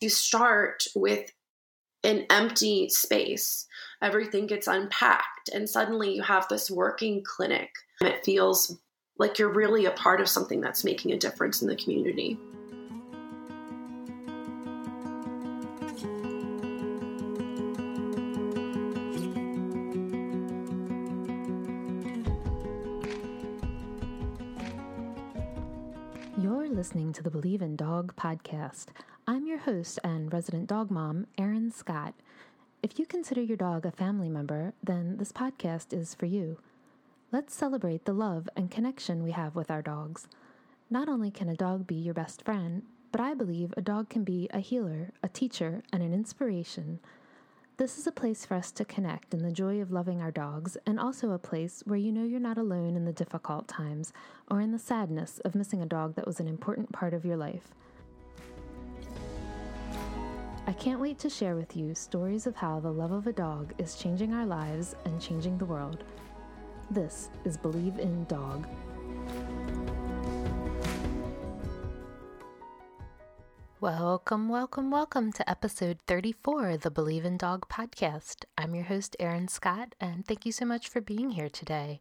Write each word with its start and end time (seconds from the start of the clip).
You 0.00 0.08
start 0.08 0.84
with 0.96 1.30
an 2.04 2.24
empty 2.30 2.88
space. 2.88 3.66
Everything 4.00 4.46
gets 4.46 4.66
unpacked, 4.66 5.50
and 5.52 5.68
suddenly 5.68 6.14
you 6.14 6.22
have 6.22 6.48
this 6.48 6.70
working 6.70 7.22
clinic. 7.22 7.70
And 8.00 8.08
it 8.08 8.24
feels 8.24 8.78
like 9.18 9.38
you're 9.38 9.52
really 9.52 9.84
a 9.84 9.90
part 9.90 10.22
of 10.22 10.26
something 10.26 10.62
that's 10.62 10.84
making 10.84 11.12
a 11.12 11.18
difference 11.18 11.60
in 11.60 11.68
the 11.68 11.76
community. 11.76 12.38
You're 26.38 26.70
listening 26.70 27.12
to 27.12 27.22
the 27.22 27.30
Believe 27.30 27.60
in 27.60 27.76
Dog 27.76 28.16
podcast. 28.16 28.86
I'm 29.26 29.46
your 29.46 29.58
host 29.58 29.98
and 30.02 30.32
resident 30.32 30.66
dog 30.66 30.90
mom, 30.90 31.26
Erin 31.38 31.70
Scott. 31.70 32.14
If 32.82 32.98
you 32.98 33.06
consider 33.06 33.42
your 33.42 33.56
dog 33.56 33.86
a 33.86 33.90
family 33.90 34.28
member, 34.28 34.72
then 34.82 35.18
this 35.18 35.30
podcast 35.30 35.92
is 35.92 36.14
for 36.14 36.26
you. 36.26 36.58
Let's 37.30 37.54
celebrate 37.54 38.06
the 38.06 38.12
love 38.12 38.48
and 38.56 38.70
connection 38.70 39.22
we 39.22 39.30
have 39.32 39.54
with 39.54 39.70
our 39.70 39.82
dogs. 39.82 40.26
Not 40.88 41.08
only 41.08 41.30
can 41.30 41.48
a 41.48 41.54
dog 41.54 41.86
be 41.86 41.94
your 41.94 42.14
best 42.14 42.44
friend, 42.44 42.82
but 43.12 43.20
I 43.20 43.34
believe 43.34 43.72
a 43.76 43.82
dog 43.82 44.08
can 44.08 44.24
be 44.24 44.48
a 44.52 44.58
healer, 44.58 45.12
a 45.22 45.28
teacher, 45.28 45.82
and 45.92 46.02
an 46.02 46.12
inspiration. 46.12 46.98
This 47.76 47.98
is 47.98 48.06
a 48.06 48.12
place 48.12 48.44
for 48.44 48.54
us 48.54 48.72
to 48.72 48.84
connect 48.84 49.32
in 49.32 49.42
the 49.42 49.52
joy 49.52 49.80
of 49.80 49.92
loving 49.92 50.20
our 50.20 50.32
dogs, 50.32 50.76
and 50.86 50.98
also 50.98 51.30
a 51.30 51.38
place 51.38 51.82
where 51.86 51.98
you 51.98 52.10
know 52.10 52.24
you're 52.24 52.40
not 52.40 52.58
alone 52.58 52.96
in 52.96 53.04
the 53.04 53.12
difficult 53.12 53.68
times 53.68 54.12
or 54.50 54.60
in 54.60 54.72
the 54.72 54.78
sadness 54.78 55.38
of 55.44 55.54
missing 55.54 55.80
a 55.80 55.86
dog 55.86 56.14
that 56.16 56.26
was 56.26 56.40
an 56.40 56.48
important 56.48 56.92
part 56.92 57.14
of 57.14 57.24
your 57.24 57.36
life. 57.36 57.74
I 60.70 60.72
can't 60.74 61.00
wait 61.00 61.18
to 61.18 61.28
share 61.28 61.56
with 61.56 61.76
you 61.76 61.96
stories 61.96 62.46
of 62.46 62.54
how 62.54 62.78
the 62.78 62.92
love 62.92 63.10
of 63.10 63.26
a 63.26 63.32
dog 63.32 63.74
is 63.78 63.96
changing 63.96 64.32
our 64.32 64.46
lives 64.46 64.94
and 65.04 65.20
changing 65.20 65.58
the 65.58 65.64
world. 65.64 66.04
This 66.92 67.28
is 67.44 67.56
Believe 67.56 67.98
in 67.98 68.24
Dog. 68.26 68.68
Welcome, 73.80 74.48
welcome, 74.48 74.92
welcome 74.92 75.32
to 75.32 75.50
episode 75.50 75.98
34 76.06 76.70
of 76.70 76.82
the 76.82 76.90
Believe 76.92 77.24
in 77.24 77.36
Dog 77.36 77.68
podcast. 77.68 78.44
I'm 78.56 78.72
your 78.76 78.84
host, 78.84 79.16
Erin 79.18 79.48
Scott, 79.48 79.96
and 80.00 80.24
thank 80.24 80.46
you 80.46 80.52
so 80.52 80.64
much 80.64 80.88
for 80.88 81.00
being 81.00 81.30
here 81.30 81.48
today. 81.48 81.98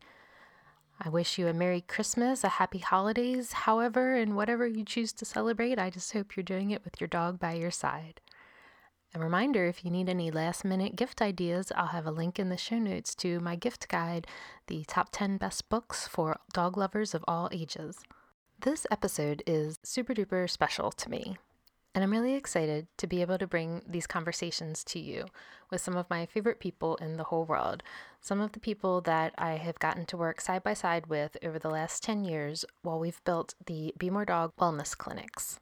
I 1.01 1.09
wish 1.09 1.39
you 1.39 1.47
a 1.47 1.53
Merry 1.53 1.81
Christmas, 1.81 2.43
a 2.43 2.49
Happy 2.49 2.77
Holidays, 2.77 3.51
however, 3.51 4.13
and 4.13 4.35
whatever 4.35 4.67
you 4.67 4.85
choose 4.85 5.11
to 5.13 5.25
celebrate. 5.25 5.79
I 5.79 5.89
just 5.89 6.13
hope 6.13 6.35
you're 6.35 6.43
doing 6.43 6.69
it 6.69 6.85
with 6.85 7.01
your 7.01 7.07
dog 7.07 7.39
by 7.39 7.53
your 7.53 7.71
side. 7.71 8.21
A 9.15 9.19
reminder 9.19 9.65
if 9.65 9.83
you 9.83 9.89
need 9.89 10.07
any 10.07 10.29
last 10.29 10.63
minute 10.63 10.95
gift 10.95 11.19
ideas, 11.19 11.71
I'll 11.75 11.87
have 11.87 12.05
a 12.05 12.11
link 12.11 12.37
in 12.37 12.49
the 12.49 12.57
show 12.57 12.77
notes 12.77 13.15
to 13.15 13.39
my 13.39 13.55
gift 13.55 13.87
guide, 13.87 14.27
the 14.67 14.85
top 14.85 15.09
10 15.11 15.37
best 15.37 15.67
books 15.67 16.07
for 16.07 16.39
dog 16.53 16.77
lovers 16.77 17.15
of 17.15 17.25
all 17.27 17.49
ages. 17.51 18.03
This 18.61 18.85
episode 18.91 19.41
is 19.47 19.79
super 19.81 20.13
duper 20.13 20.47
special 20.47 20.91
to 20.91 21.09
me, 21.09 21.37
and 21.95 22.03
I'm 22.03 22.11
really 22.11 22.35
excited 22.35 22.85
to 22.97 23.07
be 23.07 23.21
able 23.21 23.39
to 23.39 23.47
bring 23.47 23.81
these 23.87 24.05
conversations 24.05 24.83
to 24.83 24.99
you 24.99 25.25
with 25.71 25.81
some 25.81 25.97
of 25.97 26.07
my 26.11 26.27
favorite 26.27 26.59
people 26.59 26.95
in 26.97 27.17
the 27.17 27.23
whole 27.23 27.45
world. 27.45 27.81
Some 28.21 28.39
of 28.39 28.51
the 28.51 28.59
people 28.59 29.01
that 29.01 29.33
I 29.39 29.53
have 29.53 29.79
gotten 29.79 30.05
to 30.05 30.17
work 30.17 30.39
side 30.39 30.63
by 30.63 30.75
side 30.75 31.07
with 31.07 31.35
over 31.43 31.57
the 31.57 31.71
last 31.71 32.03
10 32.03 32.25
years 32.25 32.63
while 32.83 32.99
we've 32.99 33.23
built 33.23 33.55
the 33.65 33.91
Be 33.97 34.11
More 34.11 34.25
Dog 34.25 34.53
Wellness 34.57 34.95
Clinics. 34.95 35.59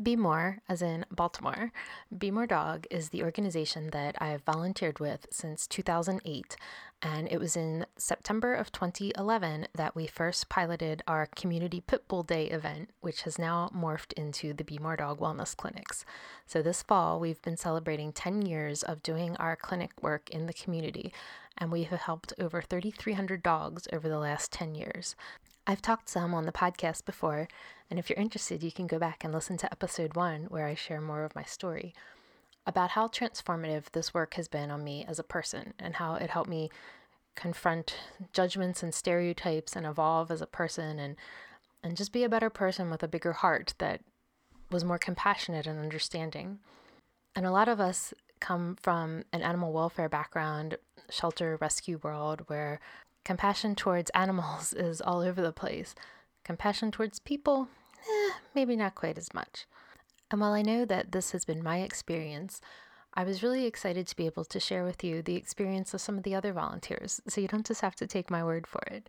Be 0.00 0.14
More, 0.14 0.58
as 0.68 0.82
in 0.82 1.06
Baltimore, 1.10 1.72
Be 2.16 2.30
More 2.30 2.46
Dog 2.46 2.86
is 2.90 3.08
the 3.08 3.22
organization 3.22 3.88
that 3.92 4.14
I 4.18 4.28
have 4.28 4.42
volunteered 4.42 4.98
with 4.98 5.26
since 5.30 5.66
2008. 5.66 6.54
And 7.00 7.26
it 7.30 7.38
was 7.38 7.56
in 7.56 7.86
September 7.96 8.54
of 8.54 8.70
2011 8.72 9.68
that 9.74 9.96
we 9.96 10.06
first 10.06 10.50
piloted 10.50 11.02
our 11.08 11.26
Community 11.34 11.80
Pit 11.80 12.08
Bull 12.08 12.22
Day 12.22 12.46
event, 12.48 12.90
which 13.00 13.22
has 13.22 13.38
now 13.38 13.70
morphed 13.74 14.12
into 14.12 14.52
the 14.52 14.64
Be 14.64 14.76
More 14.76 14.96
Dog 14.96 15.18
Wellness 15.18 15.56
Clinics. 15.56 16.04
So 16.46 16.60
this 16.60 16.82
fall, 16.82 17.18
we've 17.18 17.40
been 17.40 17.56
celebrating 17.56 18.12
10 18.12 18.42
years 18.42 18.82
of 18.82 19.02
doing 19.02 19.34
our 19.38 19.56
clinic 19.56 19.92
work 20.02 20.28
in 20.28 20.46
the 20.46 20.52
community, 20.52 21.10
and 21.56 21.72
we 21.72 21.84
have 21.84 22.00
helped 22.00 22.34
over 22.38 22.60
3,300 22.60 23.42
dogs 23.42 23.88
over 23.94 24.10
the 24.10 24.18
last 24.18 24.52
10 24.52 24.74
years. 24.74 25.16
I've 25.68 25.82
talked 25.82 26.08
some 26.08 26.32
on 26.32 26.46
the 26.46 26.52
podcast 26.52 27.04
before, 27.04 27.48
and 27.90 27.98
if 27.98 28.08
you're 28.08 28.18
interested, 28.18 28.62
you 28.62 28.70
can 28.70 28.86
go 28.86 29.00
back 29.00 29.24
and 29.24 29.32
listen 29.32 29.56
to 29.58 29.72
episode 29.72 30.14
one 30.14 30.44
where 30.44 30.66
I 30.66 30.76
share 30.76 31.00
more 31.00 31.24
of 31.24 31.34
my 31.34 31.42
story 31.42 31.92
about 32.66 32.90
how 32.90 33.08
transformative 33.08 33.90
this 33.90 34.14
work 34.14 34.34
has 34.34 34.46
been 34.46 34.70
on 34.70 34.84
me 34.84 35.04
as 35.08 35.18
a 35.18 35.24
person 35.24 35.74
and 35.80 35.96
how 35.96 36.14
it 36.14 36.30
helped 36.30 36.48
me 36.48 36.70
confront 37.34 37.96
judgments 38.32 38.82
and 38.82 38.94
stereotypes 38.94 39.74
and 39.74 39.86
evolve 39.86 40.30
as 40.30 40.40
a 40.40 40.46
person 40.46 40.98
and 40.98 41.16
and 41.82 41.96
just 41.96 42.12
be 42.12 42.24
a 42.24 42.28
better 42.28 42.50
person 42.50 42.90
with 42.90 43.02
a 43.02 43.08
bigger 43.08 43.32
heart 43.32 43.74
that 43.78 44.00
was 44.70 44.84
more 44.84 44.98
compassionate 44.98 45.66
and 45.66 45.78
understanding. 45.78 46.58
And 47.36 47.44
a 47.44 47.52
lot 47.52 47.68
of 47.68 47.78
us 47.78 48.14
come 48.40 48.76
from 48.80 49.24
an 49.32 49.42
animal 49.42 49.72
welfare 49.72 50.08
background, 50.08 50.78
shelter 51.10 51.58
rescue 51.60 52.00
world 52.02 52.42
where 52.46 52.80
Compassion 53.26 53.74
towards 53.74 54.08
animals 54.10 54.72
is 54.78 55.00
all 55.00 55.18
over 55.18 55.42
the 55.42 55.50
place. 55.50 55.96
Compassion 56.44 56.92
towards 56.92 57.18
people, 57.18 57.66
eh, 58.08 58.34
maybe 58.54 58.76
not 58.76 58.94
quite 58.94 59.18
as 59.18 59.34
much. 59.34 59.66
And 60.30 60.40
while 60.40 60.52
I 60.52 60.62
know 60.62 60.84
that 60.84 61.10
this 61.10 61.32
has 61.32 61.44
been 61.44 61.60
my 61.60 61.78
experience, 61.78 62.60
I 63.14 63.24
was 63.24 63.42
really 63.42 63.66
excited 63.66 64.06
to 64.06 64.14
be 64.14 64.26
able 64.26 64.44
to 64.44 64.60
share 64.60 64.84
with 64.84 65.02
you 65.02 65.22
the 65.22 65.34
experience 65.34 65.92
of 65.92 66.00
some 66.00 66.16
of 66.16 66.22
the 66.22 66.36
other 66.36 66.52
volunteers, 66.52 67.20
so 67.26 67.40
you 67.40 67.48
don't 67.48 67.66
just 67.66 67.80
have 67.80 67.96
to 67.96 68.06
take 68.06 68.30
my 68.30 68.44
word 68.44 68.64
for 68.64 68.82
it. 68.86 69.08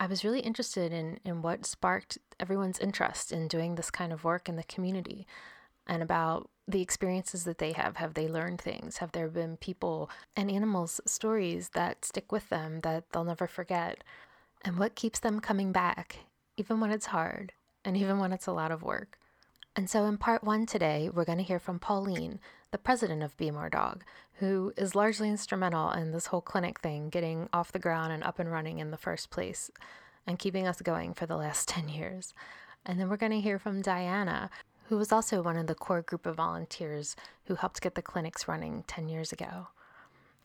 I 0.00 0.06
was 0.06 0.24
really 0.24 0.40
interested 0.40 0.92
in, 0.92 1.20
in 1.24 1.40
what 1.40 1.64
sparked 1.64 2.18
everyone's 2.40 2.80
interest 2.80 3.30
in 3.30 3.46
doing 3.46 3.76
this 3.76 3.90
kind 3.90 4.12
of 4.12 4.24
work 4.24 4.48
in 4.48 4.56
the 4.56 4.64
community 4.64 5.28
and 5.86 6.02
about 6.02 6.50
the 6.68 6.82
experiences 6.82 7.44
that 7.44 7.58
they 7.58 7.72
have. 7.72 7.96
Have 7.96 8.14
they 8.14 8.28
learned 8.28 8.60
things? 8.60 8.98
Have 8.98 9.12
there 9.12 9.28
been 9.28 9.56
people 9.56 10.10
and 10.36 10.50
animals' 10.50 11.00
stories 11.06 11.70
that 11.70 12.04
stick 12.04 12.30
with 12.30 12.50
them 12.50 12.80
that 12.80 13.10
they'll 13.10 13.24
never 13.24 13.46
forget? 13.46 14.04
And 14.62 14.78
what 14.78 14.94
keeps 14.94 15.18
them 15.18 15.40
coming 15.40 15.72
back, 15.72 16.18
even 16.58 16.78
when 16.78 16.90
it's 16.90 17.06
hard 17.06 17.52
and 17.84 17.96
even 17.96 18.18
when 18.18 18.32
it's 18.32 18.46
a 18.46 18.52
lot 18.52 18.70
of 18.70 18.82
work? 18.82 19.18
And 19.74 19.88
so, 19.88 20.04
in 20.04 20.18
part 20.18 20.44
one 20.44 20.66
today, 20.66 21.08
we're 21.08 21.24
going 21.24 21.38
to 21.38 21.44
hear 21.44 21.60
from 21.60 21.78
Pauline, 21.78 22.40
the 22.70 22.78
president 22.78 23.22
of 23.22 23.36
Be 23.36 23.50
More 23.50 23.70
Dog, 23.70 24.04
who 24.34 24.72
is 24.76 24.94
largely 24.94 25.28
instrumental 25.28 25.90
in 25.92 26.10
this 26.10 26.26
whole 26.26 26.40
clinic 26.40 26.80
thing 26.80 27.08
getting 27.08 27.48
off 27.52 27.72
the 27.72 27.78
ground 27.78 28.12
and 28.12 28.24
up 28.24 28.38
and 28.38 28.50
running 28.50 28.78
in 28.78 28.90
the 28.90 28.96
first 28.96 29.30
place 29.30 29.70
and 30.26 30.38
keeping 30.38 30.66
us 30.66 30.82
going 30.82 31.14
for 31.14 31.26
the 31.26 31.36
last 31.36 31.68
10 31.68 31.88
years. 31.88 32.34
And 32.84 33.00
then 33.00 33.08
we're 33.08 33.16
going 33.16 33.32
to 33.32 33.40
hear 33.40 33.58
from 33.58 33.80
Diana, 33.80 34.50
who 34.88 34.96
was 34.96 35.12
also 35.12 35.42
one 35.42 35.56
of 35.56 35.66
the 35.66 35.74
core 35.74 36.02
group 36.02 36.26
of 36.26 36.36
volunteers 36.36 37.14
who 37.44 37.54
helped 37.54 37.80
get 37.80 37.94
the 37.94 38.02
clinics 38.02 38.48
running 38.48 38.84
10 38.86 39.08
years 39.08 39.32
ago. 39.32 39.68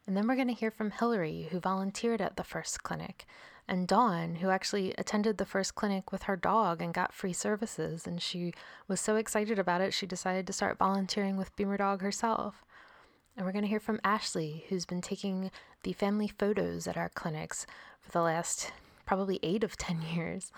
And 0.06 0.18
then 0.18 0.28
we're 0.28 0.36
going 0.36 0.50
to 0.50 0.54
hear 0.54 0.72
from 0.72 0.92
Hillary, 0.92 1.48
who 1.52 1.60
volunteered 1.60 2.22
at 2.22 2.36
the 2.36 2.44
first 2.44 2.84
clinic, 2.84 3.26
and 3.70 3.88
Dawn, 3.88 4.36
who 4.36 4.50
actually 4.50 4.94
attended 4.98 5.38
the 5.38 5.46
first 5.46 5.76
clinic 5.76 6.12
with 6.12 6.24
her 6.24 6.36
dog 6.36 6.82
and 6.82 6.94
got 6.94 7.14
free 7.14 7.32
services. 7.32 8.06
And 8.06 8.22
she 8.22 8.54
was 8.90 9.00
so 9.00 9.16
excited 9.16 9.58
about 9.58 9.80
it, 9.80 9.94
she 9.94 10.06
decided 10.06 10.46
to 10.48 10.54
start 10.54 10.78
volunteering 10.78 11.38
with 11.38 11.56
Be 11.56 11.64
More 11.64 11.78
Dog 11.78 12.02
herself. 12.02 12.66
And 13.38 13.46
we're 13.46 13.54
going 13.54 13.64
to 13.64 13.70
hear 13.70 13.80
from 13.80 14.02
Ashley, 14.04 14.66
who's 14.68 14.86
been 14.86 15.02
taking 15.02 15.50
the 15.84 15.94
family 15.94 16.28
photos 16.28 16.86
at 16.86 16.98
our 16.98 17.10
clinics 17.10 17.66
for 18.02 18.12
the 18.12 18.22
last 18.22 18.72
probably 19.06 19.40
eight 19.42 19.64
of 19.64 19.78
10 19.78 20.02
years. 20.14 20.52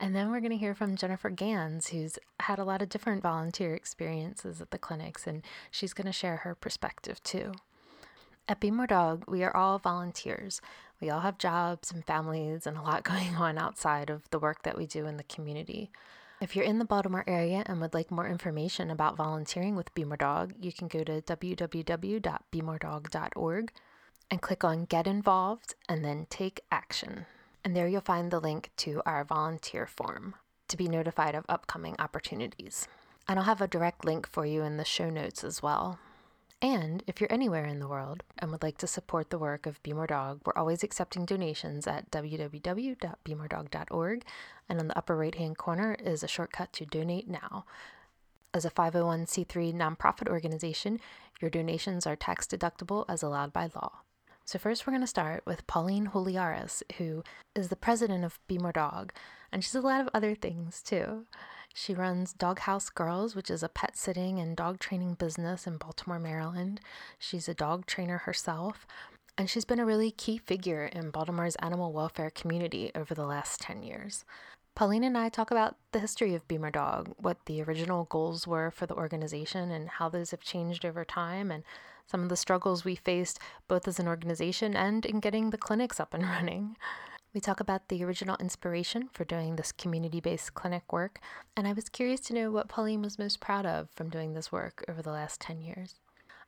And 0.00 0.14
then 0.14 0.30
we're 0.30 0.38
going 0.40 0.52
to 0.52 0.56
hear 0.56 0.74
from 0.74 0.96
Jennifer 0.96 1.28
Gans, 1.28 1.88
who's 1.88 2.20
had 2.40 2.60
a 2.60 2.64
lot 2.64 2.82
of 2.82 2.88
different 2.88 3.22
volunteer 3.22 3.74
experiences 3.74 4.60
at 4.60 4.70
the 4.70 4.78
clinics, 4.78 5.26
and 5.26 5.42
she's 5.72 5.92
going 5.92 6.06
to 6.06 6.12
share 6.12 6.36
her 6.38 6.54
perspective 6.54 7.20
too. 7.24 7.52
At 8.46 8.60
Be 8.60 8.70
More 8.70 8.86
Dog, 8.86 9.24
we 9.26 9.42
are 9.42 9.54
all 9.54 9.78
volunteers. 9.78 10.60
We 11.00 11.10
all 11.10 11.20
have 11.20 11.36
jobs 11.36 11.90
and 11.90 12.04
families 12.04 12.66
and 12.66 12.76
a 12.76 12.82
lot 12.82 13.02
going 13.04 13.34
on 13.36 13.58
outside 13.58 14.08
of 14.08 14.30
the 14.30 14.38
work 14.38 14.62
that 14.62 14.78
we 14.78 14.86
do 14.86 15.06
in 15.06 15.16
the 15.16 15.24
community. 15.24 15.90
If 16.40 16.54
you're 16.54 16.64
in 16.64 16.78
the 16.78 16.84
Baltimore 16.84 17.24
area 17.26 17.64
and 17.66 17.80
would 17.80 17.94
like 17.94 18.12
more 18.12 18.28
information 18.28 18.92
about 18.92 19.16
volunteering 19.16 19.74
with 19.74 19.92
Be 19.94 20.04
More 20.04 20.16
Dog, 20.16 20.54
you 20.60 20.72
can 20.72 20.86
go 20.86 21.02
to 21.02 21.20
www.bemoredog.org 21.20 23.72
and 24.30 24.42
click 24.42 24.62
on 24.62 24.84
Get 24.84 25.08
Involved 25.08 25.74
and 25.88 26.04
then 26.04 26.28
Take 26.30 26.60
Action 26.70 27.26
and 27.64 27.76
there 27.76 27.88
you'll 27.88 28.00
find 28.00 28.30
the 28.30 28.40
link 28.40 28.70
to 28.78 29.02
our 29.04 29.24
volunteer 29.24 29.86
form 29.86 30.34
to 30.68 30.76
be 30.76 30.88
notified 30.88 31.34
of 31.34 31.44
upcoming 31.48 31.96
opportunities. 31.98 32.86
And 33.26 33.38
I'll 33.38 33.46
have 33.46 33.60
a 33.60 33.68
direct 33.68 34.04
link 34.04 34.28
for 34.28 34.46
you 34.46 34.62
in 34.62 34.76
the 34.76 34.84
show 34.84 35.10
notes 35.10 35.42
as 35.44 35.62
well. 35.62 35.98
And 36.60 37.04
if 37.06 37.20
you're 37.20 37.32
anywhere 37.32 37.66
in 37.66 37.78
the 37.78 37.86
world 37.86 38.24
and 38.38 38.50
would 38.50 38.64
like 38.64 38.78
to 38.78 38.88
support 38.88 39.30
the 39.30 39.38
work 39.38 39.64
of 39.64 39.80
Be 39.82 39.92
More 39.92 40.08
Dog, 40.08 40.40
we're 40.44 40.52
always 40.56 40.82
accepting 40.82 41.24
donations 41.24 41.86
at 41.86 42.10
www.bemoredog.org. 42.10 44.24
And 44.68 44.80
on 44.80 44.88
the 44.88 44.98
upper 44.98 45.16
right 45.16 45.34
hand 45.34 45.56
corner 45.56 45.94
is 45.94 46.24
a 46.24 46.28
shortcut 46.28 46.72
to 46.74 46.84
donate 46.84 47.28
now. 47.28 47.64
As 48.52 48.64
a 48.64 48.70
501c3 48.70 49.72
nonprofit 49.72 50.28
organization, 50.28 50.98
your 51.40 51.50
donations 51.50 52.06
are 52.06 52.16
tax 52.16 52.46
deductible 52.46 53.04
as 53.08 53.22
allowed 53.22 53.52
by 53.52 53.68
law. 53.74 54.00
So, 54.48 54.58
first, 54.58 54.86
we're 54.86 54.92
going 54.92 55.02
to 55.02 55.06
start 55.06 55.42
with 55.44 55.66
Pauline 55.66 56.06
Juliares, 56.06 56.82
who 56.96 57.22
is 57.54 57.68
the 57.68 57.76
president 57.76 58.24
of 58.24 58.40
Be 58.48 58.56
More 58.56 58.72
Dog, 58.72 59.12
and 59.52 59.62
she's 59.62 59.74
a 59.74 59.82
lot 59.82 60.00
of 60.00 60.08
other 60.14 60.34
things 60.34 60.80
too. 60.80 61.26
She 61.74 61.92
runs 61.92 62.32
Doghouse 62.32 62.88
Girls, 62.88 63.36
which 63.36 63.50
is 63.50 63.62
a 63.62 63.68
pet 63.68 63.94
sitting 63.94 64.38
and 64.38 64.56
dog 64.56 64.78
training 64.78 65.16
business 65.18 65.66
in 65.66 65.76
Baltimore, 65.76 66.18
Maryland. 66.18 66.80
She's 67.18 67.46
a 67.46 67.52
dog 67.52 67.84
trainer 67.84 68.16
herself, 68.16 68.86
and 69.36 69.50
she's 69.50 69.66
been 69.66 69.80
a 69.80 69.84
really 69.84 70.10
key 70.10 70.38
figure 70.38 70.86
in 70.86 71.10
Baltimore's 71.10 71.56
animal 71.56 71.92
welfare 71.92 72.30
community 72.30 72.90
over 72.94 73.14
the 73.14 73.26
last 73.26 73.60
10 73.60 73.82
years. 73.82 74.24
Pauline 74.74 75.04
and 75.04 75.18
I 75.18 75.28
talk 75.28 75.50
about 75.50 75.76
the 75.92 75.98
history 75.98 76.34
of 76.34 76.48
Be 76.48 76.56
More 76.56 76.70
Dog, 76.70 77.12
what 77.18 77.44
the 77.44 77.60
original 77.60 78.04
goals 78.04 78.46
were 78.46 78.70
for 78.70 78.86
the 78.86 78.94
organization, 78.94 79.70
and 79.70 79.90
how 79.90 80.08
those 80.08 80.30
have 80.30 80.40
changed 80.40 80.86
over 80.86 81.04
time, 81.04 81.50
and 81.50 81.64
some 82.10 82.22
of 82.22 82.28
the 82.28 82.36
struggles 82.36 82.84
we 82.84 82.96
faced 82.96 83.38
both 83.68 83.86
as 83.86 84.00
an 84.00 84.08
organization 84.08 84.74
and 84.74 85.04
in 85.06 85.20
getting 85.20 85.50
the 85.50 85.58
clinics 85.58 86.00
up 86.00 86.14
and 86.14 86.22
running. 86.36 86.76
We 87.34 87.40
talk 87.40 87.60
about 87.60 87.88
the 87.88 88.02
original 88.02 88.36
inspiration 88.40 89.10
for 89.12 89.24
doing 89.24 89.56
this 89.56 89.70
community 89.70 90.20
based 90.20 90.54
clinic 90.54 90.92
work, 90.92 91.20
and 91.56 91.68
I 91.68 91.72
was 91.72 91.88
curious 91.88 92.20
to 92.20 92.34
know 92.34 92.50
what 92.50 92.68
Pauline 92.68 93.02
was 93.02 93.18
most 93.18 93.38
proud 93.38 93.66
of 93.66 93.90
from 93.90 94.08
doing 94.08 94.32
this 94.32 94.50
work 94.50 94.84
over 94.88 95.02
the 95.02 95.12
last 95.12 95.40
10 95.42 95.60
years. 95.60 95.96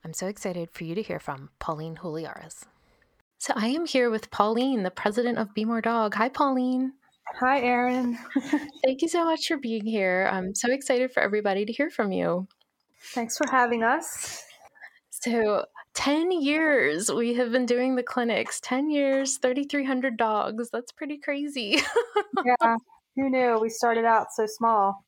I'm 0.03 0.15
so 0.15 0.27
excited 0.27 0.71
for 0.71 0.85
you 0.85 0.95
to 0.95 1.03
hear 1.03 1.21
from 1.21 1.51
Pauline 1.59 1.97
Juliares. 1.97 2.65
So 3.37 3.53
I 3.55 3.69
am 3.69 3.87
here 3.87 4.11
with 4.11 4.31
Pauline, 4.31 4.83
the 4.83 4.91
president 4.91 5.39
of 5.39 5.55
Be 5.55 5.65
More 5.65 5.83
Dog. 5.83 6.15
Hi, 6.15 6.31
Pauline. 6.31 6.93
Hi, 7.39 7.61
Erin. 7.61 8.19
Thank 8.85 9.03
you 9.03 9.09
so 9.09 9.25
much 9.25 9.47
for 9.47 9.59
being 9.59 9.85
here. 9.85 10.29
I'm 10.33 10.55
so 10.55 10.73
excited 10.73 11.13
for 11.13 11.23
everybody 11.23 11.65
to 11.65 11.73
hear 11.73 11.91
from 11.91 12.13
you. 12.13 12.49
Thanks 13.15 13.37
for 13.37 13.47
having 13.51 13.83
us. 13.83 14.40
So, 15.21 15.67
10 15.95 16.33
years 16.33 17.11
we 17.13 17.35
have 17.35 17.53
been 17.53 17.67
doing 17.67 17.95
the 17.97 18.03
clinics. 18.03 18.61
10 18.61 18.91
years, 18.91 19.39
3,300 19.39 20.17
dogs. 20.17 20.71
That's 20.71 20.93
pretty 20.93 21.19
crazy. 21.19 21.79
yeah. 22.45 22.77
Who 23.17 23.29
knew? 23.29 23.59
We 23.61 23.69
started 23.69 24.05
out 24.05 24.29
so 24.35 24.47
small. 24.47 25.05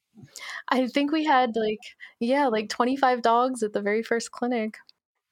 I 0.69 0.87
think 0.89 1.13
we 1.13 1.25
had 1.25 1.57
like, 1.57 1.79
yeah, 2.21 2.49
like 2.49 2.69
25 2.69 3.23
dogs 3.23 3.63
at 3.63 3.73
the 3.73 3.81
very 3.81 4.03
first 4.03 4.33
clinic. 4.33 4.77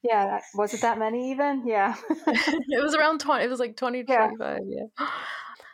Yeah. 0.03 0.25
that, 0.25 0.43
Was 0.55 0.73
it 0.73 0.81
that 0.81 0.97
many 0.97 1.31
even? 1.31 1.63
Yeah. 1.67 1.95
it 2.27 2.81
was 2.81 2.95
around 2.95 3.19
20. 3.19 3.43
It 3.43 3.49
was 3.49 3.59
like 3.59 3.77
20 3.77 4.03
to 4.03 4.11
yeah. 4.11 4.27
25. 4.27 4.59
Yeah. 4.67 5.07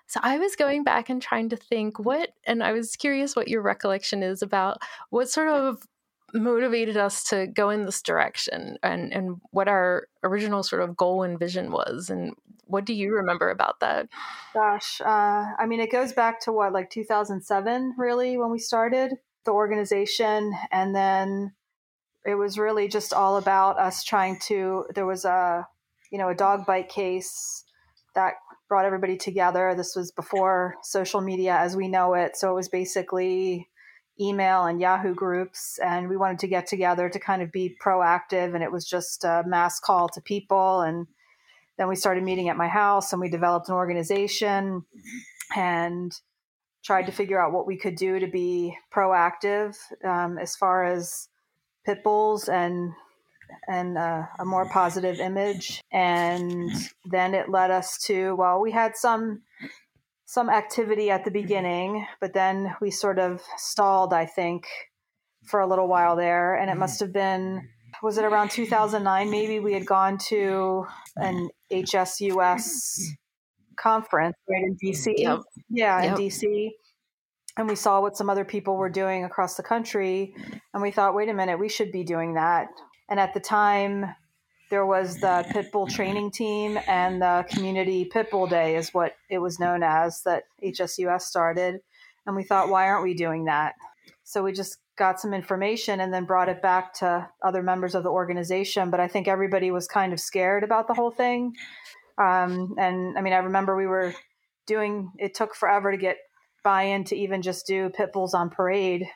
So 0.09 0.21
I 0.24 0.38
was 0.38 0.56
going 0.56 0.86
back 0.86 1.09
and 1.09 1.21
trying 1.21 1.50
to 1.50 1.57
think 1.57 2.00
what, 2.00 2.30
and 2.45 2.63
I 2.63 2.71
was 2.71 2.95
curious 2.95 3.36
what 3.36 3.50
your 3.50 3.62
recollection 3.62 4.24
is 4.24 4.42
about 4.42 4.77
what 5.09 5.30
sort 5.30 5.50
of 5.50 5.83
motivated 6.34 6.98
us 6.98 7.24
to 7.26 7.48
go 7.48 7.70
in 7.70 7.86
this 7.86 8.02
direction 8.02 8.78
and, 8.84 9.14
and 9.14 9.42
what 9.52 9.68
our 9.68 10.08
original 10.24 10.64
sort 10.64 10.82
of 10.82 10.98
goal 10.98 11.24
and 11.24 11.40
vision 11.40 11.72
was. 11.72 12.10
And 12.10 12.34
what 12.66 12.86
do 12.86 12.94
you 12.94 13.14
remember 13.14 13.50
about 13.50 13.80
that? 13.80 14.10
Gosh, 14.54 15.00
uh, 15.02 15.46
I 15.58 15.66
mean, 15.68 15.80
it 15.80 15.92
goes 15.92 16.12
back 16.14 16.42
to 16.42 16.52
what, 16.52 16.74
like 16.74 16.90
2007, 16.90 17.96
really, 17.98 18.38
when 18.38 18.52
we 18.52 18.60
started 18.60 19.14
the 19.46 19.52
organization. 19.52 20.54
And 20.72 20.94
then 20.94 21.54
it 22.26 22.36
was 22.36 22.58
really 22.58 22.90
just 22.90 23.14
all 23.14 23.38
about 23.38 23.80
us 23.80 24.04
trying 24.04 24.40
to, 24.48 24.86
there 24.94 25.06
was 25.06 25.24
a, 25.24 25.66
you 26.12 26.18
know, 26.18 26.30
a 26.30 26.36
dog 26.36 26.66
bite 26.66 26.90
case 26.90 27.64
that 28.16 28.34
brought 28.68 28.86
everybody 28.86 29.16
together. 29.16 29.74
This 29.76 29.96
was 29.96 30.12
before 30.12 30.76
social 30.84 31.22
media 31.22 31.56
as 31.56 31.78
we 31.78 31.88
know 31.88 32.14
it. 32.16 32.36
So 32.36 32.52
it 32.52 32.56
was 32.56 32.68
basically 32.68 33.70
email 34.19 34.66
and 34.66 34.80
Yahoo 34.80 35.14
groups. 35.14 35.80
And 35.84 36.10
we 36.10 36.18
wanted 36.18 36.40
to 36.40 36.48
get 36.48 36.68
together 36.68 37.10
to 37.10 37.19
kind 37.19 37.42
of 37.42 37.52
be 37.52 37.75
proactive. 37.84 38.54
And 38.54 38.64
it 38.64 38.72
was 38.72 38.86
just 38.86 39.24
a 39.24 39.44
mass 39.46 39.80
call 39.80 40.10
to 40.10 40.22
people. 40.22 40.81
And 40.81 41.08
then 41.78 41.88
we 41.88 41.96
started 41.96 42.24
meeting 42.24 42.50
at 42.50 42.58
my 42.58 42.68
house 42.68 43.14
and 43.14 43.22
we 43.22 43.30
developed 43.30 43.69
an 43.69 43.75
organization 43.75 44.84
and 45.56 46.12
tried 46.84 47.06
to 47.06 47.12
figure 47.12 47.42
out 47.42 47.52
what 47.52 47.68
we 47.68 47.78
could 47.78 47.96
do 47.96 48.19
to 48.19 48.28
be 48.28 48.75
proactive 48.94 49.75
um, 50.04 50.38
as 50.38 50.56
far 50.56 50.86
as 50.86 51.28
pit 51.86 52.04
bulls 52.04 52.50
and 52.50 52.94
and 53.68 53.98
uh, 53.98 54.24
a 54.40 54.46
more 54.46 54.68
positive 54.69 55.19
image. 55.19 55.81
And 55.92 56.69
then 57.06 57.34
it 57.34 57.50
led 57.50 57.72
us 57.72 57.98
to, 58.06 58.36
well, 58.36 58.60
we 58.60 58.72
had 58.72 58.98
some 58.98 59.42
some 60.28 60.50
activity 60.50 61.10
at 61.10 61.24
the 61.24 61.32
beginning, 61.32 62.06
but 62.20 62.34
then 62.34 62.76
we 62.82 62.92
sort 62.92 63.18
of 63.18 63.42
stalled, 63.56 64.14
I 64.14 64.26
think, 64.26 64.68
for 65.46 65.62
a 65.62 65.68
little 65.68 65.88
while 65.88 66.18
there. 66.18 66.54
And 66.54 66.70
it 66.70 66.74
mm-hmm. 66.74 66.82
must 66.82 67.00
have 67.00 67.14
been, 67.14 67.70
was 68.04 68.18
it 68.18 68.26
around 68.26 68.52
2009? 68.52 69.32
Maybe 69.32 69.62
we 69.62 69.74
had 69.74 69.86
gone 69.86 70.18
to 70.28 70.86
an 71.16 71.50
HSUS 71.72 73.04
conference 73.78 74.36
right 74.50 74.64
in 74.64 74.76
DC. 74.76 75.14
Yep. 75.16 75.40
Yeah, 75.70 76.04
yep. 76.04 76.20
in 76.20 76.26
DC. 76.26 76.72
And 77.56 77.70
we 77.70 77.76
saw 77.76 78.02
what 78.02 78.18
some 78.18 78.30
other 78.30 78.46
people 78.46 78.76
were 78.76 78.90
doing 78.90 79.24
across 79.24 79.56
the 79.56 79.64
country. 79.64 80.36
And 80.74 80.84
we 80.84 80.92
thought, 80.92 81.16
wait 81.16 81.30
a 81.30 81.34
minute, 81.34 81.58
we 81.58 81.70
should 81.70 81.94
be 81.94 82.04
doing 82.04 82.34
that. 82.34 82.68
And 83.10 83.18
at 83.18 83.34
the 83.34 83.40
time, 83.40 84.08
there 84.69 84.86
was 84.86 85.18
the 85.18 85.46
pit 85.52 85.72
bull 85.72 85.88
training 85.88 86.31
team 86.31 86.78
and 86.88 87.22
the 87.22 87.46
community 87.50 88.06
pit 88.06 88.30
bull 88.30 88.48
day 88.48 88.75
is 88.75 88.94
what 88.94 89.16
it 89.30 89.40
was 89.40 89.60
known 89.60 89.84
as 89.84 90.22
that 90.24 90.44
hsus 90.62 91.22
started. 91.22 91.80
And 92.25 92.36
we 92.36 92.44
thought 92.44 92.69
why 92.69 92.88
aren't 92.88 93.04
we 93.04 93.14
doing 93.14 93.46
that? 93.46 93.75
So 94.24 94.44
we 94.44 94.52
just 94.52 94.78
got 94.98 95.19
some 95.19 95.34
information 95.34 96.00
and 96.02 96.14
then 96.14 96.25
brought 96.25 96.50
it 96.50 96.62
back 96.62 96.94
to 96.96 97.30
other 97.42 97.64
members 97.64 97.96
of 97.96 98.04
the 98.04 98.10
organization. 98.10 98.90
But 98.90 99.00
i 99.00 99.08
think 99.08 99.28
everybody 99.28 99.72
was 99.72 99.88
kind 99.88 100.12
of 100.12 100.19
scared 100.19 100.64
about 100.64 100.88
the 100.88 100.94
whole 100.94 101.12
thing. 101.12 101.54
Um, 102.18 102.75
and 102.78 103.18
i 103.18 103.22
mean 103.22 103.34
i 103.34 103.38
remember 103.38 103.75
we 103.75 103.88
were 103.88 104.14
doing 104.66 105.12
it 105.18 105.34
took 105.34 105.56
forever 105.56 105.92
to 105.92 105.98
get 105.98 106.18
buy-in 106.64 107.06
to 107.06 107.16
even 107.16 107.42
just 107.42 107.66
do 107.66 107.90
pit 107.90 108.12
bulls 108.12 108.34
on 108.34 108.50
parade 108.50 109.08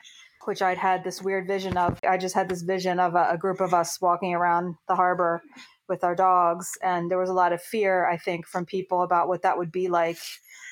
which 0.46 0.62
I'd 0.62 0.78
had 0.78 1.04
this 1.04 1.22
weird 1.22 1.46
vision 1.46 1.76
of. 1.76 1.98
I 2.06 2.16
just 2.16 2.34
had 2.34 2.48
this 2.48 2.62
vision 2.62 2.98
of 2.98 3.14
a, 3.14 3.30
a, 3.30 3.38
group 3.38 3.60
of 3.60 3.74
us 3.74 4.00
walking 4.00 4.34
around 4.34 4.76
the 4.88 4.94
harbor 4.94 5.42
with 5.88 6.04
our 6.04 6.14
dogs. 6.14 6.70
And 6.82 7.10
there 7.10 7.18
was 7.18 7.30
a 7.30 7.34
lot 7.34 7.52
of 7.52 7.62
fear, 7.62 8.08
I 8.08 8.16
think, 8.16 8.46
from 8.46 8.66
people 8.66 9.02
about 9.02 9.28
what 9.28 9.42
that 9.42 9.58
would 9.58 9.72
be 9.72 9.88
like 9.88 10.18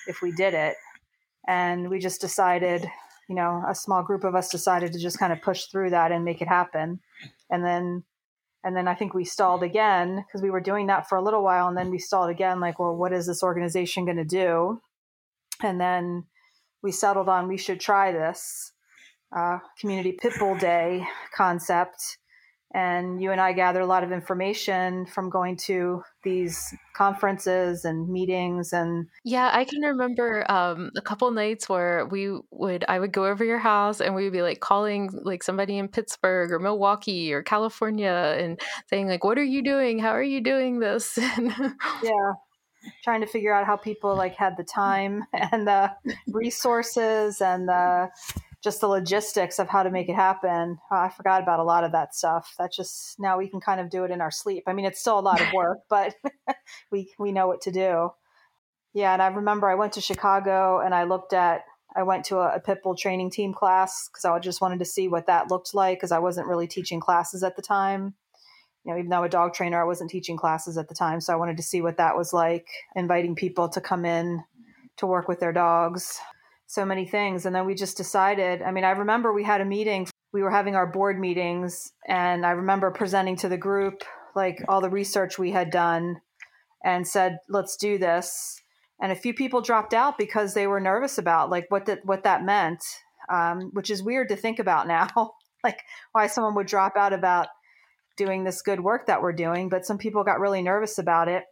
if 0.06 0.22
we 0.22 0.32
did 0.32 0.55
it. 0.55 0.76
And 1.46 1.88
we 1.90 1.99
just 1.99 2.20
decided, 2.20 2.87
you 3.28 3.34
know, 3.34 3.62
a 3.69 3.75
small 3.75 4.02
group 4.02 4.25
of 4.25 4.34
us 4.34 4.50
decided 4.50 4.93
to 4.93 4.99
just 4.99 5.19
kind 5.19 5.32
of 5.32 5.43
push 5.43 5.67
through 5.67 5.90
that 5.90 6.12
and 6.12 6.25
make 6.25 6.43
it 6.43 6.49
happen. 6.49 7.00
And 7.50 7.64
then 7.64 8.05
and 8.62 8.76
then 8.76 8.88
I 8.88 8.94
think 8.94 9.14
we 9.14 9.25
stalled 9.25 9.62
again 9.62 10.22
because 10.27 10.43
we 10.43 10.50
were 10.50 10.60
doing 10.60 10.89
that 10.89 11.08
for 11.08 11.17
a 11.17 11.22
little 11.22 11.43
while 11.43 11.69
and 11.69 11.77
then 11.77 11.91
we 11.91 11.98
stalled 11.98 12.29
again 12.29 12.60
like, 12.60 12.79
well, 12.79 12.94
what 12.94 13.12
is 13.12 13.27
this 13.27 13.43
organization 13.43 14.05
going 14.05 14.19
to 14.19 14.24
do? 14.24 14.82
And 15.62 15.81
then 15.81 16.24
we 16.82 16.93
settled 16.93 17.29
on 17.29 17.48
we 17.48 17.56
should 17.56 17.81
try 17.81 18.12
this 18.12 18.72
uh, 19.37 19.58
community 19.79 20.17
pitbull 20.22 20.58
day 20.58 21.06
concept. 21.37 22.19
And 22.72 23.20
you 23.20 23.32
and 23.32 23.41
i 23.41 23.53
gathered 23.53 23.82
a 23.82 23.87
lot 23.87 24.05
of 24.05 24.13
information 24.13 25.05
from 25.05 25.29
going 25.29 25.56
to 25.56 26.05
these 26.22 26.72
conferences 26.94 27.84
and 27.84 28.08
meetings 28.08 28.72
and 28.72 29.08
yeah 29.25 29.51
i 29.53 29.65
can 29.65 29.81
remember 29.81 30.49
um, 30.49 30.93
a 30.96 31.01
couple 31.01 31.29
nights 31.32 31.69
where 31.69 32.06
we 32.06 32.32
would 32.53 32.84
i 32.87 33.01
would 33.01 33.10
go 33.10 33.27
over 33.27 33.44
your 33.44 33.58
house 33.58 34.01
and 34.01 34.15
we 34.15 34.22
would 34.22 34.32
be 34.32 34.43
like 34.43 34.60
calling 34.60 35.10
like 35.25 35.43
somebody 35.43 35.79
in 35.79 35.89
pittsburgh 35.89 36.53
or 36.53 36.60
milwaukee 36.60 37.32
or 37.32 37.43
california 37.43 38.37
and 38.39 38.60
saying 38.89 39.08
like 39.08 39.25
what 39.25 39.37
are 39.37 39.43
you 39.43 39.65
doing? 39.65 39.99
How 39.99 40.10
are 40.10 40.22
you 40.22 40.41
doing 40.41 40.79
this? 40.79 41.19
And 41.37 41.53
yeah 42.05 42.32
trying 43.05 43.20
to 43.20 43.27
figure 43.27 43.53
out 43.53 43.67
how 43.67 43.77
people 43.77 44.17
like 44.17 44.34
had 44.34 44.56
the 44.56 44.65
time 44.65 45.25
and 45.32 45.67
the 45.67 45.91
resources 46.29 47.41
and 47.41 47.69
the 47.69 48.08
just 48.62 48.81
the 48.81 48.88
logistics 48.88 49.58
of 49.58 49.69
how 49.69 49.82
to 49.82 49.90
make 49.90 50.08
it 50.08 50.14
happen. 50.14 50.79
Uh, 50.90 50.96
I 50.96 51.08
forgot 51.08 51.43
about 51.43 51.60
a 51.60 51.64
lot 51.64 51.84
of 51.84 51.93
that 51.93 52.14
stuff. 52.14 52.55
That 52.58 52.72
just 52.72 53.19
now 53.19 53.38
we 53.38 53.48
can 53.48 53.60
kind 53.60 53.81
of 53.81 53.90
do 53.90 54.05
it 54.05 54.10
in 54.10 54.20
our 54.20 54.31
sleep. 54.31 54.64
I 54.67 54.74
mean, 54.74 54.84
it's 54.84 55.00
still 55.00 55.19
a 55.19 55.20
lot 55.20 55.40
of 55.40 55.48
work, 55.55 55.79
but 55.88 56.14
we 56.93 57.12
we 57.19 57.32
know 57.32 57.46
what 57.46 57.62
to 57.62 57.70
do. 57.70 58.10
Yeah, 58.93 59.12
and 59.12 59.22
I 59.22 59.29
remember 59.29 59.69
I 59.69 59.76
went 59.76 59.94
to 59.94 60.00
Chicago 60.00 60.81
and 60.81 60.94
I 60.94 61.05
looked 61.05 61.32
at 61.32 61.62
I 61.96 62.02
went 62.02 62.24
to 62.26 62.38
a, 62.38 62.56
a 62.56 62.60
pit 62.60 62.81
bull 62.82 62.94
training 62.94 63.31
team 63.31 63.52
class 63.52 64.08
because 64.08 64.24
I 64.24 64.38
just 64.38 64.60
wanted 64.60 64.79
to 64.81 64.84
see 64.84 65.08
what 65.08 65.26
that 65.26 65.50
looked 65.50 65.74
like 65.74 65.98
because 65.98 66.12
I 66.12 66.19
wasn't 66.19 66.46
really 66.46 66.67
teaching 66.67 67.00
classes 67.00 67.43
at 67.43 67.56
the 67.56 67.62
time. 67.62 68.14
You 68.84 68.93
know, 68.93 68.98
even 68.98 69.10
though 69.10 69.19
I'm 69.19 69.24
a 69.24 69.29
dog 69.29 69.55
trainer, 69.55 69.81
I 69.81 69.84
wasn't 69.84 70.10
teaching 70.10 70.36
classes 70.36 70.79
at 70.79 70.88
the 70.88 70.94
time, 70.94 71.20
so 71.20 71.32
I 71.32 71.36
wanted 71.36 71.58
to 71.58 71.62
see 71.62 71.82
what 71.82 71.98
that 71.98 72.17
was 72.17 72.32
like, 72.32 72.67
inviting 72.94 73.34
people 73.34 73.69
to 73.70 73.81
come 73.81 74.05
in 74.05 74.43
to 74.96 75.06
work 75.06 75.29
with 75.29 75.40
their 75.40 75.52
dogs 75.52 76.19
so 76.70 76.84
many 76.84 77.05
things. 77.05 77.46
And 77.46 77.55
then 77.55 77.67
we 77.67 77.74
just 77.74 77.96
decided. 77.96 78.62
I 78.62 78.70
mean, 78.70 78.84
I 78.84 78.91
remember 78.91 79.32
we 79.32 79.43
had 79.43 79.60
a 79.60 79.65
meeting, 79.65 80.06
we 80.32 80.41
were 80.41 80.53
having 80.53 80.77
our 80.77 80.86
board 80.86 81.19
meetings, 81.19 81.93
and 82.06 82.46
I 82.46 82.53
remember 82.53 82.93
presenting 82.93 83.34
to 83.39 83.48
the 83.48 83.58
group 83.58 84.05
like 84.36 84.62
all 84.69 84.81
the 84.81 84.89
research 84.89 85.36
we 85.36 85.50
had 85.50 85.72
done 85.72 86.20
and 86.84 87.08
said, 87.08 87.39
let's 87.48 87.77
do 87.77 87.98
this. 87.98 88.62
And 89.03 89.10
a 89.10 89.17
few 89.17 89.34
people 89.34 89.60
dropped 89.60 89.93
out 89.93 90.17
because 90.17 90.55
they 90.55 90.69
were 90.69 90.79
nervous 90.79 91.19
about 91.19 91.50
like 91.50 91.67
what 91.70 91.86
that 91.86 92.05
what 92.05 92.22
that 92.22 92.44
meant, 92.44 92.84
um, 93.29 93.70
which 93.72 93.91
is 93.91 94.00
weird 94.00 94.29
to 94.29 94.36
think 94.36 94.60
about 94.60 94.86
now. 94.86 95.08
like 95.65 95.81
why 96.12 96.29
someone 96.29 96.55
would 96.55 96.69
drop 96.69 96.96
out 96.96 97.12
about 97.12 97.48
doing 98.17 98.44
this 98.44 98.62
good 98.62 98.79
work 98.79 99.06
that 99.06 99.22
we're 99.22 99.32
doing. 99.32 99.70
But 99.70 99.86
some 99.86 99.98
people 99.98 100.22
got 100.22 100.39
really 100.39 100.62
nervous 100.62 100.98
about 100.98 101.27
it. 101.27 101.43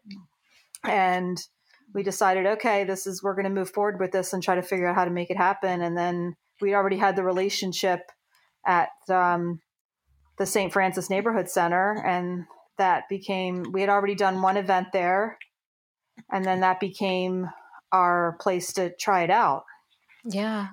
And 0.84 1.42
we 1.95 2.02
decided, 2.02 2.47
okay, 2.47 2.85
this 2.85 3.07
is, 3.07 3.23
we're 3.23 3.35
going 3.35 3.45
to 3.45 3.50
move 3.50 3.71
forward 3.71 3.99
with 4.00 4.12
this 4.12 4.33
and 4.33 4.42
try 4.42 4.54
to 4.54 4.62
figure 4.62 4.87
out 4.87 4.95
how 4.95 5.04
to 5.04 5.11
make 5.11 5.30
it 5.30 5.37
happen. 5.37 5.80
And 5.80 5.97
then 5.97 6.37
we 6.61 6.75
already 6.75 6.99
had 6.99 7.16
the 7.16 7.25
relationship 7.25 8.00
at 8.66 8.90
um, 9.09 9.61
the 10.37 10.47
St. 10.47 10.73
Francis 10.73 11.09
Neighborhood 11.09 11.49
Center. 11.49 12.02
And 12.04 12.45
that 12.76 13.04
became, 13.09 13.73
we 13.73 13.80
had 13.80 13.90
already 13.90 14.14
done 14.14 14.42
one 14.42 14.57
event 14.57 14.88
there. 14.92 15.38
And 16.30 16.45
then 16.45 16.61
that 16.61 16.80
became 16.80 17.49
our 17.92 18.37
place 18.40 18.73
to 18.75 18.95
try 18.97 19.23
it 19.23 19.30
out. 19.30 19.64
Yeah. 20.25 20.68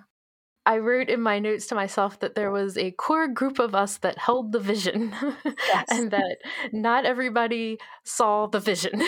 I 0.66 0.80
wrote 0.80 1.10
in 1.10 1.22
my 1.22 1.40
notes 1.40 1.68
to 1.68 1.76
myself 1.76 2.20
that 2.20 2.36
there 2.36 2.52
was 2.52 2.78
a 2.78 2.92
core 2.92 3.28
group 3.28 3.60
of 3.60 3.76
us 3.76 3.98
that 4.00 4.18
held 4.18 4.52
the 4.52 4.60
vision 4.60 5.14
yes. 5.68 5.86
and 5.90 6.12
that 6.12 6.38
not 6.72 7.06
everybody 7.06 7.78
saw 8.04 8.48
the 8.48 8.60
vision. 8.60 9.04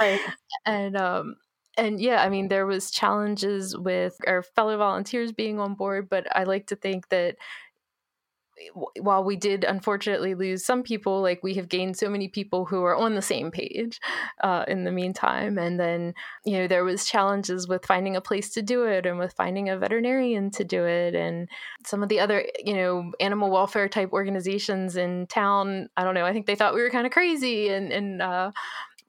right. 0.00 0.20
And 0.66 0.96
um 0.96 1.36
and 1.76 2.00
yeah, 2.00 2.22
I 2.22 2.28
mean 2.28 2.48
there 2.48 2.66
was 2.66 2.90
challenges 2.90 3.76
with 3.76 4.16
our 4.26 4.42
fellow 4.42 4.76
volunteers 4.76 5.32
being 5.32 5.58
on 5.58 5.74
board, 5.74 6.08
but 6.08 6.26
I 6.34 6.44
like 6.44 6.66
to 6.68 6.76
think 6.76 7.08
that 7.08 7.36
while 9.00 9.24
we 9.24 9.36
did 9.36 9.64
unfortunately 9.64 10.34
lose 10.34 10.64
some 10.64 10.82
people, 10.82 11.20
like 11.20 11.42
we 11.42 11.54
have 11.54 11.68
gained 11.68 11.96
so 11.96 12.08
many 12.08 12.28
people 12.28 12.64
who 12.64 12.82
are 12.84 12.96
on 12.96 13.14
the 13.14 13.22
same 13.22 13.50
page 13.50 14.00
uh, 14.42 14.64
in 14.68 14.84
the 14.84 14.92
meantime. 14.92 15.58
And 15.58 15.80
then, 15.80 16.14
you 16.44 16.58
know, 16.58 16.68
there 16.68 16.84
was 16.84 17.06
challenges 17.06 17.66
with 17.66 17.86
finding 17.86 18.16
a 18.16 18.20
place 18.20 18.50
to 18.50 18.62
do 18.62 18.84
it 18.84 19.06
and 19.06 19.18
with 19.18 19.32
finding 19.32 19.68
a 19.68 19.78
veterinarian 19.78 20.50
to 20.52 20.64
do 20.64 20.84
it. 20.84 21.14
And 21.14 21.48
some 21.86 22.02
of 22.02 22.08
the 22.08 22.20
other, 22.20 22.46
you 22.64 22.74
know, 22.74 23.12
animal 23.20 23.50
welfare 23.50 23.88
type 23.88 24.12
organizations 24.12 24.96
in 24.96 25.26
town, 25.26 25.88
I 25.96 26.04
don't 26.04 26.14
know, 26.14 26.26
I 26.26 26.32
think 26.32 26.46
they 26.46 26.54
thought 26.54 26.74
we 26.74 26.82
were 26.82 26.90
kind 26.90 27.06
of 27.06 27.12
crazy. 27.12 27.68
And, 27.68 27.92
and, 27.92 28.22
uh, 28.22 28.52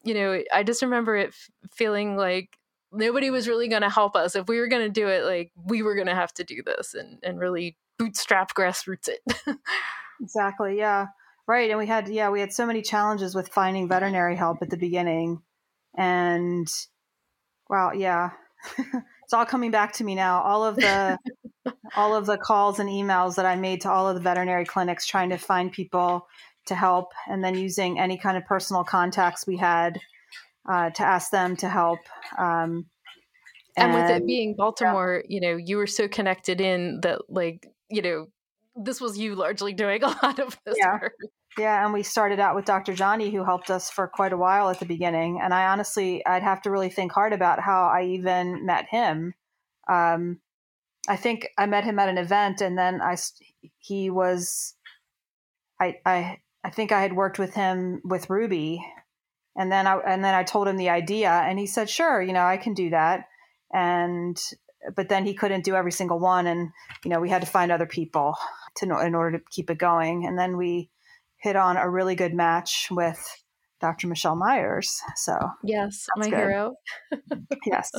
you 0.02 0.14
know, 0.14 0.42
I 0.52 0.62
just 0.62 0.82
remember 0.82 1.16
it 1.16 1.28
f- 1.28 1.50
feeling 1.72 2.16
like 2.16 2.58
nobody 2.92 3.30
was 3.30 3.48
really 3.48 3.68
going 3.68 3.82
to 3.82 3.90
help 3.90 4.16
us. 4.16 4.36
If 4.36 4.48
we 4.48 4.58
were 4.58 4.68
going 4.68 4.86
to 4.86 5.00
do 5.00 5.08
it, 5.08 5.24
like 5.24 5.52
we 5.64 5.82
were 5.82 5.94
going 5.94 6.06
to 6.06 6.14
have 6.14 6.32
to 6.34 6.44
do 6.44 6.62
this 6.64 6.94
and, 6.94 7.18
and 7.22 7.38
really 7.38 7.76
bootstrap 7.98 8.54
grassroots 8.54 9.08
it. 9.08 9.20
exactly. 10.20 10.78
Yeah. 10.78 11.06
Right. 11.46 11.70
And 11.70 11.78
we 11.78 11.86
had, 11.86 12.08
yeah, 12.08 12.30
we 12.30 12.40
had 12.40 12.52
so 12.52 12.66
many 12.66 12.82
challenges 12.82 13.34
with 13.34 13.48
finding 13.48 13.88
veterinary 13.88 14.36
help 14.36 14.58
at 14.62 14.70
the 14.70 14.76
beginning. 14.76 15.42
And 15.96 16.66
wow, 17.68 17.92
yeah. 17.92 18.30
it's 18.78 19.32
all 19.32 19.44
coming 19.44 19.70
back 19.70 19.92
to 19.94 20.04
me 20.04 20.14
now. 20.14 20.40
All 20.42 20.64
of 20.64 20.76
the, 20.76 21.18
all 21.96 22.16
of 22.16 22.26
the 22.26 22.38
calls 22.38 22.78
and 22.78 22.88
emails 22.88 23.36
that 23.36 23.46
I 23.46 23.56
made 23.56 23.82
to 23.82 23.90
all 23.90 24.08
of 24.08 24.14
the 24.14 24.22
veterinary 24.22 24.64
clinics 24.64 25.06
trying 25.06 25.30
to 25.30 25.36
find 25.36 25.70
people 25.70 26.26
to 26.66 26.74
help 26.74 27.12
and 27.28 27.44
then 27.44 27.54
using 27.54 27.98
any 27.98 28.16
kind 28.16 28.36
of 28.36 28.44
personal 28.46 28.84
contacts 28.84 29.46
we 29.46 29.58
had 29.58 30.00
uh, 30.68 30.90
to 30.90 31.02
ask 31.02 31.30
them 31.30 31.56
to 31.56 31.68
help. 31.68 32.00
Um, 32.38 32.86
and, 33.76 33.92
and, 33.92 33.94
with 33.94 34.10
it 34.10 34.26
being 34.26 34.54
Baltimore, 34.56 35.22
yeah. 35.28 35.34
you 35.34 35.40
know, 35.40 35.56
you 35.56 35.76
were 35.76 35.86
so 35.86 36.08
connected 36.08 36.60
in 36.60 37.00
that, 37.02 37.22
like, 37.28 37.66
you 37.90 38.02
know, 38.02 38.26
this 38.76 39.00
was 39.00 39.18
you 39.18 39.34
largely 39.34 39.72
doing 39.72 40.02
a 40.02 40.08
lot 40.22 40.38
of 40.38 40.58
this 40.64 40.76
yeah. 40.78 40.98
work. 41.00 41.14
Yeah, 41.56 41.84
and 41.84 41.92
we 41.92 42.02
started 42.02 42.40
out 42.40 42.56
with 42.56 42.64
Dr. 42.64 42.94
Johnny, 42.94 43.30
who 43.30 43.44
helped 43.44 43.70
us 43.70 43.88
for 43.88 44.08
quite 44.08 44.32
a 44.32 44.36
while 44.36 44.70
at 44.70 44.80
the 44.80 44.86
beginning. 44.86 45.40
And 45.40 45.54
I 45.54 45.66
honestly, 45.66 46.24
I'd 46.26 46.42
have 46.42 46.62
to 46.62 46.70
really 46.70 46.90
think 46.90 47.12
hard 47.12 47.32
about 47.32 47.60
how 47.60 47.84
I 47.84 48.04
even 48.06 48.66
met 48.66 48.86
him. 48.88 49.34
Um, 49.88 50.40
I 51.08 51.16
think 51.16 51.48
I 51.56 51.66
met 51.66 51.84
him 51.84 51.98
at 51.98 52.08
an 52.08 52.18
event, 52.18 52.60
and 52.60 52.76
then 52.76 53.00
I 53.00 53.16
he 53.78 54.10
was, 54.10 54.74
I 55.80 55.98
I 56.04 56.38
I 56.64 56.70
think 56.70 56.92
I 56.92 57.02
had 57.02 57.12
worked 57.12 57.38
with 57.38 57.54
him 57.54 58.00
with 58.04 58.30
Ruby, 58.30 58.84
and 59.54 59.70
then 59.70 59.86
I 59.86 59.98
and 59.98 60.24
then 60.24 60.34
I 60.34 60.42
told 60.42 60.66
him 60.66 60.76
the 60.76 60.88
idea, 60.88 61.30
and 61.30 61.58
he 61.58 61.66
said, 61.66 61.90
"Sure, 61.90 62.22
you 62.22 62.32
know, 62.32 62.44
I 62.44 62.56
can 62.56 62.74
do 62.74 62.90
that." 62.90 63.26
And 63.72 64.40
but 64.94 65.08
then 65.08 65.24
he 65.24 65.34
couldn't 65.34 65.64
do 65.64 65.74
every 65.74 65.92
single 65.92 66.18
one, 66.18 66.46
and 66.46 66.70
you 67.04 67.10
know 67.10 67.20
we 67.20 67.30
had 67.30 67.42
to 67.42 67.48
find 67.48 67.72
other 67.72 67.86
people 67.86 68.36
to 68.76 68.86
know 68.86 68.98
in 68.98 69.14
order 69.14 69.38
to 69.38 69.44
keep 69.50 69.70
it 69.70 69.78
going. 69.78 70.26
And 70.26 70.38
then 70.38 70.56
we 70.56 70.90
hit 71.36 71.56
on 71.56 71.76
a 71.76 71.88
really 71.88 72.14
good 72.14 72.34
match 72.34 72.88
with 72.90 73.22
Dr. 73.80 74.06
Michelle 74.06 74.36
Myers. 74.36 75.00
So 75.16 75.36
yes, 75.62 76.06
my 76.16 76.28
good. 76.28 76.38
hero. 76.38 76.74
yes. 77.66 77.90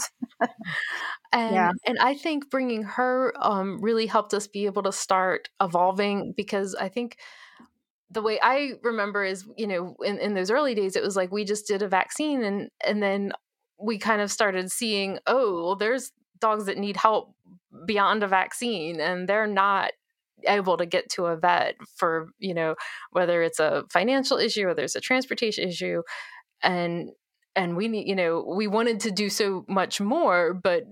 and 1.32 1.56
yeah. 1.56 1.72
and 1.86 1.98
I 2.00 2.16
think 2.16 2.50
bringing 2.50 2.84
her 2.84 3.34
um, 3.40 3.80
really 3.82 4.08
helped 4.08 4.34
us 4.34 4.48
be 4.48 4.66
able 4.66 4.84
to 4.84 4.92
start 4.92 5.50
evolving 5.62 6.34
because 6.36 6.76
I 6.76 6.90
think 6.90 7.18
the 8.10 8.22
way 8.22 8.40
I 8.42 8.74
remember 8.84 9.24
is, 9.24 9.46
you 9.58 9.68
know, 9.68 9.96
in, 10.04 10.18
in 10.20 10.34
those 10.34 10.50
early 10.50 10.74
days, 10.74 10.96
it 10.96 11.04
was 11.04 11.16
like 11.16 11.32
we 11.32 11.44
just 11.44 11.68
did 11.68 11.82
a 11.82 11.88
vaccine 11.88 12.44
and 12.44 12.70
and 12.86 13.02
then 13.04 13.32
we 13.78 13.98
kind 13.98 14.22
of 14.22 14.32
started 14.32 14.72
seeing, 14.72 15.20
oh, 15.28 15.64
well, 15.64 15.76
there's 15.76 16.12
dogs 16.40 16.66
that 16.66 16.78
need 16.78 16.98
help 16.98 17.34
beyond 17.86 18.24
a 18.24 18.28
vaccine 18.28 19.00
and 19.00 19.28
they're 19.28 19.48
not 19.48 19.92
able 20.48 20.78
to 20.78 20.86
get 20.86 21.10
to 21.10 21.26
a 21.26 21.38
vet 21.38 21.76
for 21.96 22.30
you 22.40 22.54
know 22.54 22.76
whether 23.12 23.42
it's 23.42 23.60
a 23.60 23.84
financial 23.92 24.38
issue 24.38 24.68
or 24.68 24.74
there's 24.74 24.96
a 24.96 25.02
transportation 25.02 25.68
issue 25.68 26.02
and 26.62 27.10
and 27.56 27.76
we 27.76 27.88
need 27.88 28.08
you 28.08 28.16
know 28.16 28.44
we 28.56 28.68
wanted 28.68 29.00
to 29.00 29.12
do 29.12 29.30
so 29.30 29.66
much 29.68 30.00
more 30.02 30.54
but 30.54 30.84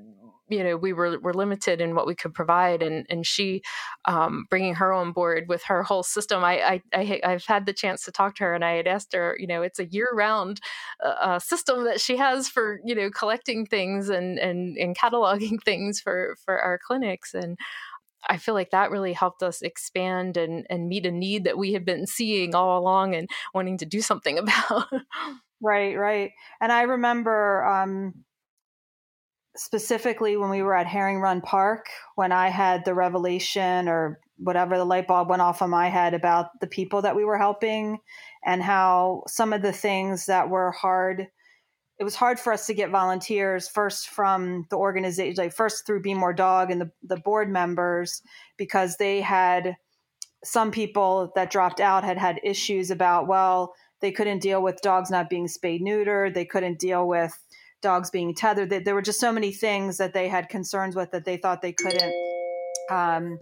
you 0.54 0.64
know 0.64 0.78
we 0.78 0.94
were 0.94 1.20
were 1.20 1.34
limited 1.34 1.82
in 1.82 1.96
what 1.96 2.08
we 2.08 2.16
could 2.16 2.34
provide 2.34 2.82
and 2.82 3.06
and 3.10 3.26
she 3.26 3.62
um, 4.06 4.46
bringing 4.50 4.76
her 4.76 4.94
on 4.94 5.12
board 5.12 5.46
with 5.48 5.64
her 5.64 5.84
whole 5.84 6.04
system 6.04 6.44
I, 6.44 6.82
I 6.94 7.22
I 7.24 7.32
have 7.32 7.46
had 7.46 7.66
the 7.66 7.74
chance 7.74 8.04
to 8.06 8.12
talk 8.12 8.36
to 8.36 8.44
her 8.44 8.54
and 8.54 8.64
I 8.64 8.74
had 8.74 8.88
asked 8.88 9.14
her 9.14 9.36
you 9.40 9.48
know 9.48 9.62
it's 9.62 9.80
a 9.80 9.86
year 9.86 10.10
round 10.14 10.62
uh, 11.04 11.10
uh, 11.10 11.40
system 11.40 11.86
that 11.86 12.00
she 12.00 12.18
has 12.18 12.48
for 12.48 12.80
you 12.86 12.96
know 12.96 13.10
collecting 13.10 13.66
things 13.66 14.10
and 14.10 14.40
and 14.40 14.78
and 14.78 14.98
cataloging 14.98 15.62
things 15.66 16.00
for 16.00 16.36
for 16.46 16.60
our 16.60 16.80
clinics 16.86 17.34
and 17.34 17.58
I 18.30 18.38
feel 18.38 18.54
like 18.54 18.72
that 18.72 18.92
really 18.92 19.14
helped 19.14 19.44
us 19.44 19.62
expand 19.62 20.38
and, 20.38 20.66
and 20.70 20.88
meet 20.88 21.06
a 21.06 21.12
need 21.12 21.44
that 21.44 21.58
we 21.58 21.74
had 21.74 21.86
been 21.86 22.08
seeing 22.08 22.56
all 22.56 22.80
along 22.80 23.16
and 23.16 23.30
wanting 23.54 23.78
to 23.80 23.86
do 23.86 24.02
something 24.02 24.38
about. 24.40 24.86
right, 25.62 25.98
right. 25.98 26.32
And 26.62 26.72
I 26.72 26.84
remember 26.84 27.66
um, 27.66 28.14
specifically 29.56 30.38
when 30.38 30.50
we 30.50 30.64
were 30.64 30.76
at 30.76 30.88
Herring 30.88 31.20
Run 31.20 31.42
Park, 31.42 31.88
when 32.16 32.32
I 32.32 32.50
had 32.50 32.86
the 32.86 32.94
revelation 32.94 33.88
or 33.88 34.20
whatever 34.38 34.78
the 34.78 34.86
light 34.86 35.08
bulb 35.08 35.30
went 35.30 35.42
off 35.42 35.62
on 35.62 35.70
my 35.70 35.90
head 35.90 36.14
about 36.14 36.60
the 36.60 36.68
people 36.68 37.02
that 37.02 37.16
we 37.16 37.24
were 37.24 37.38
helping 37.38 38.00
and 38.46 38.64
how 38.64 39.24
some 39.28 39.54
of 39.54 39.62
the 39.62 39.74
things 39.74 40.26
that 40.26 40.50
were 40.50 40.72
hard 40.72 41.28
it 42.00 42.04
was 42.04 42.16
hard 42.16 42.40
for 42.40 42.52
us 42.52 42.66
to 42.66 42.74
get 42.74 42.90
volunteers 42.90 43.68
first 43.68 44.10
from 44.10 44.66
the 44.70 44.76
organization 44.76 45.36
like 45.38 45.54
first 45.54 45.86
through 45.86 46.02
be 46.02 46.14
more 46.14 46.34
dog 46.34 46.72
and 46.72 46.82
the, 46.82 46.92
the 47.04 47.18
board 47.18 47.50
members 47.50 48.22
because 48.58 48.98
they 48.98 49.22
had 49.22 49.78
some 50.44 50.72
people 50.72 51.32
that 51.36 51.52
dropped 51.52 51.80
out 51.80 52.04
had 52.04 52.18
had 52.18 52.40
issues 52.44 52.90
about 52.90 53.28
well 53.28 53.74
they 54.02 54.12
couldn't 54.12 54.40
deal 54.40 54.62
with 54.62 54.82
dogs 54.82 55.12
not 55.12 55.30
being 55.30 55.48
spayed 55.48 55.82
neutered 55.82 56.34
they 56.34 56.46
couldn't 56.46 56.80
deal 56.80 57.08
with 57.08 57.38
dogs 57.84 58.10
being 58.10 58.34
tethered. 58.34 58.70
There 58.70 58.96
were 58.96 59.02
just 59.04 59.20
so 59.20 59.32
many 59.32 59.52
things 59.52 59.98
that 59.98 60.14
they 60.14 60.28
had 60.28 60.50
concerns 60.50 60.96
with 60.96 61.12
that 61.12 61.26
they 61.26 61.38
thought 61.38 61.62
they 61.62 61.74
couldn't, 61.74 62.14
um, 62.90 63.38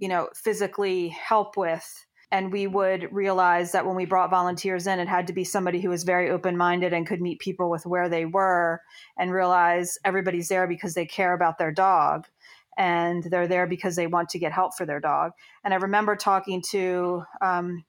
you 0.00 0.08
know, 0.08 0.28
physically 0.34 1.08
help 1.08 1.56
with. 1.56 2.06
And 2.30 2.52
we 2.52 2.66
would 2.66 3.08
realize 3.12 3.72
that 3.72 3.86
when 3.86 3.96
we 3.96 4.04
brought 4.04 4.30
volunteers 4.30 4.86
in, 4.86 4.98
it 4.98 5.08
had 5.08 5.28
to 5.28 5.32
be 5.32 5.44
somebody 5.44 5.80
who 5.80 5.88
was 5.88 6.04
very 6.04 6.30
open 6.30 6.56
minded 6.56 6.92
and 6.92 7.06
could 7.06 7.20
meet 7.20 7.38
people 7.40 7.70
with 7.70 7.86
where 7.86 8.08
they 8.08 8.24
were 8.24 8.80
and 9.16 9.32
realize 9.32 9.96
everybody's 10.04 10.48
there 10.48 10.66
because 10.66 10.94
they 10.94 11.06
care 11.06 11.32
about 11.34 11.58
their 11.58 11.72
dog 11.72 12.26
and 12.76 13.24
they're 13.24 13.48
there 13.48 13.66
because 13.66 13.96
they 13.96 14.06
want 14.06 14.28
to 14.30 14.38
get 14.38 14.52
help 14.52 14.76
for 14.76 14.84
their 14.84 15.00
dog. 15.00 15.32
And 15.64 15.72
I 15.72 15.78
remember 15.78 16.14
talking 16.14 16.62
to 16.70 17.22
um, 17.40 17.84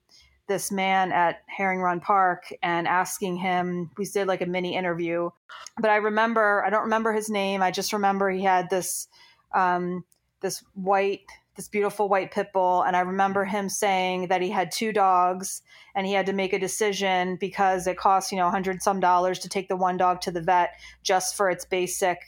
this 0.48 0.72
man 0.72 1.12
at 1.12 1.42
Herring 1.46 1.80
Run 1.80 2.00
Park 2.00 2.52
and 2.62 2.88
asking 2.88 3.36
him. 3.36 3.90
We 3.96 4.06
did 4.06 4.26
like 4.26 4.40
a 4.40 4.46
mini 4.46 4.74
interview, 4.74 5.30
but 5.78 5.90
I 5.90 5.96
remember 5.96 6.64
I 6.64 6.70
don't 6.70 6.84
remember 6.84 7.12
his 7.12 7.30
name. 7.30 7.62
I 7.62 7.70
just 7.70 7.92
remember 7.92 8.30
he 8.30 8.42
had 8.42 8.70
this 8.70 9.08
um, 9.54 10.04
this 10.40 10.64
white 10.74 11.22
this 11.56 11.68
beautiful 11.68 12.08
white 12.08 12.30
pit 12.30 12.52
bull 12.52 12.82
and 12.82 12.94
i 12.94 13.00
remember 13.00 13.44
him 13.44 13.68
saying 13.68 14.28
that 14.28 14.40
he 14.40 14.48
had 14.48 14.70
two 14.70 14.92
dogs 14.92 15.60
and 15.96 16.06
he 16.06 16.12
had 16.12 16.26
to 16.26 16.32
make 16.32 16.52
a 16.52 16.58
decision 16.58 17.36
because 17.40 17.88
it 17.88 17.96
costs 17.96 18.30
you 18.30 18.38
know 18.38 18.44
a 18.44 18.46
100 18.46 18.80
some 18.80 19.00
dollars 19.00 19.40
to 19.40 19.48
take 19.48 19.68
the 19.68 19.74
one 19.74 19.96
dog 19.96 20.20
to 20.20 20.30
the 20.30 20.40
vet 20.40 20.70
just 21.02 21.36
for 21.36 21.50
its 21.50 21.64
basic 21.64 22.20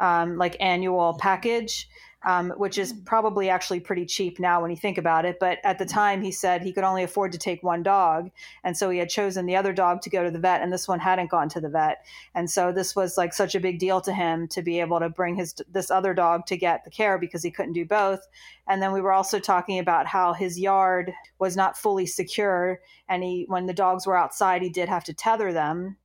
um, 0.00 0.36
like 0.36 0.56
annual 0.58 1.16
package 1.20 1.88
um, 2.26 2.50
which 2.56 2.78
is 2.78 2.92
probably 3.04 3.48
actually 3.48 3.80
pretty 3.80 4.04
cheap 4.04 4.40
now 4.40 4.60
when 4.60 4.70
you 4.70 4.76
think 4.76 4.98
about 4.98 5.24
it. 5.24 5.38
But 5.38 5.58
at 5.62 5.78
the 5.78 5.86
time, 5.86 6.20
he 6.20 6.32
said 6.32 6.62
he 6.62 6.72
could 6.72 6.84
only 6.84 7.04
afford 7.04 7.32
to 7.32 7.38
take 7.38 7.62
one 7.62 7.82
dog. 7.82 8.30
And 8.64 8.76
so 8.76 8.90
he 8.90 8.98
had 8.98 9.08
chosen 9.08 9.46
the 9.46 9.56
other 9.56 9.72
dog 9.72 10.02
to 10.02 10.10
go 10.10 10.24
to 10.24 10.30
the 10.30 10.38
vet, 10.38 10.60
and 10.60 10.72
this 10.72 10.88
one 10.88 10.98
hadn't 10.98 11.30
gone 11.30 11.48
to 11.50 11.60
the 11.60 11.68
vet. 11.68 12.04
And 12.34 12.50
so 12.50 12.72
this 12.72 12.96
was 12.96 13.16
like 13.16 13.32
such 13.32 13.54
a 13.54 13.60
big 13.60 13.78
deal 13.78 14.00
to 14.00 14.12
him 14.12 14.48
to 14.48 14.62
be 14.62 14.80
able 14.80 14.98
to 14.98 15.08
bring 15.08 15.36
his 15.36 15.54
this 15.70 15.90
other 15.90 16.12
dog 16.12 16.46
to 16.46 16.56
get 16.56 16.84
the 16.84 16.90
care 16.90 17.18
because 17.18 17.42
he 17.42 17.50
couldn't 17.50 17.72
do 17.74 17.84
both. 17.84 18.26
And 18.66 18.82
then 18.82 18.92
we 18.92 19.00
were 19.00 19.12
also 19.12 19.38
talking 19.38 19.78
about 19.78 20.06
how 20.06 20.32
his 20.32 20.58
yard 20.58 21.12
was 21.38 21.56
not 21.56 21.78
fully 21.78 22.06
secure. 22.06 22.80
And 23.08 23.22
he, 23.22 23.44
when 23.48 23.66
the 23.66 23.72
dogs 23.72 24.06
were 24.06 24.16
outside, 24.16 24.62
he 24.62 24.70
did 24.70 24.88
have 24.88 25.04
to 25.04 25.14
tether 25.14 25.52
them 25.52 25.96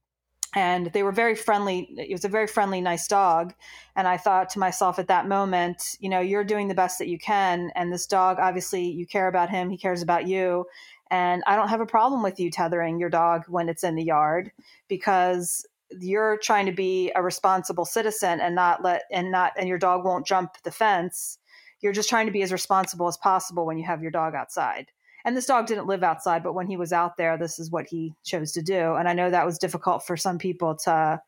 and 0.56 0.88
they 0.94 1.04
were 1.04 1.12
very 1.12 1.36
friendly 1.36 1.90
it 1.98 2.12
was 2.12 2.26
a 2.26 2.30
very 2.30 2.48
friendly 2.48 2.82
nice 2.82 3.08
dog. 3.08 3.54
And 3.96 4.08
i 4.08 4.18
thought 4.18 4.50
to 4.52 4.60
myself 4.60 5.00
at 5.00 5.08
that 5.08 5.28
moment 5.28 5.98
you 6.00 6.10
know 6.10 6.20
you're 6.20 6.44
doing 6.44 6.68
the 6.68 6.76
best 6.76 7.00
that 7.00 7.08
you 7.08 7.18
can 7.18 7.72
and 7.76 7.92
this 7.92 8.06
dog 8.06 8.38
obviously 8.40 8.90
you 8.90 9.06
care 9.06 9.28
about 9.28 9.50
him 9.50 9.70
he 9.70 9.78
cares 9.78 10.02
about 10.02 10.28
you. 10.28 10.66
And 11.12 11.44
i 11.48 11.56
don't 11.56 11.70
have 11.70 11.82
a 11.82 11.86
problem 11.86 12.24
with 12.24 12.40
you 12.40 12.50
tethering 12.50 13.00
your 13.00 13.10
dog 13.10 13.44
when 13.48 13.70
it's 13.70 13.84
in 13.84 13.96
the 13.96 14.04
yard 14.04 14.52
because 14.88 15.66
you're 16.00 16.38
trying 16.42 16.66
to 16.66 16.72
be 16.72 17.12
a 17.16 17.22
responsible 17.22 17.86
citizen 17.86 18.40
and 18.40 18.56
not 18.56 18.84
let 18.84 19.04
and 19.12 19.32
not 19.32 19.54
and 19.58 19.68
your 19.68 19.78
dog 19.78 20.06
won't 20.06 20.26
jump 20.26 20.52
the 20.64 20.72
fence. 20.72 21.38
You're 21.82 21.94
just 21.94 22.10
trying 22.10 22.26
to 22.28 22.32
be 22.32 22.42
as 22.44 22.52
responsible 22.52 23.08
as 23.08 23.18
possible 23.18 23.66
when 23.66 23.78
you 23.78 23.86
have 23.86 24.02
your 24.02 24.12
dog 24.12 24.34
outside 24.36 24.88
and 25.26 25.38
this 25.38 25.46
dog 25.46 25.68
didn't 25.68 25.88
live 25.88 26.04
outside, 26.04 26.44
but 26.44 26.54
when 26.54 26.68
he 26.68 26.78
was 26.78 26.92
out 26.92 27.18
there, 27.18 27.38
this 27.38 27.60
is 27.60 27.72
what 27.72 27.88
he 27.88 28.14
chose 28.24 28.52
to 28.54 28.62
do. 28.62 28.96
And 28.96 29.08
I 29.08 29.14
know 29.14 29.30
that 29.30 29.46
was 29.46 29.58
difficult 29.58 30.06
for 30.06 30.18
some 30.18 30.38
people 30.38 30.76
to 30.84 31.22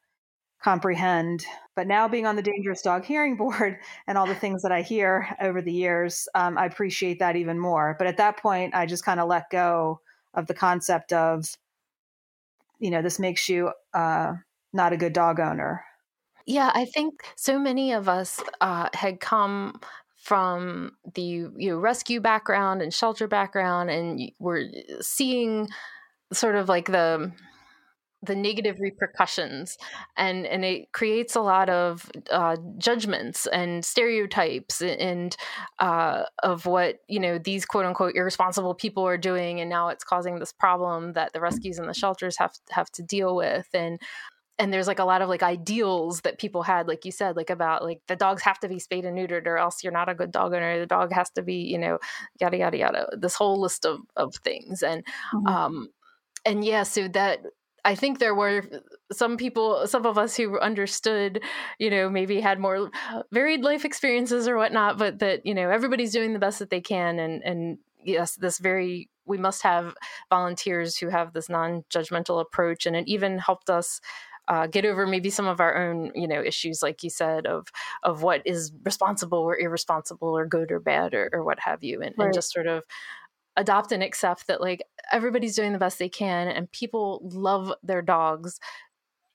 comprehend. 0.62 1.46
But 1.76 1.88
now 1.88 2.08
being 2.08 2.26
on 2.26 2.36
the 2.36 2.42
Dangerous 2.42 2.82
Dog 2.82 3.06
Hearing 3.06 3.36
Board 3.38 3.78
and 4.08 4.18
all 4.18 4.26
the 4.26 4.36
things 4.36 4.62
that 4.64 4.72
I 4.72 4.82
hear 4.82 5.28
over 5.40 5.62
the 5.62 5.72
years, 5.72 6.28
um, 6.36 6.58
I 6.58 6.66
appreciate 6.66 7.20
that 7.20 7.36
even 7.36 7.60
more. 7.60 7.96
But 7.98 8.08
at 8.08 8.18
that 8.18 8.38
point, 8.38 8.76
I 8.76 8.86
just 8.86 9.06
kind 9.06 9.20
of 9.20 9.30
let 9.30 9.50
go 9.50 10.02
of 10.34 10.48
the 10.48 10.54
concept 10.54 11.14
of, 11.14 11.46
you 12.80 12.90
know, 12.90 13.02
this 13.02 13.20
makes 13.20 13.48
you 13.48 13.72
uh, 13.94 14.34
not 14.74 14.92
a 14.92 14.98
good 14.98 15.14
dog 15.14 15.40
owner. 15.40 15.86
Yeah, 16.46 16.72
I 16.74 16.86
think 16.86 17.22
so 17.36 17.58
many 17.58 17.94
of 17.94 18.08
us 18.10 18.40
uh, 18.62 18.90
had 18.94 19.20
come 19.20 19.80
from 20.26 20.92
the 21.14 21.22
you 21.22 21.70
know, 21.70 21.78
rescue 21.78 22.20
background 22.20 22.82
and 22.82 22.92
shelter 22.92 23.28
background, 23.28 23.92
and 23.92 24.32
we're 24.40 24.68
seeing 25.00 25.68
sort 26.34 26.56
of 26.56 26.68
like 26.68 26.88
the 26.88 27.32
the 28.24 28.36
negative 28.36 28.78
repercussions 28.80 29.78
and 30.18 30.48
and 30.48 30.66
it 30.66 30.92
creates 30.94 31.36
a 31.36 31.42
lot 31.42 31.70
of 31.70 32.10
uh, 32.32 32.58
judgments 32.80 33.46
and 33.46 33.86
stereotypes 33.86 34.82
and 34.82 35.38
uh, 35.78 36.24
of 36.42 36.66
what 36.66 36.96
you 37.08 37.20
know 37.20 37.38
these 37.38 37.66
quote 37.66 37.86
unquote 37.86 38.16
irresponsible 38.16 38.74
people 38.74 39.06
are 39.06 39.18
doing 39.18 39.60
and 39.60 39.70
now 39.70 39.90
it's 39.90 40.04
causing 40.04 40.40
this 40.40 40.52
problem 40.52 41.14
that 41.14 41.34
the 41.34 41.40
rescues 41.40 41.78
and 41.78 41.88
the 41.88 41.94
shelters 41.94 42.36
have 42.38 42.54
have 42.72 42.90
to 42.90 43.04
deal 43.04 43.36
with 43.36 43.68
and 43.76 44.00
and 44.58 44.72
there's 44.72 44.88
like 44.88 45.00
a 45.00 45.06
lot 45.06 45.22
of 45.22 45.30
like 45.30 45.44
ideals 45.44 46.22
that 46.22 46.40
people 46.40 46.64
had 46.64 46.88
like 46.88 47.06
you 47.06 47.12
said 47.12 47.36
like 47.36 47.50
about 47.50 47.84
like 47.84 48.02
the 48.08 48.16
dogs 48.16 48.42
have 48.44 48.60
to 48.60 48.70
be 48.70 48.80
spayed 48.80 49.06
and 49.06 49.18
neutered 49.18 49.48
or 49.48 49.58
else 49.58 49.84
you're 49.84 49.94
not 49.94 50.10
a 50.10 50.16
good 50.16 50.32
dog 50.32 50.54
owner 50.54 50.80
the 50.80 50.86
dog 50.86 51.12
has 51.12 51.30
to 51.32 51.42
be 51.42 51.56
you 51.56 51.78
know 51.78 52.00
yada 52.40 52.58
yada 52.58 52.78
yada 52.78 53.08
this 53.18 53.36
whole 53.36 53.60
list 53.60 53.86
of 53.86 54.00
of 54.16 54.34
things 54.36 54.82
and 54.82 55.04
mm-hmm. 55.34 55.48
um 55.48 55.90
and 56.46 56.64
yeah 56.64 56.84
so 56.84 57.08
that 57.08 57.40
I 57.86 57.94
think 57.94 58.18
there 58.18 58.34
were 58.34 58.64
some 59.12 59.38
people, 59.38 59.86
some 59.86 60.08
of 60.08 60.18
us 60.18 60.36
who 60.36 60.60
understood, 60.60 61.44
you 61.78 61.92
know, 61.92 62.10
maybe 62.10 62.42
had 62.42 62.60
more 62.60 62.90
varied 63.32 63.62
life 63.62 63.86
experiences 63.86 64.48
or 64.48 64.58
whatnot, 64.58 64.98
but 64.98 65.20
that, 65.20 65.46
you 65.46 65.54
know, 65.54 65.70
everybody's 65.70 66.12
doing 66.12 66.34
the 66.34 66.40
best 66.40 66.58
that 66.58 66.72
they 66.72 66.82
can. 66.82 67.20
And, 67.20 67.44
and 67.44 67.78
yes, 68.04 68.38
this 68.38 68.58
very, 68.58 69.12
we 69.26 69.38
must 69.38 69.62
have 69.62 69.94
volunteers 70.32 70.98
who 70.98 71.10
have 71.10 71.34
this 71.34 71.48
non 71.48 71.84
judgmental 71.92 72.42
approach. 72.42 72.88
And 72.88 72.96
it 72.96 73.08
even 73.08 73.38
helped 73.38 73.70
us 73.70 74.02
uh, 74.48 74.68
get 74.68 74.86
over 74.86 75.08
maybe 75.08 75.30
some 75.30 75.48
of 75.48 75.60
our 75.60 75.76
own 75.78 76.12
you 76.16 76.28
know 76.28 76.42
issues 76.42 76.82
like 76.84 77.04
you 77.04 77.10
said 77.10 77.46
of 77.46 77.68
of 78.04 78.22
what 78.22 78.42
is 78.46 78.72
responsible 78.84 79.40
or 79.40 79.58
irresponsible 79.58 80.38
or 80.38 80.46
good 80.46 80.72
or 80.72 80.80
bad 80.80 81.14
or, 81.14 81.30
or 81.34 81.44
what 81.44 81.60
have 81.60 81.84
you 81.84 82.02
and, 82.02 82.14
right. 82.18 82.26
and 82.26 82.34
just 82.34 82.52
sort 82.52 82.68
of 82.68 82.84
adopt 83.58 83.92
and 83.92 84.04
accept 84.04 84.48
that 84.48 84.62
like 84.62 84.84
everybody's 85.12 85.56
doing 85.56 85.72
the 85.74 85.80
best 85.80 86.00
they 86.00 86.10
can 86.10 86.48
and 86.48 86.72
people 86.72 87.22
love 87.24 87.74
their 87.84 88.02
dogs 88.02 88.60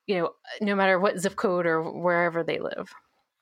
you 0.07 0.19
know 0.19 0.31
no 0.61 0.75
matter 0.75 0.99
what 0.99 1.19
zip 1.19 1.37
code 1.37 1.67
or 1.67 1.83
wherever 1.83 2.43
they 2.43 2.59
live 2.59 2.93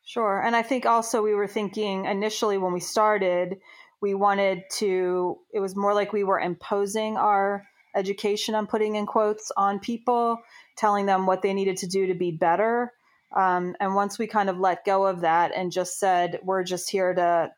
sure 0.05 0.41
and 0.41 0.55
i 0.55 0.63
think 0.63 0.87
also 0.87 1.23
we 1.23 1.35
were 1.35 1.49
thinking 1.49 2.05
initially 2.05 2.59
when 2.59 2.73
we 2.73 2.81
started 2.81 3.57
we 4.01 4.15
wanted 4.15 4.63
to 4.71 5.37
it 5.53 5.61
was 5.61 5.75
more 5.75 5.95
like 5.95 6.13
we 6.13 6.25
were 6.25 6.39
imposing 6.39 7.17
our 7.17 7.65
education 7.97 8.55
i'm 8.55 8.67
putting 8.67 8.95
in 8.95 9.07
quotes 9.07 9.51
on 9.57 9.81
people 9.81 10.39
telling 10.79 11.07
them 11.07 11.27
what 11.27 11.43
they 11.43 11.53
needed 11.53 11.77
to 11.79 11.87
do 11.87 12.07
to 12.07 12.15
be 12.15 12.31
better. 12.31 12.93
Um, 13.37 13.77
and 13.81 13.95
once 13.95 14.19
we 14.19 14.27
kind 14.27 14.49
of 14.49 14.59
let 14.59 14.87
go 14.87 15.07
of 15.07 15.21
that 15.21 15.53
and 15.55 15.71
just 15.71 15.99
said, 15.99 16.39
we're 16.43 16.63
just 16.63 16.89
here 16.89 17.13
to 17.13 17.51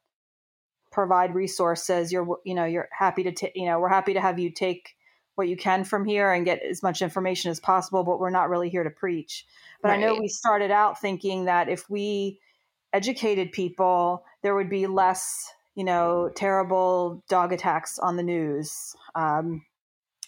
provide 0.90 1.34
resources, 1.34 2.10
you're, 2.10 2.26
you 2.44 2.54
know, 2.54 2.64
you're 2.64 2.88
happy 2.90 3.22
to, 3.22 3.32
take, 3.32 3.52
you 3.54 3.66
know, 3.66 3.78
we're 3.78 3.88
happy 3.88 4.14
to 4.14 4.20
have 4.20 4.38
you 4.40 4.50
take 4.50 4.96
what 5.36 5.48
you 5.48 5.56
can 5.56 5.84
from 5.84 6.04
here 6.04 6.32
and 6.32 6.44
get 6.44 6.60
as 6.62 6.82
much 6.82 7.02
information 7.02 7.50
as 7.50 7.60
possible, 7.60 8.02
but 8.02 8.18
we're 8.18 8.30
not 8.30 8.50
really 8.50 8.68
here 8.68 8.82
to 8.82 8.90
preach. 8.90 9.46
But 9.80 9.90
right. 9.90 9.98
I 9.98 10.00
know 10.00 10.14
we 10.14 10.28
started 10.28 10.70
out 10.70 11.00
thinking 11.00 11.44
that 11.44 11.68
if 11.68 11.88
we 11.88 12.40
educated 12.92 13.52
people, 13.52 14.24
there 14.42 14.54
would 14.54 14.68
be 14.68 14.86
less, 14.86 15.52
you 15.76 15.84
know, 15.84 16.30
terrible 16.34 17.22
dog 17.28 17.52
attacks 17.52 17.98
on 17.98 18.16
the 18.16 18.22
news. 18.22 18.96
Um, 19.14 19.64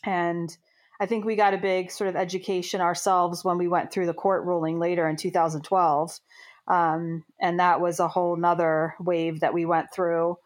and 0.04 0.56
I 1.02 1.06
think 1.06 1.24
we 1.24 1.34
got 1.34 1.52
a 1.52 1.58
big 1.58 1.90
sort 1.90 2.06
of 2.06 2.14
education 2.14 2.80
ourselves 2.80 3.44
when 3.44 3.58
we 3.58 3.66
went 3.66 3.90
through 3.90 4.06
the 4.06 4.14
court 4.14 4.44
ruling 4.44 4.78
later 4.78 5.08
in 5.08 5.16
2012. 5.16 6.20
Um, 6.68 7.24
and 7.40 7.58
that 7.58 7.80
was 7.80 7.98
a 7.98 8.06
whole 8.06 8.36
nother 8.36 8.94
wave 9.00 9.40
that 9.40 9.52
we 9.52 9.66
went 9.66 9.92
through 9.92 10.36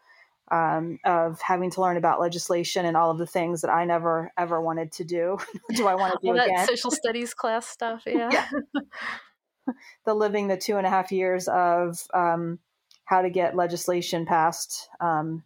um, 0.51 0.97
of 1.05 1.39
having 1.41 1.69
to 1.69 1.81
learn 1.81 1.95
about 1.95 2.19
legislation 2.19 2.87
and 2.87 2.97
all 2.97 3.11
of 3.11 3.19
the 3.19 3.27
things 3.27 3.61
that 3.61 3.69
I 3.69 3.85
never 3.85 4.31
ever 4.35 4.59
wanted 4.59 4.93
to 4.93 5.03
do. 5.03 5.37
do 5.75 5.85
I 5.85 5.93
want 5.93 6.13
to 6.13 6.27
do 6.27 6.35
again? 6.35 6.65
social 6.65 6.89
studies 6.89 7.35
class 7.35 7.67
stuff? 7.67 8.01
Yeah. 8.07 8.31
yeah. 8.31 8.93
the 10.07 10.15
living 10.15 10.47
the 10.47 10.57
two 10.57 10.77
and 10.77 10.87
a 10.87 10.89
half 10.89 11.11
years 11.11 11.47
of 11.47 12.01
um, 12.15 12.57
how 13.05 13.21
to 13.21 13.29
get 13.29 13.55
legislation 13.55 14.25
passed 14.25 14.89
um, 14.99 15.43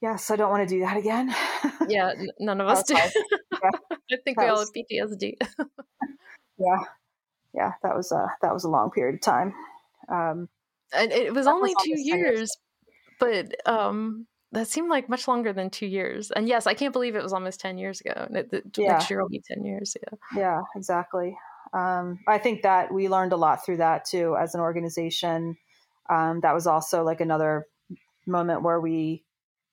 yes, 0.00 0.30
I 0.30 0.36
don't 0.36 0.50
want 0.50 0.68
to 0.68 0.74
do 0.74 0.80
that 0.80 0.96
again. 0.96 1.34
yeah, 1.88 2.12
none 2.38 2.60
of 2.60 2.68
us 2.68 2.82
do. 2.84 2.96
Yeah. 3.62 3.70
I 4.12 4.16
think 4.24 4.38
that 4.38 4.44
we 4.44 4.50
all 4.50 4.58
have 4.58 4.68
PTSD. 4.68 5.34
yeah, 6.58 6.84
yeah, 7.54 7.72
that 7.82 7.96
was 7.96 8.12
a 8.12 8.26
that 8.42 8.52
was 8.52 8.64
a 8.64 8.68
long 8.68 8.90
period 8.90 9.16
of 9.16 9.20
time. 9.20 9.54
Um, 10.08 10.48
and 10.92 11.12
it 11.12 11.34
was 11.34 11.46
only 11.46 11.74
was 11.74 11.84
two 11.84 12.00
years, 12.00 12.50
but 13.20 13.54
um, 13.66 14.26
that 14.52 14.68
seemed 14.68 14.88
like 14.88 15.08
much 15.08 15.28
longer 15.28 15.52
than 15.52 15.70
two 15.70 15.86
years. 15.86 16.30
And 16.30 16.48
yes, 16.48 16.66
I 16.66 16.74
can't 16.74 16.92
believe 16.92 17.14
it 17.14 17.22
was 17.22 17.32
almost 17.32 17.60
ten 17.60 17.78
years 17.78 18.00
ago. 18.00 18.28
It, 18.30 18.64
yeah. 18.76 18.92
next 18.92 19.10
year 19.10 19.20
will 19.20 19.28
be 19.28 19.42
ten 19.46 19.64
years. 19.64 19.96
Yeah, 20.00 20.38
yeah, 20.38 20.60
exactly. 20.74 21.36
Um, 21.72 22.20
I 22.26 22.38
think 22.38 22.62
that 22.62 22.92
we 22.92 23.08
learned 23.08 23.32
a 23.32 23.36
lot 23.36 23.64
through 23.64 23.78
that 23.78 24.06
too 24.06 24.36
as 24.40 24.54
an 24.54 24.60
organization. 24.60 25.56
Um, 26.10 26.40
that 26.40 26.54
was 26.54 26.66
also 26.66 27.04
like 27.04 27.20
another 27.20 27.66
moment 28.26 28.62
where 28.62 28.80
we 28.80 29.24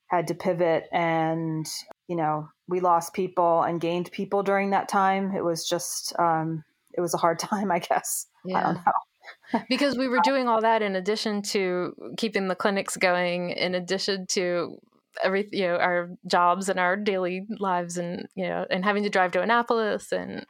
had 0.08 0.28
to 0.28 0.36
pivot 0.36 0.86
and 0.92 1.66
you 2.08 2.16
know 2.16 2.50
we 2.68 2.80
lost 2.80 3.14
people 3.14 3.62
and 3.64 3.80
gained 3.80 4.12
people 4.12 4.44
during 4.44 4.72
that 4.72 4.90
time. 4.90 5.36
It 5.36 5.44
was 5.44 5.68
just 5.68 6.18
um, 6.20 6.64
it 6.96 7.02
was 7.02 7.14
a 7.14 7.18
hard 7.18 7.40
time 7.52 7.72
i 7.72 7.80
guess. 7.80 8.28
Yeah. 8.44 8.58
i 8.58 8.64
don't 8.64 8.76
know. 8.76 9.62
Because 9.70 9.98
we 9.98 10.08
were 10.08 10.20
doing 10.24 10.48
all 10.48 10.62
that 10.62 10.84
in 10.84 10.96
addition 10.96 11.42
to 11.44 11.96
keeping 12.16 12.48
the 12.48 12.56
clinics 12.56 12.96
going 12.96 13.52
in 13.52 13.74
addition 13.74 14.28
to 14.28 14.78
every 15.24 15.48
you 15.52 15.64
know 15.64 15.78
our 15.78 16.10
jobs 16.28 16.70
and 16.70 16.80
our 16.80 16.96
daily 16.96 17.48
lives 17.58 17.98
and 17.98 18.28
you 18.36 18.48
know 18.48 18.66
and 18.70 18.84
having 18.84 19.04
to 19.04 19.10
drive 19.10 19.32
to 19.32 19.42
annapolis 19.42 20.12
and 20.12 20.46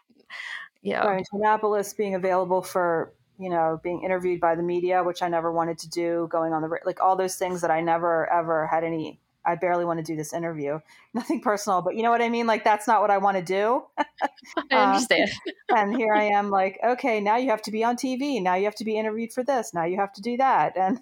yeah. 0.81 1.03
Going 1.03 1.23
to 1.23 1.29
annapolis 1.33 1.93
being 1.93 2.15
available 2.15 2.61
for 2.61 3.13
you 3.39 3.49
know 3.49 3.79
being 3.81 4.03
interviewed 4.03 4.41
by 4.41 4.55
the 4.55 4.63
media 4.63 5.03
which 5.03 5.21
i 5.21 5.27
never 5.27 5.51
wanted 5.51 5.77
to 5.79 5.89
do 5.89 6.27
going 6.31 6.51
on 6.51 6.61
the 6.61 6.79
like 6.85 7.01
all 7.01 7.15
those 7.15 7.35
things 7.35 7.61
that 7.61 7.71
i 7.71 7.81
never 7.81 8.31
ever 8.31 8.67
had 8.67 8.83
any 8.83 9.19
I 9.45 9.55
barely 9.55 9.85
want 9.85 9.99
to 9.99 10.03
do 10.03 10.15
this 10.15 10.33
interview. 10.33 10.79
Nothing 11.13 11.41
personal, 11.41 11.81
but 11.81 11.95
you 11.95 12.03
know 12.03 12.11
what 12.11 12.21
I 12.21 12.29
mean? 12.29 12.47
Like, 12.47 12.63
that's 12.63 12.87
not 12.87 13.01
what 13.01 13.11
I 13.11 13.17
want 13.17 13.37
to 13.37 13.43
do. 13.43 13.83
I 14.71 14.75
understand. 14.75 15.29
um, 15.69 15.77
and 15.77 15.97
here 15.97 16.13
I 16.13 16.25
am, 16.25 16.49
like, 16.49 16.79
okay, 16.83 17.19
now 17.21 17.37
you 17.37 17.49
have 17.49 17.61
to 17.63 17.71
be 17.71 17.83
on 17.83 17.95
TV. 17.95 18.41
Now 18.41 18.55
you 18.55 18.65
have 18.65 18.75
to 18.75 18.85
be 18.85 18.97
interviewed 18.97 19.33
for 19.33 19.43
this. 19.43 19.73
Now 19.73 19.85
you 19.85 19.97
have 19.97 20.13
to 20.13 20.21
do 20.21 20.37
that. 20.37 20.75
And 20.77 20.99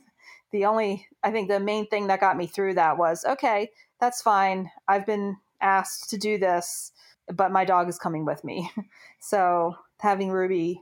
the 0.51 0.65
only, 0.65 1.07
I 1.23 1.31
think 1.31 1.47
the 1.47 1.59
main 1.59 1.87
thing 1.87 2.07
that 2.07 2.19
got 2.19 2.37
me 2.37 2.47
through 2.47 2.75
that 2.75 2.97
was, 2.97 3.25
okay, 3.25 3.71
that's 3.99 4.21
fine. 4.21 4.69
I've 4.87 5.05
been 5.05 5.37
asked 5.61 6.09
to 6.09 6.17
do 6.17 6.37
this, 6.37 6.91
but 7.33 7.51
my 7.51 7.65
dog 7.65 7.89
is 7.89 7.97
coming 7.97 8.25
with 8.25 8.43
me. 8.43 8.69
so 9.19 9.75
having 9.99 10.31
Ruby 10.31 10.81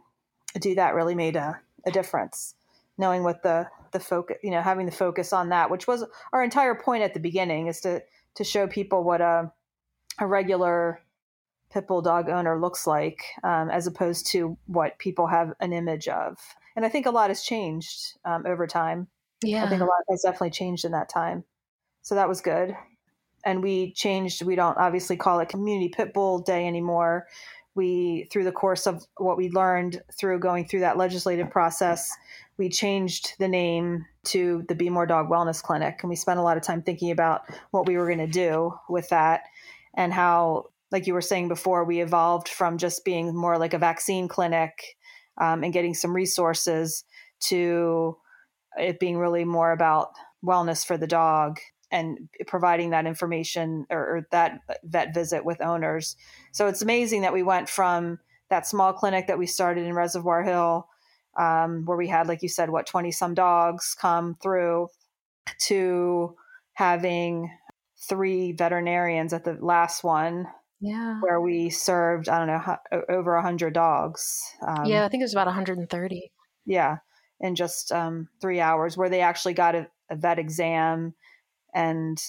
do 0.60 0.76
that 0.76 0.96
really 0.96 1.16
made 1.16 1.36
a, 1.36 1.60
a 1.86 1.92
difference 1.92 2.56
knowing 3.02 3.24
what 3.24 3.44
the 3.44 3.68
the 3.92 4.00
focus, 4.00 4.38
you 4.42 4.52
know, 4.52 4.62
having 4.62 4.86
the 4.86 4.92
focus 4.92 5.34
on 5.34 5.50
that, 5.50 5.70
which 5.70 5.88
was 5.88 6.06
our 6.32 6.42
entire 6.42 6.76
point 6.76 7.04
at 7.04 7.14
the 7.14 7.20
beginning, 7.20 7.68
is 7.68 7.82
to 7.82 8.02
to 8.36 8.44
show 8.46 8.68
people 8.68 9.04
what 9.04 9.20
a 9.20 9.52
a 10.20 10.28
regular 10.28 11.02
pit 11.74 11.88
bull 11.88 12.02
dog 12.02 12.30
owner 12.30 12.60
looks 12.60 12.86
like, 12.86 13.24
um, 13.44 13.70
as 13.70 13.88
opposed 13.88 14.28
to 14.28 14.58
what 14.68 15.00
people 15.00 15.28
have 15.28 15.54
an 15.60 15.74
image 15.74 16.08
of. 16.08 16.38
And 16.76 16.86
I 16.86 16.90
think 16.90 17.06
a 17.06 17.12
lot 17.12 17.30
has 17.30 17.44
changed 17.44 18.18
um, 18.24 18.46
over 18.46 18.68
time. 18.68 19.08
Yeah, 19.44 19.66
I 19.66 19.70
think 19.70 19.82
a 19.82 19.86
lot 19.86 20.04
has 20.10 20.22
definitely 20.22 20.52
changed 20.52 20.86
in 20.86 20.92
that 20.92 21.10
time. 21.10 21.44
So 22.02 22.16
that 22.16 22.30
was 22.30 22.42
good. 22.42 22.76
And 23.44 23.64
we 23.64 23.94
changed. 23.94 24.44
We 24.44 24.56
don't 24.56 24.78
obviously 24.78 25.18
call 25.18 25.40
it 25.40 25.50
Community 25.50 25.90
Pit 25.90 26.14
Bull 26.14 26.40
Day 26.40 26.68
anymore. 26.68 27.28
We, 27.74 28.28
through 28.32 28.44
the 28.44 28.52
course 28.52 28.86
of 28.86 29.04
what 29.18 29.38
we 29.38 29.50
learned 29.50 30.02
through 30.20 30.40
going 30.40 30.68
through 30.68 30.82
that 30.82 30.98
legislative 30.98 31.50
process, 31.50 32.12
we 32.62 32.70
changed 32.70 33.34
the 33.40 33.48
name 33.48 34.06
to 34.24 34.64
the 34.68 34.76
Be 34.76 34.92
More 34.92 35.08
Dog 35.08 35.30
Wellness 35.30 35.64
Clinic. 35.64 35.98
And 36.02 36.12
we 36.12 36.16
spent 36.16 36.40
a 36.40 36.44
lot 36.44 36.58
of 36.58 36.64
time 36.64 36.84
thinking 36.84 37.10
about 37.10 37.42
what 37.72 37.88
we 37.88 37.98
were 37.98 38.06
going 38.06 38.20
to 38.20 38.28
do 38.28 38.76
with 38.88 39.10
that 39.10 39.46
and 39.96 40.14
how, 40.14 40.66
like 40.92 41.08
you 41.08 41.16
were 41.16 41.22
saying 41.22 41.48
before, 41.48 41.84
we 41.84 42.02
evolved 42.02 42.48
from 42.48 42.78
just 42.78 43.04
being 43.04 43.36
more 43.36 43.58
like 43.58 43.74
a 43.74 43.80
vaccine 43.80 44.28
clinic 44.28 44.96
um, 45.40 45.64
and 45.64 45.74
getting 45.74 45.96
some 45.96 46.16
resources 46.16 47.04
to 47.40 48.16
it 48.78 49.00
being 49.00 49.18
really 49.18 49.44
more 49.44 49.72
about 49.72 50.10
wellness 50.46 50.86
for 50.86 50.98
the 50.98 51.08
dog 51.08 51.58
and 51.90 52.30
providing 52.46 52.92
that 52.92 53.08
information 53.08 53.88
or, 53.90 53.98
or, 53.98 54.28
that 54.30 54.60
vet 54.84 55.16
visit 55.16 55.44
with 55.44 55.62
owners. 55.62 56.16
So 56.52 56.68
it's 56.68 56.84
amazing 56.84 57.24
that 57.24 57.34
we 57.34 57.42
went 57.42 57.70
from 57.70 58.20
that 58.52 58.68
small 58.68 58.94
clinic 58.94 59.26
that 59.28 59.40
we 59.40 59.48
started 59.48 59.88
in 59.88 59.96
Reservoir 59.96 60.44
Hill, 60.44 60.88
um, 61.38 61.86
where 61.86 61.98
we 61.98 62.08
had, 62.08 62.28
like 62.28 62.42
you 62.44 62.50
said, 62.50 62.70
what, 62.70 62.86
20 62.86 63.12
some 63.12 63.34
dogs 63.34 63.96
come 64.00 64.36
through, 64.42 64.88
to 65.60 66.36
having 66.74 67.52
three 68.08 68.52
veterinarians 68.52 69.34
at 69.34 69.44
the 69.44 69.58
last 69.60 70.04
one. 70.04 70.48
Yeah. 70.80 71.20
Where 71.20 71.40
we 71.40 71.70
served, 71.70 72.28
I 72.28 72.40
don't 72.40 72.48
know, 72.48 73.04
over 73.10 73.36
100 73.36 73.74
dogs. 73.74 74.42
Um, 74.66 74.86
yeah, 74.86 75.06
I 75.06 75.10
think 75.10 75.22
it 75.22 75.26
was 75.26 75.34
about 75.34 75.46
130. 75.46 76.32
Yeah. 76.66 76.98
In 77.40 77.56
just 77.56 77.92
um, 77.92 78.30
three 78.40 78.60
hours, 78.60 78.98
where 78.98 79.10
they 79.10 79.22
actually 79.22 79.54
got 79.54 79.76
a, 79.76 79.88
a 80.10 80.16
vet 80.16 80.40
exam 80.40 81.14
and 81.74 82.20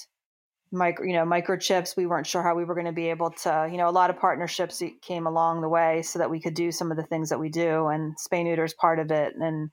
micro, 0.73 1.05
you 1.05 1.13
know, 1.13 1.23
microchips. 1.23 1.95
We 1.95 2.05
weren't 2.05 2.27
sure 2.27 2.43
how 2.43 2.55
we 2.55 2.65
were 2.65 2.73
going 2.73 2.87
to 2.87 2.91
be 2.91 3.09
able 3.09 3.31
to, 3.43 3.69
you 3.71 3.77
know, 3.77 3.87
a 3.87 3.91
lot 3.91 4.09
of 4.09 4.19
partnerships 4.19 4.81
came 5.01 5.27
along 5.27 5.61
the 5.61 5.69
way 5.69 6.01
so 6.01 6.19
that 6.19 6.29
we 6.29 6.41
could 6.41 6.55
do 6.55 6.71
some 6.71 6.91
of 6.91 6.97
the 6.97 7.03
things 7.03 7.29
that 7.29 7.39
we 7.39 7.49
do, 7.49 7.87
and 7.87 8.15
spay 8.17 8.43
neuter 8.43 8.65
is 8.65 8.73
part 8.73 8.99
of 8.99 9.11
it, 9.11 9.33
and 9.39 9.69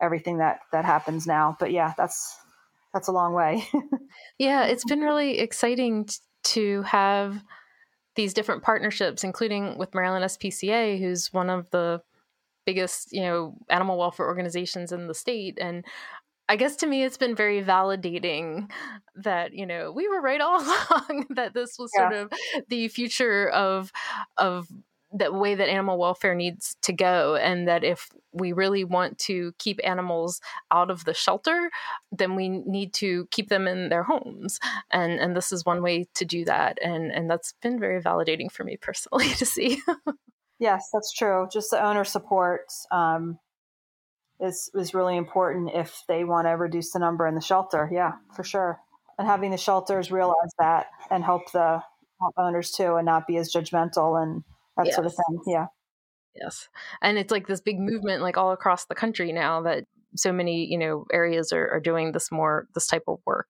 everything 0.00 0.38
that 0.38 0.60
that 0.72 0.84
happens 0.84 1.26
now. 1.26 1.56
But 1.60 1.70
yeah, 1.72 1.92
that's 1.96 2.36
that's 2.92 3.08
a 3.08 3.12
long 3.12 3.34
way. 3.34 3.64
yeah, 4.38 4.64
it's 4.64 4.84
been 4.84 5.00
really 5.00 5.38
exciting 5.38 6.08
to 6.42 6.82
have 6.82 7.42
these 8.16 8.34
different 8.34 8.62
partnerships, 8.62 9.22
including 9.22 9.78
with 9.78 9.94
Maryland 9.94 10.24
SPCA, 10.24 10.98
who's 10.98 11.32
one 11.32 11.50
of 11.50 11.70
the 11.70 12.02
biggest, 12.66 13.12
you 13.12 13.22
know, 13.22 13.54
animal 13.68 13.98
welfare 13.98 14.26
organizations 14.26 14.92
in 14.92 15.06
the 15.06 15.14
state. 15.14 15.58
And 15.60 15.84
I 16.50 16.56
guess 16.56 16.74
to 16.76 16.86
me, 16.88 17.04
it's 17.04 17.16
been 17.16 17.36
very 17.36 17.62
validating 17.62 18.68
that 19.14 19.54
you 19.54 19.64
know 19.64 19.92
we 19.92 20.08
were 20.08 20.20
right 20.20 20.40
all 20.40 20.60
along 20.90 21.26
that 21.30 21.54
this 21.54 21.78
was 21.78 21.92
yeah. 21.94 22.10
sort 22.10 22.12
of 22.14 22.32
the 22.68 22.88
future 22.88 23.48
of 23.50 23.92
of 24.36 24.66
the 25.12 25.32
way 25.32 25.54
that 25.54 25.68
animal 25.68 25.96
welfare 25.96 26.34
needs 26.34 26.76
to 26.82 26.92
go, 26.92 27.36
and 27.36 27.68
that 27.68 27.84
if 27.84 28.08
we 28.32 28.52
really 28.52 28.82
want 28.82 29.16
to 29.18 29.52
keep 29.58 29.78
animals 29.84 30.40
out 30.72 30.90
of 30.90 31.04
the 31.04 31.14
shelter, 31.14 31.70
then 32.10 32.34
we 32.34 32.48
need 32.48 32.92
to 32.94 33.28
keep 33.30 33.48
them 33.48 33.68
in 33.68 33.88
their 33.88 34.02
homes, 34.02 34.58
and 34.90 35.20
and 35.20 35.36
this 35.36 35.52
is 35.52 35.64
one 35.64 35.82
way 35.82 36.08
to 36.14 36.24
do 36.24 36.44
that, 36.46 36.78
and 36.82 37.12
and 37.12 37.30
that's 37.30 37.54
been 37.62 37.78
very 37.78 38.02
validating 38.02 38.50
for 38.50 38.64
me 38.64 38.76
personally 38.76 39.28
to 39.34 39.46
see. 39.46 39.80
yes, 40.58 40.88
that's 40.92 41.12
true. 41.12 41.46
Just 41.52 41.70
the 41.70 41.80
owner 41.80 42.02
support. 42.02 42.66
Um, 42.90 43.38
is 44.40 44.70
is 44.74 44.94
really 44.94 45.16
important 45.16 45.70
if 45.74 46.02
they 46.08 46.24
want 46.24 46.46
to 46.46 46.52
reduce 46.52 46.92
the 46.92 46.98
number 46.98 47.26
in 47.26 47.34
the 47.34 47.40
shelter. 47.40 47.88
Yeah, 47.92 48.12
for 48.34 48.44
sure. 48.44 48.80
And 49.18 49.28
having 49.28 49.50
the 49.50 49.58
shelters 49.58 50.10
realize 50.10 50.52
that 50.58 50.86
and 51.10 51.22
help 51.22 51.52
the 51.52 51.82
owners 52.36 52.70
too, 52.70 52.96
and 52.96 53.06
not 53.06 53.26
be 53.26 53.36
as 53.36 53.52
judgmental 53.52 54.22
and 54.22 54.42
that 54.76 54.86
yes. 54.86 54.94
sort 54.94 55.06
of 55.06 55.14
thing. 55.14 55.40
Yeah. 55.46 55.66
Yes, 56.34 56.68
and 57.02 57.18
it's 57.18 57.32
like 57.32 57.48
this 57.48 57.60
big 57.60 57.80
movement, 57.80 58.22
like 58.22 58.36
all 58.36 58.52
across 58.52 58.84
the 58.86 58.94
country 58.94 59.32
now, 59.32 59.62
that 59.62 59.84
so 60.16 60.32
many 60.32 60.64
you 60.64 60.78
know 60.78 61.04
areas 61.12 61.52
are, 61.52 61.68
are 61.70 61.80
doing 61.80 62.12
this 62.12 62.30
more 62.30 62.66
this 62.74 62.86
type 62.86 63.04
of 63.08 63.18
work. 63.26 63.46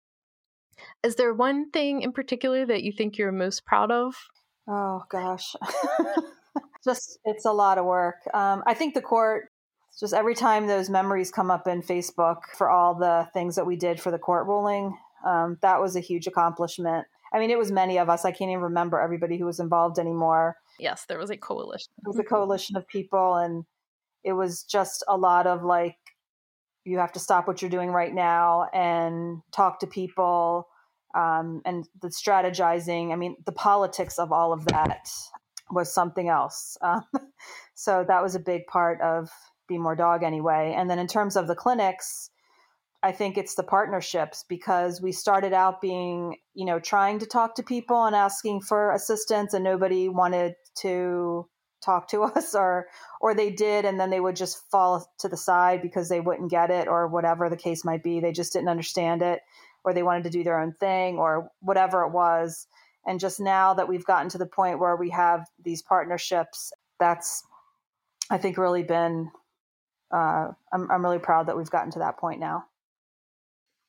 Is 1.03 1.15
there 1.15 1.33
one 1.33 1.71
thing 1.71 2.01
in 2.01 2.11
particular 2.11 2.65
that 2.65 2.83
you 2.83 2.91
think 2.91 3.17
you're 3.17 3.31
most 3.31 3.65
proud 3.65 3.91
of? 3.91 4.15
Oh 4.67 5.03
gosh. 5.09 5.55
just 6.85 7.19
it's 7.25 7.45
a 7.45 7.51
lot 7.51 7.77
of 7.77 7.85
work. 7.85 8.17
Um, 8.33 8.63
I 8.65 8.73
think 8.73 8.93
the 8.93 9.01
court 9.01 9.49
just 9.99 10.13
every 10.13 10.35
time 10.35 10.67
those 10.67 10.89
memories 10.89 11.31
come 11.31 11.49
up 11.49 11.67
in 11.67 11.81
Facebook 11.81 12.41
for 12.57 12.69
all 12.69 12.95
the 12.95 13.27
things 13.33 13.55
that 13.55 13.65
we 13.65 13.75
did 13.75 13.99
for 13.99 14.11
the 14.11 14.19
court 14.19 14.47
ruling, 14.47 14.97
um, 15.25 15.57
that 15.61 15.81
was 15.81 15.95
a 15.95 16.01
huge 16.01 16.27
accomplishment. 16.27 17.07
I 17.33 17.39
mean, 17.39 17.49
it 17.49 17.57
was 17.57 17.71
many 17.71 17.97
of 17.97 18.09
us. 18.09 18.25
I 18.25 18.31
can't 18.31 18.51
even 18.51 18.63
remember 18.63 18.99
everybody 18.99 19.37
who 19.37 19.45
was 19.45 19.59
involved 19.59 19.99
anymore. 19.99 20.57
Yes, 20.79 21.05
there 21.07 21.17
was 21.17 21.29
a 21.29 21.37
coalition. 21.37 21.91
It 22.05 22.07
was 22.07 22.19
a 22.19 22.23
coalition 22.23 22.75
of 22.75 22.87
people, 22.87 23.35
and 23.35 23.65
it 24.23 24.33
was 24.33 24.63
just 24.63 25.03
a 25.07 25.17
lot 25.17 25.47
of 25.47 25.63
like, 25.63 25.97
you 26.83 26.97
have 26.99 27.13
to 27.13 27.19
stop 27.19 27.47
what 27.47 27.61
you're 27.61 27.71
doing 27.71 27.89
right 27.89 28.13
now 28.13 28.67
and 28.73 29.41
talk 29.51 29.79
to 29.79 29.87
people 29.87 30.67
um, 31.15 31.61
and 31.65 31.87
the 32.01 32.09
strategizing. 32.09 33.11
I 33.11 33.15
mean, 33.15 33.37
the 33.45 33.51
politics 33.51 34.19
of 34.19 34.31
all 34.31 34.53
of 34.53 34.65
that 34.65 35.09
was 35.71 35.91
something 35.91 36.29
else. 36.29 36.77
Um, 36.81 37.03
so 37.75 38.05
that 38.07 38.21
was 38.21 38.35
a 38.35 38.39
big 38.39 38.67
part 38.67 39.01
of 39.01 39.29
be 39.67 39.77
more 39.77 39.95
dog 39.95 40.23
anyway. 40.23 40.73
And 40.77 40.89
then 40.89 40.99
in 40.99 41.07
terms 41.07 41.35
of 41.35 41.47
the 41.47 41.55
clinics, 41.55 42.29
I 43.03 43.11
think 43.11 43.37
it's 43.37 43.55
the 43.55 43.63
partnerships 43.63 44.45
because 44.49 45.01
we 45.01 45.11
started 45.11 45.53
out 45.53 45.79
being, 45.81 46.37
you 46.53 46.65
know, 46.65 46.79
trying 46.79 47.19
to 47.19 47.25
talk 47.25 47.55
to 47.55 47.63
people 47.63 48.05
and 48.05 48.15
asking 48.15 48.61
for 48.61 48.91
assistance 48.91 49.53
and 49.53 49.63
nobody 49.63 50.09
wanted 50.09 50.55
to 50.77 51.47
talk 51.83 52.07
to 52.09 52.23
us 52.35 52.55
or 52.55 52.87
or 53.21 53.35
they 53.35 53.51
did 53.51 53.85
and 53.85 53.99
then 53.99 54.09
they 54.09 54.19
would 54.19 54.35
just 54.35 54.69
fall 54.71 55.05
to 55.19 55.29
the 55.29 55.37
side 55.37 55.81
because 55.81 56.09
they 56.09 56.19
wouldn't 56.19 56.49
get 56.49 56.71
it 56.71 56.87
or 56.87 57.07
whatever 57.07 57.49
the 57.49 57.57
case 57.57 57.85
might 57.85 58.03
be. 58.03 58.19
They 58.19 58.31
just 58.31 58.53
didn't 58.53 58.69
understand 58.69 59.21
it 59.21 59.41
or 59.83 59.93
they 59.93 60.03
wanted 60.03 60.23
to 60.23 60.31
do 60.31 60.43
their 60.43 60.59
own 60.59 60.73
thing 60.79 61.17
or 61.17 61.49
whatever 61.59 62.01
it 62.01 62.11
was. 62.11 62.65
And 63.05 63.19
just 63.19 63.39
now 63.39 63.75
that 63.75 63.87
we've 63.87 64.05
gotten 64.05 64.29
to 64.29 64.39
the 64.39 64.47
point 64.47 64.79
where 64.79 64.95
we 64.95 65.11
have 65.11 65.45
these 65.63 65.83
partnerships, 65.83 66.73
that's 66.99 67.43
I 68.31 68.39
think 68.39 68.57
really 68.57 68.81
been 68.81 69.29
uh, 70.15 70.51
I'm, 70.71 70.89
I'm 70.89 71.03
really 71.03 71.19
proud 71.19 71.47
that 71.47 71.57
we've 71.57 71.69
gotten 71.69 71.91
to 71.91 71.99
that 71.99 72.17
point 72.17 72.39
now. 72.39 72.65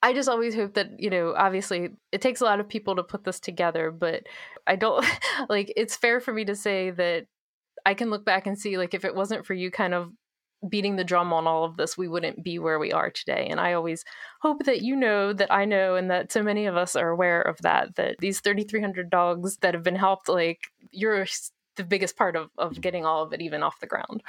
I 0.03 0.13
just 0.13 0.29
always 0.29 0.55
hope 0.55 0.75
that, 0.75 0.99
you 0.99 1.09
know, 1.09 1.35
obviously 1.37 1.91
it 2.13 2.21
takes 2.21 2.41
a 2.41 2.45
lot 2.45 2.61
of 2.61 2.69
people 2.69 2.97
to 2.97 3.03
put 3.03 3.25
this 3.25 3.41
together, 3.41 3.91
but 3.91 4.25
I 4.67 4.77
don't 4.77 5.07
like 5.49 5.73
it's 5.77 5.97
fair 5.97 6.21
for 6.21 6.33
me 6.33 6.45
to 6.47 6.57
say 6.57 6.91
that 6.91 7.27
I 7.85 7.95
can 7.95 8.11
look 8.11 8.25
back 8.25 8.47
and 8.47 8.59
see 8.59 8.77
like 8.77 8.93
if 8.93 9.05
it 9.05 9.15
wasn't 9.15 9.47
for 9.47 9.55
you 9.55 9.71
kind 9.71 9.95
of 9.95 10.11
beating 10.69 10.97
the 10.97 11.05
drum 11.05 11.33
on 11.33 11.47
all 11.47 11.65
of 11.65 11.77
this, 11.77 11.97
we 11.97 12.09
wouldn't 12.09 12.43
be 12.43 12.59
where 12.59 12.79
we 12.79 12.93
are 12.93 13.11
today. 13.11 13.47
And 13.49 13.61
I 13.61 13.75
always 13.75 14.05
hope 14.41 14.65
that 14.65 14.83
you 14.83 14.97
know 14.97 15.33
that 15.33 15.53
I 15.53 15.65
know 15.65 15.95
and 15.95 16.11
that 16.11 16.33
so 16.33 16.43
many 16.43 16.67
of 16.67 16.77
us 16.77 16.97
are 16.97 17.11
aware 17.11 17.41
of 17.41 17.59
that, 17.63 17.95
that 17.97 18.17
these 18.19 18.41
3,300 18.41 19.11
dogs 19.11 19.59
that 19.59 19.75
have 19.75 19.85
been 19.85 19.97
helped, 19.97 20.29
like 20.29 20.59
you're 20.91 21.27
the 21.77 21.85
biggest 21.85 22.17
part 22.17 22.37
of, 22.37 22.51
of 22.59 22.81
getting 22.81 23.05
all 23.05 23.23
of 23.23 23.33
it 23.33 23.43
even 23.43 23.63
off 23.63 23.81
the 23.81 23.87
ground. 23.87 24.23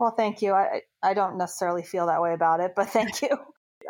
Well, 0.00 0.12
thank 0.12 0.42
you. 0.42 0.54
I 0.54 0.82
I 1.02 1.14
don't 1.14 1.38
necessarily 1.38 1.84
feel 1.84 2.06
that 2.08 2.22
way 2.22 2.34
about 2.34 2.60
it, 2.60 2.74
but 2.76 2.88
thank 2.90 3.22
you. 3.22 3.30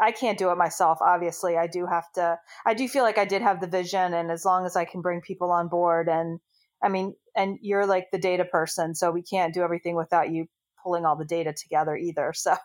I 0.01 0.13
can't 0.13 0.39
do 0.39 0.51
it 0.51 0.57
myself. 0.59 0.99
Obviously, 1.03 1.57
I 1.59 1.69
do 1.69 1.87
have 1.87 2.13
to. 2.15 2.39
I 2.67 2.75
do 2.75 2.89
feel 2.89 3.05
like 3.05 3.19
I 3.19 3.27
did 3.27 3.43
have 3.43 3.61
the 3.63 3.69
vision, 3.69 4.15
and 4.15 4.31
as 4.33 4.45
long 4.47 4.67
as 4.67 4.77
I 4.77 4.87
can 4.87 5.03
bring 5.03 5.23
people 5.23 5.53
on 5.53 5.69
board, 5.69 6.09
and 6.09 6.41
I 6.85 6.91
mean, 6.91 7.15
and 7.37 7.59
you're 7.63 7.87
like 7.87 8.11
the 8.13 8.19
data 8.19 8.45
person, 8.47 8.95
so 8.97 9.13
we 9.13 9.23
can't 9.23 9.55
do 9.55 9.63
everything 9.63 9.97
without 9.97 10.31
you 10.33 10.49
pulling 10.85 11.07
all 11.07 11.17
the 11.17 11.27
data 11.27 11.55
together 11.55 11.97
either. 11.97 12.35
So, 12.45 12.57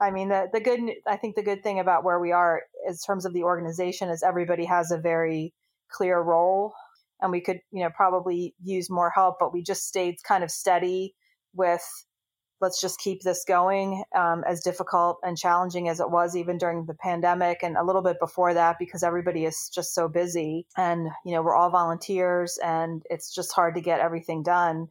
I 0.00 0.10
mean, 0.10 0.28
the 0.28 0.48
the 0.52 0.60
good. 0.60 0.80
I 1.06 1.16
think 1.16 1.36
the 1.36 1.42
good 1.42 1.62
thing 1.62 1.80
about 1.80 2.04
where 2.04 2.20
we 2.20 2.32
are, 2.32 2.62
in 2.88 2.96
terms 3.06 3.24
of 3.26 3.32
the 3.34 3.44
organization, 3.44 4.08
is 4.10 4.22
everybody 4.22 4.64
has 4.66 4.90
a 4.92 4.98
very 4.98 5.54
clear 5.90 6.20
role, 6.20 6.74
and 7.20 7.32
we 7.32 7.40
could, 7.40 7.60
you 7.72 7.82
know, 7.84 7.90
probably 7.94 8.54
use 8.62 8.90
more 8.90 9.10
help, 9.10 9.36
but 9.40 9.52
we 9.52 9.62
just 9.62 9.86
stayed 9.86 10.16
kind 10.26 10.44
of 10.44 10.50
steady 10.50 11.14
with 11.54 11.84
let's 12.60 12.80
just 12.80 12.98
keep 13.00 13.22
this 13.22 13.44
going 13.46 14.04
um, 14.16 14.42
as 14.46 14.62
difficult 14.62 15.18
and 15.22 15.36
challenging 15.36 15.88
as 15.88 16.00
it 16.00 16.10
was 16.10 16.34
even 16.34 16.56
during 16.56 16.86
the 16.86 16.94
pandemic 16.94 17.62
and 17.62 17.76
a 17.76 17.84
little 17.84 18.00
bit 18.00 18.18
before 18.20 18.54
that 18.54 18.76
because 18.78 19.02
everybody 19.02 19.44
is 19.44 19.70
just 19.74 19.94
so 19.94 20.08
busy 20.08 20.66
and 20.76 21.08
you 21.24 21.32
know 21.32 21.42
we're 21.42 21.56
all 21.56 21.70
volunteers 21.70 22.58
and 22.64 23.02
it's 23.10 23.34
just 23.34 23.52
hard 23.52 23.74
to 23.74 23.80
get 23.80 24.00
everything 24.00 24.42
done 24.42 24.86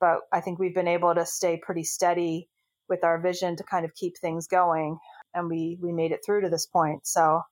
but 0.00 0.20
i 0.32 0.40
think 0.40 0.58
we've 0.58 0.74
been 0.74 0.88
able 0.88 1.14
to 1.14 1.26
stay 1.26 1.60
pretty 1.62 1.84
steady 1.84 2.48
with 2.88 3.04
our 3.04 3.18
vision 3.20 3.56
to 3.56 3.64
kind 3.64 3.84
of 3.84 3.94
keep 3.94 4.16
things 4.16 4.46
going. 4.46 4.98
And 5.34 5.48
we, 5.48 5.78
we 5.80 5.92
made 5.92 6.12
it 6.12 6.20
through 6.24 6.42
to 6.42 6.48
this 6.48 6.66
point. 6.66 7.06
So 7.06 7.42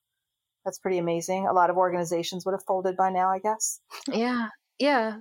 that's 0.65 0.79
pretty 0.79 0.97
amazing. 0.97 1.47
A 1.47 1.53
lot 1.53 1.69
of 1.69 1.77
organizations 1.77 2.45
would 2.45 2.53
have 2.53 2.65
folded 2.65 2.97
by 2.97 3.11
now, 3.11 3.29
I 3.29 3.39
guess. 3.39 3.79
Yeah. 4.11 4.49
Yeah. 4.79 5.17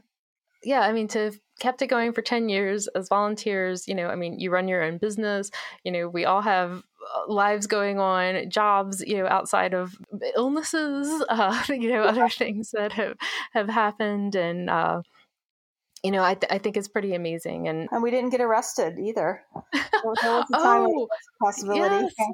Yeah. 0.64 0.80
I 0.80 0.92
mean, 0.92 1.08
to 1.08 1.18
have 1.18 1.38
kept 1.58 1.82
it 1.82 1.86
going 1.86 2.12
for 2.12 2.22
10 2.22 2.48
years 2.48 2.86
as 2.88 3.08
volunteers, 3.08 3.88
you 3.88 3.94
know, 3.94 4.08
I 4.08 4.14
mean, 4.14 4.38
you 4.38 4.50
run 4.50 4.68
your 4.68 4.82
own 4.82 4.98
business, 4.98 5.50
you 5.84 5.92
know, 5.92 6.08
we 6.08 6.24
all 6.24 6.42
have 6.42 6.82
uh, 7.14 7.32
lives 7.32 7.66
going 7.66 7.98
on, 7.98 8.50
jobs, 8.50 9.02
you 9.06 9.16
know, 9.18 9.26
outside 9.26 9.74
of 9.74 9.94
illnesses, 10.36 11.24
uh, 11.28 11.62
you 11.68 11.90
know, 11.90 12.02
other 12.02 12.28
things 12.28 12.70
that 12.72 12.92
have, 12.92 13.16
have 13.52 13.68
happened. 13.68 14.34
And, 14.34 14.68
uh, 14.68 15.02
you 16.02 16.10
know, 16.10 16.22
I, 16.22 16.34
th- 16.34 16.52
I 16.52 16.58
think 16.58 16.76
it's 16.76 16.88
pretty 16.88 17.14
amazing. 17.14 17.68
And, 17.68 17.88
and 17.90 18.02
we 18.02 18.10
didn't 18.10 18.30
get 18.30 18.40
arrested 18.40 18.98
either. 18.98 19.42
There 19.72 19.82
was 20.04 20.18
a 20.52 20.56
oh, 20.58 21.08
possibility. 21.40 22.08
Yes 22.18 22.28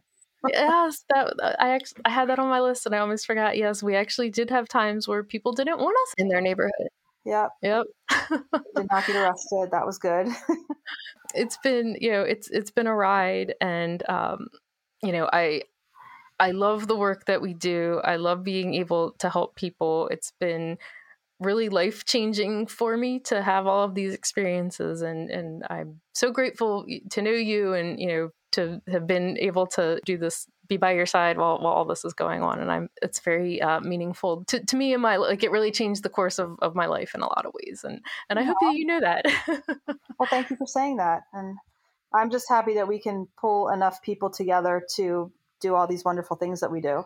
yes, 0.49 1.05
that 1.09 1.35
I 1.59 1.71
actually 1.71 2.03
I 2.05 2.11
had 2.11 2.29
that 2.29 2.39
on 2.39 2.49
my 2.49 2.61
list 2.61 2.87
and 2.87 2.95
I 2.95 2.99
almost 2.99 3.27
forgot. 3.27 3.57
Yes, 3.57 3.83
we 3.83 3.95
actually 3.95 4.31
did 4.31 4.51
have 4.51 4.69
times 4.69 5.07
where 5.07 5.23
people 5.23 5.53
didn't 5.53 5.79
want 5.79 5.97
us 6.07 6.15
in 6.19 6.29
their 6.29 6.41
neighborhood. 6.41 6.89
Yep. 7.25 7.51
Yep. 7.63 7.87
did 8.77 8.87
not 8.91 9.07
get 9.07 9.17
arrested. 9.17 9.69
That 9.71 9.87
was 9.87 9.99
good. 9.99 10.29
it's 11.35 11.57
been, 11.59 11.97
you 12.01 12.11
know, 12.11 12.23
it's 12.23 12.49
it's 12.51 12.71
been 12.71 12.87
a 12.87 12.95
ride 12.95 13.55
and 13.61 14.03
um, 14.09 14.49
you 15.03 15.13
know, 15.13 15.29
I 15.33 15.63
I 16.41 16.51
love 16.51 16.89
the 16.89 16.97
work 16.97 17.27
that 17.27 17.41
we 17.41 17.55
do. 17.55 18.01
I 18.05 18.17
love 18.17 18.43
being 18.43 18.75
able 18.75 19.13
to 19.19 19.31
help 19.31 19.55
people. 19.55 20.09
It's 20.09 20.33
been 20.41 20.79
really 21.39 21.69
life 21.69 22.05
changing 22.05 22.67
for 22.67 22.97
me 22.97 23.19
to 23.19 23.43
have 23.43 23.67
all 23.67 23.85
of 23.85 23.95
these 23.95 24.15
experiences 24.15 25.03
and 25.03 25.31
and 25.31 25.65
I'm 25.69 26.01
so 26.15 26.31
grateful 26.31 26.87
to 27.11 27.23
know 27.23 27.33
you 27.33 27.75
and 27.75 27.99
you 27.99 28.07
know 28.07 28.31
to 28.53 28.81
have 28.89 29.07
been 29.07 29.37
able 29.39 29.67
to 29.67 30.01
do 30.05 30.17
this 30.17 30.47
be 30.73 30.77
by 30.77 30.93
your 30.93 31.07
side 31.07 31.37
while, 31.39 31.59
while 31.59 31.73
all 31.73 31.85
this 31.85 32.05
is 32.05 32.13
going 32.13 32.43
on 32.43 32.61
and 32.61 32.71
i'm 32.71 32.89
it's 33.01 33.21
very 33.21 33.61
uh, 33.61 33.81
meaningful 33.81 34.45
to, 34.45 34.65
to 34.65 34.77
me 34.77 34.93
and 34.93 35.03
my 35.03 35.17
like 35.17 35.43
it 35.43 35.51
really 35.51 35.71
changed 35.71 36.03
the 36.03 36.09
course 36.09 36.39
of, 36.39 36.57
of 36.61 36.75
my 36.75 36.87
life 36.87 37.15
in 37.15 37.21
a 37.21 37.27
lot 37.27 37.47
of 37.47 37.53
ways 37.55 37.85
and 37.85 38.01
and 38.29 38.39
i 38.39 38.43
hope 38.43 38.57
that 38.61 38.75
you 38.75 38.87
know 38.87 39.01
that. 39.01 39.25
Well 40.19 40.29
thank 40.29 40.51
you 40.51 40.57
for 40.57 40.67
saying 40.67 40.99
that 40.99 41.23
and 41.33 41.57
i'm 42.15 42.31
just 42.31 42.49
happy 42.49 42.75
that 42.75 42.87
we 42.87 43.01
can 43.01 43.27
pull 43.41 43.69
enough 43.71 44.03
people 44.03 44.31
together 44.31 44.83
to 44.97 45.33
do 45.63 45.75
all 45.75 45.87
these 45.87 46.05
wonderful 46.05 46.37
things 46.37 46.61
that 46.61 46.71
we 46.71 46.83
do. 46.83 47.05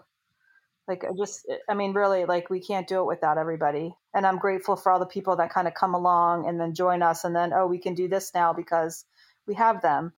Like 0.89 1.05
I 1.05 1.09
just 1.17 1.47
i 1.69 1.75
mean 1.75 1.93
really 1.93 2.25
like 2.25 2.49
we 2.49 2.61
can't 2.61 2.87
do 2.87 3.01
it 3.01 3.07
without 3.07 3.39
everybody 3.39 3.93
and 4.15 4.25
i'm 4.25 4.39
grateful 4.39 4.77
for 4.77 4.93
all 4.93 5.01
the 5.01 5.07
people 5.07 5.35
that 5.37 5.51
kind 5.51 5.67
of 5.67 5.75
come 5.75 5.95
along 5.95 6.47
and 6.47 6.61
then 6.61 6.75
join 6.75 7.03
us 7.03 7.25
and 7.25 7.35
then 7.35 7.53
oh 7.53 7.67
we 7.67 7.81
can 7.81 7.95
do 7.95 8.07
this 8.07 8.33
now 8.33 8.53
because 8.53 9.05
we 9.49 9.55
have 9.55 9.83
them 9.83 10.13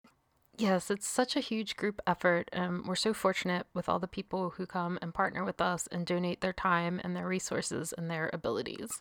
Yes, 0.59 0.91
it's 0.91 1.07
such 1.07 1.37
a 1.37 1.41
huge 1.41 1.77
group 1.77 2.03
effort. 2.05 2.51
Um, 2.53 2.83
we're 2.87 2.97
so 2.97 3.15
fortunate 3.15 3.67
with 3.75 3.89
all 3.89 4.01
the 4.01 4.09
people 4.09 4.51
who 4.51 4.67
come 4.67 4.99
and 5.01 5.15
partner 5.15 5.45
with 5.45 5.61
us 5.61 5.87
and 5.93 6.05
donate 6.05 6.41
their 6.41 6.53
time 6.53 7.01
and 7.05 7.15
their 7.15 7.29
resources 7.29 7.95
and 7.97 8.11
their 8.11 8.29
abilities. 8.33 9.01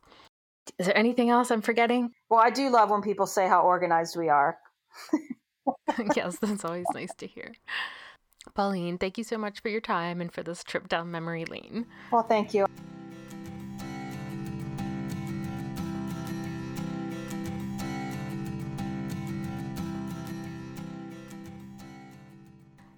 Is 0.78 0.86
there 0.86 0.98
anything 0.98 1.32
else 1.32 1.50
I'm 1.50 1.62
forgetting? 1.62 2.12
Well, 2.30 2.42
I 2.42 2.52
do 2.52 2.70
love 2.70 2.92
when 2.92 3.02
people 3.02 3.26
say 3.26 3.48
how 3.48 3.62
organized 3.62 4.16
we 4.16 4.30
are. 4.30 4.60
yes, 6.16 6.38
that's 6.38 6.64
always 6.64 6.86
nice 6.94 7.14
to 7.18 7.26
hear. 7.26 7.54
Pauline, 8.54 9.00
thank 9.00 9.18
you 9.18 9.24
so 9.24 9.38
much 9.38 9.60
for 9.60 9.70
your 9.70 9.82
time 9.82 10.22
and 10.22 10.32
for 10.32 10.44
this 10.44 10.64
trip 10.64 10.88
down 10.88 11.10
memory 11.10 11.46
lane. 11.46 11.88
Well, 12.12 12.24
thank 12.24 12.54
you. 12.54 12.68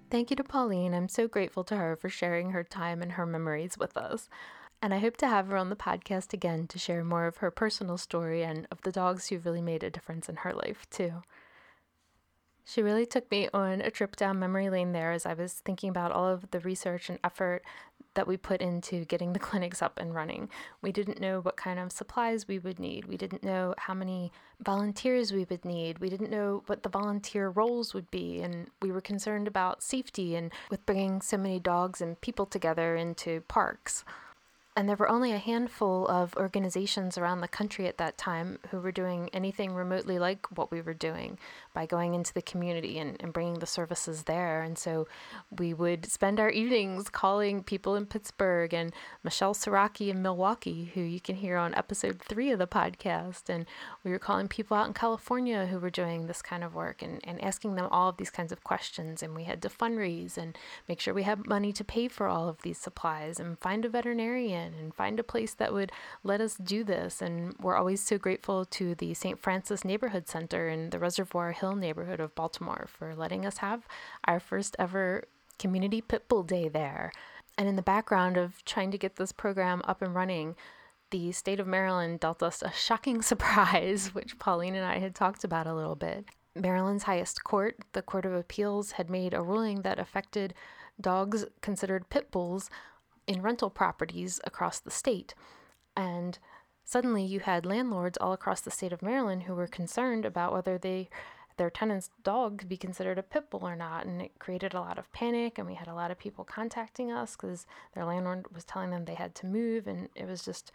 Thank 0.09 0.31
you 0.31 0.35
to 0.37 0.43
Pauline. 0.43 0.95
I'm 0.95 1.07
so 1.07 1.27
grateful 1.27 1.63
to 1.65 1.75
her 1.77 1.95
for 1.95 2.09
sharing 2.09 2.49
her 2.49 2.63
time 2.63 3.03
and 3.03 3.11
her 3.11 3.27
memories 3.27 3.77
with 3.77 3.95
us. 3.95 4.27
And 4.81 4.93
I 4.93 4.97
hope 4.99 5.17
to 5.17 5.27
have 5.27 5.47
her 5.47 5.57
on 5.57 5.69
the 5.69 5.75
podcast 5.75 6.33
again 6.33 6.65
to 6.67 6.79
share 6.79 7.03
more 7.03 7.27
of 7.27 7.37
her 7.37 7.51
personal 7.51 7.97
story 7.97 8.43
and 8.43 8.65
of 8.71 8.81
the 8.81 8.91
dogs 8.91 9.27
who 9.27 9.37
really 9.37 9.61
made 9.61 9.83
a 9.83 9.89
difference 9.91 10.27
in 10.27 10.37
her 10.37 10.53
life, 10.53 10.87
too. 10.89 11.21
She 12.65 12.81
really 12.81 13.05
took 13.05 13.29
me 13.29 13.49
on 13.53 13.81
a 13.81 13.91
trip 13.91 14.15
down 14.15 14.39
memory 14.39 14.69
lane 14.69 14.93
there 14.93 15.11
as 15.11 15.25
I 15.25 15.33
was 15.33 15.53
thinking 15.53 15.89
about 15.89 16.11
all 16.11 16.27
of 16.27 16.49
the 16.51 16.59
research 16.59 17.09
and 17.09 17.19
effort 17.23 17.63
that 18.19 18.27
we 18.27 18.35
put 18.35 18.61
into 18.61 19.05
getting 19.05 19.31
the 19.31 19.39
clinics 19.49 19.81
up 19.81 19.97
and 19.97 20.13
running. 20.13 20.49
We 20.81 20.91
didn't 20.91 21.21
know 21.21 21.39
what 21.39 21.55
kind 21.55 21.79
of 21.79 21.89
supplies 21.89 22.49
we 22.49 22.59
would 22.59 22.77
need. 22.77 23.05
We 23.05 23.15
didn't 23.15 23.45
know 23.45 23.73
how 23.77 23.93
many 23.93 24.33
volunteers 24.59 25.31
we 25.31 25.45
would 25.49 25.63
need. 25.63 25.99
We 25.99 26.09
didn't 26.09 26.29
know 26.29 26.63
what 26.65 26.83
the 26.83 26.89
volunteer 26.89 27.47
roles 27.47 27.93
would 27.93 28.11
be. 28.11 28.41
And 28.41 28.67
we 28.81 28.91
were 28.91 28.99
concerned 28.99 29.47
about 29.47 29.81
safety 29.81 30.35
and 30.35 30.51
with 30.69 30.85
bringing 30.85 31.21
so 31.21 31.37
many 31.37 31.61
dogs 31.61 32.01
and 32.01 32.19
people 32.19 32.45
together 32.45 32.93
into 32.97 33.39
parks. 33.47 34.03
And 34.79 34.87
there 34.87 34.95
were 34.95 35.09
only 35.09 35.33
a 35.33 35.37
handful 35.37 36.07
of 36.07 36.33
organizations 36.37 37.17
around 37.17 37.41
the 37.41 37.49
country 37.49 37.85
at 37.85 37.97
that 37.97 38.17
time 38.17 38.59
who 38.71 38.79
were 38.79 38.93
doing 38.93 39.29
anything 39.33 39.73
remotely 39.73 40.17
like 40.17 40.47
what 40.57 40.71
we 40.71 40.79
were 40.79 40.93
doing 40.93 41.37
by 41.73 41.85
going 41.85 42.13
into 42.13 42.33
the 42.33 42.41
community 42.41 42.97
and, 42.97 43.17
and 43.19 43.33
bringing 43.33 43.59
the 43.59 43.65
services 43.65 44.23
there. 44.23 44.61
And 44.61 44.77
so 44.77 45.05
we 45.51 45.73
would 45.73 46.05
spend 46.05 46.39
our 46.39 46.49
evenings 46.49 47.09
calling 47.09 47.61
people 47.61 47.97
in 47.97 48.05
Pittsburgh 48.05 48.73
and 48.73 48.93
Michelle 49.21 49.53
Siraki 49.53 50.07
in 50.07 50.21
Milwaukee, 50.21 50.91
who 50.93 51.01
you 51.01 51.19
can 51.19 51.35
hear 51.35 51.57
on 51.57 51.75
episode 51.75 52.21
three 52.21 52.49
of 52.49 52.59
the 52.59 52.65
podcast. 52.65 53.49
And 53.49 53.65
we 54.05 54.11
were 54.11 54.17
calling 54.17 54.47
people 54.47 54.77
out 54.77 54.87
in 54.87 54.93
California 54.93 55.65
who 55.65 55.79
were 55.79 55.89
doing 55.89 56.27
this 56.27 56.41
kind 56.41 56.63
of 56.63 56.73
work 56.73 57.01
and, 57.01 57.19
and 57.25 57.43
asking 57.43 57.75
them 57.75 57.89
all 57.91 58.07
of 58.07 58.15
these 58.15 58.29
kinds 58.29 58.53
of 58.53 58.63
questions. 58.63 59.21
And 59.21 59.35
we 59.35 59.43
had 59.43 59.61
to 59.63 59.67
fundraise 59.67 60.37
and 60.37 60.57
make 60.87 61.01
sure 61.01 61.13
we 61.13 61.23
had 61.23 61.45
money 61.47 61.73
to 61.73 61.83
pay 61.83 62.07
for 62.07 62.27
all 62.27 62.47
of 62.47 62.61
these 62.61 62.77
supplies 62.77 63.41
and 63.41 63.59
find 63.59 63.83
a 63.83 63.89
veterinarian 63.89 64.68
and 64.77 64.93
find 64.93 65.19
a 65.19 65.23
place 65.23 65.53
that 65.53 65.73
would 65.73 65.91
let 66.23 66.41
us 66.41 66.55
do 66.55 66.83
this. 66.83 67.21
And 67.21 67.55
we're 67.59 67.75
always 67.75 68.01
so 68.01 68.17
grateful 68.17 68.65
to 68.65 68.95
the 68.95 69.13
St. 69.13 69.39
Francis 69.39 69.85
Neighborhood 69.85 70.27
Center 70.27 70.69
in 70.69 70.89
the 70.89 70.99
Reservoir 70.99 71.51
Hill 71.51 71.75
neighborhood 71.75 72.19
of 72.19 72.35
Baltimore 72.35 72.87
for 72.89 73.15
letting 73.15 73.45
us 73.45 73.57
have 73.57 73.87
our 74.25 74.39
first 74.39 74.75
ever 74.79 75.25
community 75.57 76.01
pit 76.01 76.27
bull 76.27 76.43
day 76.43 76.69
there. 76.69 77.11
And 77.57 77.67
in 77.67 77.75
the 77.75 77.81
background 77.81 78.37
of 78.37 78.63
trying 78.65 78.91
to 78.91 78.97
get 78.97 79.17
this 79.17 79.31
program 79.31 79.81
up 79.85 80.01
and 80.01 80.15
running, 80.15 80.55
the 81.11 81.31
state 81.31 81.59
of 81.59 81.67
Maryland 81.67 82.19
dealt 82.19 82.41
us 82.41 82.61
a 82.61 82.71
shocking 82.71 83.21
surprise, 83.23 84.13
which 84.13 84.39
Pauline 84.39 84.75
and 84.75 84.85
I 84.85 84.99
had 84.99 85.15
talked 85.15 85.43
about 85.43 85.67
a 85.67 85.73
little 85.73 85.95
bit. 85.95 86.25
Maryland's 86.55 87.03
highest 87.03 87.43
court, 87.43 87.77
the 87.93 88.01
Court 88.01 88.25
of 88.25 88.33
Appeals, 88.33 88.93
had 88.93 89.09
made 89.09 89.33
a 89.33 89.41
ruling 89.41 89.81
that 89.81 89.99
affected 89.99 90.53
dogs 90.99 91.45
considered 91.61 92.09
pit 92.09 92.31
bulls 92.31 92.69
in 93.29 93.43
rental 93.43 93.69
properties 93.69 94.41
across 94.43 94.79
the 94.79 94.89
state. 94.89 95.35
And 95.95 96.39
suddenly 96.83 97.23
you 97.23 97.41
had 97.41 97.63
landlords 97.63 98.17
all 98.17 98.33
across 98.33 98.61
the 98.61 98.71
state 98.71 98.91
of 98.91 99.03
Maryland 99.03 99.43
who 99.43 99.53
were 99.53 99.67
concerned 99.67 100.25
about 100.25 100.51
whether 100.51 100.79
they 100.79 101.09
their 101.57 101.69
tenant's 101.69 102.09
dog 102.23 102.57
could 102.57 102.69
be 102.69 102.77
considered 102.77 103.19
a 103.19 103.23
pit 103.23 103.49
bull 103.51 103.67
or 103.67 103.75
not. 103.75 104.05
And 104.05 104.21
it 104.21 104.39
created 104.39 104.73
a 104.73 104.79
lot 104.79 104.97
of 104.97 105.11
panic. 105.11 105.57
And 105.57 105.67
we 105.67 105.75
had 105.75 105.89
a 105.89 105.93
lot 105.93 106.09
of 106.09 106.17
people 106.17 106.45
contacting 106.45 107.11
us 107.11 107.35
because 107.35 107.67
their 107.93 108.05
landlord 108.05 108.45
was 108.55 108.63
telling 108.63 108.91
them 108.91 109.03
they 109.03 109.13
had 109.13 109.35
to 109.35 109.45
move. 109.45 109.85
And 109.85 110.07
it 110.15 110.25
was 110.25 110.43
just 110.43 110.71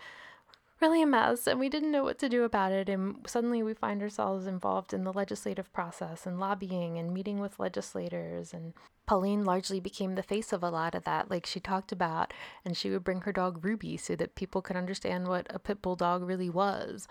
really 0.83 1.01
a 1.01 1.07
mess. 1.07 1.47
And 1.47 1.59
we 1.59 1.71
didn't 1.71 1.91
know 1.91 2.05
what 2.05 2.19
to 2.19 2.29
do 2.29 2.45
about 2.45 2.71
it. 2.71 2.91
And 2.91 3.17
suddenly 3.27 3.63
we 3.63 3.73
find 3.73 4.03
ourselves 4.03 4.47
involved 4.47 4.93
in 4.93 5.05
the 5.05 5.13
legislative 5.13 5.73
process 5.73 6.27
and 6.27 6.39
lobbying 6.39 6.99
and 6.99 7.15
meeting 7.15 7.41
with 7.41 7.59
legislators. 7.59 8.53
And 8.53 8.75
Pauline 9.07 9.45
largely 9.45 9.81
became 9.81 10.15
the 10.15 10.23
face 10.23 10.53
of 10.53 10.63
a 10.63 10.71
lot 10.71 10.95
of 10.95 11.05
that, 11.05 11.31
like 11.31 11.47
she 11.47 11.61
talked 11.61 11.93
about. 11.93 12.33
And 12.65 12.77
she 12.77 12.91
would 12.91 13.05
bring 13.05 13.23
her 13.23 13.33
dog 13.33 13.65
Ruby 13.65 13.97
so 13.97 14.17
that 14.17 14.35
people 14.35 14.63
could 14.63 14.77
understand 14.77 15.29
what 15.29 15.47
a 15.51 15.59
pit 15.59 15.83
bull 15.83 15.97
dog 15.97 16.23
really 16.23 16.51
was. 16.51 17.07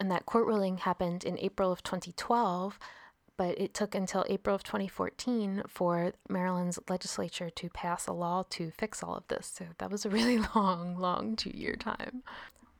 And 0.00 0.10
that 0.10 0.26
court 0.26 0.46
ruling 0.46 0.78
happened 0.78 1.24
in 1.24 1.38
April 1.38 1.72
of 1.72 1.82
2012 1.82 2.78
but 3.38 3.58
it 3.58 3.72
took 3.72 3.94
until 3.94 4.26
April 4.28 4.54
of 4.54 4.64
2014 4.64 5.62
for 5.68 6.12
Maryland's 6.28 6.78
legislature 6.88 7.48
to 7.48 7.70
pass 7.70 8.08
a 8.08 8.12
law 8.12 8.42
to 8.50 8.72
fix 8.72 9.02
all 9.02 9.14
of 9.14 9.28
this. 9.28 9.46
So 9.56 9.66
that 9.78 9.90
was 9.90 10.04
a 10.04 10.10
really 10.10 10.38
long, 10.54 10.98
long 10.98 11.36
two 11.36 11.56
year 11.56 11.76
time. 11.76 12.24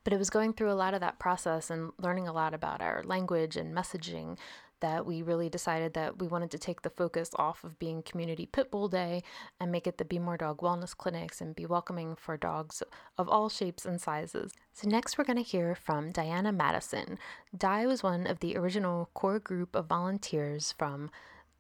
But 0.02 0.12
it 0.12 0.18
was 0.18 0.30
going 0.30 0.52
through 0.52 0.72
a 0.72 0.74
lot 0.74 0.94
of 0.94 1.00
that 1.00 1.18
process 1.18 1.70
and 1.70 1.92
learning 1.98 2.26
a 2.26 2.32
lot 2.32 2.54
about 2.54 2.82
our 2.82 3.02
language 3.04 3.56
and 3.56 3.74
messaging 3.74 4.36
that 4.80 5.06
we 5.06 5.22
really 5.22 5.48
decided 5.48 5.94
that 5.94 6.18
we 6.18 6.28
wanted 6.28 6.50
to 6.50 6.58
take 6.58 6.82
the 6.82 6.90
focus 6.90 7.30
off 7.36 7.64
of 7.64 7.78
being 7.78 8.02
Community 8.02 8.46
Pit 8.46 8.70
Bull 8.70 8.88
Day 8.88 9.22
and 9.60 9.72
make 9.72 9.86
it 9.86 9.98
the 9.98 10.04
Be 10.04 10.18
More 10.18 10.36
Dog 10.36 10.58
Wellness 10.58 10.96
Clinics 10.96 11.40
and 11.40 11.56
be 11.56 11.66
welcoming 11.66 12.16
for 12.16 12.36
dogs 12.36 12.82
of 13.16 13.28
all 13.28 13.48
shapes 13.48 13.84
and 13.84 14.00
sizes. 14.00 14.52
So, 14.72 14.88
next 14.88 15.18
we're 15.18 15.24
going 15.24 15.36
to 15.36 15.42
hear 15.42 15.74
from 15.74 16.12
Diana 16.12 16.52
Madison. 16.52 17.18
Di 17.56 17.86
was 17.86 18.02
one 18.02 18.26
of 18.26 18.40
the 18.40 18.56
original 18.56 19.10
core 19.14 19.38
group 19.38 19.74
of 19.74 19.86
volunteers 19.86 20.72
from 20.72 21.10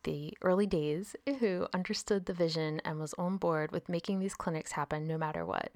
the 0.04 0.32
early 0.42 0.66
days 0.66 1.16
who 1.40 1.66
understood 1.74 2.26
the 2.26 2.32
vision 2.32 2.80
and 2.84 2.98
was 2.98 3.14
on 3.14 3.36
board 3.36 3.72
with 3.72 3.88
making 3.88 4.20
these 4.20 4.34
clinics 4.34 4.72
happen 4.72 5.06
no 5.06 5.18
matter 5.18 5.44
what. 5.44 5.72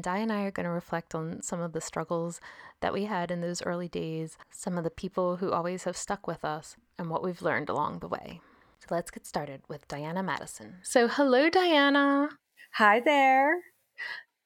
Di 0.00 0.18
and 0.18 0.32
I 0.32 0.42
are 0.42 0.50
going 0.50 0.64
to 0.64 0.70
reflect 0.70 1.14
on 1.14 1.42
some 1.42 1.60
of 1.60 1.72
the 1.72 1.80
struggles 1.80 2.40
that 2.80 2.92
we 2.92 3.04
had 3.04 3.30
in 3.30 3.40
those 3.40 3.62
early 3.62 3.88
days, 3.88 4.36
some 4.50 4.76
of 4.76 4.84
the 4.84 4.90
people 4.90 5.36
who 5.36 5.52
always 5.52 5.84
have 5.84 5.96
stuck 5.96 6.26
with 6.26 6.44
us, 6.44 6.76
and 6.98 7.08
what 7.08 7.22
we've 7.22 7.42
learned 7.42 7.68
along 7.68 8.00
the 8.00 8.08
way. 8.08 8.40
So 8.78 8.94
let's 8.94 9.10
get 9.10 9.26
started 9.26 9.62
with 9.68 9.88
Diana 9.88 10.22
Madison. 10.22 10.76
So, 10.82 11.08
hello, 11.08 11.48
Diana. 11.48 12.28
Hi 12.74 13.00
there. 13.00 13.54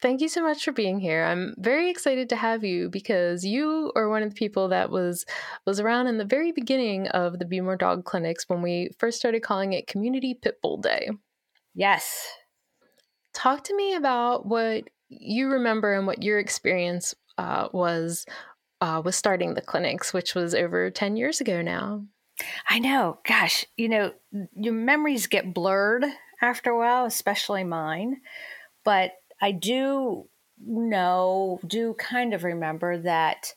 Thank 0.01 0.23
you 0.23 0.29
so 0.29 0.43
much 0.43 0.65
for 0.65 0.73
being 0.73 0.99
here. 0.99 1.25
I'm 1.25 1.55
very 1.59 1.91
excited 1.91 2.31
to 2.31 2.37
have 2.37 2.65
you 2.65 2.89
because 2.89 3.45
you 3.45 3.93
are 3.95 4.09
one 4.09 4.23
of 4.23 4.31
the 4.31 4.35
people 4.35 4.69
that 4.69 4.91
was 4.91 5.27
was 5.67 5.79
around 5.79 6.07
in 6.07 6.17
the 6.17 6.25
very 6.25 6.53
beginning 6.53 7.09
of 7.09 7.39
the 7.39 7.45
Be 7.45 7.61
More 7.61 7.77
Dog 7.77 8.05
clinics 8.05 8.49
when 8.49 8.63
we 8.63 8.91
first 8.99 9.19
started 9.19 9.43
calling 9.43 9.75
it 9.75 9.87
Community 9.87 10.39
Pitbull 10.41 10.81
Day. 10.81 11.11
Yes. 11.75 12.29
Talk 13.35 13.63
to 13.65 13.77
me 13.77 13.95
about 13.95 14.47
what 14.47 14.89
you 15.11 15.49
remember 15.49 15.93
and 15.93 16.07
what 16.07 16.23
your 16.23 16.39
experience 16.39 17.15
uh, 17.37 17.69
was 17.73 18.25
uh, 18.81 19.03
with 19.05 19.15
starting 19.15 19.55
the 19.55 19.61
clinics, 19.61 20.13
which 20.13 20.35
was 20.35 20.55
over 20.55 20.91
10 20.91 21.17
years 21.17 21.41
ago 21.41 21.61
now. 21.61 22.05
I 22.69 22.79
know. 22.79 23.19
Gosh, 23.27 23.67
you 23.77 23.89
know, 23.89 24.13
your 24.55 24.73
memories 24.73 25.27
get 25.27 25.53
blurred 25.53 26.05
after 26.41 26.71
a 26.71 26.79
while, 26.79 27.05
especially 27.05 27.65
mine. 27.65 28.21
But 28.85 29.13
I 29.43 29.53
do 29.53 30.29
know, 30.59 31.61
do 31.67 31.95
kind 31.95 32.33
of 32.33 32.45
remember 32.45 32.99
that 32.99 33.55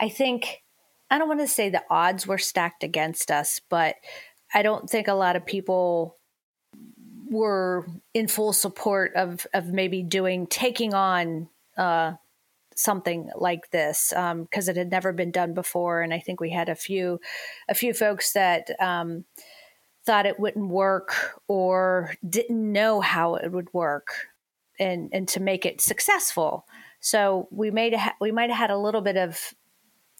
I 0.00 0.08
think, 0.08 0.62
I 1.10 1.18
don't 1.18 1.28
want 1.28 1.40
to 1.40 1.48
say 1.48 1.68
the 1.68 1.84
odds 1.90 2.26
were 2.26 2.38
stacked 2.38 2.82
against 2.82 3.30
us, 3.30 3.60
but 3.68 3.96
I 4.54 4.62
don't 4.62 4.88
think 4.88 5.08
a 5.08 5.14
lot 5.14 5.36
of 5.36 5.44
people 5.44 6.16
were 7.32 7.86
in 8.14 8.28
full 8.28 8.52
support 8.52 9.14
of, 9.16 9.46
of 9.52 9.68
maybe 9.68 10.02
doing, 10.02 10.46
taking 10.46 10.94
on 10.94 11.48
uh, 11.76 12.12
something 12.76 13.30
like 13.36 13.70
this 13.70 14.10
because 14.10 14.68
um, 14.68 14.70
it 14.70 14.76
had 14.76 14.90
never 14.90 15.12
been 15.12 15.30
done 15.30 15.54
before, 15.54 16.02
and 16.02 16.12
I 16.12 16.18
think 16.18 16.40
we 16.40 16.50
had 16.50 16.68
a 16.68 16.74
few 16.74 17.20
a 17.68 17.74
few 17.74 17.94
folks 17.94 18.32
that 18.32 18.70
um, 18.80 19.24
thought 20.04 20.26
it 20.26 20.40
wouldn't 20.40 20.68
work 20.68 21.40
or 21.48 22.14
didn't 22.28 22.72
know 22.72 23.00
how 23.00 23.36
it 23.36 23.50
would 23.50 23.72
work, 23.72 24.08
and 24.78 25.10
and 25.12 25.28
to 25.28 25.40
make 25.40 25.66
it 25.66 25.80
successful. 25.80 26.66
So 27.00 27.48
we 27.50 27.70
made 27.70 27.96
we 28.20 28.32
might 28.32 28.50
have 28.50 28.58
had 28.58 28.70
a 28.70 28.78
little 28.78 29.02
bit 29.02 29.16
of 29.16 29.54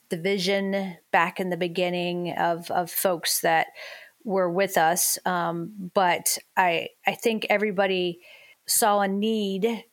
division 0.09 0.97
back 1.11 1.41
in 1.41 1.51
the 1.51 1.57
beginning 1.57 2.33
of 2.33 2.71
of 2.71 2.91
folks 2.91 3.41
that 3.41 3.69
were 4.25 4.51
with 4.51 4.77
us, 4.77 5.19
um, 5.25 5.91
but 5.95 6.39
I 6.57 6.89
I 7.07 7.15
think 7.15 7.47
everybody 7.51 8.21
saw 8.67 9.01
a 9.01 9.09
need 9.09 9.85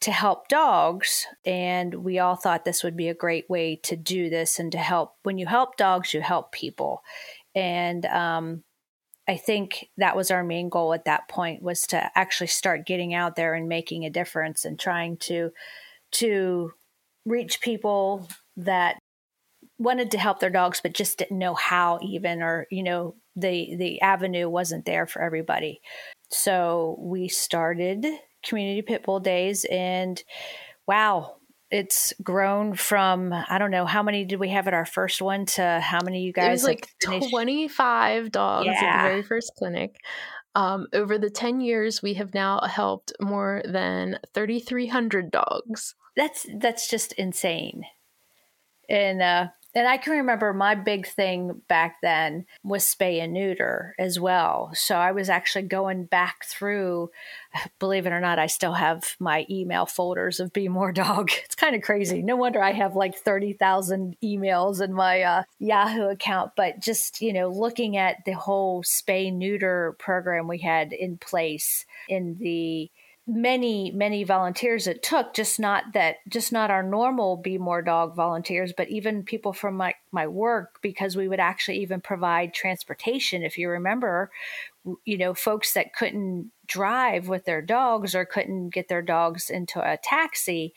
to 0.00 0.12
help 0.12 0.48
dogs. 0.48 1.26
And 1.44 1.92
we 1.94 2.18
all 2.18 2.36
thought 2.36 2.64
this 2.64 2.84
would 2.84 2.96
be 2.96 3.08
a 3.08 3.14
great 3.14 3.48
way 3.50 3.76
to 3.84 3.96
do 3.96 4.30
this 4.30 4.58
and 4.58 4.70
to 4.72 4.78
help. 4.78 5.14
When 5.24 5.38
you 5.38 5.46
help 5.46 5.76
dogs, 5.76 6.14
you 6.14 6.20
help 6.20 6.52
people. 6.52 7.02
And 7.54 8.06
um, 8.06 8.62
I 9.28 9.36
think 9.36 9.88
that 9.96 10.16
was 10.16 10.30
our 10.30 10.44
main 10.44 10.68
goal 10.68 10.94
at 10.94 11.04
that 11.06 11.28
point 11.28 11.62
was 11.62 11.82
to 11.88 12.10
actually 12.14 12.46
start 12.46 12.86
getting 12.86 13.12
out 13.12 13.36
there 13.36 13.54
and 13.54 13.68
making 13.68 14.04
a 14.04 14.10
difference 14.10 14.64
and 14.64 14.78
trying 14.78 15.16
to 15.18 15.50
to 16.10 16.72
reach 17.26 17.60
people 17.60 18.26
that 18.56 18.98
wanted 19.78 20.10
to 20.12 20.18
help 20.18 20.40
their 20.40 20.48
dogs 20.48 20.80
but 20.82 20.94
just 20.94 21.18
didn't 21.18 21.38
know 21.38 21.54
how 21.54 21.98
even 22.02 22.40
or 22.42 22.66
you 22.70 22.82
know 22.82 23.14
the 23.38 23.76
the 23.76 24.00
avenue 24.00 24.48
wasn't 24.48 24.84
there 24.84 25.06
for 25.06 25.22
everybody. 25.22 25.80
So 26.30 26.96
we 27.00 27.28
started 27.28 28.06
community 28.44 28.82
pit 28.82 29.02
bull 29.04 29.20
days 29.20 29.66
and 29.70 30.22
wow 30.86 31.38
it's 31.70 32.14
grown 32.22 32.74
from 32.74 33.32
i 33.32 33.58
don't 33.58 33.70
know 33.70 33.84
how 33.84 34.02
many 34.02 34.24
did 34.24 34.38
we 34.38 34.48
have 34.48 34.68
at 34.68 34.74
our 34.74 34.86
first 34.86 35.20
one 35.20 35.44
to 35.44 35.80
how 35.80 36.00
many 36.02 36.22
you 36.22 36.32
guys 36.32 36.46
it 36.46 36.50
was 36.52 36.64
like 36.64 36.88
25 37.02 38.30
dogs 38.30 38.66
yeah. 38.66 38.72
at 38.72 39.02
the 39.02 39.08
very 39.08 39.22
first 39.22 39.52
clinic. 39.56 39.96
Um, 40.54 40.86
over 40.92 41.18
the 41.18 41.30
10 41.30 41.60
years 41.60 42.02
we 42.02 42.14
have 42.14 42.34
now 42.34 42.60
helped 42.60 43.12
more 43.20 43.62
than 43.64 44.18
3300 44.34 45.30
dogs. 45.30 45.94
That's 46.16 46.46
that's 46.58 46.88
just 46.88 47.12
insane. 47.12 47.84
And 48.88 49.22
uh 49.22 49.48
and 49.78 49.86
I 49.86 49.96
can 49.96 50.14
remember 50.14 50.52
my 50.52 50.74
big 50.74 51.06
thing 51.06 51.62
back 51.68 51.98
then 52.02 52.46
was 52.64 52.84
spay 52.84 53.22
and 53.22 53.32
neuter 53.32 53.94
as 53.96 54.18
well. 54.18 54.72
So 54.74 54.96
I 54.96 55.12
was 55.12 55.30
actually 55.30 55.62
going 55.62 56.04
back 56.04 56.44
through, 56.44 57.10
believe 57.78 58.04
it 58.04 58.12
or 58.12 58.20
not, 58.20 58.40
I 58.40 58.48
still 58.48 58.72
have 58.72 59.14
my 59.20 59.46
email 59.48 59.86
folders 59.86 60.40
of 60.40 60.52
Be 60.52 60.68
More 60.68 60.92
Dog. 60.92 61.30
It's 61.48 61.54
kind 61.54 61.74
of 61.74 61.82
crazy. 61.82 62.22
No 62.22 62.36
wonder 62.36 62.62
I 62.62 62.72
have 62.72 62.94
like 62.94 63.16
30,000 63.16 64.16
emails 64.22 64.82
in 64.82 64.92
my 64.92 65.22
uh, 65.22 65.42
Yahoo 65.58 66.08
account. 66.08 66.52
But 66.56 66.80
just, 66.80 67.22
you 67.22 67.32
know, 67.32 67.48
looking 67.48 67.96
at 67.96 68.24
the 68.26 68.32
whole 68.32 68.82
spay 68.82 69.32
neuter 69.32 69.96
program 69.98 70.46
we 70.46 70.58
had 70.58 70.92
in 70.92 71.16
place 71.16 71.86
in 72.08 72.36
the 72.38 72.90
many 73.28 73.90
many 73.90 74.24
volunteers 74.24 74.86
it 74.86 75.02
took 75.02 75.34
just 75.34 75.60
not 75.60 75.84
that 75.92 76.16
just 76.28 76.50
not 76.50 76.70
our 76.70 76.82
normal 76.82 77.36
be 77.36 77.58
more 77.58 77.82
dog 77.82 78.16
volunteers 78.16 78.72
but 78.74 78.88
even 78.88 79.22
people 79.22 79.52
from 79.52 79.76
my 79.76 79.94
my 80.12 80.26
work 80.26 80.78
because 80.80 81.14
we 81.14 81.28
would 81.28 81.38
actually 81.38 81.78
even 81.78 82.00
provide 82.00 82.54
transportation. 82.54 83.42
If 83.42 83.58
you 83.58 83.68
remember 83.68 84.30
you 85.04 85.18
know 85.18 85.34
folks 85.34 85.74
that 85.74 85.94
couldn't 85.94 86.50
drive 86.66 87.28
with 87.28 87.44
their 87.44 87.60
dogs 87.60 88.14
or 88.14 88.24
couldn't 88.24 88.70
get 88.70 88.88
their 88.88 89.02
dogs 89.02 89.50
into 89.50 89.78
a 89.80 89.98
taxi 89.98 90.74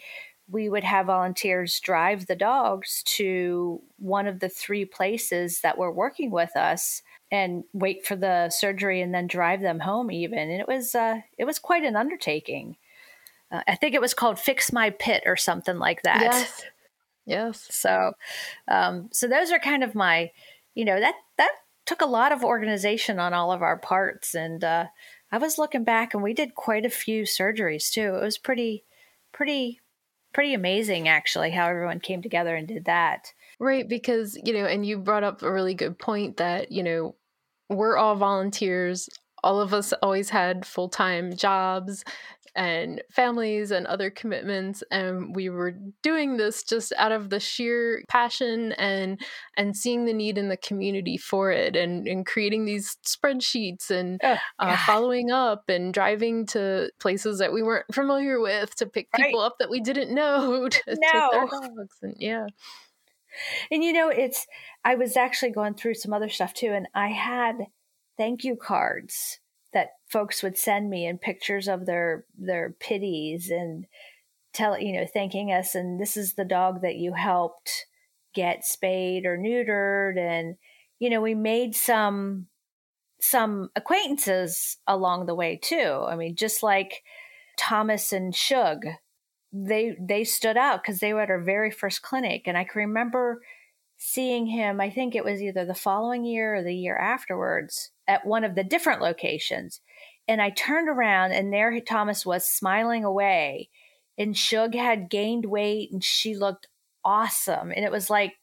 we 0.50 0.68
would 0.68 0.84
have 0.84 1.06
volunteers 1.06 1.80
drive 1.80 2.28
the 2.28 2.36
dogs 2.36 3.02
to 3.04 3.82
one 3.98 4.28
of 4.28 4.42
the 4.42 4.50
three 4.50 4.84
places 4.84 5.62
that 5.62 5.78
were 5.78 5.92
working 5.92 6.30
with 6.30 6.56
us 6.58 7.02
and 7.32 7.64
wait 7.74 8.06
for 8.06 8.16
the 8.16 8.50
surgery 8.50 9.02
and 9.02 9.14
then 9.14 9.26
drive 9.26 9.62
them 9.62 9.80
home 9.80 10.12
even. 10.12 10.38
And 10.38 10.60
it 10.60 10.68
was 10.68 10.94
uh, 10.94 11.22
it 11.38 11.46
was 11.46 11.60
quite 11.60 11.84
an 11.84 11.96
undertaking. 11.96 12.78
Uh, 13.52 13.62
i 13.68 13.76
think 13.76 13.94
it 13.94 14.02
was 14.02 14.14
called 14.14 14.40
fix 14.40 14.72
my 14.72 14.90
pit 14.90 15.24
or 15.26 15.38
something 15.38 15.78
like 15.78 16.04
that. 16.04 16.22
Yes. 16.22 16.62
Yes. 17.26 17.68
So 17.72 18.14
um, 18.68 19.10
so 19.12 19.28
those 19.28 19.52
are 19.52 19.60
kind 19.60 19.84
of 19.84 19.96
my 19.96 20.32
you 20.76 20.86
know 20.86 21.00
that 21.00 21.16
that 21.38 21.52
took 21.86 22.02
a 22.02 22.06
lot 22.06 22.32
of 22.32 22.44
organization 22.44 23.20
on 23.20 23.34
all 23.34 23.52
of 23.52 23.62
our 23.62 23.78
parts. 23.78 24.36
And 24.36 24.64
uh, 24.64 24.86
i 25.32 25.38
was 25.38 25.58
looking 25.58 25.84
back 25.84 26.14
and 26.14 26.22
we 26.22 26.34
did 26.34 26.56
quite 26.56 26.86
a 26.86 26.90
few 26.90 27.24
surgeries 27.24 27.92
too. 27.92 28.16
It 28.16 28.24
was 28.24 28.38
pretty 28.38 28.84
pretty 29.32 29.80
pretty 30.34 30.54
amazing 30.54 31.08
actually 31.08 31.52
how 31.52 31.68
everyone 31.68 32.00
came 32.00 32.22
together 32.22 32.56
and 32.56 32.68
did 32.68 32.86
that. 32.86 33.34
Right, 33.60 33.88
because, 33.88 34.40
you 34.44 34.54
know, 34.54 34.66
and 34.66 34.84
you 34.84 34.98
brought 34.98 35.24
up 35.24 35.44
a 35.44 35.52
really 35.52 35.76
good 35.76 36.00
point 36.00 36.38
that, 36.38 36.72
you 36.72 36.82
know, 36.82 37.16
we're 37.72 37.98
all 37.98 38.16
volunteers. 38.16 39.10
All 39.44 39.60
of 39.60 39.74
us 39.74 39.94
always 40.04 40.30
had 40.30 40.66
full 40.66 40.90
time 40.90 41.36
jobs 41.36 42.04
and 42.56 43.02
families 43.10 43.72
and 43.72 43.88
other 43.88 44.10
commitments 44.10 44.84
and 44.92 45.34
we 45.34 45.50
were 45.50 45.74
doing 46.02 46.36
this 46.36 46.64
just 46.64 46.92
out 46.98 47.12
of 47.12 47.30
the 47.30 47.40
sheer 47.40 48.04
passion 48.10 48.74
and 48.74 49.22
and 49.56 49.76
seeing 49.78 50.04
the 50.04 50.14
need 50.14 50.38
in 50.38 50.50
the 50.50 50.58
community 50.58 51.16
for 51.16 51.50
it 51.52 51.78
and, 51.78 52.08
and 52.08 52.26
creating 52.26 52.66
these 52.66 52.98
spreadsheets 53.06 53.90
and 53.90 54.20
oh, 54.24 54.38
uh, 54.60 54.76
following 54.86 55.32
up 55.32 55.70
and 55.70 55.94
driving 55.94 56.46
to 56.46 56.90
places 57.00 57.40
that 57.40 57.54
we 57.54 57.64
weren't 57.64 57.86
familiar 57.94 58.40
with 58.42 58.76
to 58.76 58.86
pick 58.86 59.08
people 59.14 59.40
up 59.40 59.58
that 59.60 59.70
we 59.70 59.80
didn't 59.80 60.14
know 60.14 60.68
to 60.70 60.82
no. 60.88 60.96
take 61.12 61.32
their 61.32 61.48
dogs 61.48 61.98
and 62.02 62.16
yeah 62.20 62.48
and 63.70 63.84
you 63.84 63.94
know, 63.94 64.10
it's, 64.10 64.48
I 64.84 64.96
was 64.96 65.16
actually 65.18 65.52
going 65.52 65.76
through 65.76 65.96
some 65.96 66.14
other 66.14 66.30
stuff 66.30 66.54
too, 66.54 66.72
and 66.74 66.88
I 66.94 67.10
had 67.10 67.68
thank 68.18 68.44
you 68.44 68.56
cards 68.56 69.40
that 69.74 69.92
folks 70.10 70.44
would 70.44 70.58
send 70.58 70.90
me 70.90 71.06
and 71.06 71.20
pictures 71.20 71.68
of 71.68 71.86
their, 71.86 72.26
their 72.38 72.76
pities 72.80 73.50
and 73.50 73.86
tell, 74.54 74.78
you 74.80 74.94
know, 74.94 75.06
thanking 75.06 75.52
us. 75.52 75.76
And 75.76 76.00
this 76.00 76.18
is 76.18 76.34
the 76.34 76.46
dog 76.46 76.82
that 76.82 76.98
you 76.98 77.14
helped 77.14 77.86
get 78.34 78.66
spayed 78.66 79.26
or 79.26 79.38
neutered. 79.38 80.18
And, 80.20 80.56
you 81.00 81.10
know, 81.10 81.22
we 81.22 81.36
made 81.36 81.76
some, 81.76 82.48
some 83.22 83.70
acquaintances 83.76 84.78
along 84.88 85.26
the 85.26 85.36
way 85.36 85.58
too. 85.62 86.04
I 86.06 86.16
mean, 86.16 86.36
just 86.36 86.64
like 86.64 87.04
Thomas 87.58 88.12
and 88.12 88.36
Shug, 88.36 88.86
they 89.54 89.96
they 90.00 90.24
stood 90.24 90.58
out 90.58 90.82
because 90.82 91.00
they 91.00 91.14
were 91.14 91.22
at 91.22 91.30
our 91.30 91.42
very 91.42 91.72
first 91.72 92.02
clinic 92.02 92.44
and 92.46 92.58
i 92.58 92.64
can 92.64 92.80
remember 92.80 93.42
seeing 93.98 94.48
him 94.48 94.80
i 94.80 94.90
think 94.90 95.14
it 95.14 95.26
was 95.26 95.42
either 95.42 95.66
the 95.66 95.74
following 95.74 96.24
year 96.24 96.56
or 96.56 96.64
the 96.64 96.76
year 96.76 96.98
afterwards 96.98 97.92
at 98.08 98.26
one 98.26 98.44
of 98.44 98.56
the 98.56 98.64
different 98.64 99.02
locations. 99.02 99.80
And 100.28 100.42
i 100.42 100.50
turned 100.50 100.88
around 100.88 101.32
and 101.32 101.52
there 101.52 101.80
thomas 101.82 102.26
was 102.26 102.46
smiling 102.46 103.04
away 103.04 103.70
and 104.18 104.38
shug 104.38 104.76
had 104.76 105.10
gained 105.10 105.46
weight 105.46 105.92
and 105.92 106.04
she 106.04 106.36
looked 106.36 106.68
awesome 107.04 107.72
and 107.72 107.84
it 107.84 107.92
was 107.92 108.10
like 108.10 108.34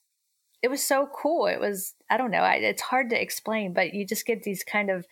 it 0.61 0.68
was 0.68 0.82
so 0.82 1.09
cool. 1.14 1.46
It 1.46 1.61
was 1.61 1.94
i 2.11 2.16
don't 2.16 2.30
know 2.30 2.38
I, 2.38 2.56
it's 2.56 2.82
hard 2.82 3.11
to 3.11 3.20
explain 3.20 3.72
but 3.72 3.94
you 3.94 4.06
just 4.06 4.26
get 4.26 4.42
these 4.42 4.64
kind 4.64 4.90
of 4.90 5.06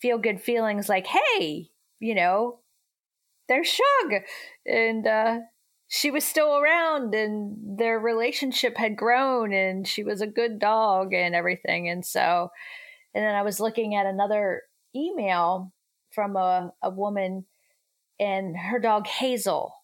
feel 0.00 0.18
good 0.18 0.40
feelings 0.40 0.88
like 0.88 1.06
hey 1.06 1.70
you 2.00 2.14
know 2.14 2.58
there's 3.52 3.68
Shug. 3.68 4.22
And 4.66 5.06
uh, 5.06 5.38
she 5.88 6.10
was 6.10 6.24
still 6.24 6.56
around 6.56 7.14
and 7.14 7.78
their 7.78 7.98
relationship 7.98 8.78
had 8.78 8.96
grown 8.96 9.52
and 9.52 9.86
she 9.86 10.02
was 10.02 10.22
a 10.22 10.26
good 10.26 10.58
dog 10.58 11.12
and 11.12 11.34
everything. 11.34 11.88
And 11.88 12.04
so 12.04 12.50
And 13.14 13.24
then 13.24 13.34
I 13.34 13.42
was 13.42 13.60
looking 13.60 13.94
at 13.94 14.06
another 14.06 14.62
email 14.96 15.72
from 16.10 16.36
a, 16.36 16.72
a 16.82 16.90
woman 16.90 17.44
and 18.18 18.56
her 18.56 18.78
dog 18.78 19.06
Hazel. 19.06 19.74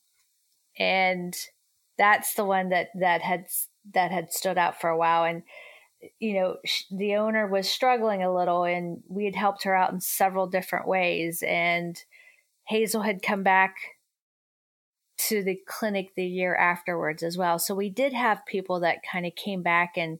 And 0.78 1.36
that's 1.98 2.34
the 2.34 2.44
one 2.44 2.70
that, 2.70 2.88
that 2.98 3.22
had, 3.22 3.46
that 3.92 4.10
had 4.10 4.32
stood 4.32 4.56
out 4.56 4.80
for 4.80 4.88
a 4.88 4.96
while. 4.96 5.24
And, 5.24 5.42
you 6.20 6.34
know, 6.34 6.56
the 6.90 7.16
owner 7.16 7.46
was 7.46 7.68
struggling 7.68 8.22
a 8.22 8.34
little 8.34 8.64
and 8.64 9.02
we 9.08 9.24
had 9.24 9.34
helped 9.34 9.64
her 9.64 9.74
out 9.74 9.92
in 9.92 10.00
several 10.00 10.46
different 10.46 10.86
ways. 10.86 11.42
And 11.46 12.02
Hazel 12.68 13.02
had 13.02 13.22
come 13.22 13.42
back 13.42 13.76
to 15.28 15.42
the 15.42 15.58
clinic 15.66 16.14
the 16.14 16.26
year 16.26 16.54
afterwards 16.54 17.22
as 17.22 17.36
well. 17.36 17.58
So 17.58 17.74
we 17.74 17.90
did 17.90 18.12
have 18.12 18.46
people 18.46 18.80
that 18.80 18.98
kind 19.10 19.26
of 19.26 19.34
came 19.34 19.62
back 19.62 19.94
and 19.96 20.18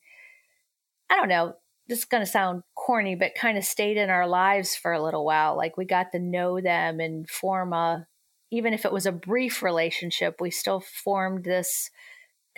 I 1.11 1.17
don't 1.17 1.29
know, 1.29 1.55
this 1.89 2.01
is 2.01 2.05
going 2.05 2.23
to 2.23 2.31
sound 2.31 2.63
corny, 2.75 3.15
but 3.15 3.35
kind 3.35 3.57
of 3.57 3.65
stayed 3.65 3.97
in 3.97 4.11
our 4.11 4.27
lives 4.27 4.77
for 4.77 4.93
a 4.93 5.03
little 5.03 5.25
while. 5.25 5.57
Like 5.57 5.77
we 5.77 5.85
got 5.85 6.13
to 6.13 6.19
know 6.19 6.61
them 6.61 7.01
and 7.01 7.29
form 7.29 7.73
a, 7.73 8.07
even 8.51 8.75
if 8.75 8.85
it 8.85 8.93
was 8.93 9.07
a 9.07 9.13
brief 9.13 9.63
relationship, 9.63 10.37
we 10.41 10.51
still 10.51 10.81
formed 10.81 11.45
this 11.45 11.91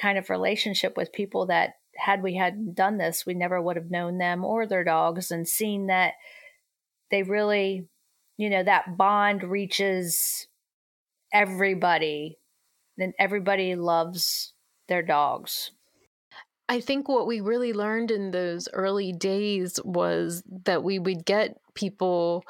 kind 0.00 0.18
of 0.18 0.30
relationship 0.30 0.96
with 0.96 1.12
people 1.12 1.46
that 1.46 1.74
had 1.96 2.22
we 2.22 2.36
hadn't 2.36 2.74
done 2.74 2.96
this, 2.98 3.26
we 3.26 3.34
never 3.34 3.60
would 3.60 3.76
have 3.76 3.90
known 3.90 4.18
them 4.18 4.44
or 4.44 4.66
their 4.66 4.84
dogs 4.84 5.30
and 5.30 5.46
seen 5.46 5.88
that 5.88 6.14
they 7.10 7.22
really, 7.22 7.86
you 8.40 8.48
know, 8.48 8.62
that 8.62 8.96
bond 8.96 9.42
reaches 9.42 10.48
everybody 11.30 12.38
and 12.96 13.12
everybody 13.18 13.74
loves 13.74 14.54
their 14.88 15.02
dogs. 15.02 15.72
I 16.66 16.80
think 16.80 17.06
what 17.06 17.26
we 17.26 17.42
really 17.42 17.74
learned 17.74 18.10
in 18.10 18.30
those 18.30 18.66
early 18.72 19.12
days 19.12 19.78
was 19.84 20.42
that 20.64 20.82
we 20.82 20.98
would 20.98 21.26
get 21.26 21.58
people 21.74 22.42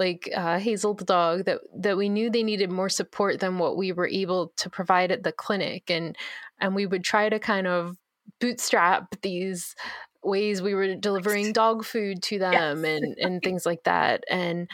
like 0.00 0.28
uh, 0.34 0.58
Hazel 0.58 0.94
the 0.94 1.04
dog 1.04 1.44
that 1.44 1.60
that 1.78 1.96
we 1.96 2.08
knew 2.08 2.28
they 2.28 2.42
needed 2.42 2.72
more 2.72 2.88
support 2.88 3.38
than 3.38 3.58
what 3.58 3.76
we 3.76 3.92
were 3.92 4.08
able 4.08 4.52
to 4.56 4.68
provide 4.68 5.12
at 5.12 5.22
the 5.22 5.30
clinic, 5.32 5.88
and 5.88 6.16
and 6.60 6.74
we 6.74 6.86
would 6.86 7.04
try 7.04 7.28
to 7.28 7.38
kind 7.38 7.68
of 7.68 7.96
bootstrap 8.40 9.14
these 9.22 9.76
ways 10.24 10.60
we 10.60 10.74
were 10.74 10.96
delivering 10.96 11.52
dog 11.52 11.84
food 11.84 12.20
to 12.24 12.38
them 12.38 12.84
yes. 12.84 13.00
and 13.02 13.18
and 13.18 13.42
things 13.42 13.64
like 13.64 13.84
that 13.84 14.24
and 14.28 14.68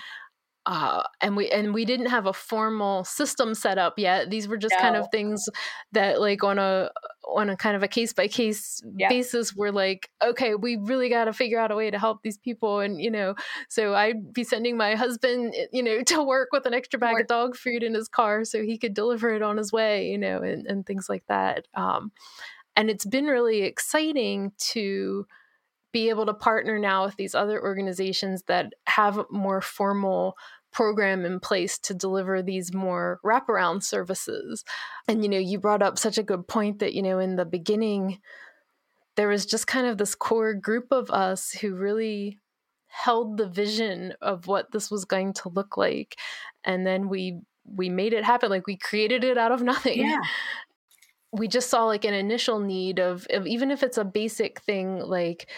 uh, 0.64 1.02
and 1.20 1.36
we 1.36 1.50
and 1.50 1.74
we 1.74 1.84
didn't 1.84 2.06
have 2.06 2.26
a 2.26 2.32
formal 2.32 3.04
system 3.04 3.54
set 3.54 3.78
up 3.78 3.98
yet. 3.98 4.30
These 4.30 4.46
were 4.46 4.56
just 4.56 4.74
no. 4.76 4.80
kind 4.80 4.96
of 4.96 5.08
things 5.10 5.48
that, 5.90 6.20
like, 6.20 6.44
on 6.44 6.58
a 6.58 6.90
on 7.26 7.50
a 7.50 7.56
kind 7.56 7.74
of 7.74 7.82
a 7.82 7.88
case 7.88 8.12
by 8.12 8.28
case 8.28 8.80
basis, 9.08 9.56
we're 9.56 9.72
like, 9.72 10.10
okay, 10.22 10.54
we 10.54 10.76
really 10.76 11.08
got 11.08 11.24
to 11.24 11.32
figure 11.32 11.58
out 11.58 11.72
a 11.72 11.76
way 11.76 11.90
to 11.90 11.98
help 11.98 12.22
these 12.22 12.38
people, 12.38 12.78
and 12.78 13.00
you 13.00 13.10
know, 13.10 13.34
so 13.68 13.94
I'd 13.94 14.32
be 14.32 14.44
sending 14.44 14.76
my 14.76 14.94
husband, 14.94 15.52
eh, 15.56 15.66
you 15.72 15.82
know, 15.82 16.02
to 16.06 16.22
work 16.22 16.50
with 16.52 16.64
an 16.66 16.74
extra 16.74 16.98
bag 16.98 17.14
work. 17.14 17.22
of 17.22 17.26
dog 17.26 17.56
food 17.56 17.82
in 17.82 17.94
his 17.94 18.08
car 18.08 18.44
so 18.44 18.62
he 18.62 18.78
could 18.78 18.94
deliver 18.94 19.30
it 19.30 19.42
on 19.42 19.56
his 19.56 19.72
way, 19.72 20.10
you 20.10 20.18
know, 20.18 20.38
and 20.42 20.66
and 20.66 20.86
things 20.86 21.08
like 21.08 21.24
that. 21.26 21.66
Um, 21.74 22.12
and 22.76 22.88
it's 22.88 23.04
been 23.04 23.26
really 23.26 23.62
exciting 23.62 24.52
to 24.58 25.26
be 25.92 26.08
able 26.08 26.26
to 26.26 26.34
partner 26.34 26.78
now 26.78 27.04
with 27.04 27.16
these 27.16 27.34
other 27.34 27.62
organizations 27.62 28.42
that 28.48 28.72
have 28.86 29.24
more 29.30 29.60
formal 29.60 30.36
program 30.72 31.24
in 31.26 31.38
place 31.38 31.78
to 31.78 31.94
deliver 31.94 32.42
these 32.42 32.72
more 32.72 33.20
wraparound 33.24 33.82
services. 33.82 34.64
And, 35.06 35.22
you 35.22 35.28
know, 35.28 35.38
you 35.38 35.58
brought 35.58 35.82
up 35.82 35.98
such 35.98 36.16
a 36.16 36.22
good 36.22 36.48
point 36.48 36.78
that, 36.78 36.94
you 36.94 37.02
know, 37.02 37.18
in 37.18 37.36
the 37.36 37.44
beginning, 37.44 38.20
there 39.16 39.28
was 39.28 39.44
just 39.44 39.66
kind 39.66 39.86
of 39.86 39.98
this 39.98 40.14
core 40.14 40.54
group 40.54 40.86
of 40.90 41.10
us 41.10 41.52
who 41.52 41.74
really 41.74 42.38
held 42.86 43.36
the 43.36 43.48
vision 43.48 44.14
of 44.22 44.46
what 44.46 44.72
this 44.72 44.90
was 44.90 45.04
going 45.04 45.34
to 45.34 45.50
look 45.50 45.76
like. 45.76 46.16
And 46.64 46.86
then 46.86 47.08
we, 47.08 47.40
we 47.66 47.90
made 47.90 48.14
it 48.14 48.24
happen. 48.24 48.48
Like 48.48 48.66
we 48.66 48.76
created 48.76 49.24
it 49.24 49.36
out 49.36 49.52
of 49.52 49.62
nothing. 49.62 50.00
Yeah 50.00 50.20
we 51.32 51.48
just 51.48 51.70
saw 51.70 51.84
like 51.84 52.04
an 52.04 52.14
initial 52.14 52.60
need 52.60 53.00
of, 53.00 53.26
of, 53.30 53.46
even 53.46 53.70
if 53.70 53.82
it's 53.82 53.96
a 53.96 54.04
basic 54.04 54.60
thing 54.60 54.98
like 54.98 55.48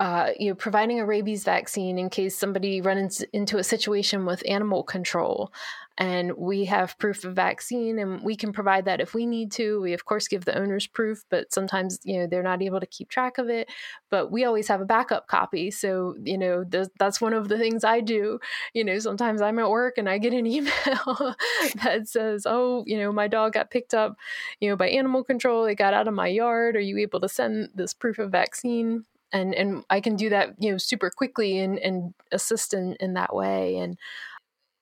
uh, 0.00 0.30
you 0.38 0.48
know, 0.48 0.54
providing 0.56 0.98
a 0.98 1.06
rabies 1.06 1.44
vaccine 1.44 1.98
in 1.98 2.10
case 2.10 2.36
somebody 2.36 2.80
runs 2.80 3.22
into 3.32 3.58
a 3.58 3.64
situation 3.64 4.26
with 4.26 4.42
animal 4.48 4.82
control. 4.82 5.52
And 5.96 6.32
we 6.36 6.64
have 6.64 6.98
proof 6.98 7.24
of 7.24 7.36
vaccine, 7.36 8.00
and 8.00 8.20
we 8.24 8.34
can 8.34 8.52
provide 8.52 8.86
that 8.86 9.00
if 9.00 9.14
we 9.14 9.26
need 9.26 9.52
to. 9.52 9.80
We, 9.80 9.92
of 9.92 10.04
course, 10.04 10.26
give 10.26 10.44
the 10.44 10.58
owners 10.58 10.88
proof, 10.88 11.22
but 11.30 11.54
sometimes, 11.54 12.00
you 12.02 12.18
know, 12.18 12.26
they're 12.26 12.42
not 12.42 12.62
able 12.62 12.80
to 12.80 12.86
keep 12.86 13.08
track 13.08 13.38
of 13.38 13.48
it. 13.48 13.68
But 14.10 14.32
we 14.32 14.44
always 14.44 14.66
have 14.66 14.80
a 14.80 14.84
backup 14.84 15.28
copy. 15.28 15.70
So, 15.70 16.16
you 16.24 16.36
know, 16.36 16.64
th- 16.64 16.88
that's 16.98 17.20
one 17.20 17.32
of 17.32 17.46
the 17.46 17.58
things 17.58 17.84
I 17.84 18.00
do. 18.00 18.40
You 18.72 18.82
know, 18.82 18.98
sometimes 18.98 19.40
I'm 19.40 19.60
at 19.60 19.70
work 19.70 19.96
and 19.96 20.08
I 20.08 20.18
get 20.18 20.32
an 20.32 20.46
email 20.48 21.36
that 21.84 22.08
says, 22.08 22.44
oh, 22.44 22.82
you 22.88 22.98
know, 22.98 23.12
my 23.12 23.28
dog 23.28 23.52
got 23.52 23.70
picked 23.70 23.94
up, 23.94 24.16
you 24.58 24.68
know, 24.68 24.74
by 24.74 24.88
animal 24.88 25.22
control. 25.22 25.64
It 25.66 25.76
got 25.76 25.94
out 25.94 26.08
of 26.08 26.14
my 26.14 26.26
yard. 26.26 26.74
Are 26.74 26.80
you 26.80 26.98
able 26.98 27.20
to 27.20 27.28
send 27.28 27.68
this 27.72 27.94
proof 27.94 28.18
of 28.18 28.32
vaccine? 28.32 29.04
And 29.34 29.54
and 29.54 29.84
I 29.90 30.00
can 30.00 30.16
do 30.16 30.30
that 30.30 30.54
you 30.58 30.72
know 30.72 30.78
super 30.78 31.10
quickly 31.10 31.58
and 31.58 31.78
and 31.78 32.14
assist 32.32 32.72
in 32.72 32.96
in 33.00 33.14
that 33.14 33.34
way 33.34 33.76
and 33.76 33.98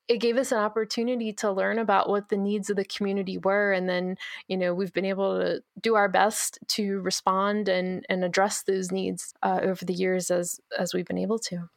it 0.08 0.18
gave 0.18 0.36
us 0.36 0.52
an 0.52 0.58
opportunity 0.58 1.32
to 1.32 1.50
learn 1.50 1.78
about 1.78 2.08
what 2.08 2.28
the 2.28 2.36
needs 2.36 2.68
of 2.68 2.76
the 2.76 2.84
community 2.84 3.38
were 3.38 3.72
and 3.72 3.88
then 3.88 4.16
you 4.46 4.56
know 4.56 4.74
we've 4.74 4.92
been 4.92 5.06
able 5.06 5.40
to 5.40 5.62
do 5.80 5.94
our 5.96 6.08
best 6.08 6.58
to 6.68 7.00
respond 7.00 7.68
and 7.68 8.04
and 8.08 8.22
address 8.22 8.62
those 8.62 8.92
needs 8.92 9.34
uh, 9.42 9.58
over 9.62 9.84
the 9.84 9.94
years 9.94 10.30
as 10.30 10.60
as 10.78 10.94
we've 10.94 11.06
been 11.06 11.18
able 11.18 11.38
to. 11.38 11.68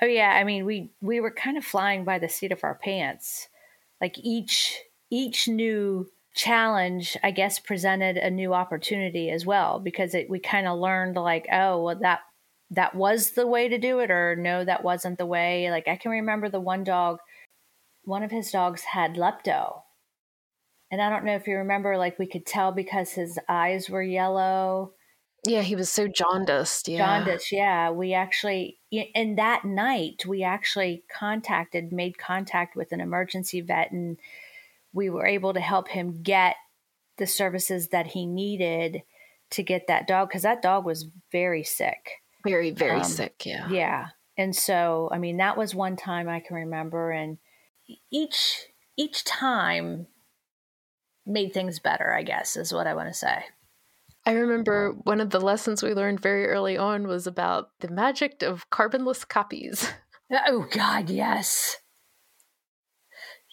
Oh 0.00 0.06
yeah 0.06 0.30
i 0.30 0.44
mean 0.44 0.64
we 0.64 0.90
we 1.00 1.20
were 1.20 1.32
kind 1.32 1.58
of 1.58 1.64
flying 1.64 2.04
by 2.04 2.18
the 2.18 2.28
seat 2.28 2.52
of 2.52 2.64
our 2.64 2.76
pants. 2.76 3.48
Like 4.00 4.16
each 4.18 4.80
each 5.10 5.46
new 5.46 6.08
challenge, 6.34 7.16
I 7.22 7.30
guess, 7.30 7.58
presented 7.58 8.16
a 8.16 8.30
new 8.30 8.52
opportunity 8.52 9.30
as 9.30 9.46
well 9.46 9.78
because 9.78 10.14
it, 10.14 10.28
we 10.28 10.40
kind 10.40 10.66
of 10.66 10.78
learned 10.78 11.16
like, 11.16 11.46
oh, 11.50 11.82
well, 11.82 11.98
that 12.00 12.20
that 12.70 12.94
was 12.94 13.32
the 13.32 13.46
way 13.46 13.68
to 13.68 13.78
do 13.78 14.00
it, 14.00 14.10
or 14.10 14.34
no, 14.36 14.64
that 14.64 14.82
wasn't 14.82 15.18
the 15.18 15.26
way. 15.26 15.70
Like 15.70 15.86
I 15.86 15.96
can 15.96 16.10
remember 16.10 16.48
the 16.48 16.60
one 16.60 16.82
dog, 16.82 17.18
one 18.02 18.22
of 18.22 18.30
his 18.30 18.50
dogs 18.50 18.82
had 18.82 19.14
lepto, 19.14 19.82
and 20.90 21.00
I 21.00 21.08
don't 21.08 21.24
know 21.24 21.36
if 21.36 21.46
you 21.46 21.56
remember, 21.56 21.96
like 21.96 22.18
we 22.18 22.26
could 22.26 22.46
tell 22.46 22.72
because 22.72 23.12
his 23.12 23.38
eyes 23.48 23.88
were 23.88 24.02
yellow. 24.02 24.92
Yeah, 25.46 25.60
he 25.60 25.76
was 25.76 25.90
so 25.90 26.08
jaundiced. 26.08 26.88
Yeah. 26.88 26.98
Jaundiced, 26.98 27.52
yeah. 27.52 27.90
We 27.90 28.14
actually, 28.14 28.78
and 29.14 29.36
that 29.38 29.64
night, 29.64 30.24
we 30.26 30.42
actually 30.42 31.04
contacted, 31.14 31.92
made 31.92 32.16
contact 32.16 32.74
with 32.76 32.92
an 32.92 33.00
emergency 33.00 33.60
vet, 33.60 33.92
and 33.92 34.16
we 34.94 35.10
were 35.10 35.26
able 35.26 35.52
to 35.52 35.60
help 35.60 35.88
him 35.88 36.22
get 36.22 36.54
the 37.18 37.26
services 37.26 37.88
that 37.88 38.06
he 38.06 38.24
needed 38.24 39.02
to 39.50 39.62
get 39.62 39.88
that 39.88 40.06
dog 40.06 40.28
because 40.28 40.42
that 40.42 40.62
dog 40.62 40.86
was 40.86 41.08
very 41.30 41.64
sick. 41.64 42.22
Very, 42.46 42.70
very 42.70 42.98
um, 42.98 43.04
sick. 43.04 43.44
Yeah. 43.44 43.68
Yeah. 43.68 44.06
And 44.36 44.54
so, 44.54 45.08
I 45.12 45.18
mean, 45.18 45.36
that 45.38 45.56
was 45.56 45.74
one 45.74 45.96
time 45.96 46.28
I 46.28 46.40
can 46.40 46.56
remember, 46.56 47.10
and 47.10 47.38
each 48.10 48.66
each 48.96 49.24
time 49.24 50.06
made 51.24 51.52
things 51.52 51.78
better. 51.78 52.12
I 52.12 52.22
guess 52.22 52.56
is 52.56 52.72
what 52.72 52.86
I 52.86 52.94
want 52.94 53.08
to 53.08 53.14
say. 53.14 53.44
I 54.26 54.32
remember 54.32 54.92
one 55.04 55.20
of 55.20 55.30
the 55.30 55.40
lessons 55.40 55.82
we 55.82 55.94
learned 55.94 56.20
very 56.20 56.46
early 56.46 56.76
on 56.76 57.06
was 57.06 57.26
about 57.26 57.70
the 57.80 57.88
magic 57.88 58.42
of 58.42 58.70
carbonless 58.70 59.26
copies. 59.26 59.90
Oh 60.48 60.66
God, 60.72 61.10
yes, 61.10 61.76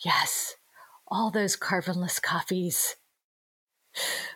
yes 0.03 0.55
all 1.12 1.30
those 1.30 1.57
carbonless 1.57 2.22
coffees. 2.22 2.95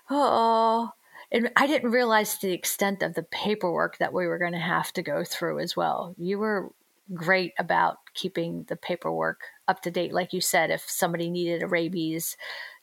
Oh, 0.10 0.92
and 1.32 1.50
I 1.56 1.66
didn't 1.66 1.92
realize 1.92 2.38
the 2.38 2.52
extent 2.52 3.02
of 3.02 3.16
the 3.16 3.24
paperwork 3.24 3.98
that 3.98 4.14
we 4.14 4.28
were 4.28 4.38
going 4.38 4.52
to 4.52 4.60
have 4.60 4.94
to 4.94 5.02
go 5.02 5.24
through 5.24 5.60
as 5.60 5.76
well. 5.76 6.14
You 6.18 6.38
were 6.38 6.72
great 7.14 7.54
about 7.60 7.98
keeping 8.14 8.64
the 8.68 8.76
paperwork 8.76 9.42
up 9.68 9.82
to 9.82 9.92
date. 9.92 10.14
Like 10.14 10.34
you 10.34 10.42
said, 10.42 10.72
if 10.72 10.84
somebody 10.88 11.30
needed 11.30 11.64
a 11.64 11.68
rabies 11.68 12.36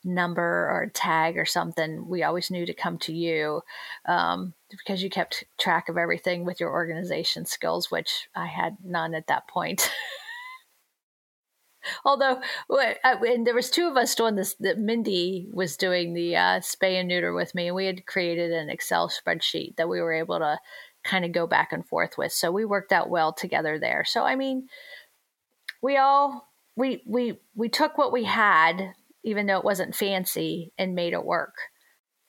number 0.05 0.43
or 0.43 0.91
tag 0.93 1.37
or 1.37 1.45
something, 1.45 2.09
we 2.09 2.23
always 2.23 2.51
knew 2.51 2.65
to 2.67 2.75
come 2.75 2.99
to 2.99 3.13
you 3.13 3.63
um, 4.07 4.55
because 4.71 5.03
you 5.03 5.11
kept 5.11 5.45
track 5.59 5.89
of 5.89 5.99
everything 5.99 6.45
with 6.45 6.61
your 6.61 6.71
organization 6.71 7.45
skills, 7.45 7.91
which 7.91 8.29
I 8.35 8.47
had 8.47 8.77
none 8.85 9.15
at 9.15 9.27
that 9.27 9.49
point. 9.49 9.91
Although, 12.05 12.41
and 12.69 13.47
there 13.47 13.55
was 13.55 13.71
two 13.71 13.89
of 13.89 13.97
us 13.97 14.15
doing 14.15 14.37
this. 14.37 14.55
That 14.61 14.79
Mindy 14.79 15.49
was 15.53 15.77
doing 15.77 16.15
the 16.15 16.37
uh, 16.37 16.61
spay 16.61 16.99
and 16.99 17.09
neuter 17.09 17.33
with 17.33 17.55
me, 17.55 17.69
and 17.69 17.77
we 17.77 17.87
had 17.87 18.07
created 18.07 18.53
an 18.53 18.71
Excel 18.71 19.09
spreadsheet 19.09 19.77
that 19.77 19.89
we 19.89 20.01
were 20.01 20.13
able 20.13 20.39
to 20.39 20.59
kind 21.05 21.25
of 21.25 21.33
go 21.33 21.47
back 21.47 21.73
and 21.73 21.87
forth 21.87 22.17
with. 22.17 22.33
So 22.33 22.51
we 22.51 22.65
worked 22.65 22.93
out 22.93 23.11
well 23.11 23.33
together 23.33 23.79
there. 23.79 24.05
So 24.05 24.23
I 24.23 24.37
mean, 24.37 24.69
we 25.83 25.97
all 25.97 26.49
we 26.77 27.03
we 27.07 27.41
we 27.55 27.69
took 27.69 27.99
what 27.99 28.13
we 28.13 28.25
had, 28.25 28.95
even 29.25 29.47
though 29.47 29.59
it 29.59 29.65
wasn't 29.65 29.95
fancy, 29.95 30.73
and 30.79 30.95
made 30.95 31.13
it 31.13 31.25
work. 31.25 31.55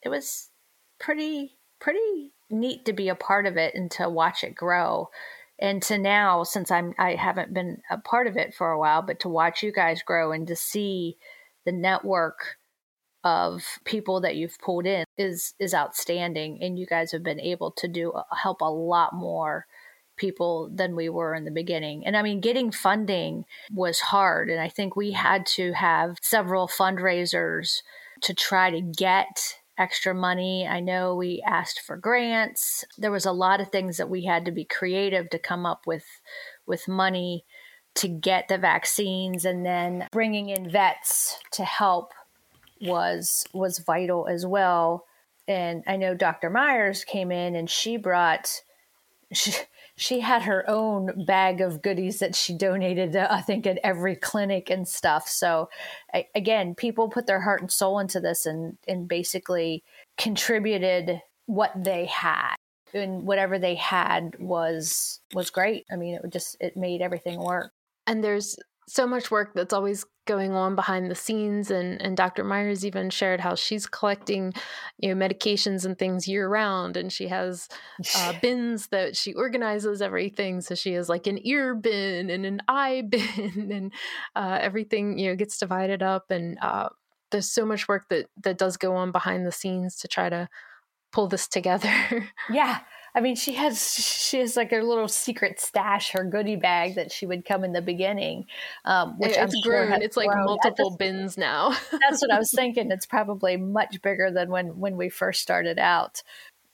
It 0.02 0.10
was 0.10 0.50
pretty 1.00 1.58
pretty 1.80 2.32
neat 2.50 2.86
to 2.86 2.94
be 2.94 3.10
a 3.10 3.16
part 3.16 3.46
of 3.46 3.58
it 3.58 3.76
and 3.76 3.90
to 3.92 4.10
watch 4.10 4.44
it 4.44 4.56
grow 4.56 5.10
and 5.60 5.82
to 5.82 5.98
now 5.98 6.44
since 6.44 6.72
i'm 6.72 6.94
i 6.98 7.16
haven't 7.16 7.54
been 7.54 7.82
a 7.90 7.98
part 7.98 8.28
of 8.28 8.38
it 8.38 8.54
for 8.54 8.72
a 8.72 8.80
while 8.80 9.02
but 9.02 9.20
to 9.20 9.30
watch 9.30 9.64
you 9.64 9.72
guys 9.72 10.02
grow 10.02 10.32
and 10.32 10.48
to 10.48 10.56
see 10.56 11.18
the 11.66 11.72
network 11.72 12.58
of 13.24 13.64
people 13.86 14.22
that 14.22 14.36
you've 14.36 14.60
pulled 14.60 14.86
in 14.86 15.06
is 15.18 15.54
is 15.60 15.74
outstanding 15.74 16.60
and 16.62 16.78
you 16.78 16.86
guys 16.86 17.12
have 17.12 17.24
been 17.24 17.40
able 17.40 17.72
to 17.72 17.88
do 17.88 18.12
uh, 18.12 18.24
help 18.36 18.62
a 18.62 18.66
lot 18.66 19.14
more 19.14 19.66
people 20.18 20.70
than 20.74 20.96
we 20.96 21.10
were 21.10 21.34
in 21.34 21.44
the 21.44 21.52
beginning. 21.52 22.06
And 22.06 22.16
I 22.16 22.22
mean 22.22 22.42
getting 22.42 22.72
funding 22.72 23.46
was 23.72 24.00
hard 24.00 24.50
and 24.50 24.60
I 24.60 24.70
think 24.70 24.96
we 24.96 25.12
had 25.12 25.46
to 25.48 25.74
have 25.74 26.18
several 26.22 26.68
fundraisers 26.68 27.82
to 28.22 28.34
try 28.34 28.70
to 28.70 28.82
get 28.82 29.60
extra 29.78 30.14
money. 30.14 30.68
I 30.68 30.80
know 30.80 31.16
we 31.16 31.44
asked 31.46 31.82
for 31.82 31.98
grants. 31.98 32.86
There 32.98 33.12
was 33.12 33.26
a 33.26 33.32
lot 33.32 33.62
of 33.62 33.70
things 33.70 33.98
that 33.98 34.10
we 34.10 34.26
had 34.26 34.46
to 34.46 34.52
be 34.52 34.66
creative 34.66 35.30
to 35.32 35.40
come 35.40 35.66
up 35.66 35.88
with 35.88 36.06
with 36.66 36.88
money 36.88 37.46
to 37.96 38.08
get 38.08 38.48
the 38.48 38.58
vaccines 38.58 39.46
and 39.46 39.66
then 39.66 40.08
bringing 40.12 40.50
in 40.50 40.70
vets 40.70 41.38
to 41.52 41.64
help 41.64 42.12
was 42.82 43.46
was 43.54 43.80
vital 43.80 44.28
as 44.28 44.46
well. 44.46 45.06
And 45.48 45.84
I 45.88 45.98
know 45.98 46.16
Dr. 46.16 46.50
Myers 46.50 47.04
came 47.04 47.32
in 47.32 47.56
and 47.56 47.70
she 47.70 47.98
brought 47.98 48.62
she, 49.34 49.54
she 49.96 50.22
had 50.22 50.44
her 50.44 50.68
own 50.68 51.26
bag 51.26 51.62
of 51.62 51.82
goodies 51.82 52.20
that 52.20 52.36
she 52.36 52.58
donated 52.58 53.16
I 53.16 53.42
think 53.42 53.68
at 53.68 53.80
every 53.84 54.16
clinic 54.16 54.70
and 54.70 54.88
stuff. 54.88 55.28
So 55.28 55.70
again, 56.34 56.76
people 56.76 57.10
put 57.10 57.28
their 57.28 57.42
heart 57.42 57.62
and 57.62 57.72
soul 57.72 58.00
into 58.00 58.20
this 58.20 58.46
and 58.46 58.78
and 58.88 59.08
basically 59.08 59.84
contributed 60.18 61.22
what 61.46 61.72
they 61.76 62.06
had 62.06 62.56
and 62.94 63.26
whatever 63.26 63.60
they 63.60 63.76
had 63.76 64.36
was 64.40 65.20
was 65.34 65.50
great. 65.50 65.86
I 65.92 65.96
mean, 65.96 66.20
it 66.24 66.30
just 66.32 66.58
it 66.60 66.78
made 66.78 67.02
everything 67.02 67.40
work. 67.40 67.72
And 68.08 68.24
there's 68.24 68.58
so 68.88 69.08
much 69.08 69.32
work 69.32 69.54
that's 69.54 69.74
always 69.74 70.06
going 70.26 70.54
on 70.54 70.76
behind 70.76 71.12
the 71.12 71.16
scenes 71.16 71.70
and 71.70 72.02
and 72.02 72.16
Dr. 72.16 72.44
Myers 72.44 72.86
even 72.86 73.10
shared 73.10 73.42
how 73.42 73.56
she's 73.56 73.86
collecting 73.86 74.54
you 74.98 75.14
know 75.14 75.28
medications 75.28 75.86
and 75.86 75.98
things 75.98 76.28
year 76.28 76.48
round 76.48 76.96
and 76.96 77.12
she 77.12 77.28
has 77.28 77.68
uh, 78.16 78.34
bins 78.42 78.88
that 78.88 79.18
she 79.18 79.34
organizes 79.34 80.02
everything 80.02 80.62
so 80.62 80.76
she 80.76 80.94
has 80.94 81.10
like 81.10 81.28
an 81.28 81.46
ear 81.46 81.76
bin 81.76 82.30
and 82.30 82.46
an 82.46 82.62
eye 82.68 83.04
bin 83.10 83.72
and 83.72 83.94
uh, 84.36 84.58
everything 84.62 85.18
you 85.18 85.30
know 85.30 85.36
gets 85.36 85.58
divided 85.58 86.02
up 86.02 86.32
and 86.32 86.58
uh, 86.62 86.88
there's 87.32 87.50
so 87.50 87.66
much 87.66 87.88
work 87.88 88.08
that 88.10 88.28
that 88.42 88.58
does 88.58 88.78
go 88.78 88.96
on 88.96 89.12
behind 89.12 89.46
the 89.46 89.52
scenes 89.52 89.98
to 89.98 90.08
try 90.08 90.30
to 90.30 90.48
pull 91.14 91.28
this 91.28 91.48
together 91.48 92.30
yeah 92.50 92.80
I 93.16 93.22
mean, 93.22 93.36
she 93.36 93.54
has 93.54 93.80
she 93.80 94.40
has 94.40 94.58
like 94.58 94.72
her 94.72 94.84
little 94.84 95.08
secret 95.08 95.60
stash, 95.60 96.12
her 96.12 96.24
goodie 96.24 96.56
bag 96.56 96.96
that 96.96 97.12
she 97.12 97.28
would 97.28 97.46
come 97.46 97.64
in 97.64 97.72
the 97.72 97.82
beginning, 97.82 98.46
um, 98.86 99.20
which 99.20 99.32
it's 99.32 99.38
I'm 99.38 99.50
grown. 99.62 99.90
Sure 99.90 100.00
it's 100.02 100.18
like 100.18 100.30
grown. 100.30 100.46
multiple 100.46 100.96
bins 100.98 101.38
now. 101.38 101.76
that's 101.92 102.22
what 102.22 102.32
I 102.32 102.40
was 102.40 102.52
thinking. 102.52 102.90
It's 102.90 103.06
probably 103.06 103.56
much 103.56 104.02
bigger 104.02 104.32
than 104.32 104.50
when 104.50 104.80
when 104.80 104.98
we 104.98 105.10
first 105.10 105.42
started 105.42 105.78
out. 105.78 106.24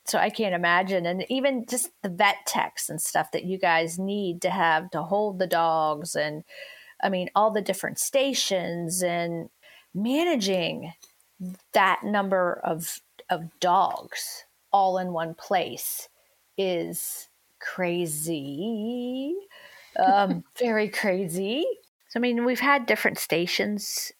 So 0.05 0.17
I 0.17 0.29
can't 0.29 0.55
imagine, 0.55 1.05
and 1.05 1.25
even 1.29 1.65
just 1.67 1.91
the 2.03 2.09
vet 2.09 2.37
techs 2.47 2.89
and 2.89 3.01
stuff 3.01 3.31
that 3.33 3.43
you 3.43 3.59
guys 3.59 3.99
need 3.99 4.41
to 4.43 4.49
have 4.49 4.89
to 4.91 5.03
hold 5.03 5.39
the 5.39 5.47
dogs, 5.47 6.15
and 6.15 6.45
I 7.03 7.09
mean 7.09 7.29
all 7.35 7.51
the 7.51 7.61
different 7.61 7.99
stations 7.99 9.03
and 9.03 9.49
managing 9.93 10.93
that 11.73 12.03
number 12.05 12.61
of 12.63 13.01
of 13.29 13.59
dogs 13.59 14.45
all 14.71 14.97
in 14.97 15.13
one 15.13 15.33
place 15.33 16.09
is 16.57 17.29
crazy, 17.59 19.35
um, 19.97 20.43
very 20.57 20.89
crazy. 20.89 21.65
So, 22.09 22.19
I 22.19 22.21
mean, 22.21 22.45
we've 22.45 22.59
had 22.59 22.85
different 22.85 23.19
stations 23.19 24.11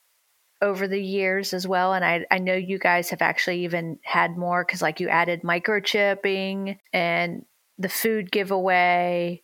over 0.62 0.88
the 0.88 1.02
years 1.02 1.54
as 1.54 1.68
well. 1.68 1.94
And 1.94 2.04
I, 2.04 2.26
I 2.30 2.38
know 2.40 2.54
you 2.54 2.78
guys 2.78 3.10
have 3.10 3.22
actually 3.22 3.64
even 3.64 4.00
had 4.04 4.38
more 4.38 4.64
because, 4.66 4.82
like, 4.82 5.00
you 5.00 5.10
added 5.10 5.42
microchipping 5.42 6.78
and 6.94 7.46
the 7.78 7.90
food 7.90 8.32
giveaway. 8.32 9.42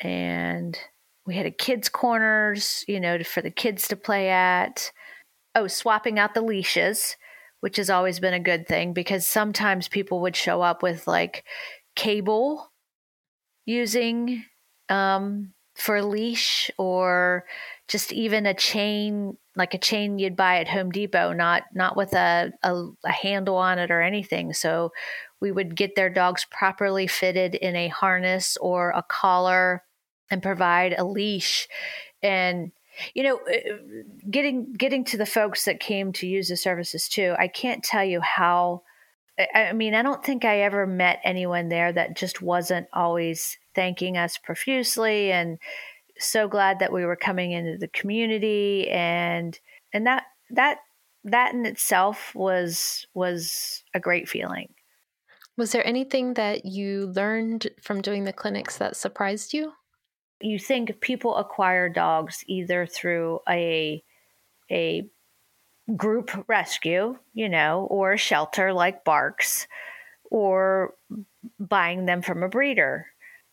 And 0.00 0.78
we 1.26 1.36
had 1.36 1.46
a 1.46 1.50
kids' 1.50 1.88
corners, 1.88 2.84
you 2.88 2.98
know, 2.98 3.22
for 3.22 3.42
the 3.42 3.50
kids 3.50 3.88
to 3.88 3.96
play 3.96 4.30
at. 4.30 4.90
Oh, 5.54 5.66
swapping 5.66 6.18
out 6.18 6.34
the 6.34 6.40
leashes, 6.40 7.16
which 7.62 7.76
has 7.76 7.88
always 7.88 8.18
been 8.18 8.34
a 8.34 8.40
good 8.40 8.66
thing 8.66 8.92
because 8.92 9.24
sometimes 9.24 9.86
people 9.86 10.20
would 10.20 10.34
show 10.34 10.62
up 10.62 10.82
with 10.82 11.06
like 11.06 11.44
cable 11.94 12.72
using 13.66 14.44
um, 14.88 15.52
for 15.76 15.96
a 15.96 16.04
leash 16.04 16.72
or 16.76 17.44
just 17.86 18.12
even 18.12 18.46
a 18.46 18.54
chain 18.54 19.36
like 19.54 19.74
a 19.74 19.78
chain 19.78 20.18
you'd 20.18 20.36
buy 20.36 20.58
at 20.58 20.68
Home 20.68 20.90
Depot, 20.90 21.32
not 21.32 21.62
not 21.72 21.96
with 21.96 22.14
a, 22.14 22.52
a, 22.64 22.84
a, 23.04 23.12
handle 23.12 23.56
on 23.56 23.78
it 23.78 23.92
or 23.92 24.00
anything. 24.00 24.52
So 24.54 24.92
we 25.40 25.52
would 25.52 25.76
get 25.76 25.94
their 25.94 26.10
dogs 26.10 26.46
properly 26.50 27.06
fitted 27.06 27.54
in 27.54 27.76
a 27.76 27.88
harness 27.88 28.56
or 28.56 28.90
a 28.90 29.04
collar 29.06 29.84
and 30.30 30.42
provide 30.42 30.94
a 30.96 31.04
leash. 31.04 31.68
And 32.22 32.72
you 33.14 33.22
know, 33.22 33.36
uh, 33.36 34.02
getting 34.30 34.72
getting 34.72 35.04
to 35.04 35.16
the 35.16 35.26
folks 35.26 35.64
that 35.64 35.80
came 35.80 36.12
to 36.14 36.26
use 36.26 36.48
the 36.48 36.56
services 36.56 37.08
too, 37.08 37.34
I 37.38 37.48
can't 37.48 37.82
tell 37.82 38.04
you 38.04 38.20
how 38.20 38.82
I 39.54 39.72
mean, 39.72 39.94
I 39.94 40.02
don't 40.02 40.22
think 40.22 40.44
I 40.44 40.60
ever 40.60 40.86
met 40.86 41.20
anyone 41.24 41.68
there 41.68 41.92
that 41.92 42.16
just 42.16 42.42
wasn't 42.42 42.86
always 42.92 43.56
thanking 43.74 44.16
us 44.16 44.36
profusely 44.36 45.32
and 45.32 45.58
so 46.18 46.48
glad 46.48 46.78
that 46.80 46.92
we 46.92 47.04
were 47.04 47.16
coming 47.16 47.52
into 47.52 47.78
the 47.78 47.88
community 47.88 48.88
and 48.90 49.58
and 49.92 50.06
that 50.06 50.24
that 50.50 50.78
that 51.24 51.54
in 51.54 51.64
itself 51.64 52.34
was 52.34 53.06
was 53.14 53.82
a 53.94 54.00
great 54.00 54.28
feeling. 54.28 54.68
Was 55.56 55.72
there 55.72 55.86
anything 55.86 56.34
that 56.34 56.64
you 56.64 57.12
learned 57.14 57.68
from 57.82 58.02
doing 58.02 58.24
the 58.24 58.32
clinics 58.32 58.78
that 58.78 58.96
surprised 58.96 59.54
you? 59.54 59.72
You 60.42 60.58
think 60.58 61.00
people 61.00 61.36
acquire 61.36 61.88
dogs 61.88 62.44
either 62.46 62.86
through 62.86 63.40
a 63.48 64.02
a 64.70 65.06
group 65.96 66.30
rescue, 66.48 67.18
you 67.34 67.48
know, 67.48 67.86
or 67.90 68.12
a 68.12 68.18
shelter 68.18 68.72
like 68.72 69.04
BARCS, 69.04 69.66
or 70.30 70.94
buying 71.58 72.06
them 72.06 72.22
from 72.22 72.42
a 72.42 72.48
breeder. 72.48 73.06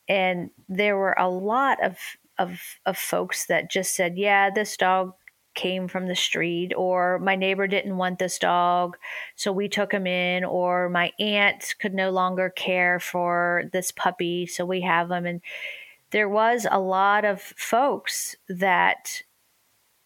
And 0.08 0.50
there 0.70 0.98
were 0.98 1.16
a 1.18 1.30
lot 1.30 1.84
of, 1.84 1.98
of, 2.38 2.60
of 2.86 2.98
folks 2.98 3.48
that 3.48 3.70
just 3.70 3.96
said, 3.96 4.18
yeah, 4.18 4.50
this 4.50 4.78
dog 4.78 5.14
came 5.56 5.88
from 5.88 6.08
the 6.08 6.16
street, 6.16 6.74
or 6.78 7.20
my 7.20 7.36
neighbor 7.36 7.68
didn't 7.68 7.98
want 7.98 8.20
this 8.20 8.40
dog, 8.40 8.96
so 9.36 9.52
we 9.52 9.68
took 9.68 9.92
him 9.92 10.08
in, 10.08 10.46
or 10.46 10.88
my 10.90 11.12
aunt 11.20 11.76
could 11.80 11.94
no 11.94 12.12
longer 12.12 12.50
care 12.50 13.00
for 13.00 13.64
this 13.74 13.92
puppy, 13.92 14.46
so 14.46 14.66
we 14.66 14.82
have 14.82 15.12
him. 15.12 15.26
And 15.26 15.42
there 16.12 16.30
was 16.30 16.66
a 16.70 16.80
lot 16.80 17.26
of 17.26 17.42
folks 17.42 18.36
that 18.48 19.22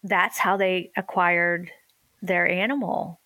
that's 0.02 0.38
how 0.38 0.56
they 0.56 0.90
acquired 0.96 1.70
their 2.20 2.46
animal, 2.46 3.20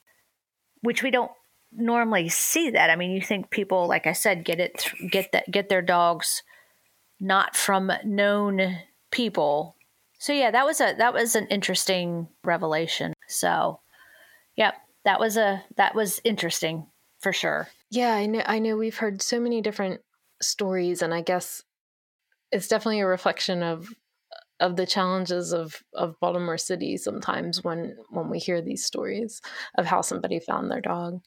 which 0.83 1.03
we 1.03 1.11
don't 1.11 1.33
normally 1.72 2.29
see 2.29 2.70
that. 2.70 2.91
I 2.91 2.97
mean, 2.97 3.11
you 3.11 3.20
think 3.20 3.51
people, 3.51 3.87
like 3.89 4.07
I 4.07 4.12
said, 4.12 4.45
get 4.45 4.61
it, 4.61 4.87
get 5.11 5.33
that, 5.33 5.51
get 5.51 5.68
their 5.68 5.83
dogs 5.83 6.43
not 7.20 7.57
from 7.57 7.91
known 8.05 8.79
people. 9.11 9.76
So 10.18 10.33
yeah, 10.33 10.51
that 10.51 10.64
was 10.64 10.81
a 10.81 10.95
that 10.99 11.14
was 11.14 11.37
an 11.37 11.47
interesting 11.49 12.29
revelation. 12.45 13.14
So, 13.29 13.81
yep, 14.57 14.74
that 15.05 15.20
was 15.20 15.37
a 15.37 15.62
that 15.76 15.95
was 15.95 16.20
interesting 16.24 16.87
for 17.20 17.33
sure. 17.33 17.68
Yeah, 17.91 18.14
I 18.14 18.26
know. 18.26 18.43
I 18.45 18.59
know 18.59 18.76
we've 18.76 18.99
heard 18.99 19.22
so 19.22 19.41
many 19.41 19.61
different 19.61 20.01
stories, 20.41 21.03
and 21.03 21.14
I 21.14 21.22
guess 21.22 21.62
it's 22.53 22.69
definitely 22.69 23.01
a 23.01 23.07
reflection 23.07 23.63
of 23.63 23.89
of 24.61 24.77
the 24.77 24.87
challenges 24.87 25.53
of 25.53 25.83
of 25.95 26.19
Baltimore 26.21 26.59
City 26.59 26.97
sometimes 26.97 27.63
when 27.63 27.97
when 28.11 28.29
we 28.29 28.39
hear 28.39 28.61
these 28.61 28.85
stories 28.85 29.41
of 29.77 29.87
how 29.87 30.01
somebody 30.01 30.41
found 30.41 30.71
their 30.71 30.81
dog. 30.81 31.21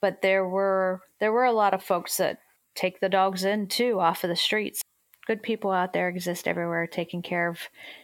But 0.00 0.22
there 0.22 0.48
were 0.48 1.00
there 1.18 1.32
were 1.32 1.44
a 1.44 1.52
lot 1.52 1.74
of 1.74 1.82
folks 1.82 2.16
that 2.18 2.38
take 2.74 3.00
the 3.00 3.08
dogs 3.08 3.44
in 3.44 3.66
too 3.66 4.00
off 4.00 4.24
of 4.24 4.30
the 4.30 4.36
streets. 4.36 4.82
Good 5.26 5.42
people 5.42 5.70
out 5.70 5.92
there 5.92 6.08
exist 6.08 6.48
everywhere 6.48 6.86
taking 6.86 7.22
care 7.22 7.48
of 7.48 7.58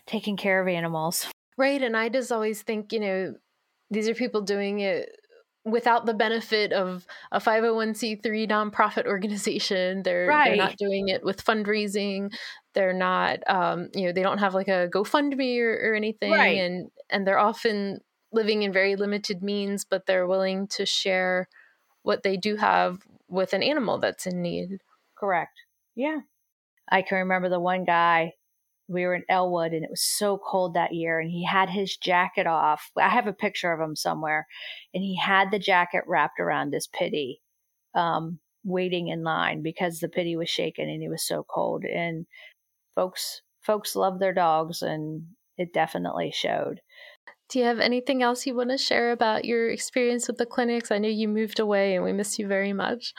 taking 0.06 0.36
care 0.36 0.60
of 0.60 0.68
animals. 0.68 1.26
Right, 1.56 1.80
and 1.80 1.96
I 1.96 2.10
just 2.10 2.30
always 2.30 2.60
think, 2.62 2.92
you 2.92 3.00
know, 3.00 3.34
these 3.90 4.08
are 4.08 4.14
people 4.14 4.42
doing 4.42 4.80
it 4.80 5.08
without 5.66 6.06
the 6.06 6.14
benefit 6.14 6.72
of 6.72 7.04
a 7.32 7.40
501c3 7.40 8.48
nonprofit 8.48 9.06
organization. 9.06 10.04
They're, 10.04 10.26
right. 10.26 10.48
they're 10.48 10.56
not 10.56 10.76
doing 10.76 11.08
it 11.08 11.24
with 11.24 11.44
fundraising. 11.44 12.32
They're 12.72 12.92
not 12.92 13.40
um, 13.48 13.88
you 13.94 14.06
know 14.06 14.12
they 14.12 14.22
don't 14.22 14.38
have 14.38 14.54
like 14.54 14.68
a 14.68 14.88
gofundme 14.88 15.60
or, 15.60 15.90
or 15.90 15.94
anything 15.94 16.30
right. 16.30 16.58
and 16.58 16.90
and 17.10 17.26
they're 17.26 17.38
often 17.38 18.00
living 18.32 18.62
in 18.62 18.72
very 18.72 18.96
limited 18.96 19.42
means 19.42 19.84
but 19.84 20.04
they're 20.04 20.26
willing 20.26 20.66
to 20.66 20.84
share 20.84 21.48
what 22.02 22.22
they 22.22 22.36
do 22.36 22.56
have 22.56 22.98
with 23.28 23.52
an 23.52 23.62
animal 23.62 23.98
that's 23.98 24.26
in 24.26 24.42
need. 24.42 24.80
Correct. 25.16 25.62
Yeah. 25.94 26.20
I 26.88 27.02
can 27.02 27.18
remember 27.18 27.48
the 27.48 27.58
one 27.58 27.84
guy, 27.84 28.34
we 28.88 29.04
were 29.04 29.14
in 29.14 29.24
Ellwood 29.28 29.72
and 29.72 29.84
it 29.84 29.90
was 29.90 30.02
so 30.02 30.38
cold 30.38 30.74
that 30.74 30.94
year 30.94 31.18
and 31.18 31.30
he 31.30 31.44
had 31.44 31.68
his 31.70 31.96
jacket 31.96 32.46
off. 32.46 32.90
I 32.96 33.08
have 33.08 33.26
a 33.26 33.32
picture 33.32 33.72
of 33.72 33.80
him 33.80 33.96
somewhere 33.96 34.46
and 34.94 35.02
he 35.02 35.16
had 35.16 35.50
the 35.50 35.58
jacket 35.58 36.04
wrapped 36.06 36.38
around 36.38 36.72
his 36.72 36.86
pity 36.86 37.40
um, 37.94 38.38
waiting 38.64 39.08
in 39.08 39.24
line 39.24 39.62
because 39.62 39.98
the 39.98 40.08
pity 40.08 40.36
was 40.36 40.48
shaking 40.48 40.88
and 40.88 41.02
he 41.02 41.08
was 41.08 41.26
so 41.26 41.44
cold. 41.48 41.84
And 41.84 42.26
folks, 42.94 43.42
folks 43.62 43.96
love 43.96 44.18
their 44.18 44.34
dogs 44.34 44.82
and 44.82 45.24
it 45.58 45.72
definitely 45.72 46.30
showed. 46.32 46.80
Do 47.48 47.60
you 47.60 47.64
have 47.64 47.78
anything 47.78 48.22
else 48.22 48.46
you 48.46 48.56
want 48.56 48.70
to 48.70 48.78
share 48.78 49.12
about 49.12 49.44
your 49.44 49.70
experience 49.70 50.26
with 50.26 50.36
the 50.36 50.46
clinics? 50.46 50.90
I 50.90 50.98
know 50.98 51.08
you 51.08 51.28
moved 51.28 51.60
away 51.60 51.94
and 51.94 52.04
we 52.04 52.12
miss 52.12 52.38
you 52.38 52.48
very 52.48 52.72
much. 52.72 53.14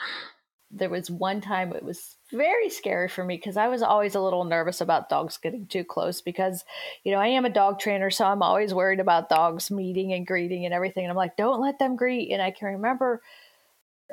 There 0.70 0.90
was 0.90 1.10
one 1.10 1.40
time 1.40 1.72
it 1.72 1.82
was 1.82 2.17
very 2.32 2.68
scary 2.70 3.08
for 3.08 3.24
me 3.24 3.36
because 3.36 3.56
I 3.56 3.68
was 3.68 3.82
always 3.82 4.14
a 4.14 4.20
little 4.20 4.44
nervous 4.44 4.80
about 4.80 5.08
dogs 5.08 5.38
getting 5.38 5.66
too 5.66 5.84
close 5.84 6.20
because, 6.20 6.64
you 7.04 7.12
know, 7.12 7.18
I 7.18 7.28
am 7.28 7.44
a 7.44 7.50
dog 7.50 7.78
trainer, 7.80 8.10
so 8.10 8.24
I'm 8.26 8.42
always 8.42 8.74
worried 8.74 9.00
about 9.00 9.28
dogs 9.28 9.70
meeting 9.70 10.12
and 10.12 10.26
greeting 10.26 10.64
and 10.64 10.74
everything. 10.74 11.04
And 11.04 11.10
I'm 11.10 11.16
like, 11.16 11.36
don't 11.36 11.60
let 11.60 11.78
them 11.78 11.96
greet. 11.96 12.30
And 12.32 12.42
I 12.42 12.50
can 12.50 12.68
remember 12.68 13.22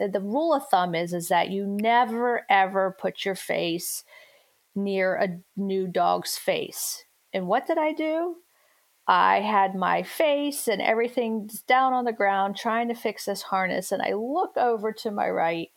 uh, 0.02 0.08
the 0.08 0.22
rule 0.22 0.54
of 0.54 0.68
thumb 0.70 0.96
is 0.96 1.14
is 1.14 1.30
that 1.30 1.50
you 1.50 1.66
never 1.66 2.46
ever 2.50 2.96
put 3.00 3.26
your 3.26 3.36
face 3.36 4.04
near 4.76 5.16
a 5.16 5.40
new 5.56 5.88
dog's 5.88 6.38
face. 6.38 7.06
And 7.34 7.48
what 7.48 7.68
did 7.68 7.78
I 7.78 7.94
do? 7.94 8.36
I 9.08 9.42
had 9.42 9.76
my 9.76 10.04
face 10.04 10.68
and 10.68 10.82
everything 10.82 11.50
down 11.68 11.94
on 11.94 12.06
the 12.06 12.14
ground 12.14 12.58
trying 12.58 12.88
to 12.88 12.96
fix 12.96 13.26
this 13.26 13.44
harness. 13.44 13.92
And 13.92 14.02
I 14.02 14.14
look 14.14 14.58
over 14.58 14.92
to 14.94 15.12
my 15.12 15.30
right, 15.30 15.70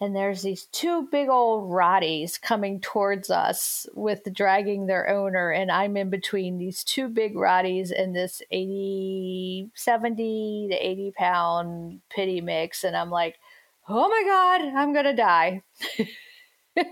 and 0.00 0.14
there's 0.14 0.42
these 0.42 0.66
two 0.66 1.08
big 1.10 1.28
old 1.28 1.70
Rotties 1.70 2.40
coming 2.40 2.80
towards 2.80 3.30
us 3.30 3.86
with 3.94 4.32
dragging 4.32 4.86
their 4.86 5.08
owner. 5.08 5.50
And 5.50 5.72
I'm 5.72 5.96
in 5.96 6.08
between 6.08 6.58
these 6.58 6.84
two 6.84 7.08
big 7.08 7.34
Rotties 7.34 7.90
and 7.90 8.14
this 8.14 8.40
80, 8.52 9.70
70 9.74 10.68
to 10.70 10.76
80 10.76 11.12
pound 11.16 12.00
pity 12.10 12.40
mix. 12.40 12.84
And 12.84 12.96
I'm 12.96 13.10
like, 13.10 13.38
oh 13.88 14.08
my 14.08 14.22
God, 14.24 14.78
I'm 14.78 14.94
to 14.94 15.14
die. 15.14 15.62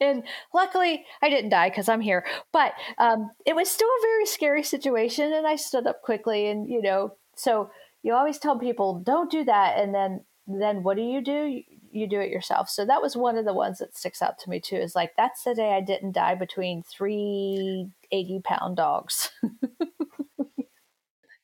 and 0.00 0.24
luckily 0.52 1.04
I 1.22 1.30
didn't 1.30 1.50
die 1.50 1.68
because 1.68 1.88
I'm 1.88 2.00
here. 2.00 2.26
But 2.52 2.72
um, 2.98 3.30
it 3.46 3.54
was 3.54 3.70
still 3.70 3.88
a 3.88 4.02
very 4.02 4.26
scary 4.26 4.64
situation, 4.64 5.32
and 5.32 5.46
I 5.46 5.56
stood 5.56 5.86
up 5.86 6.02
quickly. 6.02 6.48
And 6.48 6.68
you 6.68 6.82
know, 6.82 7.14
so 7.36 7.70
you 8.02 8.14
always 8.14 8.38
tell 8.38 8.58
people 8.58 8.98
don't 8.98 9.30
do 9.30 9.44
that, 9.44 9.78
and 9.78 9.94
then 9.94 10.24
then 10.46 10.82
what 10.82 10.96
do 10.96 11.02
you 11.02 11.20
do? 11.22 11.62
You, 11.92 12.08
do 12.08 12.20
it 12.20 12.30
yourself. 12.30 12.68
So 12.68 12.84
that 12.86 13.02
was 13.02 13.16
one 13.16 13.36
of 13.36 13.44
the 13.44 13.52
ones 13.52 13.78
that 13.78 13.96
sticks 13.96 14.22
out 14.22 14.38
to 14.40 14.50
me 14.50 14.60
too. 14.60 14.76
Is 14.76 14.94
like 14.94 15.12
that's 15.16 15.44
the 15.44 15.54
day 15.54 15.74
I 15.74 15.80
didn't 15.80 16.12
die 16.12 16.34
between 16.34 16.82
three 16.82 17.88
80 18.10 18.40
pound 18.44 18.76
dogs. 18.76 19.30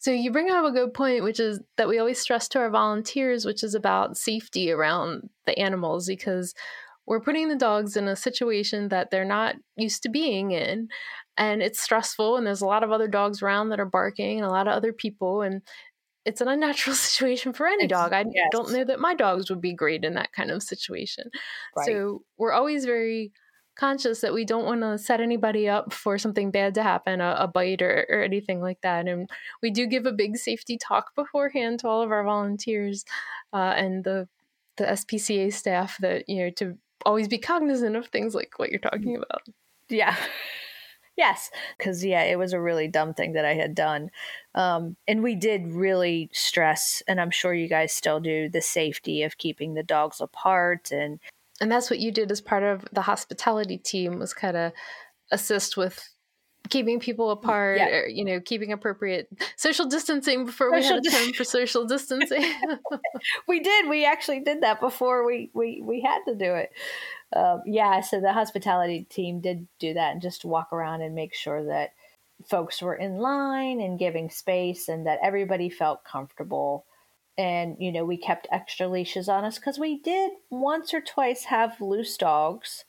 So 0.01 0.13
you 0.13 0.31
bring 0.31 0.49
up 0.49 0.65
a 0.65 0.71
good 0.71 0.95
point, 0.95 1.25
which 1.25 1.41
is 1.41 1.61
that 1.77 1.89
we 1.89 1.99
always 1.99 2.21
stress 2.21 2.49
to 2.51 2.61
our 2.61 2.71
volunteers, 2.71 3.45
which 3.45 3.65
is 3.65 3.75
about 3.75 4.17
safety 4.17 4.71
around 4.71 5.29
the 5.45 5.59
animals, 5.59 6.07
because 6.07 6.55
we're 7.05 7.21
putting 7.21 7.49
the 7.49 7.57
dogs 7.57 7.97
in 7.97 8.07
a 8.07 8.15
situation 8.15 8.89
that 8.89 9.11
they're 9.11 9.25
not 9.25 9.57
used 9.77 10.05
to 10.05 10.09
being 10.09 10.53
in 10.53 10.89
and 11.39 11.63
it's 11.63 11.81
stressful 11.81 12.37
and 12.37 12.47
there's 12.47 12.61
a 12.61 12.67
lot 12.67 12.83
of 12.83 12.93
other 12.93 13.09
dogs 13.09 13.43
around 13.43 13.71
that 13.71 13.81
are 13.81 13.87
barking 13.87 14.39
and 14.39 14.47
a 14.47 14.51
lot 14.51 14.69
of 14.69 14.75
other 14.75 14.93
people 14.93 15.41
and 15.41 15.63
it's 16.29 16.43
an 16.43 16.49
unnatural 16.49 16.95
situation 17.09 17.53
for 17.53 17.67
any 17.67 17.87
dog. 17.87 18.13
I 18.13 18.25
yes. 18.33 18.49
don't 18.53 18.71
know 18.71 18.85
that 18.85 19.01
my 19.01 19.15
dogs 19.15 19.49
would 19.51 19.61
be 19.61 19.73
great 19.73 20.05
in 20.05 20.15
that 20.15 20.33
kind 20.33 20.51
of 20.51 20.63
situation. 20.63 21.31
Right. 21.77 21.87
So 21.87 22.23
we're 22.37 22.53
always 22.53 22.85
very 22.85 23.33
conscious 23.77 24.21
that 24.21 24.35
we 24.35 24.45
don't 24.45 24.67
want 24.67 24.83
to 24.83 24.99
set 24.99 25.21
anybody 25.21 25.69
up 25.69 25.93
for 25.93 26.19
something 26.19 26.51
bad 26.51 26.75
to 26.75 26.83
happen, 26.83 27.21
a, 27.21 27.37
a 27.39 27.49
bite 27.49 27.81
or, 27.81 28.07
or, 28.11 28.23
anything 28.23 28.61
like 28.61 28.81
that. 28.83 29.07
And 29.07 29.31
we 29.63 29.71
do 29.71 29.87
give 29.87 30.05
a 30.05 30.13
big 30.13 30.37
safety 30.37 30.77
talk 30.77 31.15
beforehand 31.15 31.79
to 31.81 31.89
all 31.89 32.03
of 32.03 32.11
our 32.11 32.25
volunteers 32.25 33.05
uh, 33.53 33.75
and 33.77 34.05
the 34.05 34.29
the 34.79 34.85
SPCA 34.85 35.53
staff 35.53 35.97
that 35.99 36.29
you 36.29 36.45
know 36.45 36.51
to 36.51 36.77
always 37.05 37.27
be 37.27 37.39
cognizant 37.39 37.97
of 37.97 38.07
things 38.09 38.35
like 38.35 38.59
what 38.59 38.71
you're 38.71 38.79
talking 38.81 39.17
mm. 39.17 39.23
about. 39.23 39.43
Yeah. 39.89 40.17
yes, 41.19 41.51
because 41.77 42.03
yeah, 42.03 42.23
it 42.23 42.39
was 42.39 42.55
a 42.55 42.61
really 42.61 42.89
dumb 42.89 43.13
thing 43.13 43.35
that 43.35 43.45
I 43.45 43.55
had 43.55 43.75
done, 43.75 44.11
um, 44.55 44.97
and 45.07 45.23
we 45.23 45.35
did 45.35 45.67
really 45.67 46.31
stress, 46.33 47.03
and 47.07 47.21
I'm 47.21 47.31
sure 47.31 47.53
you 47.53 47.69
guys 47.69 47.93
still 47.93 48.21
do 48.21 48.49
the 48.49 48.63
safety 48.63 49.23
of 49.25 49.37
keeping 49.37 49.75
the 49.75 49.83
dogs 49.83 50.23
apart, 50.23 50.91
and 50.91 51.19
and 51.61 51.71
that's 51.71 51.91
what 51.91 51.99
you 51.99 52.13
did 52.13 52.31
as 52.31 52.41
part 52.41 52.63
of 52.63 52.87
the 52.93 53.03
hospitality 53.03 53.77
team 53.77 54.19
was 54.19 54.33
kind 54.33 54.57
of 54.57 54.73
assist 55.31 55.77
with 55.77 56.09
keeping 56.69 57.01
people 57.01 57.31
apart 57.31 57.79
yeah. 57.79 57.89
or 57.89 58.09
you 58.09 58.25
know 58.25 58.41
keeping 58.41 58.73
appropriate 58.73 59.29
social 59.57 59.87
distancing 59.87 60.45
before 60.45 60.71
social 60.71 61.01
we 61.01 61.11
had 61.11 61.23
a 61.23 61.25
term 61.25 61.33
for 61.33 61.45
social 61.45 61.87
distancing. 61.87 62.43
We 63.47 63.61
did. 63.61 63.89
We 63.89 64.05
actually 64.05 64.41
did 64.41 64.63
that 64.63 64.81
before 64.81 65.27
we 65.27 65.51
we 65.55 65.83
we 65.85 66.01
had 66.01 66.21
to 66.27 66.35
do 66.35 66.55
it. 66.55 66.71
Um, 67.35 67.63
yeah 67.67 68.01
so 68.01 68.21
the 68.21 68.33
hospitality 68.33 69.07
team 69.11 69.41
did 69.41 69.67
do 69.79 69.95
that 69.95 70.13
and 70.13 70.23
just 70.23 70.47
walk 70.47 70.73
around 70.73 71.03
and 71.03 71.15
make 71.15 71.35
sure 71.35 71.65
that 71.67 71.91
folks 72.47 72.81
were 72.81 72.95
in 72.95 73.19
line 73.19 73.81
and 73.81 73.99
giving 73.99 74.31
space 74.31 74.89
and 74.89 75.07
that 75.07 75.19
everybody 75.23 75.69
felt 75.69 76.05
comfortable. 76.05 76.87
And 77.37 77.77
you 77.79 77.93
know 77.93 78.05
we 78.05 78.17
kept 78.17 78.49
extra 78.51 78.89
leashes 78.89 79.29
on 79.29 79.45
us 79.45 79.59
because 79.59 79.79
we 79.79 80.01
did 80.01 80.33
once 80.51 80.93
or 80.93 81.01
twice 81.01 81.45
have 81.45 81.81
loose 81.81 82.17
dogs 82.17 82.85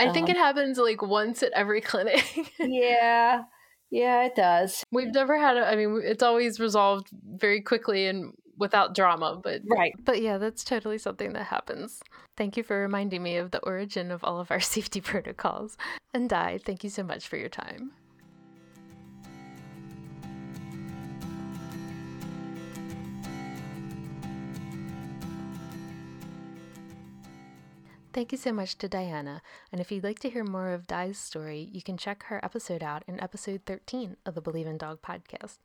I 0.00 0.10
think 0.10 0.28
um, 0.28 0.36
it 0.36 0.38
happens 0.38 0.78
like 0.78 1.02
once 1.02 1.42
at 1.42 1.52
every 1.52 1.80
clinic. 1.90 2.52
yeah. 2.58 3.42
Yeah, 3.90 4.24
it 4.24 4.34
does. 4.34 4.82
We've 4.90 5.12
never 5.14 5.38
had 5.38 5.56
a, 5.56 5.66
I 5.66 5.76
mean, 5.76 6.00
it's 6.02 6.22
always 6.22 6.58
resolved 6.58 7.08
very 7.36 7.60
quickly 7.60 8.06
and 8.06 8.32
without 8.58 8.94
drama, 8.94 9.40
but 9.42 9.62
right. 9.68 9.94
But 10.04 10.20
yeah, 10.20 10.38
that's 10.38 10.64
totally 10.64 10.98
something 10.98 11.32
that 11.32 11.44
happens. 11.44 12.02
Thank 12.36 12.56
you 12.56 12.62
for 12.62 12.80
reminding 12.80 13.22
me 13.22 13.36
of 13.36 13.50
the 13.50 13.60
origin 13.60 14.10
of 14.10 14.24
all 14.24 14.40
of 14.40 14.50
our 14.50 14.60
safety 14.74 15.00
protocols. 15.00 15.76
And 16.12 16.28
Di, 16.28 16.58
thank 16.64 16.84
you 16.84 16.90
so 16.90 17.02
much 17.02 17.28
for 17.28 17.36
your 17.36 17.48
time. 17.48 17.92
Thank 28.14 28.30
you 28.30 28.38
so 28.38 28.52
much 28.52 28.78
to 28.78 28.88
Diana, 28.88 29.42
and 29.72 29.80
if 29.80 29.90
you'd 29.90 30.04
like 30.04 30.20
to 30.20 30.30
hear 30.30 30.44
more 30.44 30.72
of 30.72 30.86
Di's 30.86 31.18
story, 31.18 31.68
you 31.72 31.82
can 31.82 31.96
check 31.96 32.22
her 32.26 32.38
episode 32.44 32.80
out 32.80 33.02
in 33.08 33.18
episode 33.18 33.62
13 33.66 34.16
of 34.24 34.36
the 34.36 34.40
Believe 34.40 34.68
in 34.68 34.78
Dog 34.78 35.02
podcast. 35.02 35.58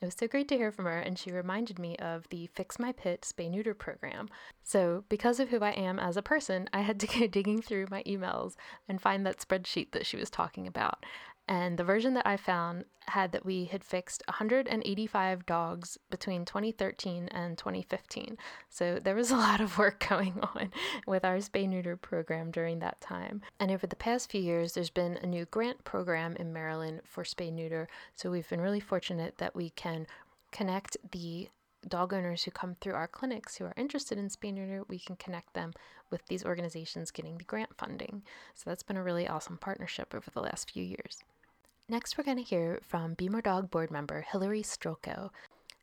It 0.00 0.06
was 0.06 0.14
so 0.18 0.26
great 0.26 0.48
to 0.48 0.56
hear 0.56 0.72
from 0.72 0.86
her, 0.86 0.98
and 0.98 1.18
she 1.18 1.30
reminded 1.30 1.78
me 1.78 1.96
of 1.96 2.26
the 2.30 2.46
Fix 2.46 2.78
My 2.78 2.92
Pit 2.92 3.30
Spay 3.30 3.50
Neuter 3.50 3.74
program. 3.74 4.30
So, 4.62 5.04
because 5.10 5.38
of 5.38 5.50
who 5.50 5.58
I 5.58 5.72
am 5.72 5.98
as 5.98 6.16
a 6.16 6.22
person, 6.22 6.66
I 6.72 6.80
had 6.80 6.98
to 7.00 7.06
go 7.18 7.26
digging 7.26 7.60
through 7.60 7.88
my 7.90 8.02
emails 8.04 8.54
and 8.88 8.98
find 8.98 9.26
that 9.26 9.46
spreadsheet 9.46 9.92
that 9.92 10.06
she 10.06 10.16
was 10.16 10.30
talking 10.30 10.66
about. 10.66 11.04
And 11.48 11.76
the 11.76 11.84
version 11.84 12.14
that 12.14 12.26
I 12.26 12.36
found 12.36 12.84
had 13.06 13.32
that 13.32 13.44
we 13.44 13.64
had 13.64 13.82
fixed 13.82 14.22
185 14.26 15.44
dogs 15.44 15.98
between 16.10 16.44
2013 16.44 17.28
and 17.28 17.58
2015. 17.58 18.38
So 18.70 18.98
there 19.02 19.14
was 19.14 19.30
a 19.30 19.36
lot 19.36 19.60
of 19.60 19.76
work 19.76 20.06
going 20.08 20.38
on 20.54 20.70
with 21.06 21.24
our 21.24 21.38
spay 21.38 21.68
neuter 21.68 21.96
program 21.96 22.50
during 22.50 22.78
that 22.78 23.00
time. 23.00 23.42
And 23.58 23.70
over 23.70 23.86
the 23.86 23.96
past 23.96 24.30
few 24.30 24.40
years, 24.40 24.72
there's 24.72 24.90
been 24.90 25.18
a 25.20 25.26
new 25.26 25.44
grant 25.46 25.84
program 25.84 26.36
in 26.36 26.52
Maryland 26.52 27.00
for 27.04 27.24
spay 27.24 27.52
neuter. 27.52 27.88
So 28.14 28.30
we've 28.30 28.48
been 28.48 28.60
really 28.60 28.80
fortunate 28.80 29.38
that 29.38 29.56
we 29.56 29.70
can 29.70 30.06
connect 30.52 30.96
the 31.10 31.48
dog 31.88 32.12
owners 32.12 32.44
who 32.44 32.50
come 32.50 32.76
through 32.80 32.94
our 32.94 33.08
clinics 33.08 33.56
who 33.56 33.64
are 33.64 33.74
interested 33.76 34.18
in 34.18 34.28
spay 34.28 34.52
neuter, 34.52 34.84
we 34.88 34.98
can 34.98 35.16
connect 35.16 35.54
them 35.54 35.72
with 36.10 36.26
these 36.26 36.44
organizations 36.44 37.10
getting 37.10 37.38
the 37.38 37.44
grant 37.44 37.76
funding. 37.76 38.22
So 38.54 38.70
that's 38.70 38.82
been 38.82 38.96
a 38.96 39.02
really 39.02 39.28
awesome 39.28 39.58
partnership 39.58 40.14
over 40.14 40.30
the 40.30 40.42
last 40.42 40.70
few 40.70 40.82
years. 40.82 41.18
Next, 41.88 42.16
we're 42.16 42.24
going 42.24 42.38
to 42.38 42.42
hear 42.42 42.80
from 42.82 43.14
Be 43.14 43.28
More 43.28 43.42
Dog 43.42 43.70
board 43.70 43.90
member 43.90 44.22
Hillary 44.22 44.62
Stroko. 44.62 45.30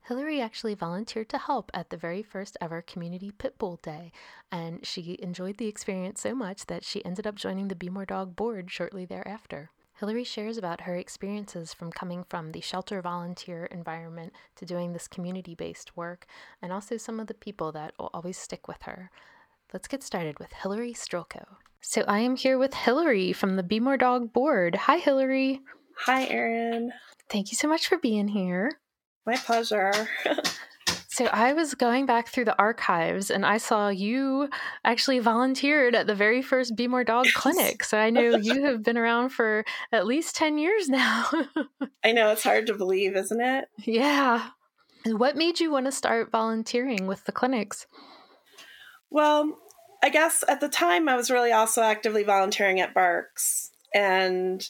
Hillary 0.08 0.42
actually 0.42 0.74
volunteered 0.74 1.30
to 1.30 1.38
help 1.38 1.70
at 1.74 1.90
the 1.90 1.98
very 1.98 2.24
first 2.24 2.58
ever 2.60 2.82
Community 2.82 3.32
Pit 3.32 3.60
Bull 3.60 3.80
Day, 3.84 4.12
and 4.52 4.86
she 4.86 5.20
enjoyed 5.22 5.58
the 5.58 5.68
experience 5.68 6.22
so 6.22 6.34
much 6.34 6.66
that 6.66 6.84
she 6.84 7.06
ended 7.06 7.28
up 7.28 7.36
joining 7.36 7.68
the 7.68 7.76
Be 7.76 7.90
More 7.90 8.06
Dog 8.06 8.36
board 8.36 8.72
shortly 8.72 9.06
thereafter. 9.06 9.70
Hillary 10.00 10.24
shares 10.24 10.58
about 10.58 10.82
her 10.82 10.96
experiences 10.96 11.74
from 11.74 11.92
coming 11.92 12.24
from 12.30 12.54
the 12.54 12.62
shelter 12.62 13.02
volunteer 13.02 13.66
environment 13.66 14.32
to 14.56 14.66
doing 14.66 14.94
this 14.94 15.10
community 15.10 15.56
based 15.56 15.98
work, 15.98 16.26
and 16.62 16.72
also 16.72 16.96
some 16.96 17.20
of 17.20 17.28
the 17.28 17.34
people 17.34 17.74
that 17.74 17.94
will 18.00 18.10
always 18.14 18.38
stick 18.38 18.66
with 18.66 18.84
her. 18.84 19.12
Let's 19.74 19.90
get 19.90 20.02
started 20.02 20.40
with 20.40 20.54
Hillary 20.54 20.94
Strolko. 20.94 21.46
So, 21.82 22.04
I 22.08 22.20
am 22.20 22.38
here 22.38 22.58
with 22.58 22.74
Hillary 22.74 23.34
from 23.34 23.58
the 23.58 23.64
Be 23.64 23.82
More 23.82 23.98
Dog 23.98 24.32
board. 24.32 24.76
Hi, 24.76 24.98
Hillary. 24.98 25.62
Hi, 26.06 26.26
Erin. 26.28 26.94
Thank 27.30 27.52
you 27.52 27.58
so 27.58 27.68
much 27.68 27.88
for 27.88 27.98
being 27.98 28.30
here. 28.30 28.80
My 29.26 29.36
pleasure. 29.36 29.92
So 31.20 31.26
I 31.26 31.52
was 31.52 31.76
going 31.76 32.06
back 32.06 32.30
through 32.30 32.46
the 32.46 32.58
archives 32.58 33.30
and 33.30 33.46
I 33.46 33.58
saw 33.58 33.90
you 33.90 34.50
actually 34.86 35.20
volunteered 35.20 35.94
at 35.94 36.08
the 36.08 36.16
very 36.16 36.42
first 36.42 36.78
Be 36.78 36.88
More 36.88 37.04
Dog 37.04 37.28
clinic. 37.34 37.84
So 37.84 37.98
I 37.98 38.10
know 38.10 38.38
you 38.38 38.64
have 38.64 38.84
been 38.84 38.98
around 38.98 39.32
for 39.32 39.66
at 39.92 40.08
least 40.08 40.38
10 40.38 40.58
years 40.58 40.88
now. 40.90 41.26
I 42.06 42.14
know 42.14 42.32
it's 42.32 42.46
hard 42.46 42.68
to 42.68 42.74
believe, 42.74 43.18
isn't 43.18 43.42
it? 43.42 43.66
Yeah. 43.80 44.48
And 45.04 45.20
what 45.20 45.36
made 45.36 45.60
you 45.60 45.70
want 45.70 45.88
to 45.88 45.92
start 45.92 46.32
volunteering 46.32 47.06
with 47.06 47.26
the 47.26 47.34
clinics? 47.34 47.86
Well, 49.10 49.58
I 50.02 50.12
guess 50.12 50.46
at 50.48 50.62
the 50.62 50.70
time 50.70 51.10
I 51.10 51.18
was 51.18 51.30
really 51.30 51.52
also 51.52 51.82
actively 51.82 52.24
volunteering 52.24 52.80
at 52.80 52.94
BARCS. 52.94 53.72
And 53.94 54.66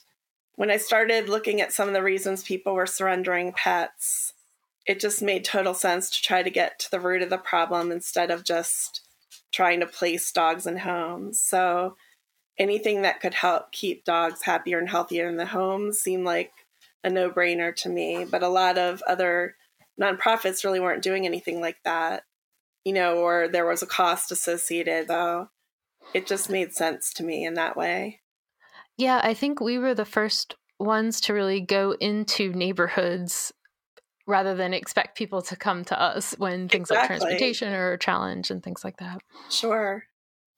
when 0.55 0.71
I 0.71 0.77
started 0.77 1.29
looking 1.29 1.61
at 1.61 1.73
some 1.73 1.87
of 1.87 1.93
the 1.93 2.01
reasons 2.01 2.41
people 2.41 2.73
were 2.73 2.87
surrendering 2.87 3.53
pets, 3.53 4.33
it 4.89 4.99
just 4.99 5.21
made 5.21 5.45
total 5.45 5.75
sense 5.75 6.09
to 6.09 6.19
try 6.19 6.41
to 6.41 6.49
get 6.49 6.79
to 6.79 6.89
the 6.89 6.99
root 6.99 7.21
of 7.21 7.29
the 7.29 7.37
problem 7.37 7.91
instead 7.91 8.31
of 8.31 8.43
just 8.43 9.01
trying 9.51 9.79
to 9.81 9.85
place 9.85 10.31
dogs 10.31 10.65
in 10.65 10.77
homes. 10.77 11.39
So 11.39 11.95
anything 12.57 13.03
that 13.03 13.21
could 13.21 13.35
help 13.35 13.71
keep 13.71 14.03
dogs 14.03 14.41
happier 14.41 14.79
and 14.79 14.89
healthier 14.89 15.29
in 15.29 15.37
the 15.37 15.45
home 15.45 15.93
seemed 15.93 16.25
like 16.25 16.51
a 17.03 17.09
no 17.11 17.29
brainer 17.29 17.75
to 17.75 17.87
me. 17.87 18.25
But 18.25 18.41
a 18.41 18.47
lot 18.47 18.79
of 18.79 19.03
other 19.07 19.55
nonprofits 20.01 20.63
really 20.63 20.79
weren't 20.79 21.03
doing 21.03 21.27
anything 21.27 21.61
like 21.61 21.77
that, 21.85 22.23
you 22.83 22.93
know, 22.93 23.17
or 23.17 23.47
there 23.47 23.67
was 23.67 23.83
a 23.83 23.87
cost 23.87 24.31
associated, 24.31 25.07
though. 25.07 25.49
It 26.15 26.25
just 26.25 26.49
made 26.49 26.73
sense 26.73 27.13
to 27.13 27.23
me 27.23 27.45
in 27.45 27.53
that 27.53 27.77
way. 27.77 28.21
Yeah, 28.97 29.21
I 29.23 29.35
think 29.35 29.61
we 29.61 29.77
were 29.77 29.93
the 29.93 30.03
first 30.03 30.55
ones 30.79 31.21
to 31.21 31.33
really 31.35 31.61
go 31.61 31.91
into 31.99 32.51
neighborhoods 32.53 33.53
rather 34.29 34.53
than 34.53 34.73
expect 34.73 35.17
people 35.17 35.41
to 35.41 35.55
come 35.55 35.83
to 35.83 35.99
us 35.99 36.35
when 36.37 36.69
things 36.69 36.91
exactly. 36.91 37.15
like 37.15 37.19
transportation 37.19 37.73
are 37.73 37.93
a 37.93 37.97
challenge 37.97 38.51
and 38.51 38.63
things 38.63 38.83
like 38.83 38.97
that. 38.97 39.21
Sure. 39.49 40.03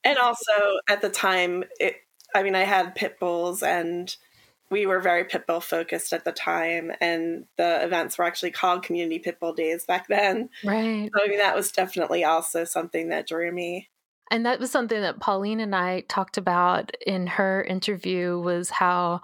And 0.03 0.17
also 0.17 0.51
at 0.89 1.01
the 1.01 1.09
time, 1.09 1.63
it, 1.79 1.95
I 2.35 2.43
mean, 2.43 2.53
I 2.53 2.63
had 2.63 2.95
pit 2.95 3.17
bulls 3.17 3.63
and 3.63 4.13
we 4.69 4.85
were 4.85 4.99
very 4.99 5.23
pit 5.23 5.47
bull 5.47 5.61
focused 5.61 6.11
at 6.11 6.25
the 6.25 6.33
time. 6.33 6.91
And 6.99 7.45
the 7.57 7.83
events 7.83 8.17
were 8.17 8.25
actually 8.25 8.51
called 8.51 8.83
Community 8.83 9.19
Pit 9.19 9.39
Bull 9.39 9.53
Days 9.53 9.85
back 9.85 10.07
then. 10.07 10.49
Right. 10.65 11.09
So, 11.13 11.23
I 11.23 11.27
mean, 11.29 11.39
that 11.39 11.55
was 11.55 11.71
definitely 11.71 12.25
also 12.25 12.65
something 12.65 13.09
that 13.09 13.27
drew 13.27 13.51
me. 13.51 13.89
And 14.29 14.45
that 14.45 14.59
was 14.59 14.71
something 14.71 14.99
that 14.99 15.19
Pauline 15.19 15.61
and 15.61 15.75
I 15.75 16.01
talked 16.01 16.37
about 16.37 16.91
in 17.05 17.27
her 17.27 17.63
interview 17.63 18.37
was 18.39 18.69
how 18.69 19.21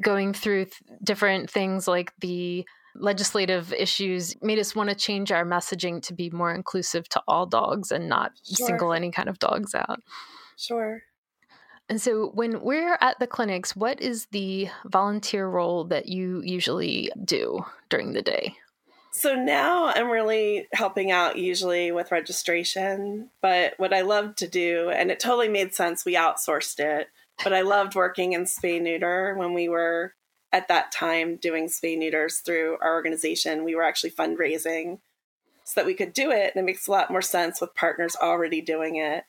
going 0.00 0.32
through 0.34 0.66
th- 0.66 0.82
different 1.02 1.50
things 1.50 1.88
like 1.88 2.12
the 2.20 2.66
legislative 2.94 3.72
issues 3.72 4.34
made 4.42 4.58
us 4.58 4.74
want 4.74 4.90
to 4.90 4.94
change 4.94 5.32
our 5.32 5.44
messaging 5.44 6.02
to 6.02 6.14
be 6.14 6.30
more 6.30 6.54
inclusive 6.54 7.08
to 7.10 7.22
all 7.26 7.46
dogs 7.46 7.90
and 7.90 8.08
not 8.08 8.32
sure. 8.44 8.66
single 8.66 8.92
any 8.92 9.10
kind 9.10 9.28
of 9.28 9.38
dogs 9.38 9.74
out. 9.74 10.00
Sure. 10.56 11.02
And 11.88 12.00
so 12.00 12.30
when 12.34 12.62
we're 12.62 12.96
at 13.00 13.18
the 13.18 13.26
clinics, 13.26 13.76
what 13.76 14.00
is 14.00 14.26
the 14.26 14.68
volunteer 14.86 15.48
role 15.48 15.84
that 15.84 16.08
you 16.08 16.40
usually 16.42 17.10
do 17.24 17.64
during 17.88 18.12
the 18.12 18.22
day? 18.22 18.56
So 19.12 19.34
now 19.34 19.88
I'm 19.88 20.08
really 20.08 20.68
helping 20.72 21.10
out 21.10 21.36
usually 21.36 21.92
with 21.92 22.12
registration. 22.12 23.28
But 23.42 23.74
what 23.76 23.92
I 23.92 24.00
love 24.00 24.36
to 24.36 24.48
do, 24.48 24.88
and 24.88 25.10
it 25.10 25.20
totally 25.20 25.48
made 25.48 25.74
sense, 25.74 26.04
we 26.04 26.14
outsourced 26.14 26.80
it, 26.80 27.08
but 27.44 27.52
I 27.52 27.60
loved 27.60 27.94
working 27.94 28.32
in 28.32 28.44
spay 28.44 28.80
neuter 28.80 29.34
when 29.36 29.52
we 29.52 29.68
were 29.68 30.14
at 30.52 30.68
that 30.68 30.92
time 30.92 31.36
doing 31.36 31.66
spay 31.66 31.96
neuters 31.96 32.38
through 32.38 32.78
our 32.82 32.94
organization. 32.94 33.64
We 33.64 33.74
were 33.74 33.84
actually 33.84 34.10
fundraising 34.10 34.98
so 35.64 35.80
that 35.80 35.86
we 35.86 35.94
could 35.94 36.12
do 36.12 36.30
it. 36.30 36.52
And 36.54 36.62
it 36.62 36.66
makes 36.66 36.86
a 36.86 36.90
lot 36.90 37.10
more 37.10 37.22
sense 37.22 37.60
with 37.60 37.74
partners 37.74 38.16
already 38.20 38.60
doing 38.60 38.96
it 38.96 39.24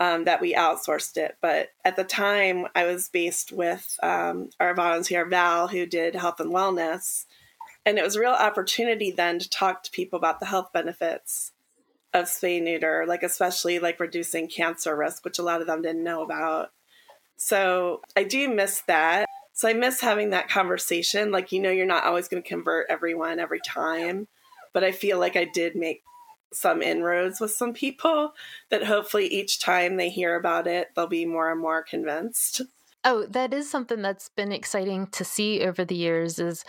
um, 0.00 0.24
that 0.24 0.40
we 0.40 0.54
outsourced 0.54 1.16
it. 1.16 1.36
But 1.40 1.68
at 1.84 1.96
the 1.96 2.04
time, 2.04 2.66
I 2.74 2.84
was 2.84 3.08
based 3.08 3.52
with 3.52 3.98
um, 4.02 4.50
our 4.58 4.74
volunteer 4.74 5.24
Val, 5.24 5.68
who 5.68 5.86
did 5.86 6.14
health 6.14 6.40
and 6.40 6.52
wellness. 6.52 7.26
And 7.86 7.98
it 7.98 8.04
was 8.04 8.16
a 8.16 8.20
real 8.20 8.32
opportunity 8.32 9.10
then 9.10 9.38
to 9.38 9.48
talk 9.48 9.84
to 9.84 9.90
people 9.90 10.18
about 10.18 10.40
the 10.40 10.46
health 10.46 10.72
benefits 10.72 11.52
of 12.12 12.26
spay 12.26 12.62
neuter, 12.62 13.04
like 13.06 13.22
especially 13.22 13.78
like 13.78 14.00
reducing 14.00 14.48
cancer 14.48 14.96
risk, 14.96 15.24
which 15.24 15.38
a 15.38 15.42
lot 15.42 15.60
of 15.60 15.66
them 15.66 15.82
didn't 15.82 16.04
know 16.04 16.22
about. 16.22 16.72
So 17.36 18.00
I 18.16 18.24
do 18.24 18.48
miss 18.48 18.80
that. 18.82 19.26
So 19.54 19.68
I 19.68 19.72
miss 19.72 20.00
having 20.00 20.30
that 20.30 20.48
conversation. 20.48 21.30
Like, 21.30 21.52
you 21.52 21.60
know, 21.60 21.70
you're 21.70 21.86
not 21.86 22.04
always 22.04 22.28
going 22.28 22.42
to 22.42 22.48
convert 22.48 22.90
everyone 22.90 23.38
every 23.38 23.60
time, 23.60 24.26
but 24.72 24.84
I 24.84 24.92
feel 24.92 25.18
like 25.18 25.36
I 25.36 25.44
did 25.44 25.76
make 25.76 26.02
some 26.52 26.82
inroads 26.82 27.40
with 27.40 27.52
some 27.52 27.72
people 27.72 28.34
that 28.70 28.84
hopefully 28.84 29.26
each 29.26 29.60
time 29.60 29.96
they 29.96 30.10
hear 30.10 30.36
about 30.36 30.66
it, 30.66 30.88
they'll 30.94 31.06
be 31.06 31.24
more 31.24 31.50
and 31.50 31.60
more 31.60 31.82
convinced. 31.82 32.62
Oh, 33.04 33.26
that 33.26 33.54
is 33.54 33.70
something 33.70 34.02
that's 34.02 34.28
been 34.30 34.52
exciting 34.52 35.06
to 35.08 35.24
see 35.24 35.62
over 35.62 35.84
the 35.84 35.94
years 35.94 36.38
is 36.38 36.64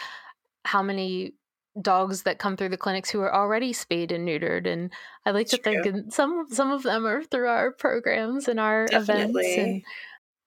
how 0.64 0.84
many 0.84 1.34
dogs 1.82 2.24
that 2.24 2.40
come 2.40 2.56
through 2.56 2.70
the 2.70 2.78
clinics 2.78 3.10
who 3.10 3.20
are 3.22 3.34
already 3.34 3.74
spayed 3.74 4.10
and 4.10 4.26
neutered 4.26 4.66
and 4.66 4.94
i 5.26 5.32
like 5.32 5.50
to 5.50 5.58
True. 5.58 5.84
think 5.84 6.14
some 6.14 6.48
some 6.50 6.72
of 6.72 6.84
them 6.84 7.06
are 7.06 7.22
through 7.22 7.50
our 7.50 7.70
programs 7.74 8.48
and 8.48 8.62
our 8.62 8.86
Definitely. 8.86 9.44
events 9.44 9.58
and 9.58 9.84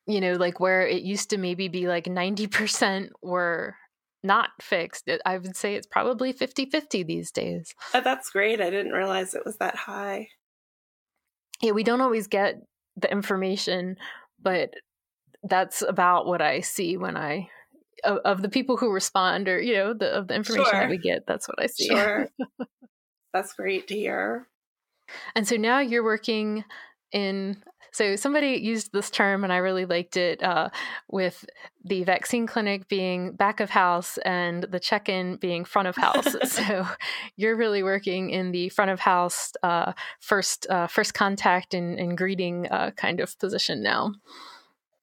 you 0.09 0.21
know, 0.21 0.33
like 0.33 0.59
where 0.59 0.87
it 0.87 1.03
used 1.03 1.31
to 1.31 1.39
maybe 1.39 1.69
be 1.69 1.87
like 1.87 2.07
90% 2.07 3.11
were 3.23 3.77
not 4.25 4.51
fixed. 4.61 5.09
I 5.25 5.39
would 5.39 5.57
say 5.57 5.75
it's 5.75 5.87
probably 5.87 6.33
50 6.33 6.67
50 6.67 7.03
these 7.05 7.31
days. 7.31 7.75
Oh, 7.95 8.01
that's 8.01 8.31
great. 8.31 8.61
I 8.61 8.71
didn't 8.71 8.93
realize 8.93 9.35
it 9.35 9.45
was 9.45 9.59
that 9.59 9.77
high. 9.77 10.29
Yeah, 11.61 11.73
we 11.73 11.85
don't 11.85 12.01
always 12.01 12.27
get 12.27 12.55
the 12.97 13.11
information, 13.13 13.97
but 14.43 14.71
that's 15.43 15.83
about 15.83 16.27
what 16.27 16.41
I 16.41 16.61
see 16.61 16.97
when 16.97 17.17
I 17.17 17.49
of, 18.05 18.19
of 18.25 18.43
the 18.43 18.49
people 18.49 18.77
who 18.77 18.93
respond 18.93 19.49
or 19.49 19.61
you 19.61 19.75
know 19.75 19.93
the 19.93 20.11
of 20.13 20.29
the 20.29 20.35
information 20.35 20.71
sure. 20.71 20.81
that 20.81 20.91
we 20.91 20.99
get 20.99 21.27
that's 21.27 21.49
what 21.49 21.61
i 21.61 21.67
see 21.67 21.89
sure 21.89 22.29
that's 23.33 23.55
great 23.55 23.89
to 23.89 23.95
hear 23.95 24.47
and 25.35 25.49
so 25.49 25.57
now 25.57 25.81
you're 25.81 26.05
working 26.05 26.65
in 27.13 27.57
so 27.99 28.15
somebody 28.15 28.51
used 28.51 28.93
this 28.93 29.11
term, 29.11 29.43
and 29.43 29.53
I 29.53 29.57
really 29.57 29.85
liked 29.85 30.17
it, 30.17 30.41
uh, 30.41 30.69
with 31.11 31.45
the 31.85 32.05
vaccine 32.05 32.47
clinic 32.47 32.87
being 32.87 33.33
back 33.33 33.59
of 33.59 33.71
house 33.71 34.19
and 34.19 34.63
the 34.63 34.79
check-in 34.79 35.35
being 35.35 35.65
front 35.65 35.89
of 35.89 35.97
house. 35.97 36.37
so 36.49 36.87
you're 37.35 37.57
really 37.57 37.83
working 37.83 38.31
in 38.31 38.53
the 38.53 38.69
front 38.69 38.93
of 38.93 39.01
house, 39.01 39.53
uh, 39.65 39.95
first 40.21 40.69
uh, 40.71 40.87
first 40.87 41.15
contact 41.15 41.75
and, 41.75 41.99
and 41.99 42.17
greeting 42.17 42.69
uh, 42.69 42.93
kind 42.93 43.19
of 43.19 43.37
position 43.41 43.83
now. 43.83 44.13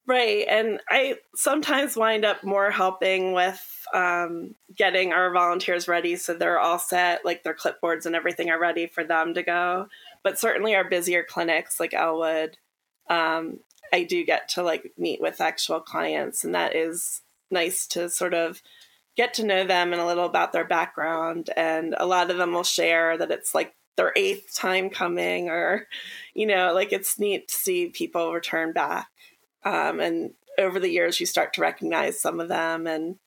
Right, 0.07 0.45
and 0.47 0.79
I 0.89 1.15
sometimes 1.35 1.97
wind 1.97 2.23
up 2.23 2.45
more 2.45 2.71
helping 2.71 3.33
with 3.33 3.61
um, 3.93 4.55
getting 4.73 5.11
our 5.11 5.33
volunteers 5.33 5.89
ready 5.89 6.15
so 6.15 6.33
they're 6.33 6.59
all 6.59 6.79
set, 6.79 7.25
like 7.25 7.43
their 7.43 7.55
clipboards 7.55 8.05
and 8.05 8.15
everything 8.15 8.49
are 8.49 8.59
ready 8.59 8.87
for 8.87 9.03
them 9.03 9.33
to 9.33 9.43
go. 9.43 9.87
But 10.23 10.39
certainly, 10.39 10.75
our 10.75 10.87
busier 10.87 11.25
clinics 11.27 11.77
like 11.77 11.93
Ellwood 11.93 12.57
um, 13.09 13.59
I 13.93 14.03
do 14.03 14.25
get 14.25 14.49
to 14.49 14.63
like 14.63 14.93
meet 14.97 15.21
with 15.21 15.41
actual 15.41 15.79
clients, 15.79 16.43
and 16.43 16.55
that 16.55 16.75
is 16.75 17.21
nice 17.51 17.87
to 17.87 18.09
sort 18.09 18.33
of 18.33 18.61
get 19.15 19.33
to 19.35 19.45
know 19.45 19.65
them 19.65 19.93
and 19.93 20.01
a 20.01 20.05
little 20.05 20.25
about 20.25 20.51
their 20.51 20.65
background. 20.65 21.49
And 21.55 21.95
a 21.97 22.05
lot 22.05 22.29
of 22.29 22.37
them 22.37 22.53
will 22.53 22.63
share 22.63 23.17
that 23.17 23.31
it's 23.31 23.55
like 23.55 23.73
their 23.95 24.11
eighth 24.15 24.53
time 24.55 24.89
coming, 24.89 25.49
or 25.49 25.87
you 26.33 26.45
know, 26.45 26.73
like 26.73 26.91
it's 26.91 27.19
neat 27.19 27.47
to 27.47 27.55
see 27.55 27.87
people 27.87 28.33
return 28.33 28.73
back. 28.73 29.07
Um, 29.63 29.99
and 29.99 30.33
over 30.57 30.79
the 30.79 30.89
years, 30.89 31.19
you 31.19 31.25
start 31.25 31.53
to 31.53 31.61
recognize 31.61 32.19
some 32.19 32.39
of 32.39 32.47
them, 32.47 32.87
and 32.87 33.17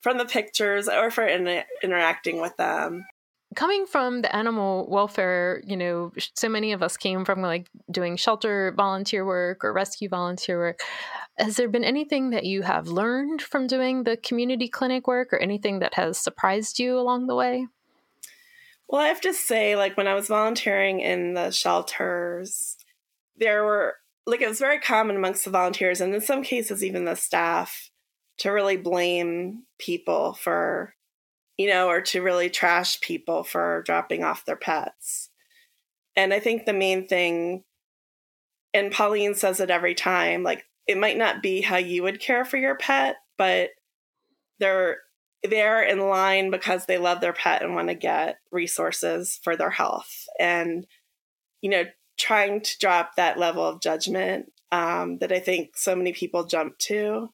from 0.00 0.18
the 0.18 0.24
pictures 0.26 0.88
or 0.88 1.10
for 1.10 1.26
in- 1.26 1.64
interacting 1.82 2.40
with 2.40 2.56
them 2.56 3.06
coming 3.54 3.86
from 3.86 4.22
the 4.22 4.34
animal 4.34 4.86
welfare, 4.88 5.62
you 5.66 5.76
know, 5.76 6.12
so 6.34 6.48
many 6.48 6.72
of 6.72 6.82
us 6.82 6.96
came 6.96 7.24
from 7.24 7.40
like 7.40 7.68
doing 7.90 8.16
shelter 8.16 8.72
volunteer 8.76 9.24
work 9.24 9.64
or 9.64 9.72
rescue 9.72 10.08
volunteer 10.08 10.58
work. 10.58 10.80
Has 11.38 11.56
there 11.56 11.68
been 11.68 11.84
anything 11.84 12.30
that 12.30 12.44
you 12.44 12.62
have 12.62 12.86
learned 12.86 13.42
from 13.42 13.66
doing 13.66 14.04
the 14.04 14.16
community 14.16 14.68
clinic 14.68 15.06
work 15.06 15.32
or 15.32 15.38
anything 15.38 15.80
that 15.80 15.94
has 15.94 16.18
surprised 16.18 16.78
you 16.78 16.98
along 16.98 17.26
the 17.26 17.34
way? 17.34 17.66
Well, 18.88 19.00
I 19.00 19.08
have 19.08 19.22
to 19.22 19.32
say, 19.32 19.76
like 19.76 19.96
when 19.96 20.06
I 20.06 20.14
was 20.14 20.28
volunteering 20.28 21.00
in 21.00 21.34
the 21.34 21.50
shelters, 21.50 22.76
there 23.36 23.64
were 23.64 23.96
like 24.26 24.40
it 24.40 24.48
was 24.48 24.58
very 24.58 24.78
common 24.78 25.16
amongst 25.16 25.44
the 25.44 25.50
volunteers 25.50 26.00
and 26.00 26.14
in 26.14 26.20
some 26.20 26.42
cases 26.42 26.82
even 26.82 27.04
the 27.04 27.14
staff 27.14 27.90
to 28.38 28.50
really 28.50 28.76
blame 28.76 29.64
people 29.78 30.32
for 30.32 30.94
you 31.56 31.68
know, 31.68 31.88
or 31.88 32.00
to 32.00 32.22
really 32.22 32.50
trash 32.50 33.00
people 33.00 33.44
for 33.44 33.82
dropping 33.86 34.24
off 34.24 34.44
their 34.44 34.56
pets. 34.56 35.30
And 36.16 36.32
I 36.32 36.40
think 36.40 36.64
the 36.64 36.72
main 36.72 37.06
thing, 37.06 37.64
and 38.72 38.92
Pauline 38.92 39.34
says 39.34 39.60
it 39.60 39.70
every 39.70 39.94
time, 39.94 40.42
like 40.42 40.64
it 40.86 40.98
might 40.98 41.16
not 41.16 41.42
be 41.42 41.60
how 41.60 41.76
you 41.76 42.02
would 42.02 42.20
care 42.20 42.44
for 42.44 42.56
your 42.56 42.76
pet, 42.76 43.16
but 43.38 43.70
they're 44.58 44.98
they're 45.42 45.82
in 45.82 46.00
line 46.00 46.50
because 46.50 46.86
they 46.86 46.96
love 46.96 47.20
their 47.20 47.34
pet 47.34 47.62
and 47.62 47.74
want 47.74 47.88
to 47.88 47.94
get 47.94 48.38
resources 48.50 49.38
for 49.42 49.56
their 49.56 49.70
health. 49.70 50.26
And, 50.40 50.86
you 51.60 51.68
know, 51.68 51.84
trying 52.16 52.62
to 52.62 52.78
drop 52.78 53.16
that 53.16 53.38
level 53.38 53.62
of 53.62 53.82
judgment 53.82 54.50
um, 54.72 55.18
that 55.18 55.32
I 55.32 55.40
think 55.40 55.76
so 55.76 55.94
many 55.94 56.14
people 56.14 56.44
jump 56.44 56.78
to. 56.78 57.28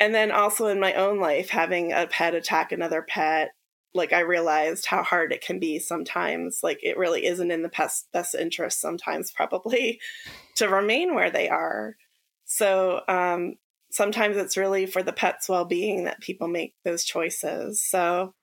And 0.00 0.14
then 0.14 0.30
also 0.30 0.66
in 0.66 0.80
my 0.80 0.94
own 0.94 1.18
life, 1.18 1.50
having 1.50 1.92
a 1.92 2.06
pet 2.06 2.34
attack 2.34 2.70
another 2.72 3.02
pet, 3.02 3.50
like 3.94 4.12
I 4.12 4.20
realized 4.20 4.86
how 4.86 5.02
hard 5.02 5.32
it 5.32 5.40
can 5.40 5.58
be 5.58 5.78
sometimes. 5.78 6.60
Like 6.62 6.78
it 6.82 6.96
really 6.96 7.26
isn't 7.26 7.50
in 7.50 7.62
the 7.62 7.68
best, 7.68 8.08
best 8.12 8.34
interest 8.34 8.80
sometimes, 8.80 9.32
probably, 9.32 10.00
to 10.56 10.68
remain 10.68 11.14
where 11.14 11.30
they 11.30 11.48
are. 11.48 11.96
So 12.44 13.02
um, 13.08 13.56
sometimes 13.90 14.36
it's 14.36 14.56
really 14.56 14.86
for 14.86 15.02
the 15.02 15.12
pet's 15.12 15.48
well 15.48 15.64
being 15.64 16.04
that 16.04 16.20
people 16.20 16.48
make 16.48 16.74
those 16.84 17.04
choices. 17.04 17.82
So 17.82 18.34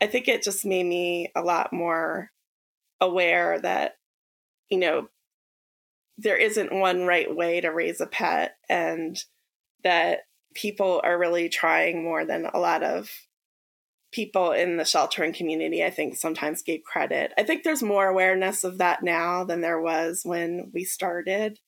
I 0.00 0.06
think 0.06 0.28
it 0.28 0.42
just 0.42 0.64
made 0.64 0.84
me 0.84 1.30
a 1.34 1.42
lot 1.42 1.72
more 1.72 2.30
aware 3.00 3.60
that, 3.60 3.96
you 4.68 4.78
know, 4.78 5.08
there 6.18 6.36
isn't 6.36 6.72
one 6.72 7.06
right 7.06 7.34
way 7.34 7.60
to 7.60 7.68
raise 7.68 8.00
a 8.00 8.06
pet 8.06 8.56
and 8.68 9.22
that 9.84 10.20
people 10.56 11.00
are 11.04 11.18
really 11.18 11.48
trying 11.48 12.02
more 12.02 12.24
than 12.24 12.46
a 12.46 12.58
lot 12.58 12.82
of 12.82 13.10
people 14.12 14.52
in 14.52 14.76
the 14.76 14.84
sheltering 14.84 15.32
community 15.32 15.84
i 15.84 15.90
think 15.90 16.16
sometimes 16.16 16.62
gave 16.62 16.82
credit 16.84 17.32
i 17.36 17.42
think 17.42 17.62
there's 17.62 17.82
more 17.82 18.06
awareness 18.06 18.64
of 18.64 18.78
that 18.78 19.02
now 19.02 19.44
than 19.44 19.60
there 19.60 19.80
was 19.80 20.22
when 20.24 20.70
we 20.72 20.84
started 20.84 21.58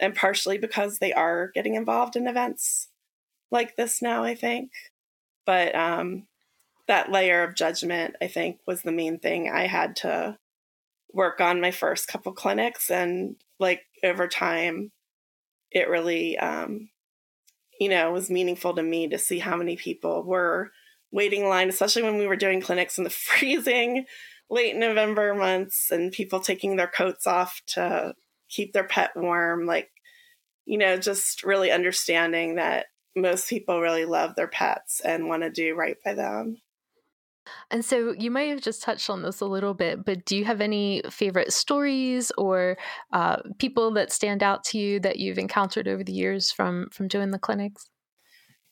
and 0.00 0.14
partially 0.14 0.58
because 0.58 0.98
they 0.98 1.12
are 1.12 1.50
getting 1.54 1.74
involved 1.74 2.16
in 2.16 2.26
events 2.26 2.88
like 3.50 3.76
this 3.76 4.02
now, 4.02 4.24
I 4.24 4.34
think. 4.34 4.70
But 5.44 5.74
um, 5.74 6.26
that 6.88 7.10
layer 7.10 7.42
of 7.42 7.54
judgment, 7.54 8.16
I 8.20 8.28
think, 8.28 8.58
was 8.66 8.82
the 8.82 8.92
main 8.92 9.18
thing 9.18 9.48
I 9.48 9.66
had 9.66 9.96
to 9.96 10.38
work 11.12 11.40
on 11.40 11.60
my 11.60 11.70
first 11.70 12.08
couple 12.08 12.32
clinics. 12.32 12.90
And 12.90 13.36
like 13.58 13.82
over 14.04 14.28
time, 14.28 14.90
it 15.70 15.88
really, 15.88 16.36
um, 16.38 16.90
you 17.80 17.88
know, 17.88 18.10
was 18.10 18.30
meaningful 18.30 18.74
to 18.74 18.82
me 18.82 19.08
to 19.08 19.18
see 19.18 19.38
how 19.38 19.56
many 19.56 19.76
people 19.76 20.24
were 20.24 20.70
waiting 21.12 21.48
line, 21.48 21.68
especially 21.68 22.02
when 22.02 22.18
we 22.18 22.26
were 22.26 22.36
doing 22.36 22.60
clinics 22.60 22.98
in 22.98 23.04
the 23.04 23.10
freezing 23.10 24.06
late 24.48 24.76
November 24.76 25.34
months 25.34 25.90
and 25.90 26.12
people 26.12 26.40
taking 26.40 26.76
their 26.76 26.86
coats 26.86 27.26
off 27.26 27.60
to 27.66 28.14
keep 28.48 28.72
their 28.72 28.86
pet 28.86 29.10
warm, 29.16 29.66
like, 29.66 29.90
you 30.64 30.78
know, 30.78 30.96
just 30.96 31.42
really 31.44 31.70
understanding 31.70 32.56
that 32.56 32.86
most 33.16 33.48
people 33.48 33.80
really 33.80 34.04
love 34.04 34.36
their 34.36 34.48
pets 34.48 35.00
and 35.00 35.28
want 35.28 35.42
to 35.42 35.50
do 35.50 35.74
right 35.74 35.96
by 36.04 36.14
them. 36.14 36.56
And 37.70 37.84
so 37.84 38.14
you 38.18 38.30
may 38.30 38.48
have 38.48 38.60
just 38.60 38.82
touched 38.82 39.10
on 39.10 39.22
this 39.22 39.40
a 39.40 39.46
little 39.46 39.74
bit, 39.74 40.04
but 40.04 40.24
do 40.24 40.36
you 40.36 40.44
have 40.44 40.60
any 40.60 41.02
favorite 41.10 41.52
stories 41.52 42.32
or 42.38 42.76
uh, 43.12 43.38
people 43.58 43.90
that 43.92 44.12
stand 44.12 44.42
out 44.42 44.64
to 44.64 44.78
you 44.78 45.00
that 45.00 45.18
you've 45.18 45.38
encountered 45.38 45.88
over 45.88 46.04
the 46.04 46.12
years 46.12 46.50
from 46.50 46.88
from 46.90 47.08
doing 47.08 47.30
the 47.30 47.38
clinics? 47.38 47.88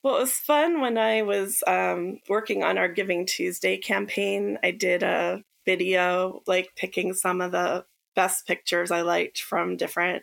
Well, 0.03 0.17
it 0.17 0.21
was 0.21 0.33
fun 0.35 0.83
when 0.83 0.99
I 0.99 1.23
was 1.23 1.63
um, 1.67 2.19
working 2.29 2.63
on 2.63 2.77
our 2.77 2.89
Giving 2.89 3.25
Tuesday 3.25 3.79
campaign. 3.79 4.59
I 4.63 4.71
did 4.71 5.03
a 5.03 5.43
video 5.65 6.43
like 6.47 6.77
picking 6.77 7.15
some 7.15 7.41
of 7.41 7.53
the 7.53 7.87
best 8.15 8.47
pictures 8.47 8.91
I 8.91 9.01
liked 9.01 9.41
from 9.41 9.79
different 9.79 10.23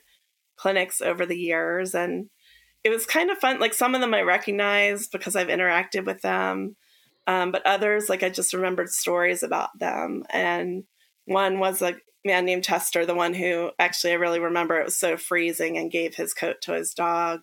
clinics 0.55 1.01
over 1.01 1.25
the 1.25 1.37
years. 1.37 1.95
And 1.95 2.29
it 2.83 2.89
was 2.89 3.05
kind 3.05 3.31
of 3.31 3.39
fun. 3.39 3.59
Like 3.59 3.73
some 3.73 3.95
of 3.95 4.01
them 4.01 4.13
I 4.13 4.21
recognized 4.21 5.11
because 5.11 5.35
I've 5.35 5.47
interacted 5.47 6.05
with 6.05 6.21
them. 6.21 6.75
Um, 7.27 7.51
but 7.51 7.65
others, 7.65 8.09
like 8.09 8.23
I 8.23 8.29
just 8.29 8.53
remembered 8.53 8.89
stories 8.89 9.43
about 9.43 9.69
them. 9.77 10.23
And 10.29 10.83
one 11.25 11.59
was 11.59 11.81
a 11.81 11.95
man 12.25 12.45
named 12.45 12.63
Chester, 12.63 13.05
the 13.05 13.15
one 13.15 13.33
who 13.33 13.71
actually 13.79 14.13
I 14.13 14.15
really 14.15 14.39
remember 14.39 14.79
it 14.79 14.85
was 14.85 14.97
so 14.97 15.17
freezing 15.17 15.77
and 15.77 15.91
gave 15.91 16.15
his 16.15 16.33
coat 16.33 16.57
to 16.61 16.73
his 16.73 16.93
dog. 16.93 17.41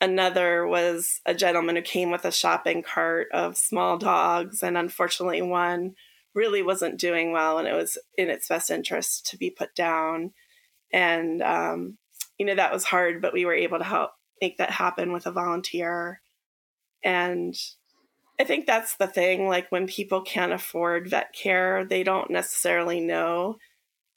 Another 0.00 0.66
was 0.66 1.20
a 1.26 1.34
gentleman 1.34 1.76
who 1.76 1.82
came 1.82 2.10
with 2.10 2.24
a 2.24 2.32
shopping 2.32 2.82
cart 2.82 3.28
of 3.32 3.58
small 3.58 3.98
dogs, 3.98 4.62
and 4.62 4.78
unfortunately, 4.78 5.42
one 5.42 5.94
really 6.34 6.62
wasn't 6.62 6.98
doing 6.98 7.32
well, 7.32 7.58
and 7.58 7.68
it 7.68 7.74
was 7.74 7.98
in 8.16 8.30
its 8.30 8.48
best 8.48 8.70
interest 8.70 9.26
to 9.26 9.36
be 9.36 9.50
put 9.50 9.74
down. 9.74 10.32
And, 10.92 11.42
um, 11.42 11.98
you 12.38 12.46
know, 12.46 12.54
that 12.54 12.72
was 12.72 12.84
hard, 12.84 13.20
but 13.20 13.34
we 13.34 13.44
were 13.44 13.54
able 13.54 13.78
to 13.78 13.84
help 13.84 14.12
make 14.40 14.56
that 14.56 14.70
happen 14.70 15.12
with 15.12 15.26
a 15.26 15.32
volunteer. 15.32 16.22
And 17.04 17.54
I 18.40 18.44
think 18.44 18.66
that's 18.66 18.96
the 18.96 19.06
thing. 19.06 19.48
Like 19.48 19.70
when 19.70 19.86
people 19.86 20.22
can't 20.22 20.54
afford 20.54 21.10
vet 21.10 21.34
care, 21.34 21.84
they 21.84 22.02
don't 22.02 22.30
necessarily 22.30 22.98
know 22.98 23.58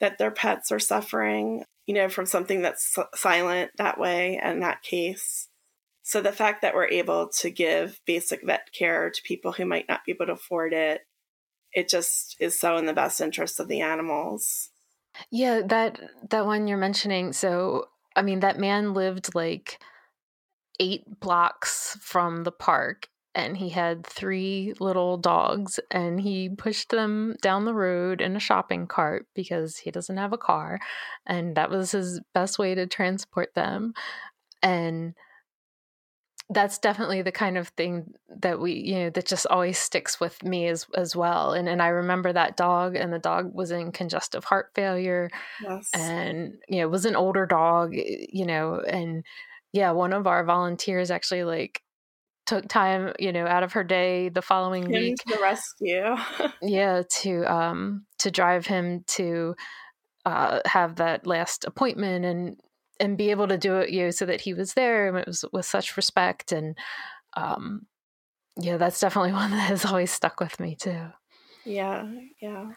that 0.00 0.16
their 0.16 0.30
pets 0.30 0.72
are 0.72 0.78
suffering, 0.78 1.64
you 1.84 1.94
know, 1.94 2.08
from 2.08 2.24
something 2.24 2.62
that's 2.62 2.96
silent 3.14 3.72
that 3.76 4.00
way 4.00 4.40
in 4.42 4.60
that 4.60 4.80
case. 4.80 5.48
So 6.02 6.22
the 6.22 6.32
fact 6.32 6.62
that 6.62 6.74
we're 6.74 6.88
able 6.88 7.28
to 7.40 7.50
give 7.50 8.00
basic 8.06 8.46
vet 8.46 8.72
care 8.72 9.10
to 9.10 9.22
people 9.22 9.52
who 9.52 9.66
might 9.66 9.90
not 9.90 10.06
be 10.06 10.12
able 10.12 10.24
to 10.24 10.32
afford 10.32 10.72
it, 10.72 11.02
it 11.74 11.90
just 11.90 12.36
is 12.40 12.58
so 12.58 12.78
in 12.78 12.86
the 12.86 12.94
best 12.94 13.20
interest 13.20 13.60
of 13.60 13.68
the 13.68 13.82
animals. 13.82 14.70
Yeah, 15.30 15.60
that 15.66 16.00
that 16.30 16.46
one 16.46 16.66
you're 16.66 16.78
mentioning. 16.78 17.34
So, 17.34 17.88
I 18.16 18.22
mean, 18.22 18.40
that 18.40 18.58
man 18.58 18.94
lived 18.94 19.34
like 19.34 19.82
8 20.80 21.20
blocks 21.20 21.98
from 22.00 22.44
the 22.44 22.52
park 22.52 23.08
and 23.34 23.56
he 23.56 23.68
had 23.68 24.06
three 24.06 24.74
little 24.80 25.16
dogs 25.16 25.80
and 25.90 26.20
he 26.20 26.48
pushed 26.48 26.90
them 26.90 27.36
down 27.42 27.64
the 27.64 27.74
road 27.74 28.20
in 28.20 28.36
a 28.36 28.40
shopping 28.40 28.86
cart 28.86 29.26
because 29.34 29.76
he 29.76 29.90
doesn't 29.90 30.16
have 30.16 30.32
a 30.32 30.38
car 30.38 30.78
and 31.26 31.56
that 31.56 31.70
was 31.70 31.92
his 31.92 32.20
best 32.32 32.58
way 32.58 32.74
to 32.74 32.86
transport 32.86 33.54
them 33.54 33.92
and 34.62 35.14
that's 36.50 36.78
definitely 36.78 37.22
the 37.22 37.32
kind 37.32 37.56
of 37.56 37.68
thing 37.68 38.12
that 38.28 38.60
we 38.60 38.72
you 38.74 38.96
know 38.96 39.10
that 39.10 39.26
just 39.26 39.46
always 39.46 39.78
sticks 39.78 40.20
with 40.20 40.42
me 40.42 40.68
as 40.68 40.86
as 40.94 41.16
well 41.16 41.52
and 41.52 41.68
and 41.68 41.80
I 41.80 41.88
remember 41.88 42.32
that 42.32 42.56
dog 42.56 42.96
and 42.96 43.12
the 43.12 43.18
dog 43.18 43.54
was 43.54 43.70
in 43.70 43.92
congestive 43.92 44.44
heart 44.44 44.70
failure 44.74 45.30
yes. 45.62 45.90
and 45.94 46.54
you 46.68 46.80
know 46.80 46.88
was 46.88 47.06
an 47.06 47.16
older 47.16 47.46
dog 47.46 47.96
eh, 47.96 48.26
you 48.30 48.44
know 48.44 48.80
and 48.86 49.24
yeah 49.72 49.92
one 49.92 50.12
of 50.12 50.26
our 50.26 50.44
volunteers 50.44 51.10
actually 51.10 51.44
like 51.44 51.80
took 52.46 52.68
time 52.68 53.12
you 53.18 53.32
know 53.32 53.46
out 53.46 53.62
of 53.62 53.72
her 53.72 53.84
day 53.84 54.28
the 54.28 54.42
following 54.42 54.84
him 54.84 55.02
week 55.02 55.16
to 55.16 55.34
the 55.34 55.42
rescue 55.42 56.14
yeah 56.62 57.02
to 57.08 57.42
um 57.44 58.04
to 58.18 58.30
drive 58.30 58.66
him 58.66 59.02
to 59.06 59.54
uh 60.26 60.60
have 60.66 60.96
that 60.96 61.26
last 61.26 61.64
appointment 61.64 62.24
and 62.24 62.56
and 63.00 63.18
be 63.18 63.30
able 63.30 63.48
to 63.48 63.58
do 63.58 63.76
it, 63.76 63.90
you 63.90 64.04
know, 64.04 64.10
so 64.10 64.26
that 64.26 64.40
he 64.40 64.54
was 64.54 64.74
there 64.74 65.08
and 65.08 65.18
it 65.18 65.26
was 65.26 65.44
with 65.52 65.66
such 65.66 65.96
respect. 65.96 66.52
And 66.52 66.76
um, 67.36 67.86
yeah, 68.56 68.76
that's 68.76 69.00
definitely 69.00 69.32
one 69.34 69.50
that 69.50 69.68
has 69.68 69.84
always 69.84 70.10
stuck 70.10 70.40
with 70.40 70.58
me 70.60 70.76
too. 70.76 71.08
Yeah, 71.64 72.10
yeah. 72.40 72.70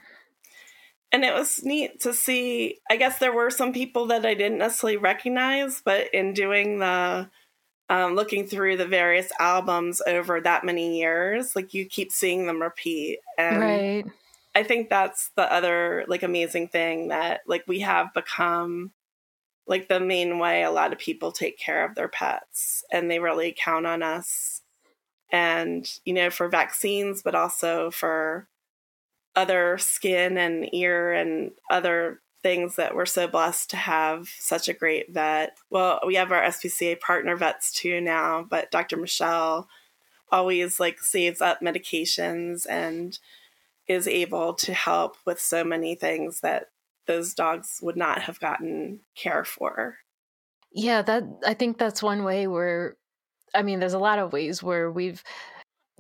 And 1.12 1.24
it 1.24 1.34
was 1.34 1.64
neat 1.64 2.02
to 2.02 2.14
see. 2.14 2.80
I 2.90 2.98
guess 2.98 3.20
there 3.20 3.34
were 3.34 3.50
some 3.50 3.72
people 3.72 4.08
that 4.08 4.26
I 4.26 4.34
didn't 4.34 4.58
necessarily 4.58 4.98
recognize, 4.98 5.82
but 5.84 6.14
in 6.14 6.34
doing 6.34 6.80
the 6.80 7.30
um, 7.90 8.16
looking 8.16 8.46
through 8.46 8.78
the 8.78 8.86
various 8.86 9.32
albums 9.40 10.02
over 10.06 10.42
that 10.42 10.64
many 10.64 11.00
years, 11.00 11.56
like 11.56 11.74
you 11.74 11.86
keep 11.86 12.12
seeing 12.12 12.46
them 12.46 12.62
repeat. 12.62 13.20
And 13.38 13.60
right. 13.60 14.06
I 14.56 14.64
think 14.64 14.90
that's 14.90 15.30
the 15.36 15.52
other 15.52 16.04
like 16.08 16.24
amazing 16.24 16.68
thing 16.70 17.10
that 17.10 17.42
like 17.48 17.64
we 17.68 17.80
have 17.82 18.14
become 18.14 18.92
like 19.68 19.88
the 19.88 20.00
main 20.00 20.40
way 20.40 20.64
a 20.64 20.72
lot 20.72 20.94
of 20.94 21.00
people 21.00 21.32
take 21.32 21.60
care 21.60 21.86
of 21.86 21.96
their 21.96 22.08
pets 22.08 22.84
and 22.92 23.12
they 23.12 23.20
really 23.20 23.54
count 23.56 23.86
on 23.86 24.02
us 24.02 24.62
and 25.32 26.00
you 26.06 26.14
know 26.14 26.30
for 26.30 26.48
vaccines 26.48 27.22
but 27.22 27.36
also 27.36 27.92
for 27.92 28.48
other 29.36 29.78
skin 29.78 30.38
and 30.38 30.74
ear 30.74 31.12
and 31.12 31.52
other 31.70 32.22
things 32.44 32.76
that 32.76 32.96
we're 32.96 33.06
so 33.06 33.28
blessed 33.28 33.70
to 33.72 33.78
have 33.78 34.30
such 34.40 34.70
a 34.70 34.74
great 34.74 35.12
vet 35.12 35.58
well 35.70 36.00
we 36.06 36.16
have 36.16 36.32
our 36.32 36.44
spca 36.44 37.00
partner 37.00 37.36
vets 37.36 37.72
too 37.72 38.00
now 38.00 38.46
but 38.48 38.70
dr 38.72 38.96
michelle 38.96 39.68
always 40.32 40.80
like 40.80 41.00
saves 41.00 41.42
up 41.42 41.62
medications 41.62 42.66
and 42.70 43.20
is 43.88 44.08
able 44.08 44.54
to 44.54 44.74
help 44.74 45.16
with 45.26 45.40
so 45.40 45.64
many 45.64 45.96
things 45.96 46.42
that 46.42 46.68
those 47.06 47.34
dogs 47.34 47.80
would 47.82 47.96
not 47.96 48.22
have 48.24 48.40
gotten 48.40 49.00
care 49.16 49.46
for. 49.46 49.98
Yeah, 50.72 51.02
that 51.04 51.24
I 51.46 51.54
think 51.54 51.78
that's 51.78 52.04
one 52.04 52.24
way 52.24 52.48
where 52.48 52.98
I 53.56 53.64
mean 53.64 53.80
there's 53.80 53.94
a 53.94 54.00
lot 54.00 54.20
of 54.20 54.34
ways 54.34 54.62
where 54.62 54.92
we've 54.92 55.24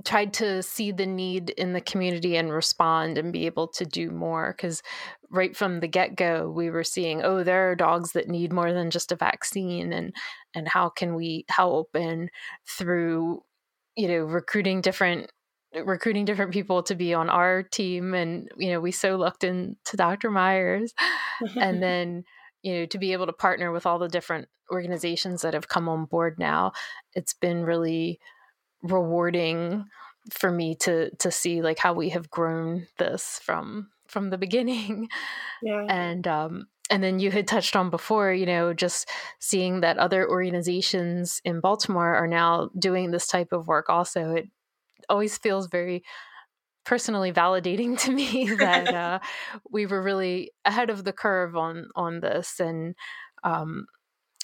tried 0.03 0.33
to 0.33 0.61
see 0.61 0.91
the 0.91 1.05
need 1.05 1.49
in 1.51 1.73
the 1.73 1.81
community 1.81 2.35
and 2.35 2.51
respond 2.51 3.17
and 3.17 3.33
be 3.33 3.45
able 3.45 3.67
to 3.67 3.85
do 3.85 4.11
more 4.11 4.53
because 4.55 4.83
right 5.29 5.57
from 5.57 5.79
the 5.79 5.87
get-go 5.87 6.49
we 6.49 6.69
were 6.69 6.83
seeing 6.83 7.21
oh 7.21 7.43
there 7.43 7.69
are 7.69 7.75
dogs 7.75 8.13
that 8.13 8.29
need 8.29 8.53
more 8.53 8.71
than 8.71 8.89
just 8.89 9.11
a 9.11 9.15
vaccine 9.15 9.91
and 9.91 10.13
and 10.53 10.67
how 10.67 10.89
can 10.89 11.13
we 11.13 11.45
help? 11.49 11.89
And 11.93 12.29
through 12.65 13.43
you 13.95 14.07
know 14.07 14.23
recruiting 14.23 14.81
different 14.81 15.29
recruiting 15.83 16.25
different 16.25 16.53
people 16.53 16.81
to 16.83 16.95
be 16.95 17.13
on 17.13 17.29
our 17.29 17.61
team 17.61 18.13
and 18.13 18.49
you 18.57 18.71
know 18.71 18.79
we 18.79 18.91
so 18.91 19.17
looked 19.17 19.43
into 19.43 19.97
dr 19.97 20.31
myers 20.31 20.93
and 21.57 21.83
then 21.83 22.23
you 22.61 22.73
know 22.73 22.85
to 22.85 22.97
be 22.97 23.11
able 23.11 23.25
to 23.25 23.33
partner 23.33 23.71
with 23.71 23.85
all 23.85 23.99
the 23.99 24.07
different 24.07 24.47
organizations 24.71 25.41
that 25.41 25.53
have 25.53 25.67
come 25.67 25.89
on 25.89 26.05
board 26.05 26.39
now 26.39 26.71
it's 27.13 27.33
been 27.33 27.63
really 27.63 28.19
rewarding 28.81 29.83
for 30.31 30.51
me 30.51 30.73
to 30.75 31.13
to 31.17 31.31
see 31.31 31.61
like 31.61 31.79
how 31.79 31.93
we 31.93 32.09
have 32.09 32.29
grown 32.29 32.87
this 32.97 33.39
from 33.43 33.89
from 34.07 34.29
the 34.29 34.37
beginning 34.37 35.07
yeah. 35.61 35.85
and 35.89 36.27
um 36.27 36.67
and 36.89 37.03
then 37.03 37.19
you 37.19 37.31
had 37.31 37.47
touched 37.47 37.75
on 37.75 37.89
before 37.89 38.33
you 38.33 38.45
know 38.45 38.73
just 38.73 39.09
seeing 39.39 39.81
that 39.81 39.97
other 39.97 40.27
organizations 40.29 41.41
in 41.43 41.59
baltimore 41.59 42.15
are 42.15 42.27
now 42.27 42.69
doing 42.77 43.11
this 43.11 43.27
type 43.27 43.51
of 43.51 43.67
work 43.67 43.89
also 43.89 44.35
it 44.35 44.47
always 45.09 45.37
feels 45.37 45.67
very 45.67 46.03
personally 46.87 47.33
validating 47.33 47.99
to 47.99 48.11
me 48.11 48.45
that 48.59 48.87
uh, 48.93 49.19
we 49.69 49.85
were 49.85 50.01
really 50.01 50.51
ahead 50.65 50.89
of 50.89 51.03
the 51.03 51.13
curve 51.13 51.55
on 51.55 51.87
on 51.95 52.21
this 52.21 52.59
and 52.59 52.95
um, 53.43 53.85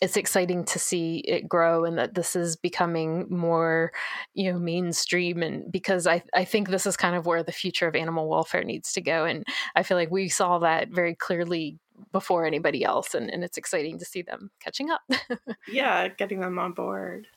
it's 0.04 0.18
exciting 0.18 0.66
to 0.66 0.78
see 0.78 1.20
it 1.20 1.48
grow 1.48 1.86
and 1.86 1.98
that 1.98 2.14
this 2.14 2.36
is 2.36 2.58
becoming 2.58 3.26
more 3.30 3.94
you 4.34 4.52
know 4.52 4.60
mainstream 4.60 5.42
and 5.42 5.72
because 5.72 6.06
I, 6.06 6.22
I 6.34 6.44
think 6.44 6.68
this 6.68 6.86
is 6.86 6.98
kind 6.98 7.16
of 7.16 7.26
where 7.26 7.42
the 7.42 7.54
future 7.54 7.88
of 7.88 7.96
animal 7.96 8.28
welfare 8.28 8.66
needs 8.66 8.92
to 8.94 9.02
go 9.02 9.24
and 9.24 9.46
i 9.78 9.84
feel 9.84 9.96
like 9.96 10.12
we 10.12 10.28
saw 10.28 10.60
that 10.60 10.90
very 10.90 11.16
clearly 11.16 11.80
before 12.12 12.46
anybody 12.46 12.84
else 12.84 13.14
and, 13.16 13.32
and 13.32 13.46
it's 13.46 13.58
exciting 13.58 13.98
to 14.00 14.06
see 14.06 14.22
them 14.22 14.52
catching 14.60 14.90
up. 14.90 15.02
Yeah 15.68 16.10
getting 16.10 16.42
them 16.42 16.60
on 16.60 16.74
board. 16.74 17.28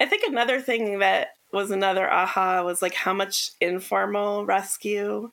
I 0.00 0.06
think 0.06 0.24
another 0.24 0.60
thing 0.60 0.98
that 0.98 1.28
was 1.52 1.70
another 1.70 2.10
aha 2.10 2.64
was 2.64 2.82
like 2.82 2.94
how 2.94 3.12
much 3.12 3.52
informal 3.60 4.44
rescue 4.44 5.30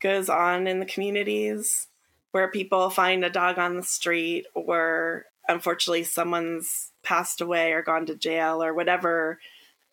goes 0.00 0.28
on 0.28 0.66
in 0.66 0.80
the 0.80 0.86
communities 0.86 1.86
where 2.32 2.50
people 2.50 2.90
find 2.90 3.24
a 3.24 3.30
dog 3.30 3.58
on 3.58 3.76
the 3.76 3.82
street 3.82 4.44
or 4.54 5.24
unfortunately 5.48 6.04
someone's 6.04 6.92
passed 7.02 7.40
away 7.40 7.72
or 7.72 7.82
gone 7.82 8.06
to 8.06 8.14
jail 8.14 8.62
or 8.62 8.74
whatever 8.74 9.38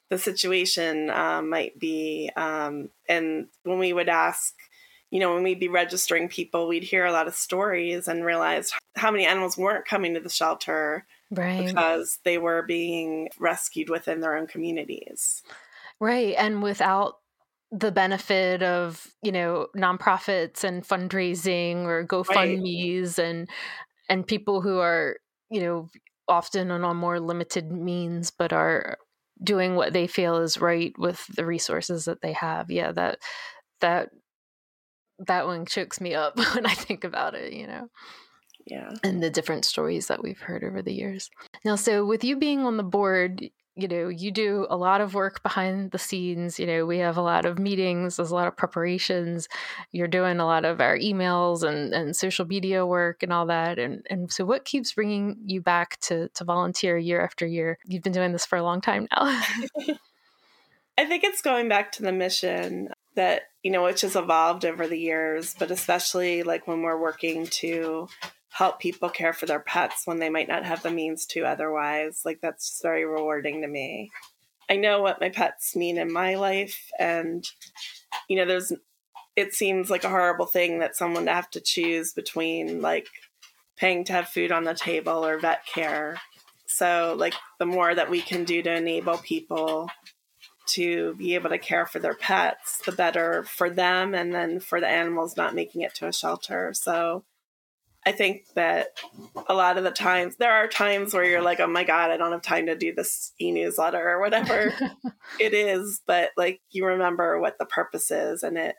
the 0.10 0.18
situation 0.18 1.10
um, 1.10 1.50
might 1.50 1.80
be. 1.80 2.32
Um, 2.36 2.90
and 3.08 3.48
when 3.64 3.80
we 3.80 3.94
would 3.94 4.10
ask, 4.10 4.56
you 5.12 5.20
know, 5.20 5.34
when 5.34 5.44
we'd 5.44 5.60
be 5.60 5.68
registering 5.68 6.30
people, 6.30 6.68
we'd 6.68 6.84
hear 6.84 7.06
a 7.06 7.12
lot 7.12 7.28
of 7.28 7.36
stories 7.36 8.08
and 8.08 8.26
realize 8.26 8.72
how 8.96 9.12
many 9.12 9.26
animals 9.26 9.58
weren't 9.58 9.88
coming 9.88 10.14
to 10.16 10.20
the 10.20 10.30
shelter 10.30 11.06
right. 11.32 11.68
because 11.68 12.20
they 12.24 12.38
were 12.38 12.64
being 12.64 13.30
rescued 13.40 13.90
within 13.90 14.20
their 14.20 14.36
own 14.36 14.48
communities. 14.48 15.42
Right. 16.00 16.36
And 16.38 16.62
without 16.62 17.16
the 17.72 17.92
benefit 17.92 18.64
of 18.64 19.14
you 19.22 19.32
know 19.32 19.68
nonprofits 19.78 20.64
and 20.64 20.84
fundraising 20.84 21.84
or 21.84 22.04
GoFundmes 22.04 23.18
right. 23.18 23.26
and 23.26 23.50
and 24.10 24.26
people 24.26 24.62
who 24.62 24.80
are 24.80 25.18
you 25.50 25.62
know, 25.62 25.90
often 26.28 26.72
and 26.72 26.86
on 26.86 26.98
more 26.98 27.20
limited 27.20 27.72
means, 27.72 28.32
but 28.32 28.54
are 28.54 28.98
doing 29.44 29.76
what 29.76 29.94
they 29.94 30.08
feel 30.08 30.38
is 30.38 30.60
right 30.60 30.94
with 30.98 31.26
the 31.36 31.46
resources 31.46 32.06
that 32.06 32.22
they 32.22 32.34
have. 32.34 32.70
Yeah, 32.70 32.92
that 32.92 33.20
that 33.82 34.10
that 35.28 35.46
one 35.46 35.66
chokes 35.66 36.00
me 36.00 36.14
up 36.14 36.38
when 36.56 36.66
I 36.66 36.74
think 36.74 37.04
about 37.04 37.36
it, 37.36 37.54
you 37.54 37.68
know. 37.68 37.90
Yeah. 38.66 38.92
And 39.04 39.24
the 39.24 39.30
different 39.30 39.66
stories 39.66 40.08
that 40.08 40.22
we've 40.22 40.40
heard 40.40 40.64
over 40.64 40.82
the 40.82 40.94
years. 40.94 41.30
Now, 41.66 41.76
so 41.76 42.06
with 42.06 42.24
you 42.24 42.38
being 42.38 42.60
on 42.62 42.78
the 42.78 42.84
board, 42.84 43.50
you 43.82 43.88
know, 43.88 44.10
you 44.10 44.32
do 44.32 44.68
a 44.70 44.78
lot 44.78 45.02
of 45.02 45.14
work 45.14 45.44
behind 45.44 45.92
the 45.92 45.98
scenes. 45.98 46.60
You 46.60 46.66
know, 46.66 46.86
we 46.86 47.00
have 47.00 47.18
a 47.18 47.22
lot 47.22 47.46
of 47.46 47.60
meetings, 47.60 48.18
there's 48.18 48.32
a 48.32 48.36
lot 48.36 48.48
of 48.48 48.58
preparations. 48.58 49.48
You're 49.92 50.08
doing 50.08 50.40
a 50.40 50.46
lot 50.46 50.66
of 50.66 50.82
our 50.82 50.98
emails 50.98 51.64
and, 51.64 51.94
and 51.94 52.16
social 52.16 52.46
media 52.46 52.86
work 52.86 53.24
and 53.24 53.34
all 53.34 53.46
that. 53.48 53.80
And, 53.80 54.06
and 54.10 54.32
so, 54.32 54.46
what 54.46 54.66
keeps 54.66 54.94
bringing 54.94 55.38
you 55.46 55.62
back 55.62 56.00
to, 56.02 56.30
to 56.30 56.44
volunteer 56.44 56.98
year 56.98 57.22
after 57.22 57.46
year? 57.46 57.78
You've 57.86 58.04
been 58.04 58.14
doing 58.14 58.32
this 58.32 58.46
for 58.46 58.58
a 58.58 58.64
long 58.64 58.82
time 58.82 59.08
now. 59.16 59.42
I 60.98 61.06
think 61.06 61.24
it's 61.24 61.42
going 61.42 61.70
back 61.70 61.94
to 61.94 62.04
the 62.04 62.12
mission 62.12 62.90
that, 63.16 63.44
you 63.64 63.72
know, 63.72 63.84
which 63.84 64.02
has 64.02 64.18
evolved 64.18 64.66
over 64.66 64.86
the 64.86 65.00
years, 65.00 65.56
but 65.58 65.72
especially 65.72 66.44
like 66.44 66.68
when 66.68 66.82
we're 66.82 67.00
working 67.00 67.46
to 67.48 68.10
help 68.50 68.80
people 68.80 69.10
care 69.10 69.34
for 69.34 69.46
their 69.46 69.60
pets 69.60 70.04
when 70.06 70.20
they 70.20 70.30
might 70.30 70.48
not 70.48 70.66
have 70.66 70.84
the 70.84 70.92
means 70.92 71.26
to 71.28 71.46
otherwise. 71.46 72.24
Like 72.26 72.40
that's 72.42 72.70
just 72.70 72.82
very 72.82 73.06
rewarding 73.06 73.62
to 73.62 73.68
me. 73.68 74.12
I 74.70 74.76
know 74.76 75.02
what 75.02 75.22
my 75.22 75.30
pets 75.30 75.76
mean 75.76 75.98
in 75.98 76.12
my 76.12 76.36
life 76.36 76.92
and 77.00 77.48
you 78.28 78.38
know 78.38 78.46
there's 78.46 78.72
it 79.36 79.54
seems 79.54 79.90
like 79.90 80.04
a 80.04 80.10
horrible 80.10 80.46
thing 80.46 80.80
that 80.80 80.96
someone 80.96 81.26
to 81.26 81.34
have 81.34 81.50
to 81.52 81.62
choose 81.62 82.14
between 82.14 82.82
like 82.82 83.08
paying 83.78 84.04
to 84.04 84.14
have 84.14 84.28
food 84.28 84.52
on 84.52 84.66
the 84.66 84.74
table 84.74 85.26
or 85.26 85.40
vet 85.40 85.66
care. 85.66 86.20
So 86.68 87.16
like 87.18 87.34
the 87.58 87.66
more 87.66 87.96
that 87.96 88.10
we 88.10 88.22
can 88.22 88.44
do 88.44 88.62
to 88.62 88.76
enable 88.76 89.18
people 89.18 89.90
to 90.68 91.16
be 91.16 91.36
able 91.36 91.50
to 91.50 91.58
care 91.58 91.86
for 91.86 92.00
their 92.00 92.14
pets, 92.14 92.82
the 92.86 92.92
better 92.92 93.44
for 93.44 93.70
them 93.70 94.14
and 94.14 94.34
then 94.34 94.60
for 94.60 94.80
the 94.80 94.88
animals 94.88 95.38
not 95.38 95.56
making 95.56 95.82
it 95.82 95.96
to 95.96 96.08
a 96.08 96.14
shelter. 96.14 96.74
So 96.74 97.24
I 98.10 98.12
think 98.12 98.48
that 98.56 98.88
a 99.48 99.54
lot 99.54 99.78
of 99.78 99.84
the 99.84 99.92
times 99.92 100.36
there 100.38 100.52
are 100.52 100.68
times 100.68 101.14
where 101.14 101.24
you're 101.24 101.44
like, 101.44 101.60
oh 101.60 101.68
my 101.68 101.84
God, 101.84 102.10
I 102.10 102.18
don't 102.18 102.32
have 102.32 102.42
time 102.42 102.66
to 102.66 102.76
do 102.76 102.92
this 102.92 103.34
e 103.40 103.52
newsletter 103.52 104.02
or 104.02 104.20
whatever 104.20 104.74
it 105.40 105.54
is. 105.54 106.02
But 106.08 106.32
like 106.36 106.60
you 106.72 106.88
remember 106.88 107.40
what 107.40 107.60
the 107.60 107.68
purpose 107.68 108.10
is 108.10 108.42
and 108.42 108.58
it, 108.58 108.76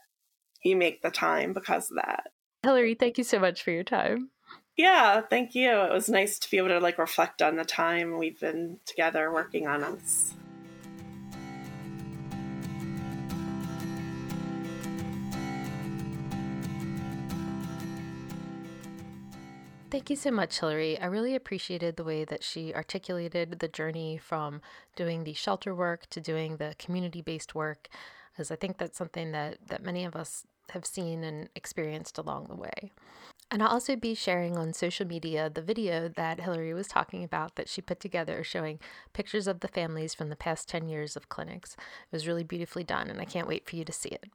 you 0.64 0.74
make 0.74 1.00
the 1.00 1.12
time 1.12 1.52
because 1.52 1.92
of 1.92 1.98
that. 1.98 2.24
Hillary, 2.64 2.94
thank 2.94 3.18
you 3.18 3.24
so 3.24 3.38
much 3.38 3.62
for 3.62 3.70
your 3.70 3.84
time. 3.84 4.30
Yeah, 4.76 5.20
thank 5.20 5.54
you. 5.54 5.70
It 5.70 5.92
was 5.92 6.08
nice 6.08 6.40
to 6.40 6.50
be 6.50 6.58
able 6.58 6.70
to 6.70 6.80
like 6.80 6.98
reflect 6.98 7.40
on 7.40 7.54
the 7.54 7.64
time 7.64 8.18
we've 8.18 8.40
been 8.40 8.78
together 8.84 9.32
working 9.32 9.68
on 9.68 9.84
us. 9.84 10.34
Thank 19.90 20.08
you 20.08 20.14
so 20.14 20.30
much, 20.30 20.60
Hillary. 20.60 21.00
I 21.00 21.06
really 21.06 21.34
appreciated 21.34 21.96
the 21.96 22.04
way 22.04 22.24
that 22.24 22.44
she 22.44 22.72
articulated 22.72 23.58
the 23.58 23.66
journey 23.66 24.18
from 24.18 24.62
doing 24.94 25.24
the 25.24 25.32
shelter 25.32 25.74
work 25.74 26.06
to 26.10 26.20
doing 26.20 26.58
the 26.58 26.76
community 26.78 27.22
based 27.22 27.56
work, 27.56 27.88
as 28.38 28.52
I 28.52 28.56
think 28.56 28.78
that's 28.78 28.96
something 28.96 29.32
that, 29.32 29.58
that 29.66 29.82
many 29.82 30.04
of 30.04 30.14
us 30.14 30.46
have 30.70 30.86
seen 30.86 31.24
and 31.24 31.48
experienced 31.56 32.18
along 32.18 32.44
the 32.44 32.54
way. 32.54 32.92
And 33.50 33.64
I'll 33.64 33.70
also 33.70 33.96
be 33.96 34.14
sharing 34.14 34.56
on 34.56 34.72
social 34.74 35.08
media 35.08 35.50
the 35.50 35.60
video 35.60 36.08
that 36.08 36.38
Hillary 36.38 36.72
was 36.72 36.86
talking 36.86 37.24
about 37.24 37.56
that 37.56 37.68
she 37.68 37.82
put 37.82 37.98
together 37.98 38.44
showing 38.44 38.78
pictures 39.12 39.48
of 39.48 39.58
the 39.58 39.66
families 39.66 40.14
from 40.14 40.28
the 40.28 40.36
past 40.36 40.68
10 40.68 40.88
years 40.88 41.16
of 41.16 41.28
clinics. 41.28 41.72
It 41.72 42.12
was 42.12 42.28
really 42.28 42.44
beautifully 42.44 42.84
done, 42.84 43.10
and 43.10 43.20
I 43.20 43.24
can't 43.24 43.48
wait 43.48 43.68
for 43.68 43.74
you 43.74 43.84
to 43.84 43.92
see 43.92 44.10
it. 44.10 44.26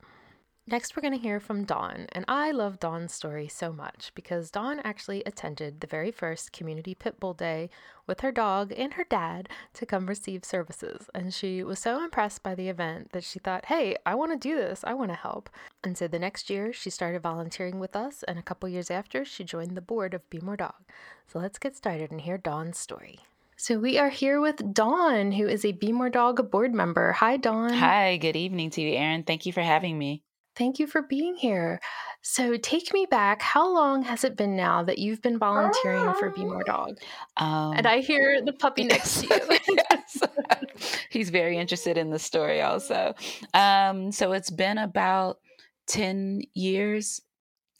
Next, 0.67 0.95
we're 0.95 1.01
going 1.01 1.13
to 1.13 1.19
hear 1.19 1.39
from 1.39 1.63
Dawn, 1.63 2.07
and 2.13 2.25
I 2.27 2.49
love 2.49 2.79
Dawn's 2.79 3.13
story 3.13 3.47
so 3.47 3.71
much 3.71 4.11
because 4.15 4.49
Dawn 4.49 4.81
actually 4.83 5.21
attended 5.23 5.79
the 5.79 5.85
very 5.85 6.09
first 6.09 6.51
Community 6.51 6.95
Pit 6.95 7.19
Bull 7.19 7.35
Day 7.35 7.69
with 8.07 8.21
her 8.21 8.31
dog 8.31 8.73
and 8.75 8.95
her 8.95 9.03
dad 9.03 9.47
to 9.75 9.85
come 9.85 10.07
receive 10.07 10.43
services. 10.43 11.07
And 11.13 11.31
she 11.31 11.63
was 11.63 11.77
so 11.77 12.03
impressed 12.03 12.41
by 12.41 12.55
the 12.55 12.67
event 12.67 13.11
that 13.11 13.23
she 13.23 13.37
thought, 13.37 13.65
hey, 13.65 13.95
I 14.07 14.15
want 14.15 14.31
to 14.31 14.39
do 14.39 14.55
this, 14.55 14.83
I 14.83 14.95
want 14.95 15.11
to 15.11 15.15
help. 15.15 15.51
And 15.83 15.95
so 15.95 16.07
the 16.07 16.17
next 16.17 16.49
year, 16.49 16.73
she 16.73 16.89
started 16.89 17.21
volunteering 17.21 17.77
with 17.77 17.95
us, 17.95 18.23
and 18.23 18.39
a 18.39 18.43
couple 18.43 18.67
years 18.67 18.89
after, 18.89 19.23
she 19.23 19.43
joined 19.43 19.77
the 19.77 19.81
board 19.81 20.15
of 20.15 20.27
Be 20.31 20.39
More 20.39 20.57
Dog. 20.57 20.81
So 21.27 21.37
let's 21.37 21.59
get 21.59 21.77
started 21.77 22.09
and 22.09 22.21
hear 22.21 22.39
Dawn's 22.39 22.79
story. 22.79 23.19
So 23.55 23.77
we 23.77 23.99
are 23.99 24.09
here 24.09 24.41
with 24.41 24.73
Dawn, 24.73 25.33
who 25.33 25.47
is 25.47 25.63
a 25.63 25.73
Be 25.73 25.91
More 25.91 26.09
Dog 26.09 26.49
board 26.49 26.73
member. 26.73 27.11
Hi, 27.11 27.37
Dawn. 27.37 27.71
Hi, 27.71 28.17
good 28.17 28.35
evening 28.35 28.71
to 28.71 28.81
you, 28.81 28.95
Erin. 28.95 29.21
Thank 29.21 29.45
you 29.45 29.53
for 29.53 29.61
having 29.61 29.99
me. 29.99 30.23
Thank 30.55 30.79
you 30.79 30.87
for 30.87 31.01
being 31.01 31.35
here. 31.35 31.79
So, 32.21 32.57
take 32.57 32.93
me 32.93 33.05
back. 33.05 33.41
How 33.41 33.71
long 33.71 34.03
has 34.03 34.23
it 34.23 34.35
been 34.35 34.55
now 34.55 34.83
that 34.83 34.97
you've 34.97 35.21
been 35.21 35.37
volunteering 35.37 36.13
for 36.15 36.29
Be 36.29 36.45
More 36.45 36.63
Dog? 36.63 36.97
Um, 37.37 37.73
and 37.75 37.85
I 37.85 37.99
hear 37.99 38.41
the 38.43 38.53
puppy 38.53 38.85
next 38.85 39.21
to 39.21 39.27
you. 39.27 39.75
yes. 39.91 40.21
He's 41.09 41.29
very 41.29 41.57
interested 41.57 41.97
in 41.97 42.09
the 42.09 42.19
story, 42.19 42.61
also. 42.61 43.13
Um, 43.53 44.11
so, 44.11 44.31
it's 44.31 44.49
been 44.49 44.77
about 44.77 45.39
10 45.87 46.41
years. 46.53 47.21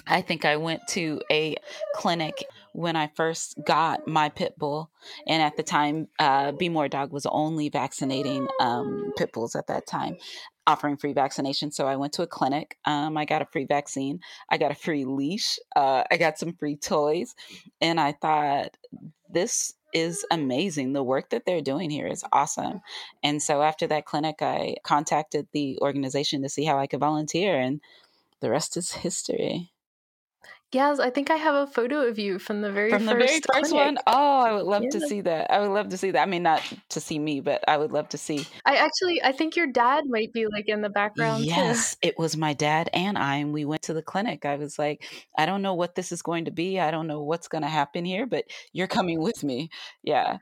I 0.06 0.22
think 0.22 0.46
I 0.46 0.58
went 0.58 0.82
to 0.90 1.22
a 1.32 1.56
clinic 1.96 2.46
when 2.74 2.96
I 2.96 3.10
first 3.16 3.58
got 3.66 4.08
my 4.08 4.30
pit 4.30 4.54
bull. 4.60 4.92
And 5.26 5.42
at 5.42 5.58
the 5.58 5.64
time, 5.64 6.10
uh, 6.20 6.52
Be 6.52 6.70
More 6.70 6.88
Dog 6.88 7.12
was 7.12 7.26
only 7.26 7.70
vaccinating 7.70 8.48
um, 8.60 9.14
pit 9.18 9.32
bulls 9.34 9.56
at 9.56 9.68
that 9.68 9.88
time 9.88 10.18
offering 10.68 10.98
free 10.98 11.14
vaccination. 11.14 11.72
So 11.72 11.88
I 11.88 11.96
went 11.96 12.14
to 12.14 12.24
a 12.24 12.28
clinic. 12.28 12.78
Um, 12.86 13.18
I 13.18 13.26
got 13.26 13.42
a 13.42 13.46
free 13.46 13.66
vaccine. 13.66 14.20
I 14.50 14.58
got 14.58 14.72
a 14.72 14.76
free 14.76 15.06
leash. 15.06 15.60
Uh, 15.76 16.04
I 16.10 16.18
got 16.18 16.38
some 16.38 16.54
free 16.54 16.76
toys. 16.76 17.36
And 17.82 18.00
I 18.00 18.14
thought, 18.14 18.76
this 19.30 19.74
is 19.94 20.26
amazing. 20.32 20.94
The 20.94 21.04
work 21.04 21.30
that 21.30 21.46
they're 21.46 21.62
doing 21.62 21.90
here 21.90 22.08
is 22.08 22.24
awesome. 22.32 22.82
And 23.24 23.42
so 23.42 23.62
after 23.62 23.88
that 23.88 24.06
clinic, 24.06 24.42
I 24.42 24.76
contacted 24.84 25.48
the 25.52 25.80
organization 25.82 26.42
to 26.42 26.50
see 26.50 26.66
how 26.66 26.78
I 26.78 26.88
could 26.88 27.00
volunteer, 27.00 27.60
and 27.60 27.80
the 28.42 28.50
rest 28.50 28.76
is 28.78 28.92
history. 28.92 29.72
Yes, 30.76 31.00
I 31.00 31.10
think 31.10 31.32
I 31.32 31.38
have 31.38 31.56
a 31.56 31.68
photo 31.68 32.02
of 32.02 32.20
you 32.20 32.38
from 32.38 32.60
the 32.60 32.70
very 32.70 32.90
from 32.90 33.06
first 33.06 33.18
very 33.18 33.40
first 33.40 33.72
clinic. 33.72 33.74
one. 33.74 33.98
Oh, 34.08 34.40
I 34.42 34.52
would 34.52 34.66
love 34.66 34.84
to 34.92 35.00
see 35.00 35.22
that. 35.22 35.50
I 35.50 35.62
would 35.62 35.74
love 35.74 35.88
to 35.88 35.98
see 35.98 36.12
that. 36.12 36.22
I 36.22 36.26
mean, 36.26 36.44
not 36.44 36.62
to 36.90 37.00
see 37.00 37.18
me, 37.18 37.40
but 37.40 37.64
I 37.66 37.78
would 37.78 37.94
love 37.94 38.10
to 38.10 38.18
see. 38.18 38.46
I 38.66 38.76
actually, 38.76 39.24
I 39.24 39.32
think 39.32 39.56
your 39.56 39.68
dad 39.68 40.04
might 40.06 40.34
be 40.34 40.48
like 40.48 40.68
in 40.68 40.82
the 40.82 40.90
background 40.90 41.46
Yes, 41.46 41.96
it 42.02 42.20
was 42.20 42.36
my 42.36 42.52
dad 42.52 42.90
and 42.92 43.18
I, 43.18 43.38
and 43.38 43.54
we 43.54 43.64
went 43.64 43.84
to 43.84 43.94
the 43.94 44.02
clinic. 44.02 44.44
I 44.44 44.58
was 44.58 44.78
like, 44.78 45.10
I 45.38 45.46
don't 45.46 45.62
know 45.62 45.76
what 45.76 45.96
this 45.96 46.12
is 46.12 46.22
going 46.22 46.44
to 46.44 46.52
be. 46.52 46.78
I 46.78 46.92
don't 46.92 47.08
know 47.08 47.24
what's 47.24 47.48
going 47.48 47.64
to 47.64 47.70
happen 47.70 48.04
here, 48.04 48.26
but 48.26 48.44
you're 48.74 48.88
coming 48.88 49.22
with 49.22 49.46
me. 49.46 49.70
Yeah. 50.04 50.40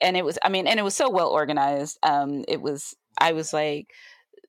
And 0.00 0.16
it 0.16 0.24
was, 0.24 0.38
I 0.40 0.50
mean, 0.50 0.68
and 0.68 0.78
it 0.78 0.84
was 0.84 0.94
so 0.94 1.10
well 1.10 1.30
organized. 1.30 1.98
Um, 2.04 2.44
it 2.46 2.62
was, 2.62 2.94
I 3.20 3.32
was 3.32 3.52
like, 3.52 3.88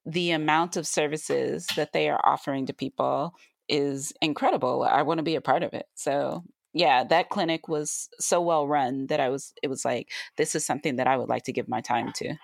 the 0.05 0.31
amount 0.31 0.77
of 0.77 0.87
services 0.87 1.67
that 1.75 1.93
they 1.93 2.09
are 2.09 2.21
offering 2.23 2.67
to 2.67 2.73
people 2.73 3.33
is 3.69 4.13
incredible. 4.21 4.83
I 4.83 5.03
want 5.03 5.19
to 5.19 5.23
be 5.23 5.35
a 5.35 5.41
part 5.41 5.63
of 5.63 5.73
it. 5.73 5.85
So, 5.95 6.43
yeah, 6.73 7.03
that 7.05 7.29
clinic 7.29 7.67
was 7.67 8.09
so 8.19 8.41
well 8.41 8.67
run 8.67 9.07
that 9.07 9.19
I 9.19 9.29
was, 9.29 9.53
it 9.63 9.67
was 9.67 9.85
like, 9.85 10.09
this 10.37 10.55
is 10.55 10.65
something 10.65 10.97
that 10.97 11.07
I 11.07 11.17
would 11.17 11.29
like 11.29 11.43
to 11.43 11.53
give 11.53 11.67
my 11.67 11.81
time 11.81 12.11
to. 12.15 12.35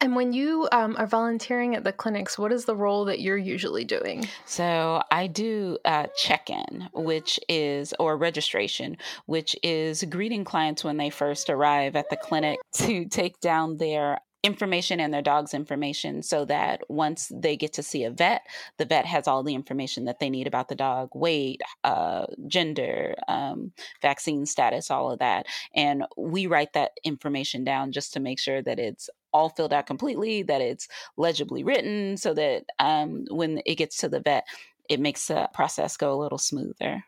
And 0.00 0.14
when 0.14 0.32
you 0.32 0.68
um, 0.70 0.94
are 0.96 1.08
volunteering 1.08 1.74
at 1.74 1.82
the 1.82 1.92
clinics, 1.92 2.38
what 2.38 2.52
is 2.52 2.66
the 2.66 2.76
role 2.76 3.06
that 3.06 3.20
you're 3.20 3.36
usually 3.36 3.84
doing? 3.84 4.28
So 4.44 5.02
I 5.10 5.26
do 5.26 5.76
uh, 5.84 6.06
check 6.16 6.50
in, 6.50 6.88
which 6.92 7.40
is, 7.48 7.92
or 7.98 8.16
registration, 8.16 8.96
which 9.26 9.56
is 9.64 10.04
greeting 10.04 10.44
clients 10.44 10.84
when 10.84 10.98
they 10.98 11.10
first 11.10 11.50
arrive 11.50 11.96
at 11.96 12.10
the 12.10 12.16
clinic 12.16 12.60
to 12.74 13.06
take 13.06 13.40
down 13.40 13.76
their 13.76 14.20
information 14.44 15.00
and 15.00 15.12
their 15.12 15.22
dog's 15.22 15.52
information 15.52 16.22
so 16.22 16.44
that 16.44 16.80
once 16.88 17.30
they 17.34 17.56
get 17.56 17.72
to 17.72 17.82
see 17.82 18.04
a 18.04 18.10
vet, 18.10 18.42
the 18.76 18.84
vet 18.84 19.04
has 19.04 19.26
all 19.26 19.42
the 19.42 19.54
information 19.54 20.04
that 20.04 20.20
they 20.20 20.30
need 20.30 20.46
about 20.46 20.68
the 20.68 20.74
dog 20.74 21.08
weight, 21.14 21.60
uh, 21.82 22.26
gender, 22.46 23.14
um, 23.26 23.72
vaccine 24.00 24.46
status, 24.46 24.90
all 24.90 25.10
of 25.10 25.18
that. 25.18 25.46
And 25.74 26.04
we 26.16 26.46
write 26.46 26.72
that 26.74 26.92
information 27.02 27.64
down 27.64 27.90
just 27.92 28.12
to 28.12 28.20
make 28.20 28.38
sure 28.38 28.62
that 28.62 28.78
it's 28.78 29.10
all 29.32 29.48
filled 29.50 29.72
out 29.72 29.86
completely, 29.86 30.42
that 30.44 30.60
it's 30.60 30.88
legibly 31.16 31.64
written, 31.64 32.16
so 32.16 32.32
that 32.34 32.64
um, 32.78 33.24
when 33.30 33.60
it 33.66 33.74
gets 33.74 33.98
to 33.98 34.08
the 34.08 34.20
vet, 34.20 34.46
it 34.88 35.00
makes 35.00 35.26
the 35.26 35.48
process 35.52 35.96
go 35.96 36.14
a 36.14 36.20
little 36.20 36.38
smoother. 36.38 37.04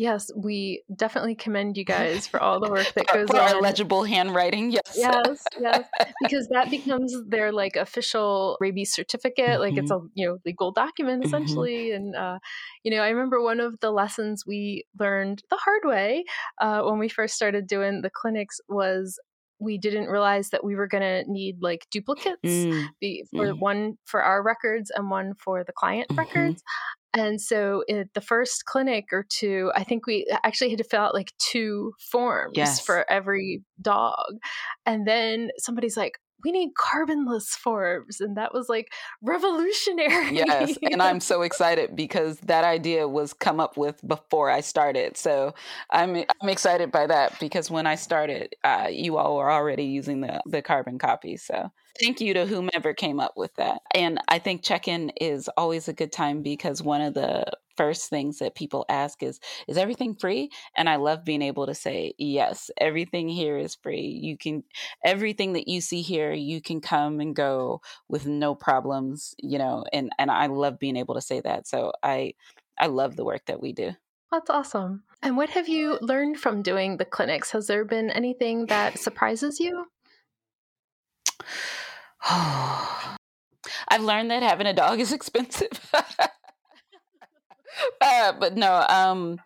Yes, 0.00 0.30
we 0.34 0.82
definitely 0.96 1.34
commend 1.34 1.76
you 1.76 1.84
guys 1.84 2.26
for 2.26 2.40
all 2.42 2.58
the 2.58 2.70
work 2.70 2.88
that 2.96 3.06
goes 3.12 3.28
for 3.28 3.38
our 3.38 3.54
on. 3.54 3.60
legible 3.60 4.04
handwriting, 4.04 4.70
yes. 4.70 4.82
yes, 4.94 5.50
yes, 5.58 5.84
because 6.20 6.48
that 6.52 6.70
becomes 6.70 7.14
their 7.28 7.52
like 7.52 7.76
official 7.76 8.56
rabies 8.60 8.92
certificate. 8.94 9.60
Like 9.60 9.76
it's 9.76 9.90
a 9.90 10.00
you 10.14 10.26
know 10.26 10.38
legal 10.46 10.72
document 10.72 11.22
Mhm. 11.22 11.26
essentially. 11.26 11.90
And 11.92 12.16
uh, 12.16 12.38
you 12.82 12.90
know, 12.90 13.02
I 13.02 13.10
remember 13.10 13.42
one 13.42 13.60
of 13.60 13.78
the 13.80 13.90
lessons 13.90 14.44
we 14.46 14.84
learned 14.98 15.42
the 15.50 15.56
hard 15.56 15.82
way 15.84 16.24
uh, 16.60 16.82
when 16.82 16.98
we 16.98 17.08
first 17.10 17.34
started 17.34 17.66
doing 17.66 18.00
the 18.00 18.10
clinics 18.10 18.58
was 18.68 19.18
we 19.62 19.76
didn't 19.76 20.06
realize 20.06 20.48
that 20.50 20.64
we 20.64 20.74
were 20.74 20.86
going 20.88 21.02
to 21.02 21.30
need 21.30 21.56
like 21.60 21.86
duplicates 21.90 22.66
Mm, 22.66 22.94
be, 22.98 23.24
for 23.36 23.50
Mm. 23.52 23.58
one 23.58 23.98
for 24.06 24.22
our 24.22 24.42
records 24.42 24.90
and 24.90 25.10
one 25.10 25.34
for 25.34 25.64
the 25.64 25.72
client 25.72 26.08
Mhm. 26.10 26.16
records. 26.16 26.62
And 27.12 27.40
so, 27.40 27.82
at 27.90 28.12
the 28.14 28.20
first 28.20 28.64
clinic 28.66 29.06
or 29.12 29.26
two, 29.28 29.72
I 29.74 29.82
think 29.84 30.06
we 30.06 30.26
uh, 30.32 30.38
actually 30.44 30.70
had 30.70 30.78
to 30.78 30.84
fill 30.84 31.00
out 31.00 31.14
like 31.14 31.32
two 31.38 31.92
forms 32.10 32.52
Yes. 32.56 32.80
for 32.80 33.10
every 33.10 33.62
dog. 33.80 34.34
And 34.86 35.06
then 35.06 35.50
somebody's 35.58 35.96
like, 35.96 36.18
we 36.44 36.52
need 36.52 36.70
carbonless 36.74 37.48
forms. 37.48 38.20
And 38.20 38.36
that 38.36 38.52
was 38.52 38.68
like 38.68 38.92
revolutionary. 39.22 40.36
yes, 40.36 40.76
and 40.82 41.02
I'm 41.02 41.20
so 41.20 41.42
excited 41.42 41.96
because 41.96 42.38
that 42.40 42.64
idea 42.64 43.08
was 43.08 43.32
come 43.32 43.60
up 43.60 43.76
with 43.76 44.06
before 44.06 44.50
I 44.50 44.60
started. 44.60 45.16
So 45.16 45.54
I'm 45.90 46.16
I'm 46.16 46.48
excited 46.48 46.90
by 46.90 47.06
that 47.06 47.38
because 47.40 47.70
when 47.70 47.86
I 47.86 47.94
started, 47.94 48.54
uh, 48.64 48.88
you 48.90 49.16
all 49.16 49.36
were 49.36 49.50
already 49.50 49.84
using 49.84 50.20
the 50.20 50.40
the 50.46 50.62
carbon 50.62 50.98
copy. 50.98 51.36
So 51.36 51.70
thank 52.00 52.20
you 52.20 52.34
to 52.34 52.46
whomever 52.46 52.94
came 52.94 53.20
up 53.20 53.34
with 53.36 53.54
that. 53.56 53.82
And 53.94 54.18
I 54.28 54.38
think 54.38 54.62
check-in 54.62 55.10
is 55.20 55.48
always 55.56 55.88
a 55.88 55.92
good 55.92 56.12
time 56.12 56.42
because 56.42 56.82
one 56.82 57.00
of 57.00 57.14
the 57.14 57.44
first 57.76 58.08
things 58.10 58.38
that 58.38 58.54
people 58.54 58.84
ask 58.88 59.22
is 59.22 59.40
is 59.68 59.76
everything 59.76 60.14
free 60.14 60.50
and 60.76 60.88
i 60.88 60.96
love 60.96 61.24
being 61.24 61.42
able 61.42 61.66
to 61.66 61.74
say 61.74 62.12
yes 62.18 62.70
everything 62.78 63.28
here 63.28 63.56
is 63.56 63.76
free 63.76 64.18
you 64.22 64.36
can 64.36 64.62
everything 65.04 65.52
that 65.54 65.68
you 65.68 65.80
see 65.80 66.02
here 66.02 66.32
you 66.32 66.60
can 66.60 66.80
come 66.80 67.20
and 67.20 67.34
go 67.34 67.80
with 68.08 68.26
no 68.26 68.54
problems 68.54 69.34
you 69.38 69.58
know 69.58 69.84
and 69.92 70.10
and 70.18 70.30
i 70.30 70.46
love 70.46 70.78
being 70.78 70.96
able 70.96 71.14
to 71.14 71.20
say 71.20 71.40
that 71.40 71.66
so 71.66 71.92
i 72.02 72.32
i 72.78 72.86
love 72.86 73.16
the 73.16 73.24
work 73.24 73.44
that 73.46 73.60
we 73.60 73.72
do 73.72 73.92
That's 74.30 74.50
awesome. 74.50 75.02
And 75.22 75.36
what 75.36 75.50
have 75.50 75.68
you 75.68 75.98
learned 76.00 76.38
from 76.38 76.62
doing 76.62 76.96
the 76.96 77.04
clinics? 77.04 77.50
Has 77.50 77.66
there 77.66 77.84
been 77.84 78.10
anything 78.10 78.66
that 78.66 78.96
surprises 78.96 79.58
you? 79.58 79.86
I've 83.88 84.02
learned 84.02 84.30
that 84.30 84.42
having 84.42 84.66
a 84.66 84.72
dog 84.72 85.00
is 85.00 85.12
expensive. 85.18 85.92
Uh, 88.00 88.32
but 88.38 88.56
no, 88.56 88.84
um, 88.88 89.40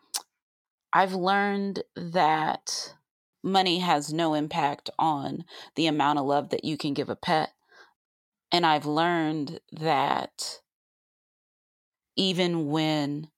I've 0.93 1.15
learned 1.15 1.83
that 1.97 2.95
money 3.43 3.81
has 3.81 4.13
no 4.13 4.35
impact 4.35 4.91
on 4.99 5.45
the 5.75 5.87
amount 5.87 6.19
of 6.19 6.25
love 6.25 6.51
that 6.51 6.65
you 6.65 6.77
can 6.77 6.95
give 6.95 7.09
a 7.09 7.17
pet. 7.17 7.51
And 8.51 8.65
I've 8.65 8.87
learned 8.87 9.61
that 9.73 10.61
even 12.17 12.69
when 12.69 13.29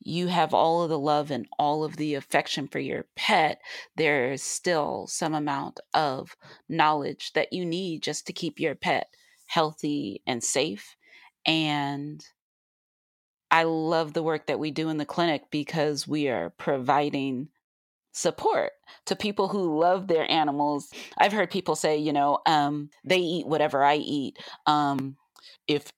you 0.00 0.28
have 0.28 0.54
all 0.54 0.82
of 0.82 0.88
the 0.88 0.98
love 0.98 1.30
and 1.30 1.46
all 1.58 1.84
of 1.84 1.96
the 1.96 2.14
affection 2.14 2.68
for 2.68 2.78
your 2.78 3.06
pet, 3.16 3.60
there 3.96 4.32
is 4.32 4.42
still 4.42 5.06
some 5.08 5.34
amount 5.34 5.80
of 5.92 6.36
knowledge 6.68 7.32
that 7.32 7.52
you 7.52 7.64
need 7.64 8.02
just 8.02 8.26
to 8.26 8.32
keep 8.32 8.60
your 8.60 8.74
pet 8.74 9.08
healthy 9.48 10.22
and 10.26 10.42
safe. 10.42 10.96
And 11.44 12.24
I 13.50 13.64
love 13.64 14.12
the 14.12 14.22
work 14.22 14.46
that 14.46 14.58
we 14.58 14.70
do 14.70 14.88
in 14.88 14.98
the 14.98 15.06
clinic 15.06 15.44
because 15.50 16.06
we 16.06 16.28
are 16.28 16.50
providing 16.50 17.48
support 18.12 18.72
to 19.06 19.16
people 19.16 19.48
who 19.48 19.78
love 19.78 20.08
their 20.08 20.30
animals. 20.30 20.90
I've 21.16 21.32
heard 21.32 21.50
people 21.50 21.76
say, 21.76 21.96
you 21.96 22.12
know, 22.12 22.38
um, 22.46 22.90
they 23.04 23.18
eat 23.18 23.46
whatever 23.46 23.84
I 23.84 23.96
eat. 23.96 24.38
Um, 24.66 25.16
if 25.66 25.92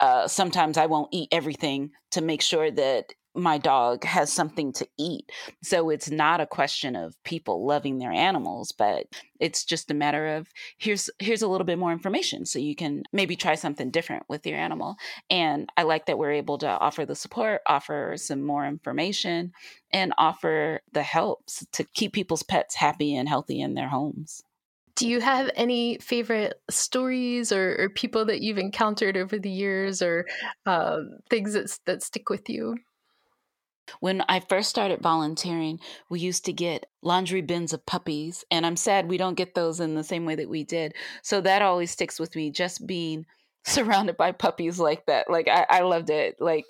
uh, 0.00 0.26
sometimes 0.28 0.78
I 0.78 0.86
won't 0.86 1.12
eat 1.12 1.28
everything 1.32 1.90
to 2.12 2.22
make 2.22 2.42
sure 2.42 2.70
that 2.70 3.12
my 3.36 3.58
dog 3.58 4.04
has 4.04 4.32
something 4.32 4.72
to 4.72 4.88
eat. 4.98 5.30
So 5.62 5.90
it's 5.90 6.10
not 6.10 6.40
a 6.40 6.46
question 6.46 6.96
of 6.96 7.22
people 7.24 7.66
loving 7.66 7.98
their 7.98 8.12
animals, 8.12 8.72
but 8.72 9.06
it's 9.38 9.64
just 9.64 9.90
a 9.90 9.94
matter 9.94 10.36
of 10.36 10.48
here's 10.78 11.10
here's 11.18 11.42
a 11.42 11.48
little 11.48 11.66
bit 11.66 11.78
more 11.78 11.92
information 11.92 12.46
so 12.46 12.58
you 12.58 12.74
can 12.74 13.02
maybe 13.12 13.36
try 13.36 13.54
something 13.54 13.90
different 13.90 14.24
with 14.28 14.46
your 14.46 14.58
animal. 14.58 14.96
And 15.28 15.68
I 15.76 15.82
like 15.82 16.06
that 16.06 16.18
we're 16.18 16.32
able 16.32 16.58
to 16.58 16.68
offer 16.68 17.04
the 17.04 17.14
support, 17.14 17.60
offer 17.66 18.14
some 18.16 18.42
more 18.42 18.66
information, 18.66 19.52
and 19.92 20.12
offer 20.18 20.80
the 20.92 21.02
helps 21.02 21.66
to 21.72 21.84
keep 21.84 22.12
people's 22.12 22.42
pets 22.42 22.74
happy 22.74 23.14
and 23.14 23.28
healthy 23.28 23.60
in 23.60 23.74
their 23.74 23.88
homes. 23.88 24.42
Do 24.96 25.06
you 25.06 25.20
have 25.20 25.50
any 25.54 25.98
favorite 25.98 26.54
stories 26.70 27.52
or, 27.52 27.76
or 27.78 27.90
people 27.90 28.24
that 28.24 28.40
you've 28.40 28.56
encountered 28.56 29.18
over 29.18 29.38
the 29.38 29.50
years 29.50 30.00
or 30.00 30.24
uh, 30.64 31.00
things 31.28 31.52
that, 31.52 31.78
that 31.84 32.02
stick 32.02 32.30
with 32.30 32.48
you? 32.48 32.76
When 34.00 34.22
I 34.28 34.40
first 34.40 34.68
started 34.70 35.00
volunteering, 35.00 35.80
we 36.08 36.20
used 36.20 36.44
to 36.46 36.52
get 36.52 36.86
laundry 37.02 37.42
bins 37.42 37.72
of 37.72 37.86
puppies, 37.86 38.44
and 38.50 38.66
I'm 38.66 38.76
sad 38.76 39.08
we 39.08 39.16
don't 39.16 39.36
get 39.36 39.54
those 39.54 39.80
in 39.80 39.94
the 39.94 40.04
same 40.04 40.24
way 40.24 40.34
that 40.34 40.48
we 40.48 40.64
did. 40.64 40.94
So 41.22 41.40
that 41.40 41.62
always 41.62 41.90
sticks 41.90 42.18
with 42.18 42.34
me, 42.36 42.50
just 42.50 42.86
being 42.86 43.26
surrounded 43.64 44.16
by 44.16 44.32
puppies 44.32 44.78
like 44.78 45.06
that. 45.06 45.30
Like, 45.30 45.48
I, 45.48 45.66
I 45.68 45.80
loved 45.80 46.10
it. 46.10 46.36
Like, 46.40 46.66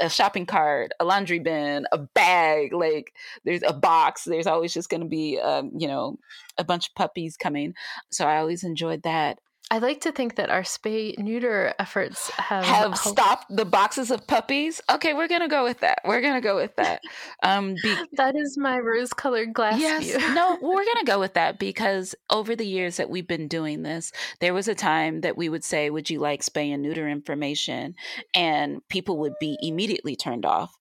a 0.00 0.08
shopping 0.08 0.46
cart, 0.46 0.92
a 1.00 1.04
laundry 1.04 1.38
bin, 1.38 1.86
a 1.92 1.98
bag, 1.98 2.72
like 2.72 3.12
there's 3.44 3.62
a 3.66 3.72
box. 3.72 4.24
There's 4.24 4.46
always 4.46 4.72
just 4.72 4.88
going 4.88 5.00
to 5.00 5.08
be, 5.08 5.40
um, 5.40 5.72
you 5.76 5.88
know, 5.88 6.18
a 6.58 6.64
bunch 6.64 6.88
of 6.88 6.94
puppies 6.94 7.36
coming. 7.36 7.74
So 8.10 8.26
I 8.26 8.38
always 8.38 8.64
enjoyed 8.64 9.02
that. 9.02 9.38
I 9.72 9.78
like 9.78 10.02
to 10.02 10.12
think 10.12 10.34
that 10.34 10.50
our 10.50 10.64
spay 10.64 11.18
neuter 11.18 11.72
efforts 11.78 12.28
have, 12.32 12.62
have 12.66 12.76
helped- 12.92 12.98
stopped 12.98 13.46
the 13.56 13.64
boxes 13.64 14.10
of 14.10 14.26
puppies. 14.26 14.82
Okay, 14.90 15.14
we're 15.14 15.28
gonna 15.28 15.48
go 15.48 15.64
with 15.64 15.80
that. 15.80 16.00
We're 16.04 16.20
gonna 16.20 16.42
go 16.42 16.56
with 16.56 16.76
that. 16.76 17.00
Um, 17.42 17.74
be- 17.82 17.96
That 18.12 18.36
is 18.36 18.58
my 18.58 18.78
rose 18.78 19.14
colored 19.14 19.54
glass 19.54 19.80
yes, 19.80 20.04
view. 20.04 20.34
no, 20.34 20.58
we're 20.60 20.84
gonna 20.84 21.04
go 21.04 21.18
with 21.24 21.32
that 21.34 21.58
because 21.58 22.14
over 22.28 22.54
the 22.54 22.66
years 22.66 22.98
that 22.98 23.08
we've 23.08 23.26
been 23.26 23.48
doing 23.48 23.82
this, 23.82 24.12
there 24.40 24.52
was 24.52 24.68
a 24.68 24.74
time 24.74 25.22
that 25.22 25.38
we 25.38 25.48
would 25.48 25.64
say, 25.64 25.88
"Would 25.88 26.10
you 26.10 26.20
like 26.20 26.42
spay 26.42 26.72
and 26.72 26.82
neuter 26.82 27.08
information?" 27.08 27.94
and 28.34 28.86
people 28.88 29.16
would 29.20 29.34
be 29.40 29.56
immediately 29.62 30.16
turned 30.16 30.44
off. 30.44 30.76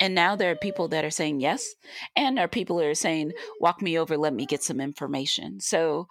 And 0.00 0.16
now 0.16 0.34
there 0.34 0.50
are 0.50 0.56
people 0.56 0.88
that 0.88 1.04
are 1.04 1.10
saying 1.10 1.40
yes, 1.40 1.74
and 2.16 2.36
there 2.36 2.44
are 2.44 2.48
people 2.48 2.78
that 2.78 2.86
are 2.86 2.94
saying, 2.94 3.32
walk 3.60 3.80
me 3.80 3.96
over, 3.96 4.16
let 4.16 4.34
me 4.34 4.46
get 4.46 4.64
some 4.64 4.80
information. 4.80 5.60
So 5.60 6.08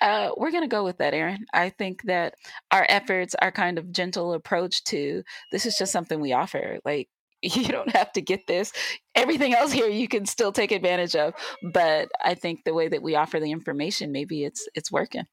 uh, 0.00 0.30
we're 0.36 0.50
going 0.50 0.64
to 0.64 0.68
go 0.68 0.84
with 0.84 0.98
that, 0.98 1.14
Erin. 1.14 1.46
I 1.52 1.70
think 1.70 2.02
that 2.04 2.34
our 2.70 2.86
efforts, 2.88 3.34
our 3.40 3.52
kind 3.52 3.78
of 3.78 3.92
gentle 3.92 4.32
approach 4.32 4.84
to 4.84 5.22
this 5.50 5.66
is 5.66 5.78
just 5.78 5.92
something 5.92 6.20
we 6.20 6.32
offer. 6.32 6.78
Like, 6.84 7.08
you 7.42 7.64
don't 7.68 7.94
have 7.94 8.12
to 8.12 8.22
get 8.22 8.46
this. 8.46 8.72
Everything 9.14 9.54
else 9.54 9.72
here 9.72 9.88
you 9.88 10.08
can 10.08 10.26
still 10.26 10.52
take 10.52 10.72
advantage 10.72 11.14
of. 11.14 11.34
But 11.72 12.08
I 12.22 12.34
think 12.34 12.64
the 12.64 12.74
way 12.74 12.88
that 12.88 13.02
we 13.02 13.16
offer 13.16 13.38
the 13.38 13.52
information, 13.52 14.12
maybe 14.12 14.44
it's 14.44 14.66
it's 14.74 14.90
working. 14.90 15.24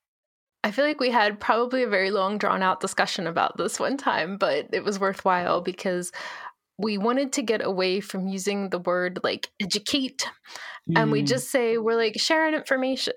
I 0.63 0.71
feel 0.71 0.85
like 0.85 0.99
we 0.99 1.09
had 1.09 1.39
probably 1.39 1.83
a 1.83 1.87
very 1.87 2.11
long 2.11 2.37
drawn 2.37 2.61
out 2.61 2.81
discussion 2.81 3.25
about 3.25 3.57
this 3.57 3.79
one 3.79 3.97
time, 3.97 4.37
but 4.37 4.67
it 4.73 4.83
was 4.83 4.99
worthwhile 4.99 5.61
because 5.61 6.11
we 6.77 6.97
wanted 6.97 7.33
to 7.33 7.41
get 7.41 7.65
away 7.65 7.99
from 7.99 8.27
using 8.27 8.69
the 8.69 8.79
word 8.79 9.19
like 9.23 9.49
educate 9.61 10.29
mm. 10.89 10.99
and 10.99 11.11
we 11.11 11.23
mm. 11.23 11.27
just 11.27 11.49
say 11.49 11.77
we're 11.77 11.95
like 11.95 12.19
sharing 12.19 12.53
information 12.53 13.13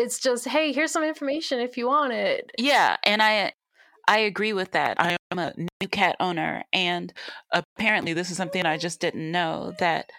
it's 0.00 0.18
just 0.18 0.48
hey 0.48 0.72
here's 0.72 0.90
some 0.90 1.04
information 1.04 1.60
if 1.60 1.76
you 1.76 1.86
want 1.86 2.12
it. 2.12 2.50
Yeah 2.58 2.96
and 3.04 3.22
i 3.22 3.52
i 4.08 4.18
agree 4.18 4.52
with 4.52 4.72
that 4.72 5.00
i 5.00 5.16
am 5.30 5.38
a 5.38 5.52
new 5.56 5.88
cat 5.88 6.16
owner 6.20 6.64
and 6.72 7.12
apparently 7.52 8.12
this 8.12 8.30
is 8.30 8.36
something 8.36 8.64
i 8.66 8.76
just 8.76 9.00
didn't 9.00 9.30
know 9.30 9.72
that 9.78 10.10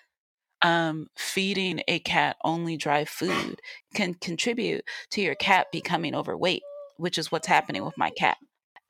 um, 0.63 1.07
feeding 1.17 1.81
a 1.87 1.97
cat 1.97 2.37
only 2.43 2.77
dry 2.77 3.03
food 3.03 3.59
can 3.95 4.13
contribute 4.13 4.83
to 5.09 5.19
your 5.19 5.33
cat 5.33 5.67
becoming 5.71 6.13
overweight 6.13 6.61
which 6.97 7.17
is 7.17 7.31
what's 7.31 7.47
happening 7.47 7.83
with 7.83 7.97
my 7.97 8.11
cat 8.11 8.37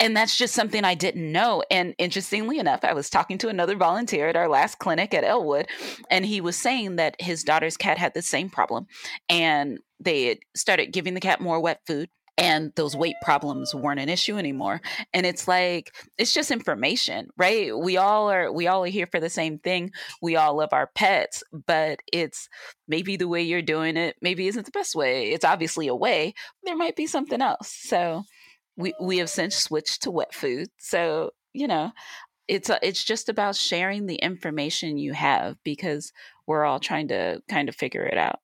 and 0.02 0.18
that's 0.18 0.36
just 0.36 0.56
something 0.56 0.84
I 0.84 0.96
didn't 0.96 1.32
know. 1.32 1.64
And 1.70 1.94
interestingly 2.00 2.58
enough, 2.58 2.84
I 2.84 2.94
was 2.94 3.10
talking 3.10 3.38
to 3.38 3.50
another 3.50 3.76
volunteer 3.76 4.28
at 4.28 4.36
our 4.36 4.50
last 4.50 4.80
clinic 4.80 5.14
at 5.14 5.24
Ellwood, 5.24 5.68
and 6.10 6.26
he 6.26 6.42
was 6.42 6.58
saying 6.58 6.96
that 6.96 7.16
his 7.22 7.44
daughter's 7.44 7.78
cat 7.78 8.00
had 8.00 8.16
the 8.16 8.24
same 8.24 8.50
problem. 8.50 8.88
And 9.30 9.80
they 10.00 10.40
started 10.56 10.88
giving 10.88 11.14
the 11.14 11.20
cat 11.20 11.40
more 11.40 11.62
wet 11.62 11.82
food 11.86 12.10
and 12.36 12.72
those 12.76 12.96
weight 12.96 13.18
problems 13.22 13.76
weren't 13.76 14.00
an 14.00 14.10
issue 14.10 14.38
anymore. 14.38 14.82
And 15.14 15.28
it's 15.28 15.48
like 15.48 15.94
it's 16.18 16.34
just 16.34 16.50
information 16.50 17.28
right? 17.38 17.78
We 17.78 17.98
all 17.98 18.32
are 18.32 18.52
we 18.52 18.66
all 18.66 18.84
are 18.84 18.88
here 18.88 19.06
for 19.06 19.20
the 19.20 19.30
same 19.30 19.60
thing. 19.60 19.92
We 20.22 20.36
all 20.36 20.58
love 20.58 20.70
our 20.72 20.88
pets 20.96 21.44
but 21.52 22.00
it's 22.12 22.50
maybe 22.88 23.18
the 23.18 23.28
way 23.28 23.44
you're 23.44 23.62
doing 23.62 23.98
it 23.98 24.16
maybe 24.22 24.48
isn't 24.48 24.66
the 24.66 24.72
best 24.72 24.96
way. 24.96 25.32
It's 25.32 25.46
obviously 25.46 25.88
a 25.88 25.96
way. 25.96 26.34
There 26.64 26.76
might 26.76 26.96
be 26.96 27.06
something 27.06 27.42
else. 27.42 27.68
So 27.68 28.24
we 28.82 28.94
we 29.00 29.18
have 29.20 29.30
since 29.30 29.56
switched 29.56 30.04
to 30.04 30.12
wet 30.12 30.34
food. 30.34 30.70
So 30.78 31.32
you 31.54 31.68
know, 31.68 31.92
it's 32.48 32.70
a, 32.70 32.80
it's 32.86 33.04
just 33.04 33.30
about 33.30 33.56
sharing 33.56 34.06
the 34.06 34.16
information 34.16 34.98
you 34.98 35.14
have 35.14 35.58
because 35.64 36.12
we're 36.48 36.66
all 36.66 36.80
trying 36.80 37.08
to 37.10 37.42
kind 37.50 37.70
of 37.70 37.76
figure 37.76 38.04
it 38.04 38.18
out. 38.18 38.40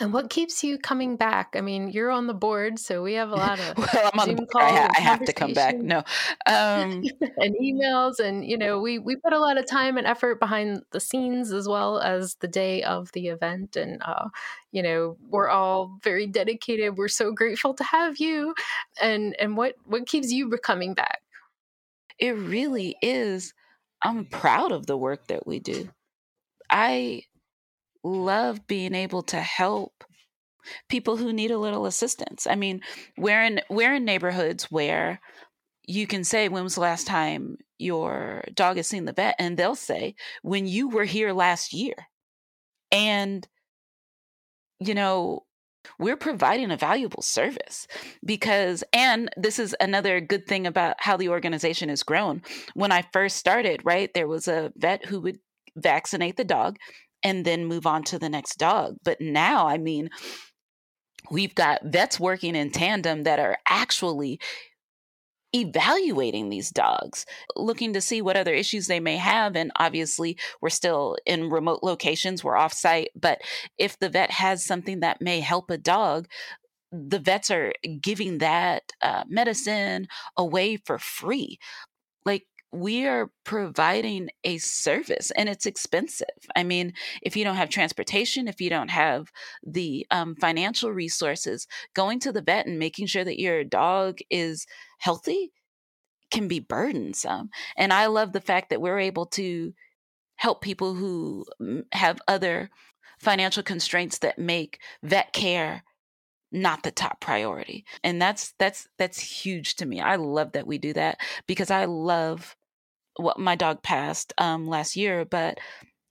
And 0.00 0.12
what 0.12 0.30
keeps 0.30 0.62
you 0.62 0.78
coming 0.78 1.16
back? 1.16 1.54
I 1.56 1.60
mean, 1.60 1.88
you're 1.88 2.10
on 2.10 2.28
the 2.28 2.34
board, 2.34 2.78
so 2.78 3.02
we 3.02 3.14
have 3.14 3.30
a 3.30 3.34
lot 3.36 3.58
of 3.58 3.76
well, 3.76 4.10
I'm 4.12 4.20
on 4.20 4.28
the 4.28 4.46
board. 4.50 4.64
I, 4.64 4.70
ha- 4.70 4.90
I 4.96 5.00
have 5.00 5.24
to 5.24 5.32
come 5.32 5.52
back. 5.52 5.76
No, 5.76 5.98
um, 6.46 7.02
and 7.36 7.56
emails, 7.60 8.20
and 8.20 8.44
you 8.44 8.56
know, 8.56 8.80
we 8.80 8.98
we 8.98 9.16
put 9.16 9.32
a 9.32 9.38
lot 9.38 9.58
of 9.58 9.66
time 9.66 9.96
and 9.98 10.06
effort 10.06 10.38
behind 10.38 10.82
the 10.92 11.00
scenes 11.00 11.52
as 11.52 11.66
well 11.68 11.98
as 11.98 12.36
the 12.36 12.48
day 12.48 12.82
of 12.82 13.10
the 13.12 13.28
event, 13.28 13.76
and 13.76 14.00
uh, 14.04 14.28
you 14.70 14.82
know, 14.82 15.16
we're 15.28 15.48
all 15.48 15.98
very 16.04 16.26
dedicated. 16.26 16.96
We're 16.96 17.08
so 17.08 17.32
grateful 17.32 17.74
to 17.74 17.84
have 17.84 18.18
you. 18.18 18.54
And 19.00 19.34
and 19.40 19.56
what 19.56 19.74
what 19.84 20.06
keeps 20.06 20.30
you 20.30 20.48
coming 20.58 20.94
back? 20.94 21.20
It 22.18 22.36
really 22.36 22.96
is. 23.02 23.52
I'm 24.02 24.26
proud 24.26 24.70
of 24.70 24.86
the 24.86 24.96
work 24.96 25.26
that 25.28 25.46
we 25.46 25.58
do. 25.58 25.88
I 26.70 27.22
love 28.04 28.66
being 28.66 28.94
able 28.94 29.22
to 29.22 29.40
help 29.40 30.04
people 30.88 31.16
who 31.16 31.32
need 31.32 31.50
a 31.50 31.58
little 31.58 31.86
assistance. 31.86 32.46
I 32.46 32.54
mean, 32.54 32.80
we're 33.16 33.42
in 33.42 33.60
we're 33.70 33.94
in 33.94 34.04
neighborhoods 34.04 34.64
where 34.70 35.20
you 35.86 36.06
can 36.06 36.24
say 36.24 36.48
when 36.48 36.64
was 36.64 36.74
the 36.74 36.82
last 36.82 37.06
time 37.06 37.56
your 37.78 38.44
dog 38.54 38.76
has 38.76 38.86
seen 38.86 39.04
the 39.04 39.12
vet 39.12 39.36
and 39.38 39.56
they'll 39.56 39.74
say 39.74 40.14
when 40.42 40.66
you 40.66 40.88
were 40.88 41.04
here 41.04 41.32
last 41.32 41.72
year. 41.72 41.94
And 42.90 43.46
you 44.80 44.94
know, 44.94 45.44
we're 45.98 46.16
providing 46.16 46.70
a 46.70 46.76
valuable 46.76 47.22
service 47.22 47.86
because 48.24 48.84
and 48.92 49.30
this 49.36 49.58
is 49.58 49.74
another 49.80 50.20
good 50.20 50.46
thing 50.46 50.66
about 50.66 50.96
how 50.98 51.16
the 51.16 51.28
organization 51.28 51.88
has 51.88 52.02
grown 52.02 52.42
when 52.74 52.92
i 52.92 53.02
first 53.12 53.36
started 53.36 53.80
right 53.84 54.12
there 54.12 54.26
was 54.26 54.48
a 54.48 54.72
vet 54.76 55.06
who 55.06 55.20
would 55.20 55.38
vaccinate 55.76 56.36
the 56.36 56.44
dog 56.44 56.76
and 57.22 57.44
then 57.44 57.66
move 57.66 57.86
on 57.86 58.02
to 58.04 58.18
the 58.18 58.28
next 58.28 58.56
dog. 58.56 58.96
But 59.04 59.20
now, 59.20 59.66
I 59.66 59.78
mean, 59.78 60.10
we've 61.30 61.54
got 61.54 61.84
vets 61.84 62.18
working 62.20 62.54
in 62.54 62.70
tandem 62.70 63.24
that 63.24 63.38
are 63.38 63.58
actually 63.68 64.40
evaluating 65.54 66.50
these 66.50 66.70
dogs, 66.70 67.24
looking 67.56 67.94
to 67.94 68.00
see 68.00 68.20
what 68.20 68.36
other 68.36 68.52
issues 68.52 68.86
they 68.86 69.00
may 69.00 69.16
have. 69.16 69.56
And 69.56 69.72
obviously, 69.76 70.36
we're 70.60 70.68
still 70.68 71.16
in 71.24 71.50
remote 71.50 71.80
locations, 71.82 72.44
we're 72.44 72.54
offsite. 72.54 73.06
But 73.14 73.40
if 73.78 73.98
the 73.98 74.10
vet 74.10 74.30
has 74.30 74.64
something 74.64 75.00
that 75.00 75.22
may 75.22 75.40
help 75.40 75.70
a 75.70 75.78
dog, 75.78 76.28
the 76.92 77.18
vets 77.18 77.50
are 77.50 77.72
giving 78.00 78.38
that 78.38 78.82
uh, 79.02 79.24
medicine 79.28 80.08
away 80.36 80.76
for 80.76 80.98
free. 80.98 81.58
We 82.70 83.06
are 83.06 83.30
providing 83.44 84.28
a 84.44 84.58
service 84.58 85.30
and 85.30 85.48
it's 85.48 85.66
expensive. 85.66 86.26
I 86.54 86.64
mean, 86.64 86.92
if 87.22 87.36
you 87.36 87.44
don't 87.44 87.56
have 87.56 87.70
transportation, 87.70 88.46
if 88.46 88.60
you 88.60 88.68
don't 88.68 88.90
have 88.90 89.32
the 89.66 90.06
um, 90.10 90.36
financial 90.36 90.92
resources, 90.92 91.66
going 91.94 92.20
to 92.20 92.32
the 92.32 92.42
vet 92.42 92.66
and 92.66 92.78
making 92.78 93.06
sure 93.06 93.24
that 93.24 93.40
your 93.40 93.64
dog 93.64 94.18
is 94.30 94.66
healthy 94.98 95.52
can 96.30 96.46
be 96.46 96.60
burdensome. 96.60 97.48
And 97.76 97.92
I 97.92 98.06
love 98.06 98.32
the 98.32 98.40
fact 98.40 98.70
that 98.70 98.82
we're 98.82 98.98
able 98.98 99.26
to 99.26 99.72
help 100.36 100.60
people 100.60 100.94
who 100.94 101.44
have 101.92 102.20
other 102.28 102.70
financial 103.18 103.62
constraints 103.62 104.18
that 104.18 104.38
make 104.38 104.78
vet 105.02 105.32
care 105.32 105.82
not 106.50 106.82
the 106.82 106.90
top 106.90 107.20
priority 107.20 107.84
and 108.02 108.22
that's 108.22 108.54
that's 108.58 108.88
that's 108.96 109.20
huge 109.20 109.76
to 109.76 109.84
me 109.84 110.00
i 110.00 110.16
love 110.16 110.52
that 110.52 110.66
we 110.66 110.78
do 110.78 110.94
that 110.94 111.18
because 111.46 111.70
i 111.70 111.84
love 111.84 112.56
well, 113.18 113.36
my 113.38 113.56
dog 113.56 113.82
passed 113.82 114.32
um, 114.38 114.66
last 114.66 114.96
year, 114.96 115.24
but 115.24 115.58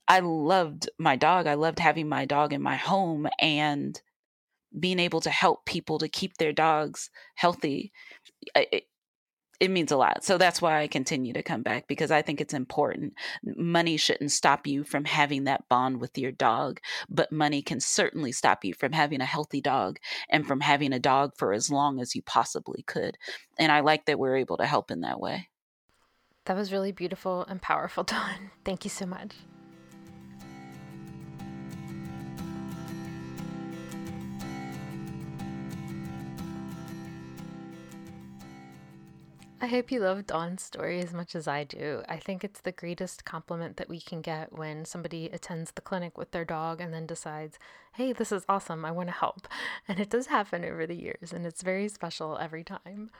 I 0.06 0.20
loved 0.20 0.88
my 0.98 1.16
dog. 1.16 1.46
I 1.46 1.54
loved 1.54 1.78
having 1.78 2.08
my 2.08 2.24
dog 2.24 2.52
in 2.52 2.62
my 2.62 2.76
home 2.76 3.28
and 3.40 4.00
being 4.78 4.98
able 4.98 5.20
to 5.20 5.30
help 5.30 5.64
people 5.64 5.98
to 5.98 6.08
keep 6.08 6.36
their 6.36 6.52
dogs 6.52 7.10
healthy. 7.34 7.92
It, 8.54 8.84
it 9.60 9.70
means 9.70 9.90
a 9.90 9.96
lot. 9.96 10.24
So 10.24 10.38
that's 10.38 10.62
why 10.62 10.80
I 10.80 10.86
continue 10.86 11.32
to 11.32 11.42
come 11.42 11.62
back 11.62 11.88
because 11.88 12.10
I 12.10 12.22
think 12.22 12.40
it's 12.40 12.54
important. 12.54 13.14
Money 13.42 13.96
shouldn't 13.96 14.30
stop 14.30 14.66
you 14.66 14.84
from 14.84 15.04
having 15.04 15.44
that 15.44 15.68
bond 15.68 16.00
with 16.00 16.16
your 16.16 16.30
dog, 16.30 16.80
but 17.08 17.32
money 17.32 17.60
can 17.60 17.80
certainly 17.80 18.30
stop 18.30 18.64
you 18.64 18.72
from 18.72 18.92
having 18.92 19.20
a 19.20 19.26
healthy 19.26 19.60
dog 19.60 19.98
and 20.30 20.46
from 20.46 20.60
having 20.60 20.92
a 20.92 21.00
dog 21.00 21.32
for 21.36 21.52
as 21.52 21.70
long 21.70 22.00
as 22.00 22.14
you 22.14 22.22
possibly 22.22 22.82
could. 22.82 23.18
And 23.58 23.72
I 23.72 23.80
like 23.80 24.06
that 24.06 24.18
we're 24.18 24.36
able 24.36 24.58
to 24.58 24.66
help 24.66 24.90
in 24.90 25.00
that 25.00 25.20
way. 25.20 25.48
That 26.48 26.56
was 26.56 26.72
really 26.72 26.92
beautiful 26.92 27.44
and 27.46 27.60
powerful, 27.60 28.04
Dawn. 28.04 28.50
Thank 28.64 28.82
you 28.82 28.88
so 28.88 29.04
much. 29.04 29.32
I 39.60 39.66
hope 39.66 39.90
you 39.90 40.00
love 40.00 40.26
Dawn's 40.26 40.62
story 40.62 41.00
as 41.00 41.12
much 41.12 41.36
as 41.36 41.46
I 41.46 41.64
do. 41.64 42.02
I 42.08 42.16
think 42.16 42.42
it's 42.42 42.62
the 42.62 42.72
greatest 42.72 43.26
compliment 43.26 43.76
that 43.76 43.90
we 43.90 44.00
can 44.00 44.22
get 44.22 44.50
when 44.50 44.86
somebody 44.86 45.26
attends 45.26 45.72
the 45.72 45.82
clinic 45.82 46.16
with 46.16 46.30
their 46.30 46.46
dog 46.46 46.80
and 46.80 46.94
then 46.94 47.04
decides, 47.04 47.58
hey, 47.92 48.14
this 48.14 48.32
is 48.32 48.46
awesome, 48.48 48.86
I 48.86 48.90
want 48.90 49.10
to 49.10 49.14
help. 49.14 49.48
And 49.86 50.00
it 50.00 50.08
does 50.08 50.28
happen 50.28 50.64
over 50.64 50.86
the 50.86 50.96
years, 50.96 51.30
and 51.30 51.44
it's 51.44 51.60
very 51.60 51.88
special 51.88 52.38
every 52.38 52.64
time. 52.64 53.10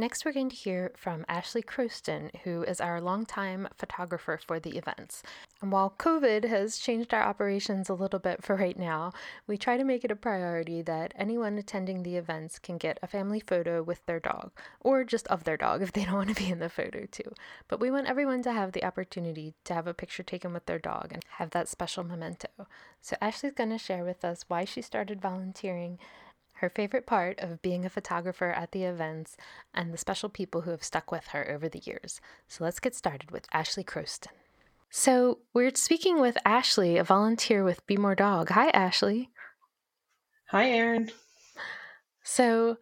Next, 0.00 0.24
we're 0.24 0.32
going 0.32 0.48
to 0.48 0.56
hear 0.56 0.92
from 0.96 1.26
Ashley 1.28 1.60
Croston, 1.62 2.34
who 2.44 2.62
is 2.62 2.80
our 2.80 3.02
longtime 3.02 3.68
photographer 3.76 4.40
for 4.42 4.58
the 4.58 4.78
events. 4.78 5.22
And 5.60 5.70
while 5.70 5.94
COVID 5.98 6.48
has 6.48 6.78
changed 6.78 7.12
our 7.12 7.20
operations 7.20 7.90
a 7.90 7.92
little 7.92 8.18
bit 8.18 8.42
for 8.42 8.56
right 8.56 8.78
now, 8.78 9.12
we 9.46 9.58
try 9.58 9.76
to 9.76 9.84
make 9.84 10.02
it 10.02 10.10
a 10.10 10.16
priority 10.16 10.80
that 10.80 11.12
anyone 11.16 11.58
attending 11.58 12.02
the 12.02 12.16
events 12.16 12.58
can 12.58 12.78
get 12.78 12.98
a 13.02 13.06
family 13.06 13.40
photo 13.40 13.82
with 13.82 14.06
their 14.06 14.18
dog, 14.18 14.52
or 14.80 15.04
just 15.04 15.26
of 15.26 15.44
their 15.44 15.58
dog 15.58 15.82
if 15.82 15.92
they 15.92 16.06
don't 16.06 16.14
want 16.14 16.30
to 16.30 16.42
be 16.42 16.50
in 16.50 16.60
the 16.60 16.70
photo 16.70 17.04
too. 17.04 17.34
But 17.68 17.78
we 17.78 17.90
want 17.90 18.06
everyone 18.06 18.42
to 18.44 18.52
have 18.52 18.72
the 18.72 18.84
opportunity 18.84 19.52
to 19.64 19.74
have 19.74 19.86
a 19.86 19.92
picture 19.92 20.22
taken 20.22 20.54
with 20.54 20.64
their 20.64 20.78
dog 20.78 21.10
and 21.12 21.22
have 21.32 21.50
that 21.50 21.68
special 21.68 22.04
memento. 22.04 22.48
So, 23.02 23.16
Ashley's 23.20 23.52
going 23.52 23.68
to 23.68 23.76
share 23.76 24.06
with 24.06 24.24
us 24.24 24.46
why 24.48 24.64
she 24.64 24.80
started 24.80 25.20
volunteering 25.20 25.98
her 26.60 26.70
favorite 26.70 27.06
part 27.06 27.38
of 27.40 27.62
being 27.62 27.84
a 27.84 27.90
photographer 27.90 28.50
at 28.50 28.72
the 28.72 28.84
events, 28.84 29.36
and 29.74 29.92
the 29.92 29.98
special 29.98 30.28
people 30.28 30.60
who 30.62 30.70
have 30.70 30.84
stuck 30.84 31.10
with 31.10 31.28
her 31.28 31.50
over 31.50 31.68
the 31.68 31.82
years. 31.84 32.20
So 32.48 32.64
let's 32.64 32.80
get 32.80 32.94
started 32.94 33.30
with 33.30 33.48
Ashley 33.52 33.84
Croston. 33.84 34.28
So, 34.92 35.38
we're 35.54 35.72
speaking 35.76 36.20
with 36.20 36.36
Ashley, 36.44 36.96
a 36.96 37.04
volunteer 37.04 37.62
with 37.62 37.86
Be 37.86 37.96
More 37.96 38.16
Dog. 38.16 38.50
Hi, 38.50 38.70
Ashley. 38.70 39.30
Hi, 40.48 40.68
Erin. 40.68 41.12
So, 42.24 42.76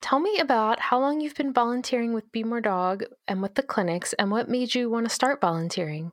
tell 0.00 0.18
me 0.18 0.40
about 0.40 0.80
how 0.80 0.98
long 0.98 1.20
you've 1.20 1.36
been 1.36 1.52
volunteering 1.52 2.14
with 2.14 2.32
Be 2.32 2.42
More 2.42 2.60
Dog 2.60 3.04
and 3.28 3.40
with 3.40 3.54
the 3.54 3.62
clinics, 3.62 4.12
and 4.14 4.32
what 4.32 4.48
made 4.48 4.74
you 4.74 4.90
want 4.90 5.06
to 5.06 5.14
start 5.14 5.40
volunteering. 5.40 6.10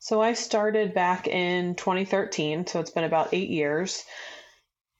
So, 0.00 0.20
I 0.20 0.34
started 0.34 0.92
back 0.92 1.26
in 1.26 1.76
2013, 1.76 2.66
so 2.66 2.78
it's 2.78 2.90
been 2.90 3.04
about 3.04 3.32
eight 3.32 3.48
years. 3.48 4.04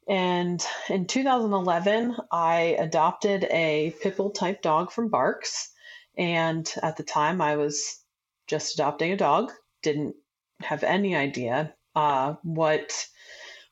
And 0.09 0.65
in 0.89 1.07
2011, 1.07 2.17
I 2.31 2.77
adopted 2.79 3.45
a 3.45 3.95
pit 4.01 4.17
bull 4.17 4.31
type 4.31 4.63
dog 4.63 4.93
from 4.93 5.11
BARCS. 5.11 5.71
And 6.17 6.71
at 6.83 6.97
the 6.97 7.03
time, 7.03 7.41
I 7.41 7.57
was 7.57 8.01
just 8.47 8.75
adopting 8.75 9.13
a 9.13 9.17
dog, 9.17 9.53
didn't 9.83 10.15
have 10.61 10.85
any 10.85 11.17
idea 11.17 11.75
uh, 11.95 12.35
what 12.43 13.07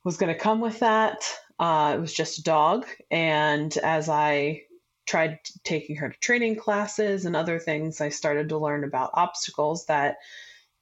was 0.02 0.16
going 0.16 0.32
to 0.32 0.39
come 0.39 0.61
with 0.61 0.81
that. 0.81 1.24
Uh, 1.59 1.94
it 1.97 2.01
was 2.01 2.12
just 2.12 2.39
a 2.39 2.43
dog. 2.43 2.86
And 3.11 3.74
as 3.78 4.09
I 4.09 4.62
tried 5.06 5.39
taking 5.62 5.97
her 5.97 6.09
to 6.11 6.19
training 6.19 6.56
classes 6.56 7.24
and 7.24 7.36
other 7.36 7.59
things, 7.59 8.01
I 8.01 8.09
started 8.09 8.48
to 8.48 8.59
learn 8.59 8.85
about 8.85 9.11
obstacles 9.15 9.86
that 9.86 10.16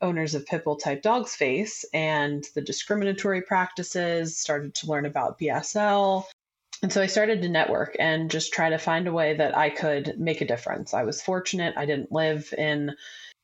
owners 0.03 0.35
of 0.35 0.45
pit 0.45 0.65
bull 0.65 0.77
type 0.77 1.01
dogs 1.03 1.35
face 1.35 1.85
and 1.95 2.45
the 2.55 2.61
discriminatory 2.61 3.43
practices, 3.43 4.37
started 4.37 4.75
to 4.75 4.89
learn 4.89 5.07
about 5.07 5.39
BSL. 5.39 6.25
And 6.83 6.93
so 6.93 7.01
I 7.01 7.07
started 7.07 7.43
to 7.43 7.49
network 7.49 7.97
and 7.99 8.31
just 8.31 8.53
try 8.53 8.71
to 8.71 8.79
find 8.79 9.07
a 9.07 9.13
way 9.13 9.37
that 9.37 9.57
I 9.57 9.71
could 9.71 10.19
make 10.19 10.41
a 10.41 10.47
difference. 10.47 10.93
I 10.93 11.05
was 11.05 11.23
fortunate. 11.23 11.75
I 11.77 11.87
didn't 11.87 12.11
live 12.11 12.53
in 12.59 12.97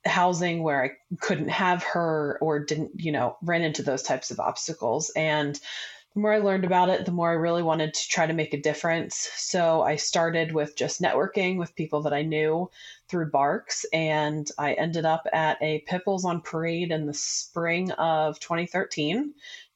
housing 0.05 0.62
where 0.62 0.82
I 0.82 0.90
couldn't 1.20 1.51
have 1.51 1.85
her 1.85 2.39
or 2.40 2.59
didn't, 2.59 3.01
you 3.01 3.12
know, 3.12 3.36
run 3.43 3.62
into 3.62 3.82
those 3.82 4.02
types 4.02 4.30
of 4.30 4.40
obstacles. 4.40 5.10
And 5.14 5.59
the 6.19 6.23
more 6.23 6.32
I 6.32 6.39
learned 6.39 6.65
about 6.65 6.89
it, 6.89 7.05
the 7.05 7.12
more 7.12 7.31
I 7.31 7.35
really 7.35 7.62
wanted 7.62 7.95
to 7.95 8.09
try 8.09 8.27
to 8.27 8.32
make 8.32 8.53
a 8.53 8.61
difference. 8.61 9.28
So 9.36 9.82
I 9.82 9.95
started 9.95 10.53
with 10.53 10.74
just 10.74 11.01
networking 11.01 11.59
with 11.59 11.77
people 11.77 12.03
that 12.03 12.12
I 12.12 12.23
knew 12.23 12.69
through 13.09 13.31
BARCS, 13.31 13.86
and 13.93 14.51
I 14.59 14.73
ended 14.73 15.05
up 15.05 15.28
at 15.32 15.62
a 15.62 15.85
Pipples 15.86 16.24
on 16.24 16.40
Parade 16.40 16.90
in 16.90 17.07
the 17.07 17.15
spring 17.15 17.93
of 17.93 18.40
2013 18.40 19.32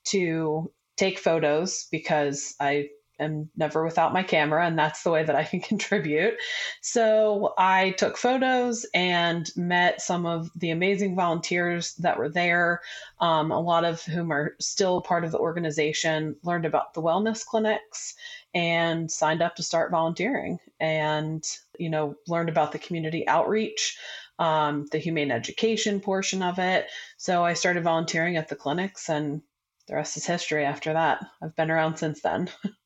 to 0.07 0.73
take 0.97 1.21
photos 1.21 1.87
because 1.93 2.57
I 2.59 2.89
am 3.23 3.51
never 3.57 3.85
without 3.85 4.13
my 4.13 4.23
camera, 4.23 4.67
and 4.67 4.79
that's 4.79 5.03
the 5.03 5.11
way 5.11 5.25
that 5.25 5.37
I 5.37 5.45
can 5.45 5.61
contribute. 5.73 6.35
So 6.81 7.55
I 7.59 7.91
took 7.93 8.17
photos 8.17 8.87
and 8.95 9.51
met 9.57 10.01
some 10.01 10.27
of 10.27 10.51
the 10.57 10.71
amazing 10.71 11.17
volunteers 11.17 11.95
that 11.97 12.19
were 12.19 12.29
there, 12.29 12.81
um, 13.21 13.51
a 13.51 13.61
lot 13.61 13.85
of 13.85 14.03
whom 14.03 14.33
are 14.33 14.57
still 14.61 15.01
part 15.01 15.25
of 15.25 15.33
the 15.33 15.39
organization, 15.39 16.37
learned 16.43 16.67
about 16.67 16.95
the 16.95 17.03
wellness 17.03 17.45
clinics 17.45 18.15
and 18.55 19.11
signed 19.11 19.43
up 19.43 19.57
to 19.57 19.63
start 19.63 19.91
volunteering 19.91 20.59
and 20.79 21.43
you 21.79 21.89
know 21.89 22.15
learned 22.29 22.51
about 22.51 22.73
the 22.73 22.79
community 22.79 23.27
outreach 23.27 23.97
um, 24.39 24.87
the 24.91 24.99
humane 24.99 25.31
education 25.31 26.01
portion 26.01 26.43
of 26.43 26.59
it. 26.59 26.89
So 27.17 27.45
i 27.45 27.55
started 27.55 27.85
volunteering 27.85 28.37
at 28.37 28.49
the 28.49 28.57
clinics 28.57 29.09
and 29.09 29.43
the 29.87 29.95
rest 29.95 30.17
is 30.17 30.27
history 30.27 30.65
after 30.65 30.93
that. 30.93 31.25
I've 31.43 31.57
been 31.57 31.71
around 31.71 31.97
since 31.97 32.21
then 32.23 32.51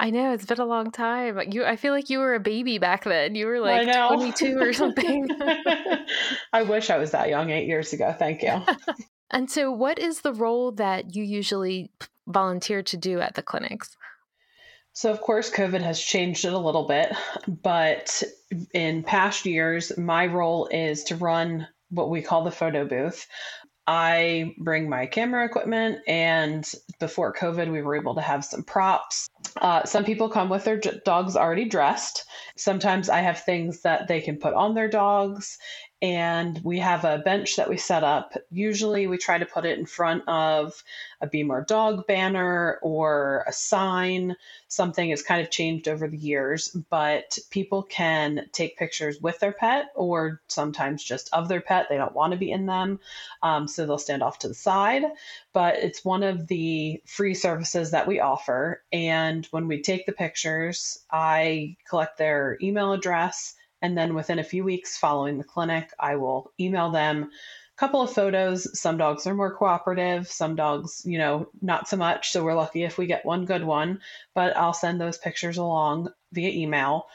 I 0.00 0.10
know 0.10 0.32
it's 0.32 0.44
been 0.44 0.60
a 0.60 0.66
long 0.66 0.90
time. 0.90 1.40
You, 1.52 1.64
I 1.64 1.76
feel 1.76 1.92
like 1.92 2.10
you 2.10 2.18
were 2.18 2.34
a 2.34 2.40
baby 2.40 2.78
back 2.78 3.04
then. 3.04 3.34
You 3.34 3.46
were 3.46 3.60
like 3.60 3.90
22 3.90 4.58
or 4.58 4.72
something. 4.72 5.28
I 6.52 6.62
wish 6.62 6.90
I 6.90 6.98
was 6.98 7.12
that 7.12 7.28
young 7.28 7.50
eight 7.50 7.66
years 7.66 7.92
ago. 7.92 8.14
Thank 8.18 8.42
you. 8.42 8.60
and 9.30 9.48
so, 9.48 9.70
what 9.70 9.98
is 9.98 10.20
the 10.20 10.32
role 10.32 10.72
that 10.72 11.14
you 11.14 11.22
usually 11.22 11.90
volunteer 12.26 12.82
to 12.82 12.96
do 12.96 13.20
at 13.20 13.34
the 13.34 13.42
clinics? 13.42 13.96
So, 14.94 15.10
of 15.10 15.20
course, 15.20 15.50
COVID 15.50 15.80
has 15.82 16.00
changed 16.00 16.44
it 16.44 16.52
a 16.52 16.58
little 16.58 16.86
bit, 16.86 17.12
but 17.46 18.22
in 18.72 19.02
past 19.02 19.46
years, 19.46 19.96
my 19.96 20.26
role 20.26 20.68
is 20.70 21.04
to 21.04 21.16
run 21.16 21.66
what 21.90 22.10
we 22.10 22.22
call 22.22 22.44
the 22.44 22.50
photo 22.50 22.84
booth. 22.84 23.26
I 23.86 24.54
bring 24.58 24.88
my 24.88 25.06
camera 25.06 25.44
equipment, 25.44 25.98
and 26.06 26.70
before 27.00 27.34
COVID, 27.34 27.70
we 27.70 27.82
were 27.82 27.96
able 27.96 28.14
to 28.14 28.20
have 28.20 28.44
some 28.44 28.62
props. 28.62 29.28
Uh, 29.60 29.84
some 29.84 30.04
people 30.04 30.28
come 30.28 30.48
with 30.48 30.64
their 30.64 30.78
dogs 30.78 31.36
already 31.36 31.66
dressed. 31.66 32.24
Sometimes 32.56 33.08
I 33.08 33.20
have 33.20 33.40
things 33.40 33.82
that 33.82 34.08
they 34.08 34.20
can 34.20 34.38
put 34.38 34.54
on 34.54 34.74
their 34.74 34.88
dogs, 34.88 35.58
and 36.04 36.60
we 36.62 36.80
have 36.80 37.06
a 37.06 37.16
bench 37.16 37.56
that 37.56 37.70
we 37.70 37.78
set 37.78 38.04
up. 38.04 38.34
Usually, 38.50 39.06
we 39.06 39.16
try 39.16 39.38
to 39.38 39.46
put 39.46 39.64
it 39.64 39.78
in 39.78 39.86
front 39.86 40.22
of 40.28 40.84
a 41.22 41.26
Be 41.26 41.42
More 41.42 41.62
Dog 41.62 42.06
banner 42.06 42.78
or 42.82 43.42
a 43.46 43.52
sign. 43.54 44.36
Something 44.68 45.08
has 45.08 45.22
kind 45.22 45.40
of 45.40 45.50
changed 45.50 45.88
over 45.88 46.06
the 46.06 46.18
years, 46.18 46.68
but 46.90 47.38
people 47.48 47.84
can 47.84 48.50
take 48.52 48.76
pictures 48.76 49.18
with 49.22 49.38
their 49.38 49.52
pet 49.52 49.86
or 49.94 50.42
sometimes 50.46 51.02
just 51.02 51.30
of 51.32 51.48
their 51.48 51.62
pet. 51.62 51.86
They 51.88 51.96
don't 51.96 52.14
want 52.14 52.32
to 52.32 52.38
be 52.38 52.52
in 52.52 52.66
them, 52.66 53.00
um, 53.42 53.66
so 53.66 53.86
they'll 53.86 53.96
stand 53.96 54.22
off 54.22 54.40
to 54.40 54.48
the 54.48 54.52
side. 54.52 55.04
But 55.54 55.76
it's 55.76 56.04
one 56.04 56.22
of 56.22 56.48
the 56.48 57.00
free 57.06 57.32
services 57.32 57.92
that 57.92 58.06
we 58.06 58.20
offer. 58.20 58.82
And 58.92 59.46
when 59.52 59.68
we 59.68 59.80
take 59.80 60.04
the 60.04 60.12
pictures, 60.12 60.98
I 61.10 61.78
collect 61.88 62.18
their 62.18 62.58
email 62.60 62.92
address 62.92 63.54
and 63.84 63.98
then 63.98 64.14
within 64.14 64.38
a 64.38 64.44
few 64.44 64.64
weeks 64.64 64.96
following 64.96 65.36
the 65.36 65.44
clinic, 65.44 65.90
I 66.00 66.16
will 66.16 66.50
email 66.58 66.90
them 66.90 67.24
a 67.24 67.78
couple 67.78 68.00
of 68.00 68.10
photos. 68.10 68.80
Some 68.80 68.96
dogs 68.96 69.26
are 69.26 69.34
more 69.34 69.54
cooperative, 69.54 70.26
some 70.26 70.56
dogs, 70.56 71.02
you 71.04 71.18
know, 71.18 71.50
not 71.60 71.86
so 71.86 71.98
much. 71.98 72.32
So 72.32 72.42
we're 72.42 72.54
lucky 72.54 72.84
if 72.84 72.96
we 72.96 73.04
get 73.04 73.26
one 73.26 73.44
good 73.44 73.62
one, 73.62 74.00
but 74.34 74.56
I'll 74.56 74.72
send 74.72 74.98
those 74.98 75.18
pictures 75.18 75.58
along 75.58 76.08
via 76.32 76.48
email. 76.48 77.08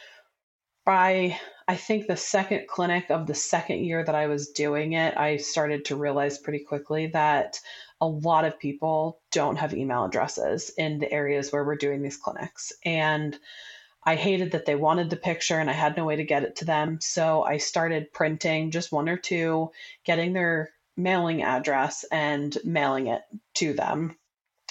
By 0.85 1.39
I 1.67 1.75
think 1.75 2.05
the 2.05 2.15
second 2.15 2.67
clinic 2.67 3.09
of 3.09 3.25
the 3.25 3.33
second 3.33 3.83
year 3.83 4.05
that 4.05 4.13
I 4.13 4.27
was 4.27 4.49
doing 4.49 4.93
it, 4.93 5.17
I 5.17 5.37
started 5.37 5.85
to 5.85 5.95
realize 5.95 6.37
pretty 6.37 6.59
quickly 6.59 7.07
that 7.07 7.59
a 7.99 8.05
lot 8.05 8.45
of 8.45 8.59
people 8.59 9.21
don't 9.31 9.57
have 9.57 9.73
email 9.73 10.05
addresses 10.05 10.71
in 10.77 10.99
the 10.99 11.11
areas 11.11 11.51
where 11.51 11.65
we're 11.65 11.77
doing 11.77 12.03
these 12.03 12.17
clinics. 12.17 12.73
And 12.85 13.35
I 14.03 14.15
hated 14.15 14.51
that 14.51 14.65
they 14.65 14.75
wanted 14.75 15.09
the 15.09 15.17
picture 15.17 15.59
and 15.59 15.69
I 15.69 15.73
had 15.73 15.97
no 15.97 16.05
way 16.05 16.15
to 16.15 16.23
get 16.23 16.43
it 16.43 16.57
to 16.57 16.65
them. 16.65 16.99
So 17.01 17.43
I 17.43 17.57
started 17.57 18.13
printing 18.13 18.71
just 18.71 18.91
one 18.91 19.09
or 19.09 19.17
two, 19.17 19.71
getting 20.05 20.33
their 20.33 20.71
mailing 20.95 21.43
address 21.43 22.05
and 22.11 22.57
mailing 22.63 23.07
it 23.07 23.21
to 23.55 23.73
them 23.73 24.17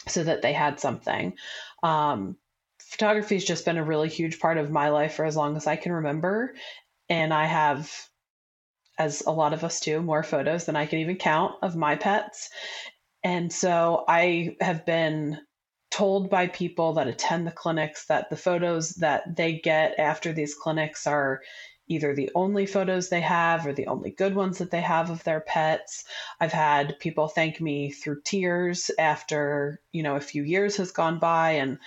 so 0.07 0.25
that 0.25 0.43
they 0.43 0.53
had 0.53 0.81
something. 0.81 1.35
Um, 1.83 2.37
photography 2.81 3.35
has 3.37 3.45
just 3.45 3.65
been 3.65 3.77
a 3.77 3.85
really 3.85 4.09
huge 4.09 4.41
part 4.41 4.57
of 4.59 4.71
my 4.71 4.89
life 4.89 5.15
for 5.15 5.25
as 5.25 5.37
long 5.37 5.57
as 5.57 5.67
I 5.67 5.77
can 5.77 5.93
remember. 5.93 6.55
And 7.09 7.33
I 7.33 7.47
have, 7.47 7.93
as 8.99 9.23
a 9.23 9.31
lot 9.31 9.53
of 9.53 9.65
us 9.65 9.81
do, 9.81 10.01
more 10.01 10.23
photos 10.23 10.65
than 10.65 10.77
I 10.77 10.87
can 10.87 11.01
even 11.01 11.17
count 11.17 11.55
of 11.63 11.77
my 11.77 11.97
pets. 11.97 12.51
And 13.23 13.53
so 13.53 14.05
I 14.09 14.57
have 14.61 14.87
been 14.87 15.39
told 15.91 16.31
by 16.31 16.47
people 16.47 16.95
that 16.95 17.09
attend 17.09 17.47
the 17.47 17.53
clinics 17.53 18.07
that 18.07 18.31
the 18.31 18.37
photos 18.37 18.91
that 18.97 19.37
they 19.37 19.55
get 19.55 19.99
after 19.99 20.33
these 20.33 20.55
clinics 20.55 21.07
are 21.07 21.43
either 21.89 22.15
the 22.15 22.31
only 22.35 22.67
photos 22.67 23.09
they 23.09 23.23
have 23.23 23.67
or 23.67 23.73
the 23.73 23.87
only 23.87 24.11
good 24.11 24.35
ones 24.35 24.59
that 24.59 24.71
they 24.71 24.81
have 24.81 25.11
of 25.11 25.25
their 25.25 25.41
pets. 25.41 26.05
I've 26.39 26.53
had 26.53 26.99
people 26.99 27.29
thank 27.29 27.61
me 27.61 27.91
through 27.91 28.21
tears 28.23 28.91
after, 28.99 29.81
you 29.91 30.03
know, 30.03 30.17
a 30.17 30.21
few 30.21 30.43
years 30.43 30.77
has 30.77 30.91
gone 30.91 31.19
by 31.19 31.53
and 31.53 31.79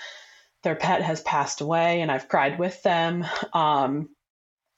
their 0.64 0.76
pet 0.76 1.04
has 1.04 1.22
passed 1.22 1.62
away 1.62 2.02
and 2.02 2.12
I've 2.12 2.28
cried 2.28 2.58
with 2.58 2.82
them. 2.82 3.26
Um, 3.54 4.10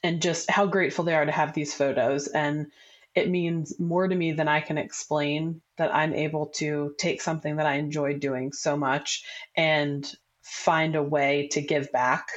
and 0.03 0.21
just 0.21 0.51
how 0.51 0.65
grateful 0.65 1.05
they 1.05 1.15
are 1.15 1.25
to 1.25 1.31
have 1.31 1.53
these 1.53 1.73
photos. 1.73 2.27
And 2.27 2.67
it 3.15 3.29
means 3.29 3.79
more 3.79 4.07
to 4.07 4.15
me 4.15 4.31
than 4.31 4.47
I 4.47 4.59
can 4.59 4.77
explain 4.77 5.61
that 5.77 5.93
I'm 5.93 6.13
able 6.13 6.47
to 6.55 6.95
take 6.97 7.21
something 7.21 7.57
that 7.57 7.67
I 7.67 7.75
enjoy 7.75 8.17
doing 8.17 8.51
so 8.51 8.75
much 8.75 9.23
and 9.55 10.09
find 10.41 10.95
a 10.95 11.03
way 11.03 11.47
to 11.51 11.61
give 11.61 11.91
back 11.91 12.27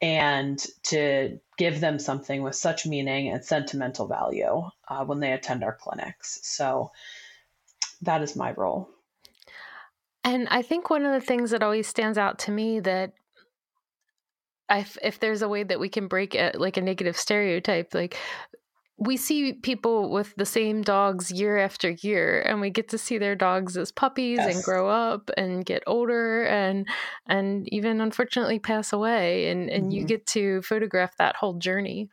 and 0.00 0.64
to 0.84 1.38
give 1.56 1.80
them 1.80 1.98
something 1.98 2.42
with 2.42 2.54
such 2.54 2.86
meaning 2.86 3.28
and 3.28 3.44
sentimental 3.44 4.06
value 4.06 4.62
uh, 4.88 5.04
when 5.04 5.20
they 5.20 5.32
attend 5.32 5.64
our 5.64 5.74
clinics. 5.74 6.38
So 6.42 6.92
that 8.02 8.22
is 8.22 8.36
my 8.36 8.52
role. 8.52 8.88
And 10.22 10.46
I 10.50 10.62
think 10.62 10.90
one 10.90 11.04
of 11.04 11.12
the 11.12 11.26
things 11.26 11.50
that 11.50 11.62
always 11.62 11.86
stands 11.88 12.18
out 12.18 12.38
to 12.40 12.50
me 12.50 12.80
that 12.80 13.12
if, 14.70 14.98
if 15.02 15.18
there's 15.18 15.42
a 15.42 15.48
way 15.48 15.62
that 15.62 15.80
we 15.80 15.88
can 15.88 16.06
break 16.06 16.36
like 16.54 16.76
a 16.76 16.82
negative 16.82 17.16
stereotype, 17.16 17.94
like 17.94 18.16
we 18.98 19.16
see 19.16 19.52
people 19.52 20.10
with 20.10 20.34
the 20.36 20.44
same 20.44 20.82
dogs 20.82 21.30
year 21.30 21.56
after 21.56 21.90
year 21.90 22.40
and 22.40 22.60
we 22.60 22.68
get 22.68 22.88
to 22.88 22.98
see 22.98 23.16
their 23.16 23.36
dogs 23.36 23.76
as 23.76 23.92
puppies 23.92 24.38
yes. 24.38 24.54
and 24.56 24.64
grow 24.64 24.88
up 24.88 25.30
and 25.36 25.64
get 25.64 25.82
older 25.86 26.44
and 26.44 26.88
and 27.26 27.68
even 27.72 28.00
unfortunately 28.00 28.58
pass 28.58 28.92
away 28.92 29.48
and 29.50 29.70
and 29.70 29.84
mm-hmm. 29.84 29.92
you 29.92 30.04
get 30.04 30.26
to 30.26 30.60
photograph 30.62 31.16
that 31.16 31.36
whole 31.36 31.54
journey 31.54 32.08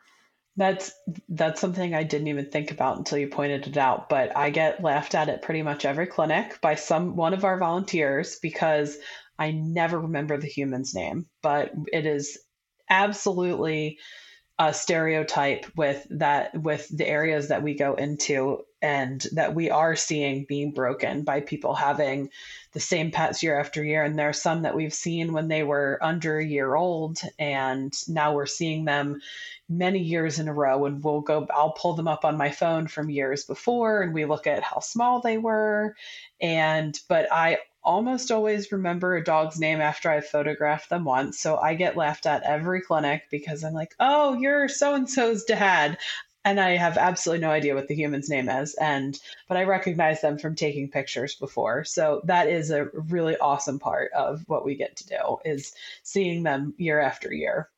That's 0.57 0.93
that's 1.27 1.59
something 1.59 1.93
I 1.93 2.03
didn't 2.03 2.27
even 2.27 2.49
think 2.49 2.71
about 2.71 2.97
until 2.97 3.17
you 3.17 3.27
pointed 3.27 3.67
it 3.67 3.77
out. 3.77 4.07
But 4.07 4.37
I 4.37 4.51
get 4.51 4.81
laughed 4.81 5.15
at 5.15 5.27
at 5.27 5.41
pretty 5.41 5.63
much 5.63 5.83
every 5.83 6.07
clinic 6.07 6.61
by 6.61 6.75
some 6.75 7.17
one 7.17 7.33
of 7.33 7.43
our 7.43 7.57
volunteers 7.57 8.37
because 8.41 8.97
I 9.37 9.51
never 9.51 9.99
remember 9.99 10.37
the 10.37 10.47
human's 10.47 10.95
name. 10.95 11.25
But 11.41 11.71
it 11.91 12.05
is 12.05 12.39
absolutely 12.89 13.97
a 14.57 14.73
stereotype 14.73 15.65
with 15.75 16.07
that 16.09 16.55
with 16.57 16.87
the 16.95 17.07
areas 17.07 17.49
that 17.49 17.61
we 17.61 17.73
go 17.73 17.95
into 17.95 18.63
and 18.81 19.25
that 19.33 19.55
we 19.55 19.69
are 19.69 19.95
seeing 19.95 20.45
being 20.47 20.71
broken 20.71 21.23
by 21.23 21.41
people 21.41 21.73
having 21.73 22.29
the 22.73 22.79
same 22.79 23.09
pets 23.09 23.41
year 23.41 23.59
after 23.59 23.83
year. 23.83 24.03
And 24.03 24.17
there 24.17 24.29
are 24.29 24.33
some 24.33 24.61
that 24.61 24.75
we've 24.75 24.93
seen 24.93 25.33
when 25.33 25.47
they 25.47 25.63
were 25.63 25.97
under 26.01 26.37
a 26.37 26.45
year 26.45 26.75
old, 26.75 27.19
and 27.39 27.91
now 28.07 28.33
we're 28.33 28.45
seeing 28.45 28.85
them 28.85 29.21
many 29.67 29.99
years 29.99 30.37
in 30.37 30.47
a 30.47 30.53
row. 30.53 30.85
And 30.85 31.03
we'll 31.03 31.21
go, 31.21 31.47
I'll 31.49 31.71
pull 31.71 31.95
them 31.95 32.07
up 32.07 32.25
on 32.25 32.37
my 32.37 32.51
phone 32.51 32.87
from 32.87 33.09
years 33.09 33.43
before, 33.43 34.03
and 34.03 34.13
we 34.13 34.25
look 34.25 34.45
at 34.45 34.61
how 34.61 34.79
small 34.79 35.19
they 35.19 35.39
were. 35.39 35.95
And, 36.39 36.97
but 37.09 37.27
I 37.31 37.57
almost 37.85 38.31
always 38.31 38.71
remember 38.71 39.15
a 39.15 39.23
dog's 39.23 39.59
name 39.59 39.79
after 39.79 40.09
I've 40.09 40.27
photographed 40.27 40.89
them 40.89 41.05
once. 41.05 41.39
So 41.39 41.57
I 41.57 41.75
get 41.75 41.95
laughed 41.95 42.25
at 42.25 42.43
every 42.43 42.81
clinic 42.81 43.23
because 43.31 43.63
I'm 43.63 43.73
like, 43.73 43.95
oh, 43.99 44.33
you're 44.33 44.67
so 44.67 44.95
and 44.95 45.09
so's 45.09 45.43
dad 45.45 45.97
and 46.45 46.59
I 46.59 46.77
have 46.77 46.97
absolutely 46.97 47.41
no 47.41 47.49
idea 47.49 47.73
what 47.73 47.87
the 47.87 47.95
human's 47.95 48.29
name 48.29 48.47
is. 48.47 48.75
And 48.75 49.19
but 49.49 49.57
I 49.57 49.63
recognize 49.63 50.21
them 50.21 50.37
from 50.37 50.55
taking 50.55 50.89
pictures 50.89 51.35
before. 51.35 51.83
So 51.83 52.21
that 52.25 52.47
is 52.47 52.69
a 52.69 52.85
really 52.93 53.35
awesome 53.37 53.79
part 53.79 54.11
of 54.13 54.43
what 54.47 54.63
we 54.63 54.75
get 54.75 54.95
to 54.97 55.07
do 55.07 55.37
is 55.43 55.73
seeing 56.03 56.43
them 56.43 56.75
year 56.77 56.99
after 56.99 57.33
year. 57.33 57.69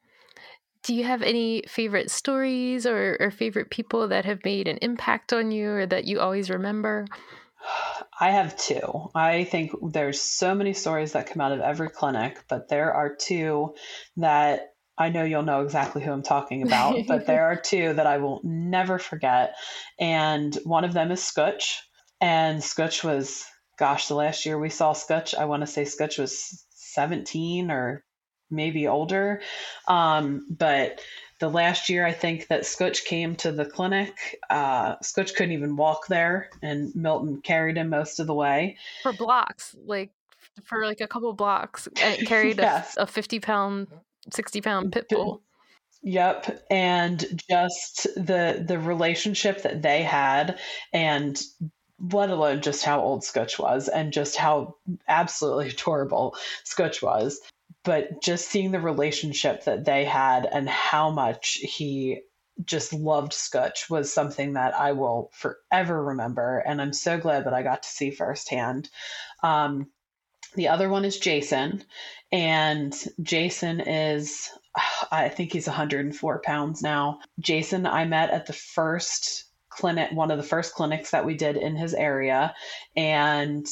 Do 0.84 0.94
you 0.94 1.06
have 1.06 1.22
any 1.22 1.64
favorite 1.68 2.12
stories 2.12 2.86
or, 2.86 3.18
or 3.20 3.32
favorite 3.32 3.70
people 3.70 4.08
that 4.10 4.26
have 4.26 4.44
made 4.46 4.68
an 4.68 4.78
impact 4.82 5.34
on 5.34 5.52
you 5.52 5.70
or 5.70 5.86
that 5.86 6.06
you 6.06 6.20
always 6.20 6.50
remember? 6.50 7.06
I 8.20 8.32
have 8.32 8.58
two. 8.58 9.10
I 9.14 9.44
think 9.44 9.72
there's 9.82 10.22
so 10.22 10.56
many 10.56 10.74
stories 10.74 11.14
that 11.14 11.28
come 11.28 11.42
out 11.42 11.52
of 11.52 11.60
every 11.60 11.90
clinic, 11.90 12.44
but 12.48 12.70
there 12.70 12.94
are 12.94 13.16
two 13.16 13.76
that 14.18 14.74
I 14.98 15.10
know 15.10 15.24
you'll 15.24 15.44
know 15.44 15.62
exactly 15.62 16.02
who 16.02 16.12
I'm 16.12 16.24
talking 16.24 16.64
about, 16.64 16.96
but 17.08 17.28
there 17.28 17.46
are 17.46 17.56
two 17.56 17.94
that 17.94 18.08
I 18.08 18.18
will 18.18 18.42
never 18.44 18.98
forget. 18.98 19.56
And 20.00 20.56
one 20.64 20.84
of 20.84 20.94
them 20.94 21.12
is 21.12 21.24
Scutch. 21.24 21.82
And 22.20 22.64
Scutch 22.64 23.04
was, 23.04 23.46
gosh, 23.78 24.08
the 24.08 24.16
last 24.16 24.46
year 24.46 24.58
we 24.58 24.70
saw 24.70 24.94
Scutch, 24.94 25.36
I 25.36 25.46
want 25.46 25.62
to 25.62 25.68
say 25.68 25.86
Scutch 25.86 26.18
was 26.18 26.66
17 26.72 27.70
or 27.70 28.04
maybe 28.50 28.88
older. 28.88 29.42
Um, 29.88 30.48
but 30.50 31.00
the 31.40 31.50
last 31.50 31.90
year 31.90 32.06
I 32.06 32.14
think 32.14 32.48
that 32.48 32.66
Scotch 32.66 33.06
came 33.06 33.36
to 33.38 33.52
the 33.52 33.66
clinic, 33.66 34.40
uh, 34.50 34.96
Scutch 35.02 35.36
couldn't 35.36 35.54
even 35.54 35.76
walk 35.76 36.08
there, 36.08 36.50
and 36.62 36.96
Milton 36.96 37.42
carried 37.42 37.78
him 37.78 37.90
most 37.90 38.20
of 38.20 38.28
the 38.28 38.34
way. 38.34 38.78
For 39.04 39.14
blocks, 39.14 39.76
like 39.86 40.12
for 40.64 40.86
like 40.86 41.02
a 41.02 41.08
couple 41.08 41.32
blocks, 41.34 41.88
and 42.02 42.26
carried 42.26 42.58
yes. 42.58 42.98
a, 42.98 43.04
a 43.04 43.08
50 43.08 43.40
pound 43.40 43.88
60 44.32 44.62
pound 44.62 44.92
pit 44.92 45.08
bull. 45.10 45.42
Yep, 46.04 46.66
and 46.70 47.26
just 47.50 48.04
the 48.16 48.64
the 48.66 48.80
relationship 48.80 49.64
that 49.64 49.82
they 49.82 50.04
had, 50.04 50.60
and 50.94 51.42
let 52.00 52.30
alone 52.30 52.62
just 52.62 52.84
how 52.86 53.02
old 53.02 53.24
Scotch 53.24 53.60
was, 53.60 53.88
and 53.88 54.14
just 54.14 54.36
how 54.38 54.76
absolutely 55.08 55.70
adorable 55.70 56.36
Scotch 56.64 57.02
was. 57.02 57.40
But 57.88 58.22
just 58.22 58.50
seeing 58.50 58.72
the 58.72 58.82
relationship 58.82 59.64
that 59.64 59.86
they 59.86 60.04
had 60.04 60.46
and 60.46 60.68
how 60.68 61.10
much 61.10 61.54
he 61.54 62.20
just 62.66 62.92
loved 62.92 63.32
Scutch 63.32 63.90
was 63.90 64.12
something 64.12 64.54
that 64.54 64.76
I 64.78 64.92
will 64.92 65.32
forever 65.34 66.04
remember, 66.04 66.60
and 66.60 66.82
I'm 66.82 66.92
so 66.92 67.18
glad 67.18 67.46
that 67.46 67.54
I 67.54 67.64
got 67.64 67.84
to 67.84 67.90
see 67.90 68.12
firsthand. 68.12 68.90
Um, 69.42 69.88
the 70.56 70.68
other 70.68 70.90
one 70.90 71.06
is 71.06 71.18
Jason, 71.18 71.86
and 72.30 72.94
Jason 73.22 73.80
is, 73.80 74.50
I 75.10 75.30
think 75.30 75.54
he's 75.54 75.68
104 75.68 76.42
pounds 76.42 76.82
now. 76.82 77.20
Jason, 77.40 77.86
I 77.86 78.04
met 78.04 78.32
at 78.32 78.48
the 78.48 78.54
first 78.54 79.46
clinic, 79.70 80.12
one 80.12 80.32
of 80.32 80.38
the 80.38 80.44
first 80.44 80.74
clinics 80.74 81.12
that 81.12 81.26
we 81.26 81.36
did 81.36 81.56
in 81.56 81.78
his 81.78 81.94
area. 81.94 82.54
And 82.98 83.66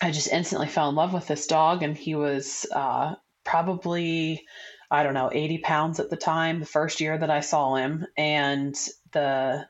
I 0.00 0.12
just 0.12 0.32
instantly 0.32 0.68
fell 0.68 0.88
in 0.88 0.94
love 0.94 1.12
with 1.12 1.26
this 1.26 1.46
dog. 1.46 1.82
And 1.82 1.96
he 1.96 2.14
was 2.14 2.64
uh, 2.72 3.16
probably, 3.44 4.44
I 4.90 5.02
don't 5.02 5.14
know, 5.14 5.30
80 5.32 5.58
pounds 5.58 6.00
at 6.00 6.10
the 6.10 6.16
time, 6.16 6.60
the 6.60 6.66
first 6.66 7.00
year 7.00 7.16
that 7.16 7.30
I 7.30 7.40
saw 7.40 7.74
him. 7.76 8.06
And 8.16 8.76
the, 9.12 9.66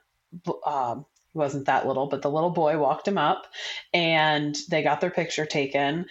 um, 0.66 1.06
he 1.32 1.38
wasn't 1.38 1.66
that 1.66 1.86
little, 1.86 2.06
but 2.06 2.22
the 2.22 2.30
little 2.30 2.51
boy 2.51 2.78
walked 2.78 3.09
him 3.09 3.18
up 3.18 3.46
and 3.92 4.56
they 4.68 4.82
got 4.82 5.01
their 5.01 5.10
picture 5.10 5.46
taken. 5.46 6.06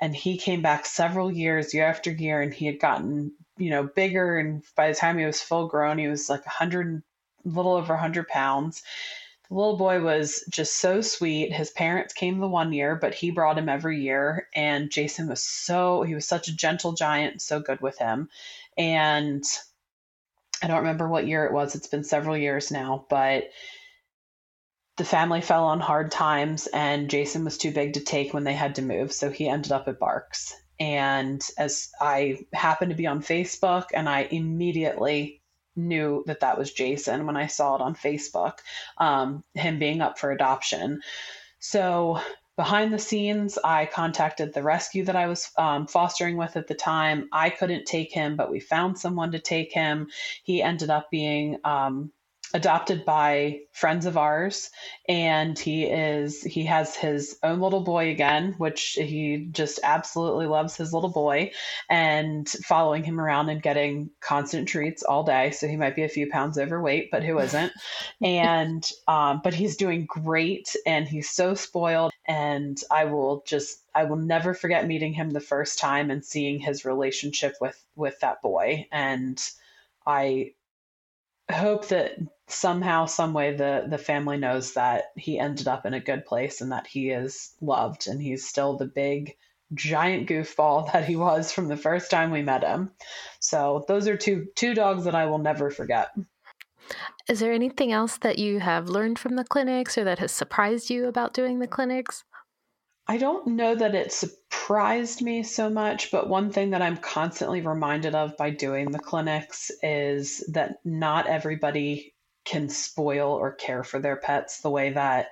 And 0.00 0.14
he 0.14 0.36
came 0.36 0.62
back 0.62 0.86
several 0.86 1.30
years 1.30 1.72
year 1.72 1.86
after 1.86 2.10
year 2.10 2.42
and 2.42 2.52
he 2.52 2.66
had 2.66 2.80
gotten 2.80 3.32
you 3.56 3.70
know 3.70 3.84
bigger. 3.84 4.36
And 4.38 4.62
by 4.76 4.88
the 4.88 4.94
time 4.94 5.18
he 5.18 5.24
was 5.24 5.40
full 5.40 5.68
grown 5.68 5.98
he 5.98 6.08
was 6.08 6.28
like 6.28 6.44
a 6.46 6.50
hundred 6.50 7.02
little 7.44 7.74
over 7.74 7.94
100 7.94 8.28
pounds 8.28 8.82
little 9.54 9.76
boy 9.76 10.00
was 10.00 10.44
just 10.50 10.78
so 10.78 11.00
sweet 11.00 11.52
his 11.52 11.70
parents 11.70 12.12
came 12.12 12.38
the 12.38 12.48
one 12.48 12.72
year 12.72 12.96
but 12.96 13.14
he 13.14 13.30
brought 13.30 13.58
him 13.58 13.68
every 13.68 14.02
year 14.02 14.48
and 14.54 14.90
jason 14.90 15.28
was 15.28 15.42
so 15.42 16.02
he 16.02 16.14
was 16.14 16.26
such 16.26 16.48
a 16.48 16.56
gentle 16.56 16.92
giant 16.92 17.40
so 17.40 17.60
good 17.60 17.80
with 17.80 17.98
him 17.98 18.28
and 18.76 19.44
i 20.62 20.66
don't 20.66 20.78
remember 20.78 21.08
what 21.08 21.26
year 21.26 21.44
it 21.44 21.52
was 21.52 21.74
it's 21.74 21.86
been 21.86 22.04
several 22.04 22.36
years 22.36 22.70
now 22.70 23.06
but 23.08 23.44
the 24.96 25.04
family 25.04 25.40
fell 25.40 25.64
on 25.64 25.80
hard 25.80 26.10
times 26.10 26.68
and 26.68 27.10
Jason 27.10 27.44
was 27.44 27.58
too 27.58 27.72
big 27.72 27.94
to 27.94 28.00
take 28.00 28.32
when 28.32 28.44
they 28.44 28.52
had 28.52 28.76
to 28.76 28.82
move. 28.82 29.12
So 29.12 29.30
he 29.30 29.48
ended 29.48 29.72
up 29.72 29.88
at 29.88 29.98
BARCS. 29.98 30.54
And 30.78 31.42
as 31.58 31.90
I 32.00 32.38
happened 32.52 32.90
to 32.90 32.96
be 32.96 33.06
on 33.06 33.22
Facebook 33.22 33.86
and 33.92 34.08
I 34.08 34.22
immediately 34.30 35.42
knew 35.76 36.22
that 36.26 36.40
that 36.40 36.58
was 36.58 36.72
Jason 36.72 37.26
when 37.26 37.36
I 37.36 37.46
saw 37.46 37.76
it 37.76 37.80
on 37.80 37.94
Facebook, 37.94 38.58
um, 38.98 39.44
him 39.54 39.78
being 39.78 40.00
up 40.00 40.18
for 40.18 40.30
adoption. 40.30 41.02
So 41.58 42.20
behind 42.56 42.92
the 42.92 42.98
scenes, 42.98 43.58
I 43.62 43.86
contacted 43.86 44.52
the 44.52 44.62
rescue 44.62 45.04
that 45.04 45.16
I 45.16 45.26
was 45.26 45.50
um, 45.58 45.86
fostering 45.86 46.36
with 46.36 46.56
at 46.56 46.68
the 46.68 46.74
time. 46.74 47.28
I 47.32 47.50
couldn't 47.50 47.86
take 47.86 48.12
him, 48.12 48.36
but 48.36 48.50
we 48.50 48.60
found 48.60 48.98
someone 48.98 49.32
to 49.32 49.40
take 49.40 49.72
him. 49.72 50.08
He 50.44 50.62
ended 50.62 50.90
up 50.90 51.10
being 51.10 51.58
um, 51.64 52.12
adopted 52.54 53.04
by 53.04 53.58
friends 53.72 54.06
of 54.06 54.16
ours 54.16 54.70
and 55.08 55.58
he 55.58 55.84
is 55.84 56.40
he 56.40 56.64
has 56.64 56.94
his 56.94 57.36
own 57.42 57.60
little 57.60 57.82
boy 57.82 58.10
again 58.10 58.54
which 58.58 58.92
he 58.92 59.48
just 59.50 59.80
absolutely 59.82 60.46
loves 60.46 60.76
his 60.76 60.92
little 60.92 61.10
boy 61.10 61.50
and 61.90 62.48
following 62.48 63.02
him 63.02 63.20
around 63.20 63.48
and 63.48 63.60
getting 63.60 64.08
constant 64.20 64.68
treats 64.68 65.02
all 65.02 65.24
day. 65.24 65.50
So 65.50 65.66
he 65.66 65.76
might 65.76 65.96
be 65.96 66.04
a 66.04 66.08
few 66.08 66.30
pounds 66.30 66.56
overweight 66.56 67.10
but 67.10 67.24
who 67.24 67.38
isn't? 67.40 67.72
And 68.22 68.88
um, 69.08 69.40
but 69.42 69.54
he's 69.54 69.76
doing 69.76 70.06
great 70.06 70.74
and 70.86 71.08
he's 71.08 71.28
so 71.30 71.54
spoiled 71.54 72.12
and 72.26 72.80
i 72.90 73.04
will 73.04 73.42
just 73.46 73.82
i 73.94 74.04
will 74.04 74.16
never 74.16 74.54
forget 74.54 74.86
meeting 74.86 75.12
him 75.12 75.30
the 75.30 75.40
first 75.40 75.78
time 75.78 76.10
and 76.10 76.24
seeing 76.24 76.58
his 76.60 76.84
relationship 76.84 77.54
with 77.60 77.78
with 77.96 78.18
that 78.20 78.40
boy. 78.42 78.86
And 78.92 79.42
i 80.06 80.52
hope 81.52 81.88
that 81.88 82.16
somehow 82.46 83.06
some 83.06 83.32
way 83.32 83.56
the 83.56 83.86
the 83.88 83.98
family 83.98 84.36
knows 84.36 84.74
that 84.74 85.12
he 85.16 85.38
ended 85.38 85.66
up 85.66 85.86
in 85.86 85.94
a 85.94 86.00
good 86.00 86.24
place 86.26 86.60
and 86.60 86.72
that 86.72 86.86
he 86.86 87.10
is 87.10 87.54
loved 87.60 88.06
and 88.06 88.20
he's 88.20 88.46
still 88.46 88.76
the 88.76 88.86
big 88.86 89.36
giant 89.72 90.28
goofball 90.28 90.90
that 90.92 91.06
he 91.06 91.16
was 91.16 91.52
from 91.52 91.68
the 91.68 91.76
first 91.76 92.10
time 92.10 92.30
we 92.30 92.42
met 92.42 92.62
him. 92.62 92.90
So 93.40 93.84
those 93.88 94.08
are 94.08 94.16
two 94.16 94.48
two 94.54 94.74
dogs 94.74 95.04
that 95.04 95.14
i 95.14 95.26
will 95.26 95.38
never 95.38 95.70
forget. 95.70 96.08
Is 97.28 97.40
there 97.40 97.52
anything 97.52 97.92
else 97.92 98.18
that 98.18 98.38
you 98.38 98.60
have 98.60 98.90
learned 98.90 99.18
from 99.18 99.36
the 99.36 99.44
clinics 99.44 99.96
or 99.96 100.04
that 100.04 100.18
has 100.18 100.32
surprised 100.32 100.90
you 100.90 101.08
about 101.08 101.32
doing 101.32 101.58
the 101.58 101.66
clinics 101.66 102.24
I 103.06 103.18
don't 103.18 103.48
know 103.48 103.74
that 103.74 103.94
it 103.94 104.12
surprised 104.12 105.20
me 105.20 105.42
so 105.42 105.68
much, 105.68 106.10
but 106.10 106.28
one 106.28 106.50
thing 106.50 106.70
that 106.70 106.80
I'm 106.80 106.96
constantly 106.96 107.60
reminded 107.60 108.14
of 108.14 108.36
by 108.36 108.50
doing 108.50 108.90
the 108.90 108.98
clinics 108.98 109.70
is 109.82 110.38
that 110.52 110.76
not 110.84 111.26
everybody 111.26 112.14
can 112.44 112.68
spoil 112.68 113.30
or 113.32 113.52
care 113.52 113.84
for 113.84 113.98
their 113.98 114.16
pets 114.16 114.60
the 114.60 114.70
way 114.70 114.90
that 114.92 115.28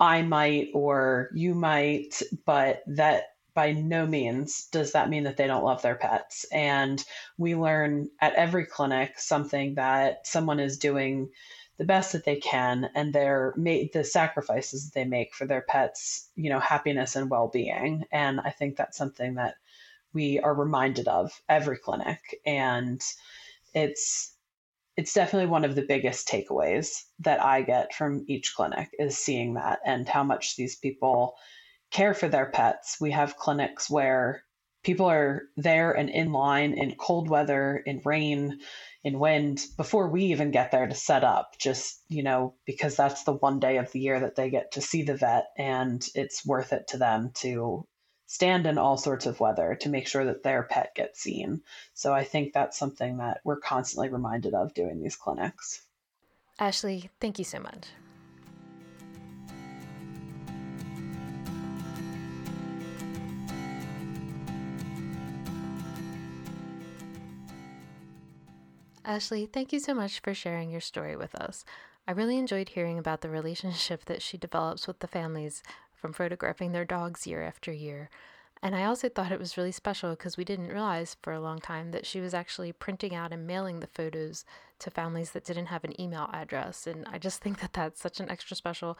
I 0.00 0.22
might 0.22 0.70
or 0.74 1.30
you 1.34 1.54
might, 1.54 2.22
but 2.44 2.82
that 2.88 3.24
by 3.54 3.72
no 3.72 4.06
means 4.06 4.66
does 4.66 4.92
that 4.92 5.08
mean 5.08 5.24
that 5.24 5.36
they 5.36 5.46
don't 5.46 5.64
love 5.64 5.82
their 5.82 5.94
pets. 5.94 6.44
And 6.52 7.02
we 7.38 7.54
learn 7.54 8.10
at 8.20 8.34
every 8.34 8.66
clinic 8.66 9.18
something 9.18 9.76
that 9.76 10.26
someone 10.26 10.60
is 10.60 10.78
doing 10.78 11.30
the 11.78 11.84
best 11.84 12.12
that 12.12 12.24
they 12.24 12.36
can 12.36 12.88
and 12.94 13.12
their 13.12 13.52
made 13.56 13.92
the 13.92 14.04
sacrifices 14.04 14.90
they 14.90 15.04
make 15.04 15.34
for 15.34 15.46
their 15.46 15.62
pets 15.62 16.28
you 16.36 16.50
know 16.50 16.60
happiness 16.60 17.16
and 17.16 17.30
well-being 17.30 18.04
and 18.10 18.40
i 18.40 18.50
think 18.50 18.76
that's 18.76 18.98
something 18.98 19.34
that 19.34 19.56
we 20.12 20.40
are 20.40 20.54
reminded 20.54 21.08
of 21.08 21.40
every 21.48 21.76
clinic 21.76 22.40
and 22.46 23.02
it's 23.74 24.36
it's 24.96 25.12
definitely 25.12 25.48
one 25.48 25.64
of 25.64 25.74
the 25.74 25.82
biggest 25.82 26.26
takeaways 26.26 27.04
that 27.18 27.44
I 27.44 27.62
get 27.62 27.94
from 27.94 28.24
each 28.28 28.54
clinic 28.54 28.88
is 28.98 29.18
seeing 29.18 29.54
that 29.54 29.80
and 29.84 30.08
how 30.08 30.22
much 30.22 30.56
these 30.56 30.76
people 30.76 31.36
care 31.90 32.14
for 32.14 32.28
their 32.28 32.46
pets. 32.46 32.96
We 32.98 33.10
have 33.10 33.36
clinics 33.36 33.90
where 33.90 34.42
people 34.82 35.06
are 35.06 35.42
there 35.56 35.92
and 35.92 36.08
in 36.08 36.32
line 36.32 36.72
in 36.72 36.94
cold 36.94 37.28
weather, 37.28 37.82
in 37.84 38.00
rain, 38.04 38.60
in 39.06 39.20
wind 39.20 39.64
before 39.76 40.08
we 40.08 40.24
even 40.24 40.50
get 40.50 40.72
there 40.72 40.88
to 40.88 40.94
set 40.96 41.22
up, 41.22 41.56
just, 41.58 42.02
you 42.08 42.24
know, 42.24 42.54
because 42.64 42.96
that's 42.96 43.22
the 43.22 43.32
one 43.32 43.60
day 43.60 43.76
of 43.76 43.92
the 43.92 44.00
year 44.00 44.18
that 44.18 44.34
they 44.34 44.50
get 44.50 44.72
to 44.72 44.80
see 44.80 45.04
the 45.04 45.14
vet 45.14 45.46
and 45.56 46.04
it's 46.16 46.44
worth 46.44 46.72
it 46.72 46.88
to 46.88 46.98
them 46.98 47.30
to 47.32 47.86
stand 48.26 48.66
in 48.66 48.78
all 48.78 48.96
sorts 48.96 49.24
of 49.24 49.38
weather 49.38 49.76
to 49.76 49.88
make 49.88 50.08
sure 50.08 50.24
that 50.24 50.42
their 50.42 50.64
pet 50.64 50.92
gets 50.96 51.20
seen. 51.20 51.62
So 51.94 52.12
I 52.12 52.24
think 52.24 52.52
that's 52.52 52.76
something 52.76 53.18
that 53.18 53.42
we're 53.44 53.60
constantly 53.60 54.08
reminded 54.08 54.54
of 54.54 54.74
doing 54.74 55.00
these 55.00 55.14
clinics. 55.14 55.82
Ashley, 56.58 57.08
thank 57.20 57.38
you 57.38 57.44
so 57.44 57.60
much. 57.60 57.86
Ashley, 69.06 69.46
thank 69.46 69.72
you 69.72 69.78
so 69.78 69.94
much 69.94 70.20
for 70.20 70.34
sharing 70.34 70.68
your 70.70 70.80
story 70.80 71.16
with 71.16 71.34
us. 71.36 71.64
I 72.08 72.12
really 72.12 72.38
enjoyed 72.38 72.70
hearing 72.70 72.98
about 72.98 73.20
the 73.20 73.30
relationship 73.30 74.04
that 74.06 74.20
she 74.20 74.36
develops 74.36 74.86
with 74.86 74.98
the 74.98 75.06
families 75.06 75.62
from 75.94 76.12
photographing 76.12 76.72
their 76.72 76.84
dogs 76.84 77.26
year 77.26 77.42
after 77.42 77.72
year. 77.72 78.10
And 78.62 78.74
I 78.74 78.84
also 78.84 79.08
thought 79.08 79.30
it 79.30 79.38
was 79.38 79.56
really 79.56 79.70
special 79.70 80.10
because 80.10 80.36
we 80.36 80.44
didn't 80.44 80.72
realize 80.72 81.16
for 81.22 81.32
a 81.32 81.40
long 81.40 81.60
time 81.60 81.92
that 81.92 82.04
she 82.04 82.20
was 82.20 82.34
actually 82.34 82.72
printing 82.72 83.14
out 83.14 83.32
and 83.32 83.46
mailing 83.46 83.78
the 83.78 83.86
photos 83.86 84.44
to 84.80 84.90
families 84.90 85.30
that 85.30 85.44
didn't 85.44 85.66
have 85.66 85.84
an 85.84 85.98
email 86.00 86.28
address. 86.32 86.86
And 86.86 87.06
I 87.06 87.18
just 87.18 87.40
think 87.40 87.60
that 87.60 87.74
that's 87.74 88.00
such 88.00 88.18
an 88.18 88.28
extra 88.28 88.56
special 88.56 88.98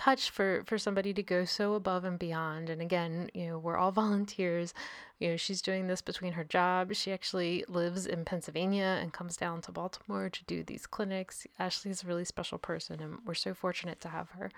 touch 0.00 0.30
for 0.30 0.62
for 0.64 0.78
somebody 0.78 1.12
to 1.12 1.22
go 1.22 1.44
so 1.44 1.74
above 1.74 2.04
and 2.04 2.18
beyond 2.18 2.70
and 2.70 2.80
again 2.80 3.28
you 3.34 3.46
know 3.46 3.58
we're 3.58 3.76
all 3.76 3.92
volunteers 4.04 4.72
you 5.18 5.28
know 5.28 5.36
she's 5.36 5.60
doing 5.60 5.88
this 5.88 6.00
between 6.00 6.32
her 6.32 6.42
job 6.42 6.94
she 6.94 7.12
actually 7.12 7.66
lives 7.68 8.06
in 8.06 8.24
pennsylvania 8.24 8.98
and 9.02 9.12
comes 9.12 9.36
down 9.36 9.60
to 9.60 9.70
baltimore 9.70 10.30
to 10.30 10.42
do 10.44 10.64
these 10.64 10.86
clinics 10.86 11.46
ashley's 11.58 12.02
a 12.02 12.06
really 12.06 12.24
special 12.24 12.56
person 12.56 12.98
and 12.98 13.18
we're 13.26 13.34
so 13.34 13.52
fortunate 13.52 14.00
to 14.00 14.08
have 14.08 14.30
her 14.30 14.50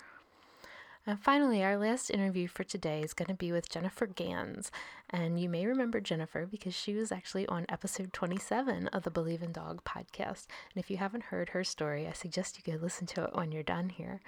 and 1.05 1.19
finally, 1.19 1.61
our 1.61 1.75
last 1.75 2.09
interview 2.09 2.47
for 2.47 2.63
today 2.63 3.01
is 3.01 3.13
going 3.13 3.27
to 3.27 3.33
be 3.33 3.51
with 3.51 3.67
Jennifer 3.67 4.07
Gans. 4.07 4.71
And 5.09 5.37
you 5.37 5.49
may 5.49 5.65
remember 5.65 5.99
Jennifer 5.99 6.45
because 6.45 6.73
she 6.73 6.93
was 6.93 7.11
actually 7.11 7.45
on 7.47 7.65
episode 7.67 8.13
27 8.13 8.87
of 8.87 9.03
the 9.03 9.11
Believe 9.11 9.43
in 9.43 9.51
Dog 9.51 9.83
podcast. 9.83 10.45
And 10.73 10.77
if 10.77 10.89
you 10.89 10.95
haven't 10.95 11.25
heard 11.25 11.49
her 11.49 11.65
story, 11.65 12.07
I 12.07 12.13
suggest 12.13 12.57
you 12.57 12.71
go 12.71 12.81
listen 12.81 13.05
to 13.07 13.25
it 13.25 13.35
when 13.35 13.51
you're 13.51 13.63
done 13.63 13.89
here. 13.89 14.21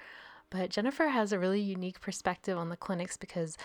But 0.50 0.70
Jennifer 0.70 1.08
has 1.08 1.32
a 1.32 1.40
really 1.40 1.62
unique 1.62 2.02
perspective 2.02 2.58
on 2.58 2.70
the 2.70 2.78
clinics 2.78 3.18
because 3.18 3.58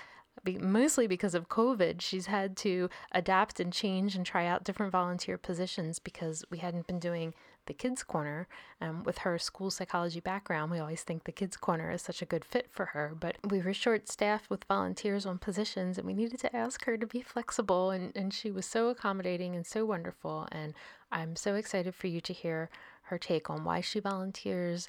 mostly 0.58 1.06
because 1.06 1.34
of 1.34 1.48
COVID, 1.48 2.00
she's 2.00 2.26
had 2.26 2.56
to 2.58 2.88
adapt 3.12 3.60
and 3.60 3.72
change 3.72 4.16
and 4.16 4.24
try 4.24 4.46
out 4.46 4.64
different 4.64 4.92
volunteer 4.92 5.36
positions 5.36 5.98
because 5.98 6.44
we 6.50 6.58
hadn't 6.58 6.86
been 6.86 6.98
doing 6.98 7.34
the 7.66 7.74
Kids 7.74 8.02
Corner. 8.02 8.48
Um, 8.80 9.04
with 9.04 9.18
her 9.18 9.38
school 9.38 9.70
psychology 9.70 10.20
background, 10.20 10.70
we 10.70 10.78
always 10.78 11.02
think 11.02 11.24
the 11.24 11.32
Kids 11.32 11.56
Corner 11.56 11.90
is 11.90 12.02
such 12.02 12.22
a 12.22 12.26
good 12.26 12.44
fit 12.44 12.68
for 12.70 12.86
her, 12.86 13.14
but 13.18 13.36
we 13.48 13.60
were 13.60 13.74
short 13.74 14.08
staffed 14.08 14.48
with 14.48 14.64
volunteers 14.64 15.26
on 15.26 15.38
positions 15.38 15.98
and 15.98 16.06
we 16.06 16.14
needed 16.14 16.40
to 16.40 16.56
ask 16.56 16.84
her 16.86 16.96
to 16.96 17.06
be 17.06 17.20
flexible. 17.20 17.90
And, 17.90 18.16
and 18.16 18.32
she 18.32 18.50
was 18.50 18.66
so 18.66 18.88
accommodating 18.88 19.54
and 19.54 19.66
so 19.66 19.84
wonderful. 19.84 20.48
And 20.50 20.74
I'm 21.12 21.36
so 21.36 21.54
excited 21.54 21.94
for 21.94 22.06
you 22.06 22.20
to 22.22 22.32
hear 22.32 22.70
her 23.02 23.18
take 23.18 23.50
on 23.50 23.64
why 23.64 23.80
she 23.82 24.00
volunteers, 24.00 24.88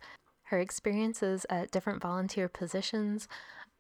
her 0.51 0.59
experiences 0.59 1.45
at 1.49 1.71
different 1.71 2.01
volunteer 2.01 2.47
positions, 2.47 3.27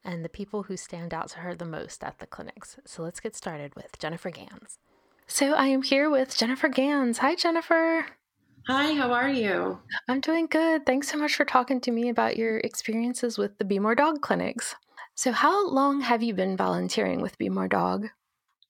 and 0.03 0.25
the 0.25 0.29
people 0.29 0.63
who 0.63 0.75
stand 0.75 1.13
out 1.13 1.29
to 1.29 1.39
her 1.39 1.53
the 1.53 1.65
most 1.65 2.03
at 2.03 2.17
the 2.19 2.25
clinics. 2.25 2.77
So 2.85 3.03
let's 3.03 3.19
get 3.19 3.35
started 3.35 3.75
with 3.75 3.99
Jennifer 3.99 4.31
Gans. 4.31 4.79
So 5.27 5.53
I 5.53 5.67
am 5.67 5.83
here 5.83 6.09
with 6.09 6.35
Jennifer 6.35 6.69
Gans. 6.69 7.19
Hi, 7.19 7.35
Jennifer. 7.35 8.05
Hi, 8.67 8.93
how 8.93 9.11
are 9.11 9.29
you? 9.29 9.79
I'm 10.07 10.21
doing 10.21 10.47
good. 10.47 10.85
Thanks 10.85 11.09
so 11.09 11.17
much 11.17 11.35
for 11.35 11.45
talking 11.45 11.81
to 11.81 11.91
me 11.91 12.09
about 12.09 12.37
your 12.37 12.57
experiences 12.59 13.37
with 13.37 13.57
the 13.57 13.65
Be 13.65 13.79
More 13.79 13.95
Dog 13.95 14.21
clinics. 14.21 14.75
So, 15.15 15.31
how 15.31 15.69
long 15.69 16.01
have 16.01 16.23
you 16.23 16.33
been 16.33 16.57
volunteering 16.57 17.21
with 17.21 17.37
Be 17.37 17.49
More 17.49 17.67
Dog? 17.67 18.07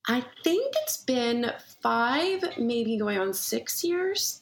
I 0.07 0.25
think 0.43 0.73
it's 0.83 0.97
been 1.03 1.51
five, 1.81 2.57
maybe 2.57 2.97
going 2.97 3.19
on 3.19 3.33
six 3.33 3.83
years. 3.83 4.41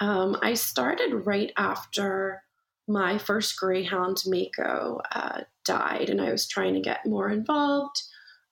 Um, 0.00 0.36
I 0.42 0.54
started 0.54 1.26
right 1.26 1.52
after 1.56 2.42
my 2.88 3.18
first 3.18 3.56
Greyhound, 3.58 4.22
Mako, 4.26 5.00
uh, 5.12 5.42
died, 5.64 6.08
and 6.08 6.20
I 6.20 6.32
was 6.32 6.48
trying 6.48 6.74
to 6.74 6.80
get 6.80 7.06
more 7.06 7.28
involved. 7.28 8.02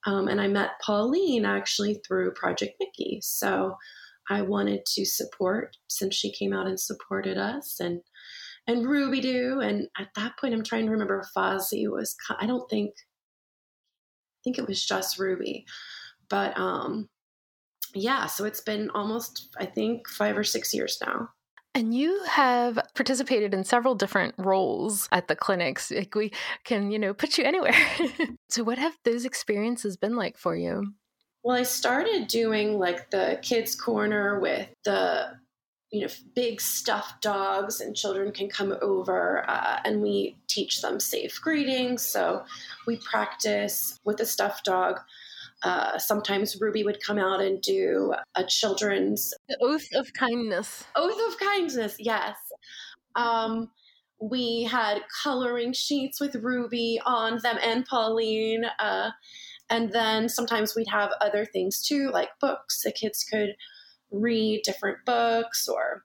Um, 0.04 0.28
and 0.28 0.40
I 0.40 0.46
met 0.46 0.80
Pauline 0.82 1.44
actually 1.44 2.00
through 2.06 2.34
Project 2.34 2.74
Mickey. 2.78 3.20
So 3.22 3.76
I 4.28 4.42
wanted 4.42 4.84
to 4.94 5.04
support 5.04 5.76
since 5.88 6.14
she 6.14 6.32
came 6.32 6.52
out 6.52 6.66
and 6.66 6.78
supported 6.78 7.38
us 7.38 7.80
and 7.80 8.00
and 8.68 8.88
Ruby 8.88 9.20
Doo. 9.20 9.60
And 9.60 9.86
at 9.96 10.08
that 10.16 10.36
point, 10.38 10.52
I'm 10.52 10.64
trying 10.64 10.86
to 10.86 10.90
remember 10.90 11.24
Fozzie 11.36 11.90
was. 11.90 12.16
I 12.38 12.46
don't 12.46 12.68
think. 12.68 12.90
I 12.90 14.40
think 14.44 14.58
it 14.58 14.68
was 14.68 14.84
just 14.84 15.18
Ruby, 15.18 15.66
but 16.28 16.56
um, 16.56 17.08
yeah. 17.94 18.26
So 18.26 18.44
it's 18.44 18.60
been 18.60 18.90
almost 18.90 19.48
I 19.58 19.66
think 19.66 20.08
five 20.08 20.36
or 20.36 20.44
six 20.44 20.74
years 20.74 20.98
now. 21.04 21.30
And 21.76 21.94
you 21.94 22.22
have 22.24 22.78
participated 22.94 23.52
in 23.52 23.62
several 23.62 23.94
different 23.94 24.34
roles 24.38 25.10
at 25.12 25.28
the 25.28 25.36
clinics. 25.36 25.90
Like 25.90 26.14
we 26.14 26.32
can, 26.64 26.90
you 26.90 26.98
know, 26.98 27.12
put 27.12 27.36
you 27.36 27.44
anywhere. 27.44 27.74
so 28.48 28.64
what 28.64 28.78
have 28.78 28.96
those 29.04 29.26
experiences 29.26 29.98
been 29.98 30.16
like 30.16 30.38
for 30.38 30.56
you? 30.56 30.94
Well, 31.44 31.54
I 31.54 31.64
started 31.64 32.28
doing 32.28 32.78
like 32.78 33.10
the 33.10 33.38
kids' 33.42 33.74
corner 33.74 34.40
with 34.40 34.70
the 34.86 35.36
you 35.90 36.00
know 36.00 36.08
big 36.34 36.62
stuffed 36.62 37.20
dogs 37.20 37.82
and 37.82 37.94
children 37.94 38.32
can 38.32 38.48
come 38.48 38.74
over 38.80 39.48
uh, 39.48 39.78
and 39.84 40.00
we 40.00 40.34
teach 40.48 40.82
them 40.82 40.98
safe 40.98 41.40
greetings 41.40 42.04
so 42.04 42.44
we 42.88 42.96
practice 42.96 44.00
with 44.04 44.16
the 44.16 44.26
stuffed 44.26 44.64
dog 44.64 44.98
uh, 45.62 45.98
sometimes 45.98 46.60
ruby 46.60 46.84
would 46.84 47.02
come 47.02 47.18
out 47.18 47.40
and 47.40 47.60
do 47.62 48.14
a 48.34 48.44
children's 48.44 49.32
the 49.48 49.56
oath 49.62 49.88
of 49.94 50.12
kindness 50.12 50.84
oath 50.96 51.32
of 51.32 51.38
kindness 51.38 51.96
yes 51.98 52.36
um, 53.14 53.70
we 54.20 54.64
had 54.64 55.02
coloring 55.22 55.72
sheets 55.72 56.20
with 56.20 56.34
ruby 56.36 57.00
on 57.06 57.38
them 57.42 57.58
and 57.62 57.86
pauline 57.86 58.64
uh, 58.78 59.10
and 59.68 59.92
then 59.92 60.28
sometimes 60.28 60.74
we'd 60.74 60.88
have 60.88 61.12
other 61.20 61.44
things 61.44 61.82
too, 61.82 62.10
like 62.12 62.30
books. 62.40 62.82
The 62.82 62.92
kids 62.92 63.24
could 63.24 63.56
read 64.10 64.62
different 64.64 64.98
books 65.04 65.68
or 65.68 66.04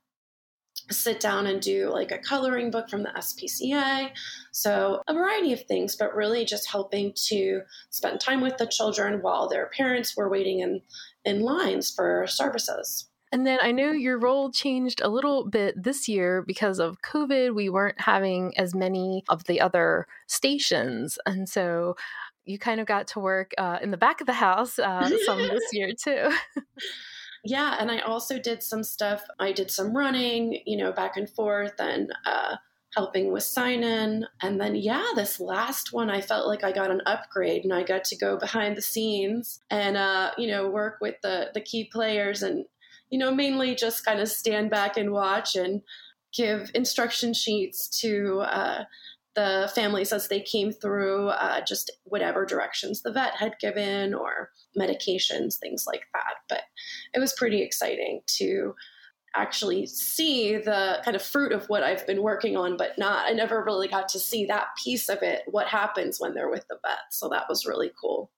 sit 0.89 1.19
down 1.19 1.47
and 1.47 1.61
do 1.61 1.89
like 1.91 2.11
a 2.11 2.17
coloring 2.17 2.71
book 2.71 2.89
from 2.89 3.03
the 3.03 3.09
SPCA. 3.09 4.11
So, 4.51 5.01
a 5.07 5.13
variety 5.13 5.53
of 5.53 5.63
things, 5.63 5.95
but 5.95 6.15
really 6.15 6.45
just 6.45 6.69
helping 6.69 7.13
to 7.27 7.61
spend 7.89 8.19
time 8.19 8.41
with 8.41 8.57
the 8.57 8.67
children 8.67 9.21
while 9.21 9.47
their 9.47 9.69
parents 9.75 10.15
were 10.15 10.29
waiting 10.29 10.59
in, 10.59 10.81
in 11.25 11.41
lines 11.41 11.91
for 11.91 12.25
services. 12.27 13.07
And 13.33 13.47
then 13.47 13.59
I 13.61 13.71
know 13.71 13.91
your 13.91 14.19
role 14.19 14.51
changed 14.51 14.99
a 15.01 15.07
little 15.07 15.47
bit 15.47 15.81
this 15.81 16.09
year 16.09 16.43
because 16.45 16.79
of 16.79 17.01
COVID. 17.01 17.55
We 17.55 17.69
weren't 17.69 18.01
having 18.01 18.57
as 18.57 18.75
many 18.75 19.23
of 19.29 19.45
the 19.45 19.61
other 19.61 20.05
stations. 20.27 21.17
And 21.25 21.47
so 21.47 21.95
you 22.43 22.59
kind 22.59 22.81
of 22.81 22.87
got 22.87 23.07
to 23.07 23.19
work 23.19 23.51
uh, 23.57 23.79
in 23.81 23.91
the 23.91 23.97
back 23.97 24.19
of 24.19 24.27
the 24.27 24.33
house 24.33 24.79
uh, 24.79 25.09
some 25.25 25.39
this 25.39 25.63
year 25.71 25.91
too. 25.93 26.29
yeah, 27.43 27.77
and 27.79 27.89
I 27.89 27.99
also 27.99 28.39
did 28.39 28.61
some 28.61 28.83
stuff. 28.83 29.23
I 29.39 29.51
did 29.51 29.71
some 29.71 29.95
running, 29.95 30.61
you 30.65 30.77
know, 30.77 30.91
back 30.91 31.17
and 31.17 31.29
forth, 31.29 31.73
and 31.79 32.11
uh, 32.25 32.57
helping 32.95 33.31
with 33.31 33.43
sign 33.43 33.83
in. 33.83 34.25
And 34.41 34.59
then, 34.59 34.75
yeah, 34.75 35.05
this 35.15 35.39
last 35.39 35.93
one, 35.93 36.09
I 36.09 36.21
felt 36.21 36.47
like 36.47 36.63
I 36.63 36.71
got 36.71 36.91
an 36.91 37.01
upgrade, 37.05 37.63
and 37.63 37.73
I 37.73 37.83
got 37.83 38.03
to 38.05 38.17
go 38.17 38.37
behind 38.39 38.77
the 38.77 38.81
scenes 38.81 39.59
and, 39.69 39.97
uh, 39.97 40.31
you 40.37 40.47
know, 40.47 40.69
work 40.69 40.97
with 41.01 41.15
the 41.23 41.49
the 41.53 41.61
key 41.61 41.89
players, 41.91 42.43
and 42.43 42.65
you 43.09 43.19
know, 43.19 43.33
mainly 43.33 43.75
just 43.75 44.05
kind 44.05 44.19
of 44.19 44.29
stand 44.29 44.69
back 44.69 44.97
and 44.97 45.11
watch 45.11 45.55
and 45.55 45.81
give 46.33 46.71
instruction 46.73 47.33
sheets 47.33 47.89
to 48.01 48.39
uh, 48.41 48.83
the 49.35 49.71
families 49.73 50.11
as 50.11 50.27
they 50.27 50.41
came 50.41 50.71
through, 50.71 51.29
uh, 51.29 51.61
just 51.65 51.91
whatever 52.03 52.45
directions 52.45 53.01
the 53.01 53.11
vet 53.11 53.35
had 53.35 53.59
given 53.59 54.13
or 54.13 54.49
medications, 54.77 55.57
things 55.57 55.85
like 55.87 56.03
that. 56.13 56.35
But 56.49 56.61
it 57.13 57.19
was 57.19 57.33
pretty 57.33 57.61
exciting 57.61 58.21
to 58.37 58.75
actually 59.35 59.85
see 59.85 60.57
the 60.57 60.99
kind 61.05 61.15
of 61.15 61.21
fruit 61.21 61.53
of 61.53 61.65
what 61.67 61.83
I've 61.83 62.05
been 62.05 62.21
working 62.21 62.57
on, 62.57 62.75
but 62.75 62.97
not, 62.97 63.27
I 63.27 63.31
never 63.31 63.63
really 63.63 63.87
got 63.87 64.09
to 64.09 64.19
see 64.19 64.45
that 64.47 64.67
piece 64.83 65.07
of 65.07 65.19
it, 65.21 65.43
what 65.47 65.67
happens 65.67 66.19
when 66.19 66.33
they're 66.33 66.49
with 66.49 66.67
the 66.67 66.77
vet. 66.85 66.99
So 67.11 67.29
that 67.29 67.45
was 67.47 67.65
really 67.65 67.91
cool. 67.99 68.29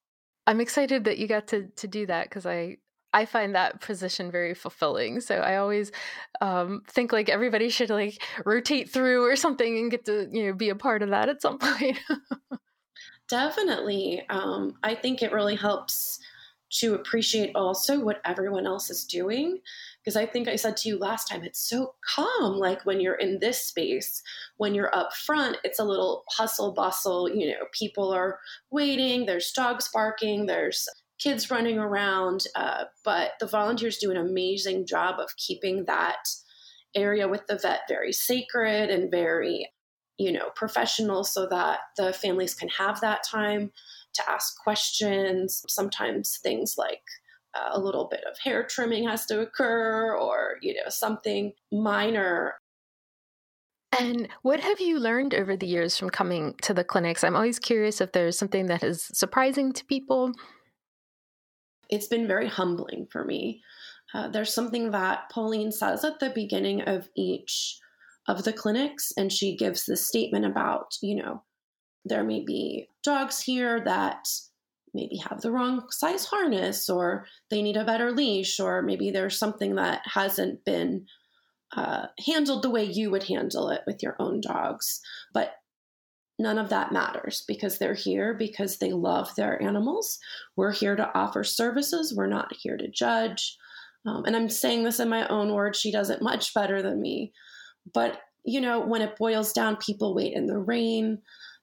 I'm 0.46 0.62
excited 0.62 1.06
that 1.06 1.18
you 1.18 1.28
got 1.28 1.48
to, 1.48 1.68
to 1.68 1.88
do 1.88 2.06
that 2.06 2.30
because 2.30 2.46
I, 2.46 2.78
I 3.14 3.26
find 3.26 3.54
that 3.56 3.80
position 3.80 4.32
very 4.32 4.54
fulfilling. 4.54 5.22
So 5.22 5.36
I 5.36 5.58
always 5.58 5.92
um, 6.42 6.82
think 6.88 7.14
like 7.14 7.30
everybody 7.30 7.70
should 7.70 7.90
like 7.90 8.22
rotate 8.46 8.90
through 8.90 9.24
or 9.24 9.36
something 9.36 9.78
and 9.78 9.92
get 9.92 10.06
to 10.06 10.28
you 10.32 10.48
know 10.48 10.54
be 10.54 10.70
a 10.70 10.76
part 10.76 11.04
of 11.04 11.10
that 11.10 11.30
at 11.30 11.42
some 11.42 11.58
point. 11.60 12.00
Definitely, 13.30 14.24
um, 14.30 14.76
I 14.84 14.96
think 14.96 15.22
it 15.22 15.32
really 15.32 15.56
helps 15.56 16.20
to 16.74 16.96
appreciate 16.96 17.52
also 17.56 18.00
what 18.00 18.20
everyone 18.26 18.66
else 18.66 18.90
is 18.90 19.06
doing. 19.06 19.60
Because 20.04 20.16
I 20.16 20.26
think 20.26 20.48
I 20.48 20.56
said 20.56 20.76
to 20.78 20.90
you 20.90 20.98
last 20.98 21.30
time, 21.30 21.44
it's 21.44 21.70
so 21.70 21.94
calm. 22.16 22.58
Like 22.58 22.86
when 22.86 23.00
you're 23.00 23.16
in 23.16 23.40
this 23.40 23.64
space, 23.64 24.22
when 24.58 24.74
you're 24.74 24.94
up 24.96 25.14
front, 25.14 25.58
it's 25.64 25.80
a 25.80 25.84
little 25.84 26.24
hustle 26.30 26.74
bustle. 26.74 27.30
You 27.30 27.52
know, 27.52 27.66
people 27.72 28.12
are 28.12 28.40
waiting, 28.72 29.26
there's 29.26 29.52
dogs 29.52 29.90
barking, 29.94 30.48
there's 30.48 30.90
kids 31.24 31.50
running 31.50 31.80
around. 31.80 32.46
Uh, 32.56 32.86
but 33.06 33.32
the 33.40 33.48
volunteers 33.48 33.98
do 33.98 34.12
an 34.12 34.18
amazing 34.18 34.86
job 34.86 35.20
of 35.20 35.30
keeping 35.38 35.86
that 35.86 36.26
area 36.96 37.28
with 37.28 37.46
the 37.48 37.58
vet 37.58 37.82
very 37.88 38.12
sacred 38.12 38.90
and 38.90 39.10
very, 39.10 39.72
you 40.18 40.32
know, 40.32 40.50
professional 40.56 41.24
so 41.24 41.48
that 41.48 41.80
the 41.98 42.14
families 42.14 42.54
can 42.54 42.70
have 42.70 43.00
that 43.02 43.24
time 43.24 43.72
to 44.14 44.30
ask 44.30 44.56
questions. 44.64 45.64
Sometimes 45.68 46.40
things 46.44 46.76
like 46.78 47.02
uh, 47.56 47.70
a 47.72 47.80
little 47.80 48.08
bit 48.10 48.24
of 48.30 48.38
hair 48.44 48.64
trimming 48.64 49.08
has 49.08 49.26
to 49.28 49.40
occur 49.40 50.16
or, 50.16 50.58
you 50.62 50.74
know, 50.74 50.90
something 50.90 51.54
minor 51.72 52.56
and 54.00 54.28
what 54.42 54.60
have 54.60 54.80
you 54.80 55.00
learned 55.00 55.36
over 55.36 55.56
the 55.56 55.68
years 55.68 55.98
from 55.98 56.10
coming 56.10 56.56
to 56.64 56.74
the 56.74 56.84
clinics? 56.84 57.24
I'm 57.24 57.36
always 57.36 57.60
curious 57.60 58.02
if 58.02 58.12
there's 58.12 58.38
something 58.38 58.66
that 58.66 58.84
is 58.84 59.04
surprising 59.14 59.72
to 59.74 59.86
people 59.86 60.32
it's 61.94 62.08
been 62.08 62.28
very 62.28 62.48
humbling 62.48 63.08
for 63.12 63.24
me. 63.24 63.62
Uh, 64.16 64.28
there's 64.28 64.54
something 64.54 64.92
that 64.92 65.30
Pauline 65.32 65.72
says 65.72 66.04
at 66.04 66.20
the 66.20 66.32
beginning 66.32 66.82
of 66.82 67.08
each 67.16 67.78
of 68.28 68.44
the 68.44 68.54
clinics, 68.54 69.14
and 69.16 69.32
she 69.32 69.56
gives 69.56 69.86
this 69.86 70.08
statement 70.08 70.46
about, 70.46 70.96
you 71.02 71.16
know, 71.16 71.44
there 72.04 72.24
may 72.24 72.40
be 72.40 72.88
dogs 73.04 73.40
here 73.40 73.80
that 73.86 74.28
maybe 74.94 75.18
have 75.18 75.42
the 75.42 75.52
wrong 75.52 75.86
size 75.90 76.26
harness, 76.26 76.90
or 76.90 77.26
they 77.50 77.62
need 77.62 77.78
a 77.78 77.86
better 77.86 78.12
leash, 78.12 78.60
or 78.60 78.82
maybe 78.82 79.12
there's 79.12 79.38
something 79.38 79.76
that 79.76 80.02
hasn't 80.06 80.66
been 80.66 81.06
uh, 81.76 82.08
handled 82.26 82.64
the 82.64 82.70
way 82.70 82.84
you 82.84 83.12
would 83.12 83.24
handle 83.24 83.70
it 83.70 83.82
with 83.86 84.02
your 84.02 84.16
own 84.20 84.42
dogs. 84.42 85.00
But 85.34 85.54
none 86.40 86.58
of 86.58 86.70
that 86.70 86.92
matters 86.92 87.44
because 87.48 87.78
they're 87.78 87.94
here 87.94 88.34
because 88.34 88.78
they 88.78 88.92
love 88.92 89.34
their 89.36 89.62
animals. 89.62 90.20
We're 90.56 90.72
here 90.72 90.96
to 90.96 91.12
offer 91.18 91.44
services, 91.44 92.14
we're 92.16 92.28
not 92.28 92.54
here 92.60 92.78
to 92.78 92.90
judge. 92.90 93.58
Um, 94.06 94.26
and 94.26 94.36
I'm 94.36 94.50
saying 94.50 94.84
this 94.84 95.00
in 95.00 95.10
my 95.10 95.28
own 95.28 95.54
words, 95.54 95.80
she 95.80 95.92
does 95.92 96.10
it 96.10 96.22
much 96.22 96.54
better 96.54 96.82
than 96.82 97.02
me. 97.02 97.32
But, 97.94 98.20
you 98.44 98.60
know, 98.60 98.82
when 98.82 99.02
it 99.02 99.16
boils 99.16 99.54
down, 99.54 99.78
people 99.78 100.14
wait 100.14 100.34
in 100.34 100.48
the 100.48 100.58
rain, 100.58 101.20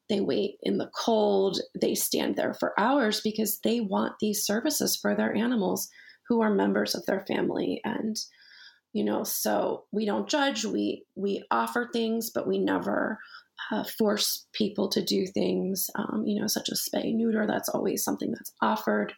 they 0.09 0.21
wait 0.21 0.57
in 0.63 0.79
the 0.79 0.91
cold, 0.97 1.61
they 1.81 1.95
stand 1.95 2.37
there 2.37 2.55
for 2.55 2.79
hours 2.79 3.21
because 3.21 3.61
they 3.61 3.81
want 3.81 4.15
these 4.21 4.45
services 4.45 4.97
for 4.97 5.15
their 5.15 5.35
animals 5.35 5.89
who 6.29 6.41
are 6.41 6.55
members 6.55 6.95
of 6.95 7.05
their 7.07 7.21
family. 7.21 7.81
And, 7.85 8.17
you 8.93 9.05
know, 9.05 9.23
so 9.25 9.85
we 9.93 10.07
don't 10.07 10.29
judge, 10.29 10.65
we 10.65 11.05
we 11.15 11.45
offer 11.51 11.91
things, 11.93 12.31
but 12.31 12.47
we 12.47 12.59
never 12.59 13.19
uh, 13.71 13.85
force 13.85 14.47
people 14.53 14.89
to 14.89 15.05
do 15.05 15.27
things, 15.27 15.91
um, 15.95 16.25
you 16.27 16.41
know, 16.41 16.47
such 16.47 16.69
as 16.71 16.89
spay 16.89 17.15
neuter. 17.15 17.47
That's 17.47 17.69
always 17.69 18.03
something 18.03 18.31
that's 18.33 18.53
offered. 18.61 19.13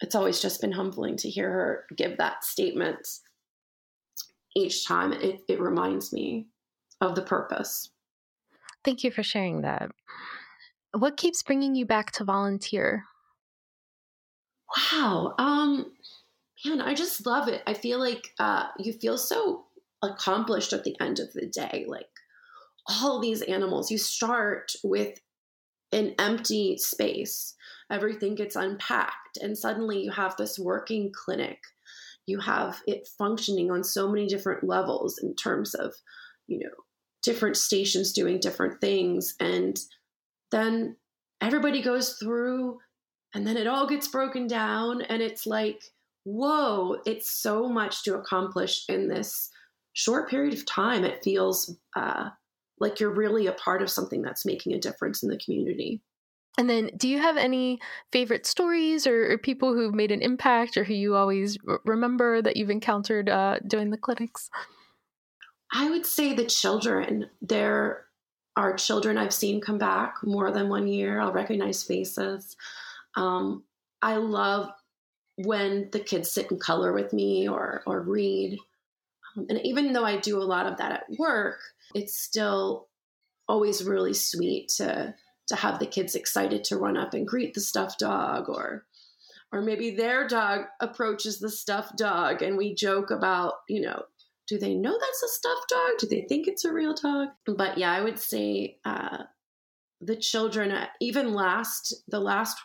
It's 0.00 0.14
always 0.14 0.40
just 0.40 0.60
been 0.60 0.72
humbling 0.72 1.16
to 1.18 1.30
hear 1.30 1.50
her 1.50 1.84
give 1.96 2.18
that 2.18 2.44
statement 2.44 3.06
each 4.56 4.86
time. 4.86 5.12
It, 5.12 5.40
it 5.48 5.60
reminds 5.60 6.12
me 6.12 6.48
of 7.00 7.14
the 7.14 7.22
purpose. 7.22 7.90
Thank 8.84 9.04
you 9.04 9.10
for 9.10 9.22
sharing 9.22 9.62
that. 9.62 9.90
What 10.92 11.16
keeps 11.16 11.42
bringing 11.42 11.74
you 11.74 11.86
back 11.86 12.12
to 12.12 12.24
volunteer? 12.24 13.04
Wow. 14.92 15.34
Um, 15.38 15.92
man, 16.64 16.80
I 16.80 16.94
just 16.94 17.24
love 17.24 17.48
it. 17.48 17.62
I 17.66 17.74
feel 17.74 17.98
like 17.98 18.32
uh, 18.38 18.68
you 18.78 18.92
feel 18.92 19.16
so 19.18 19.64
accomplished 20.02 20.72
at 20.72 20.84
the 20.84 20.96
end 21.00 21.20
of 21.20 21.32
the 21.32 21.46
day. 21.46 21.84
Like 21.86 22.08
all 22.86 23.20
these 23.20 23.42
animals. 23.42 23.90
You 23.90 23.98
start 23.98 24.72
with 24.82 25.18
an 25.92 26.14
empty 26.18 26.78
space, 26.78 27.54
everything 27.90 28.34
gets 28.34 28.56
unpacked, 28.56 29.38
and 29.40 29.56
suddenly 29.56 30.02
you 30.02 30.10
have 30.10 30.36
this 30.36 30.58
working 30.58 31.12
clinic. 31.14 31.58
You 32.26 32.40
have 32.40 32.80
it 32.86 33.08
functioning 33.18 33.70
on 33.70 33.84
so 33.84 34.08
many 34.08 34.26
different 34.26 34.64
levels 34.64 35.18
in 35.18 35.34
terms 35.34 35.74
of, 35.74 35.94
you 36.46 36.60
know, 36.60 36.70
different 37.22 37.56
stations 37.56 38.12
doing 38.12 38.40
different 38.40 38.80
things. 38.80 39.34
And 39.38 39.78
then 40.50 40.96
everybody 41.40 41.82
goes 41.82 42.14
through, 42.14 42.78
and 43.34 43.46
then 43.46 43.56
it 43.56 43.66
all 43.66 43.86
gets 43.86 44.08
broken 44.08 44.46
down, 44.46 45.02
and 45.02 45.20
it's 45.20 45.46
like, 45.46 45.82
whoa, 46.24 46.98
it's 47.04 47.30
so 47.30 47.68
much 47.68 48.04
to 48.04 48.14
accomplish 48.14 48.84
in 48.88 49.08
this 49.08 49.50
short 49.92 50.30
period 50.30 50.54
of 50.54 50.64
time. 50.64 51.04
It 51.04 51.24
feels 51.24 51.76
uh, 51.96 52.30
like 52.82 53.00
you're 53.00 53.14
really 53.14 53.46
a 53.46 53.52
part 53.52 53.80
of 53.80 53.88
something 53.88 54.20
that's 54.20 54.44
making 54.44 54.74
a 54.74 54.78
difference 54.78 55.22
in 55.22 55.30
the 55.30 55.38
community. 55.38 56.02
And 56.58 56.68
then, 56.68 56.90
do 56.98 57.08
you 57.08 57.18
have 57.18 57.38
any 57.38 57.80
favorite 58.10 58.44
stories 58.44 59.06
or, 59.06 59.32
or 59.32 59.38
people 59.38 59.72
who've 59.72 59.94
made 59.94 60.12
an 60.12 60.20
impact 60.20 60.76
or 60.76 60.84
who 60.84 60.92
you 60.92 61.14
always 61.16 61.56
r- 61.66 61.80
remember 61.86 62.42
that 62.42 62.58
you've 62.58 62.68
encountered 62.68 63.30
uh, 63.30 63.58
doing 63.66 63.88
the 63.88 63.96
clinics? 63.96 64.50
I 65.72 65.88
would 65.88 66.04
say 66.04 66.34
the 66.34 66.44
children. 66.44 67.30
There 67.40 68.04
are 68.54 68.74
children 68.74 69.16
I've 69.16 69.32
seen 69.32 69.62
come 69.62 69.78
back 69.78 70.16
more 70.22 70.50
than 70.50 70.68
one 70.68 70.86
year. 70.86 71.20
I'll 71.20 71.32
recognize 71.32 71.82
faces. 71.82 72.54
Um, 73.16 73.64
I 74.02 74.16
love 74.16 74.68
when 75.36 75.88
the 75.92 76.00
kids 76.00 76.30
sit 76.30 76.50
in 76.50 76.58
color 76.58 76.92
with 76.92 77.14
me 77.14 77.48
or, 77.48 77.82
or 77.86 78.02
read. 78.02 78.58
Um, 79.36 79.46
and 79.48 79.58
even 79.64 79.94
though 79.94 80.04
I 80.04 80.18
do 80.18 80.36
a 80.36 80.44
lot 80.44 80.66
of 80.66 80.76
that 80.76 80.92
at 80.92 81.18
work, 81.18 81.60
it's 81.94 82.16
still 82.16 82.88
always 83.48 83.84
really 83.84 84.14
sweet 84.14 84.68
to 84.76 85.14
to 85.48 85.56
have 85.56 85.78
the 85.78 85.86
kids 85.86 86.14
excited 86.14 86.64
to 86.64 86.76
run 86.76 86.96
up 86.96 87.14
and 87.14 87.26
greet 87.26 87.54
the 87.54 87.60
stuffed 87.60 87.98
dog 87.98 88.48
or 88.48 88.84
or 89.52 89.60
maybe 89.60 89.90
their 89.90 90.26
dog 90.26 90.62
approaches 90.80 91.38
the 91.38 91.50
stuffed 91.50 91.96
dog 91.98 92.42
and 92.42 92.56
we 92.56 92.74
joke 92.74 93.10
about 93.10 93.54
you 93.68 93.80
know 93.80 94.02
do 94.48 94.58
they 94.58 94.74
know 94.74 94.98
that's 95.00 95.22
a 95.22 95.28
stuffed 95.28 95.68
dog? 95.68 95.90
Do 95.98 96.06
they 96.08 96.26
think 96.28 96.48
it's 96.48 96.64
a 96.64 96.72
real 96.72 96.94
dog? 96.94 97.28
But 97.46 97.78
yeah 97.78 97.92
i 97.92 98.02
would 98.02 98.18
say 98.18 98.78
uh, 98.84 99.24
the 100.00 100.16
children 100.16 100.72
uh, 100.72 100.86
even 101.00 101.32
last 101.32 101.94
the 102.08 102.20
last 102.20 102.58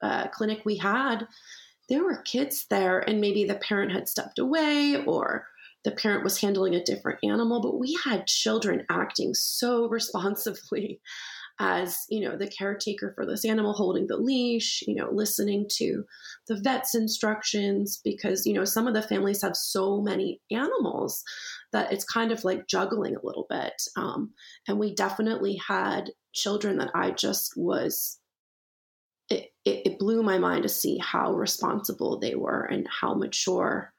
uh, 0.00 0.28
clinic 0.28 0.62
we 0.64 0.76
had 0.76 1.26
there 1.88 2.04
were 2.04 2.22
kids 2.22 2.66
there 2.70 3.00
and 3.00 3.20
maybe 3.20 3.44
the 3.44 3.56
parent 3.56 3.92
had 3.92 4.08
stepped 4.08 4.38
away 4.38 5.02
or 5.06 5.46
the 5.88 5.96
parent 5.96 6.22
was 6.22 6.38
handling 6.38 6.74
a 6.74 6.84
different 6.84 7.18
animal, 7.24 7.62
but 7.62 7.78
we 7.78 7.98
had 8.04 8.26
children 8.26 8.84
acting 8.90 9.32
so 9.32 9.88
responsibly 9.88 11.00
as, 11.60 12.04
you 12.10 12.20
know, 12.20 12.36
the 12.36 12.46
caretaker 12.46 13.12
for 13.14 13.24
this 13.24 13.44
animal 13.44 13.72
holding 13.72 14.06
the 14.06 14.16
leash, 14.18 14.82
you 14.86 14.94
know, 14.94 15.08
listening 15.10 15.66
to 15.68 16.04
the 16.46 16.56
vet's 16.56 16.94
instructions 16.94 18.00
because, 18.04 18.46
you 18.46 18.52
know, 18.52 18.64
some 18.64 18.86
of 18.86 18.92
the 18.92 19.02
families 19.02 19.42
have 19.42 19.56
so 19.56 20.00
many 20.00 20.40
animals 20.52 21.24
that 21.72 21.90
it's 21.90 22.04
kind 22.04 22.32
of 22.32 22.44
like 22.44 22.68
juggling 22.68 23.16
a 23.16 23.26
little 23.26 23.46
bit. 23.48 23.72
Um, 23.96 24.34
and 24.68 24.78
we 24.78 24.94
definitely 24.94 25.58
had 25.66 26.10
children 26.34 26.76
that 26.78 26.90
I 26.94 27.12
just 27.12 27.54
was 27.56 28.20
it, 29.30 29.48
it, 29.64 29.82
it, 29.84 29.98
blew 29.98 30.22
my 30.22 30.38
mind 30.38 30.62
to 30.62 30.70
see 30.70 30.98
how 30.98 31.34
responsible 31.34 32.18
they 32.18 32.34
were 32.34 32.62
and 32.62 32.86
how 32.88 33.12
mature 33.12 33.92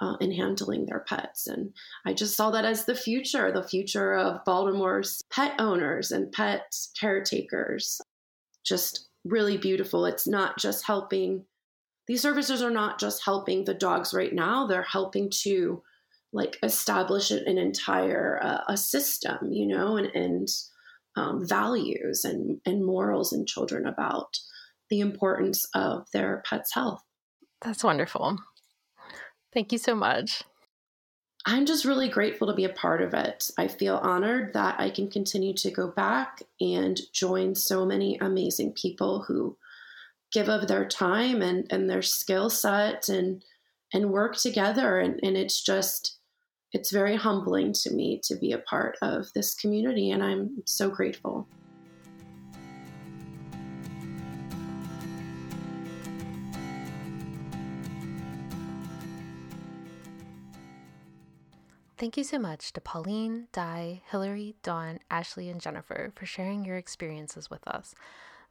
uh, 0.00 0.16
in 0.20 0.32
handling 0.32 0.86
their 0.86 1.00
pets. 1.00 1.46
And 1.46 1.72
I 2.04 2.12
just 2.12 2.36
saw 2.36 2.50
that 2.50 2.64
as 2.64 2.84
the 2.84 2.94
future, 2.94 3.50
the 3.52 3.62
future 3.62 4.14
of 4.14 4.44
Baltimore's 4.44 5.22
pet 5.30 5.54
owners 5.58 6.10
and 6.10 6.30
pet 6.32 6.74
caretakers. 6.98 8.00
Just 8.64 9.08
really 9.24 9.56
beautiful. 9.56 10.06
It's 10.06 10.26
not 10.26 10.58
just 10.58 10.86
helping, 10.86 11.44
these 12.08 12.22
services 12.22 12.62
are 12.62 12.70
not 12.70 13.00
just 13.00 13.24
helping 13.24 13.64
the 13.64 13.74
dogs 13.74 14.12
right 14.12 14.32
now, 14.32 14.66
they're 14.66 14.82
helping 14.82 15.30
to 15.42 15.82
like 16.32 16.58
establish 16.62 17.30
an 17.30 17.58
entire 17.58 18.38
uh, 18.42 18.60
a 18.68 18.76
system, 18.76 19.50
you 19.50 19.66
know, 19.66 19.96
and, 19.96 20.08
and 20.14 20.48
um, 21.16 21.48
values 21.48 22.24
and, 22.24 22.60
and 22.66 22.84
morals 22.84 23.32
in 23.32 23.46
children 23.46 23.86
about 23.86 24.36
the 24.90 25.00
importance 25.00 25.66
of 25.74 26.06
their 26.12 26.42
pet's 26.48 26.74
health. 26.74 27.02
That's 27.62 27.82
wonderful. 27.82 28.38
Thank 29.56 29.72
you 29.72 29.78
so 29.78 29.94
much. 29.94 30.42
I'm 31.46 31.64
just 31.64 31.86
really 31.86 32.10
grateful 32.10 32.46
to 32.48 32.52
be 32.52 32.64
a 32.64 32.68
part 32.68 33.00
of 33.00 33.14
it. 33.14 33.50
I 33.56 33.68
feel 33.68 33.96
honored 33.96 34.52
that 34.52 34.78
I 34.78 34.90
can 34.90 35.08
continue 35.08 35.54
to 35.54 35.70
go 35.70 35.88
back 35.88 36.42
and 36.60 37.00
join 37.14 37.54
so 37.54 37.86
many 37.86 38.18
amazing 38.18 38.74
people 38.74 39.22
who 39.22 39.56
give 40.30 40.50
of 40.50 40.68
their 40.68 40.86
time 40.86 41.40
and, 41.40 41.66
and 41.70 41.88
their 41.88 42.02
skill 42.02 42.50
set 42.50 43.08
and 43.08 43.42
and 43.94 44.10
work 44.10 44.36
together. 44.36 44.98
And, 44.98 45.20
and 45.22 45.38
it's 45.38 45.62
just, 45.62 46.18
it's 46.72 46.92
very 46.92 47.16
humbling 47.16 47.72
to 47.84 47.94
me 47.94 48.20
to 48.24 48.36
be 48.36 48.52
a 48.52 48.58
part 48.58 48.98
of 49.00 49.32
this 49.32 49.54
community. 49.54 50.10
And 50.10 50.22
I'm 50.22 50.64
so 50.66 50.90
grateful. 50.90 51.48
Thank 61.98 62.18
you 62.18 62.24
so 62.24 62.38
much 62.38 62.74
to 62.74 62.80
Pauline, 62.82 63.48
Di, 63.52 64.02
Hillary, 64.10 64.54
Dawn, 64.62 64.98
Ashley, 65.10 65.48
and 65.48 65.58
Jennifer 65.58 66.12
for 66.14 66.26
sharing 66.26 66.62
your 66.62 66.76
experiences 66.76 67.48
with 67.48 67.66
us. 67.66 67.94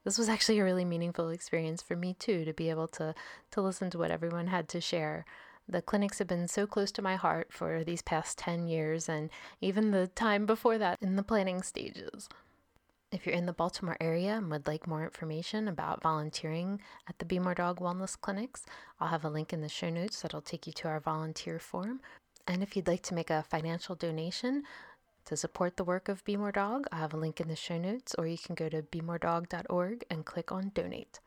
This 0.03 0.17
was 0.17 0.29
actually 0.29 0.57
a 0.57 0.63
really 0.63 0.83
meaningful 0.83 1.29
experience 1.29 1.83
for 1.83 1.95
me 1.95 2.15
too 2.17 2.43
to 2.43 2.53
be 2.53 2.71
able 2.71 2.87
to 2.89 3.13
to 3.51 3.61
listen 3.61 3.91
to 3.91 3.99
what 3.99 4.09
everyone 4.09 4.47
had 4.47 4.67
to 4.69 4.81
share. 4.81 5.25
The 5.69 5.83
clinics 5.83 6.17
have 6.17 6.27
been 6.27 6.47
so 6.47 6.65
close 6.65 6.91
to 6.93 7.03
my 7.03 7.17
heart 7.17 7.53
for 7.53 7.83
these 7.83 8.01
past 8.01 8.39
10 8.39 8.67
years 8.67 9.07
and 9.07 9.29
even 9.61 9.91
the 9.91 10.07
time 10.07 10.47
before 10.47 10.79
that 10.79 10.97
in 10.99 11.15
the 11.15 11.23
planning 11.23 11.61
stages. 11.61 12.27
If 13.11 13.27
you're 13.27 13.35
in 13.35 13.45
the 13.45 13.53
Baltimore 13.53 13.97
area 14.01 14.37
and 14.37 14.49
would 14.49 14.65
like 14.65 14.87
more 14.87 15.03
information 15.03 15.67
about 15.67 16.01
volunteering 16.01 16.81
at 17.07 17.19
the 17.19 17.25
Be 17.25 17.37
More 17.37 17.53
Dog 17.53 17.79
Wellness 17.79 18.19
Clinics, 18.19 18.65
I'll 18.99 19.09
have 19.09 19.23
a 19.23 19.29
link 19.29 19.53
in 19.53 19.61
the 19.61 19.69
show 19.69 19.91
notes 19.91 20.21
that'll 20.21 20.41
take 20.41 20.65
you 20.65 20.73
to 20.73 20.87
our 20.87 20.99
volunteer 20.99 21.59
form 21.59 22.01
and 22.47 22.61
if 22.61 22.75
you'd 22.75 22.87
like 22.87 23.01
to 23.03 23.13
make 23.13 23.29
a 23.29 23.43
financial 23.43 23.95
donation 23.95 24.63
to 25.25 25.35
support 25.35 25.77
the 25.77 25.83
work 25.83 26.07
of 26.07 26.23
Be 26.23 26.37
More 26.37 26.51
Dog, 26.51 26.85
I 26.91 26.97
have 26.97 27.13
a 27.13 27.17
link 27.17 27.41
in 27.41 27.47
the 27.47 27.55
show 27.55 27.77
notes, 27.79 28.13
or 28.15 28.27
you 28.27 28.37
can 28.37 28.53
go 28.53 28.69
to 28.69 28.83
bemoredog.org 28.83 30.05
and 30.09 30.25
click 30.25 30.51
on 30.51 30.71
donate. 30.75 31.19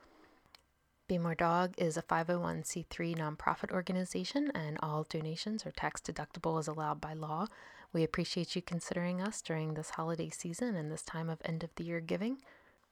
Be 1.08 1.18
More 1.18 1.34
Dog 1.34 1.74
is 1.78 1.96
a 1.96 2.02
501c3 2.02 3.16
nonprofit 3.16 3.72
organization, 3.72 4.52
and 4.54 4.78
all 4.82 5.06
donations 5.08 5.66
are 5.66 5.72
tax 5.72 6.00
deductible 6.00 6.58
as 6.58 6.68
allowed 6.68 7.00
by 7.00 7.14
law. 7.14 7.46
We 7.92 8.04
appreciate 8.04 8.54
you 8.54 8.62
considering 8.62 9.20
us 9.20 9.42
during 9.42 9.74
this 9.74 9.90
holiday 9.90 10.30
season 10.30 10.76
and 10.76 10.92
this 10.92 11.02
time 11.02 11.28
of 11.28 11.40
end 11.44 11.64
of 11.64 11.74
the 11.74 11.84
year 11.84 12.00
giving 12.00 12.38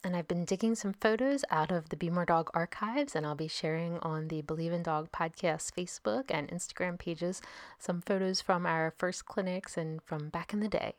and 0.07 0.15
I've 0.15 0.29
been 0.29 0.45
digging 0.45 0.77
some 0.77 0.93
photos 0.93 1.45
out 1.51 1.73
of 1.73 1.89
the 1.89 1.97
Be 1.97 2.11
More 2.11 2.25
Dog 2.25 2.49
archives, 2.55 3.17
and 3.17 3.27
I'll 3.27 3.35
be 3.35 3.49
sharing 3.49 3.99
on 3.99 4.29
the 4.29 4.41
Believe 4.41 4.73
in 4.73 4.85
Dog 4.85 5.11
podcast 5.11 5.73
Facebook 5.73 6.27
and 6.31 6.49
Instagram 6.49 6.97
pages 6.97 7.43
some 7.81 8.01
photos 8.01 8.41
from 8.41 8.67
our 8.67 8.95
first 8.97 9.27
clinics 9.27 9.77
and 9.77 10.01
from 10.05 10.29
back 10.29 10.53
in 10.53 10.61
the 10.61 10.69
day. 10.69 10.95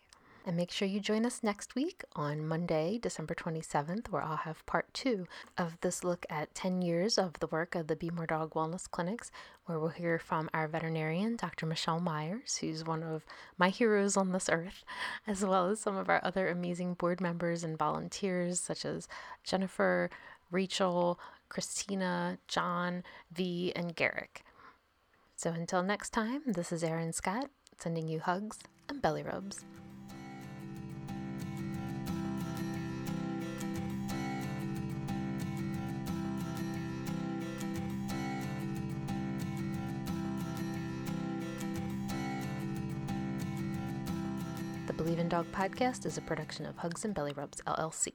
And 0.47 0.55
make 0.55 0.71
sure 0.71 0.87
you 0.87 1.01
join 1.01 1.25
us 1.25 1.43
next 1.43 1.75
week 1.75 2.05
on 2.15 2.47
Monday, 2.47 2.97
December 2.97 3.35
27th, 3.35 4.07
where 4.07 4.23
I'll 4.23 4.37
have 4.37 4.65
part 4.65 4.93
two 4.93 5.27
of 5.57 5.77
this 5.81 6.05
look 6.05 6.25
at 6.29 6.55
10 6.55 6.81
years 6.81 7.17
of 7.17 7.33
the 7.41 7.47
work 7.47 7.75
of 7.75 7.87
the 7.87 7.97
Be 7.97 8.09
More 8.09 8.25
Dog 8.25 8.53
Wellness 8.53 8.89
Clinics, 8.89 9.29
where 9.65 9.77
we'll 9.77 9.89
hear 9.89 10.17
from 10.17 10.49
our 10.53 10.69
veterinarian, 10.69 11.35
Dr. 11.35 11.65
Michelle 11.65 11.99
Myers, 11.99 12.55
who's 12.55 12.85
one 12.85 13.03
of 13.03 13.25
my 13.57 13.67
heroes 13.67 14.15
on 14.15 14.31
this 14.31 14.47
earth, 14.47 14.85
as 15.27 15.45
well 15.45 15.67
as 15.67 15.81
some 15.81 15.97
of 15.97 16.07
our 16.07 16.21
other 16.23 16.47
amazing 16.47 16.93
board 16.93 17.19
members 17.19 17.65
and 17.65 17.77
volunteers, 17.77 18.61
such 18.61 18.85
as 18.85 19.09
Jennifer, 19.43 20.09
Rachel, 20.49 21.19
Christina, 21.49 22.37
John, 22.47 23.03
V, 23.33 23.73
and 23.75 23.93
Garrick. 23.97 24.45
So 25.35 25.51
until 25.51 25.83
next 25.83 26.11
time, 26.11 26.43
this 26.45 26.71
is 26.71 26.85
Erin 26.85 27.11
Scott 27.11 27.49
sending 27.77 28.07
you 28.07 28.21
hugs 28.21 28.59
and 28.87 29.01
belly 29.01 29.23
rubs. 29.23 29.65
Dog 45.29 45.51
podcast 45.51 46.05
is 46.05 46.17
a 46.17 46.21
production 46.21 46.65
of 46.65 46.77
Hugs 46.77 47.03
and 47.03 47.13
Belly 47.13 47.33
Rubs, 47.33 47.61
LLC. 47.67 48.13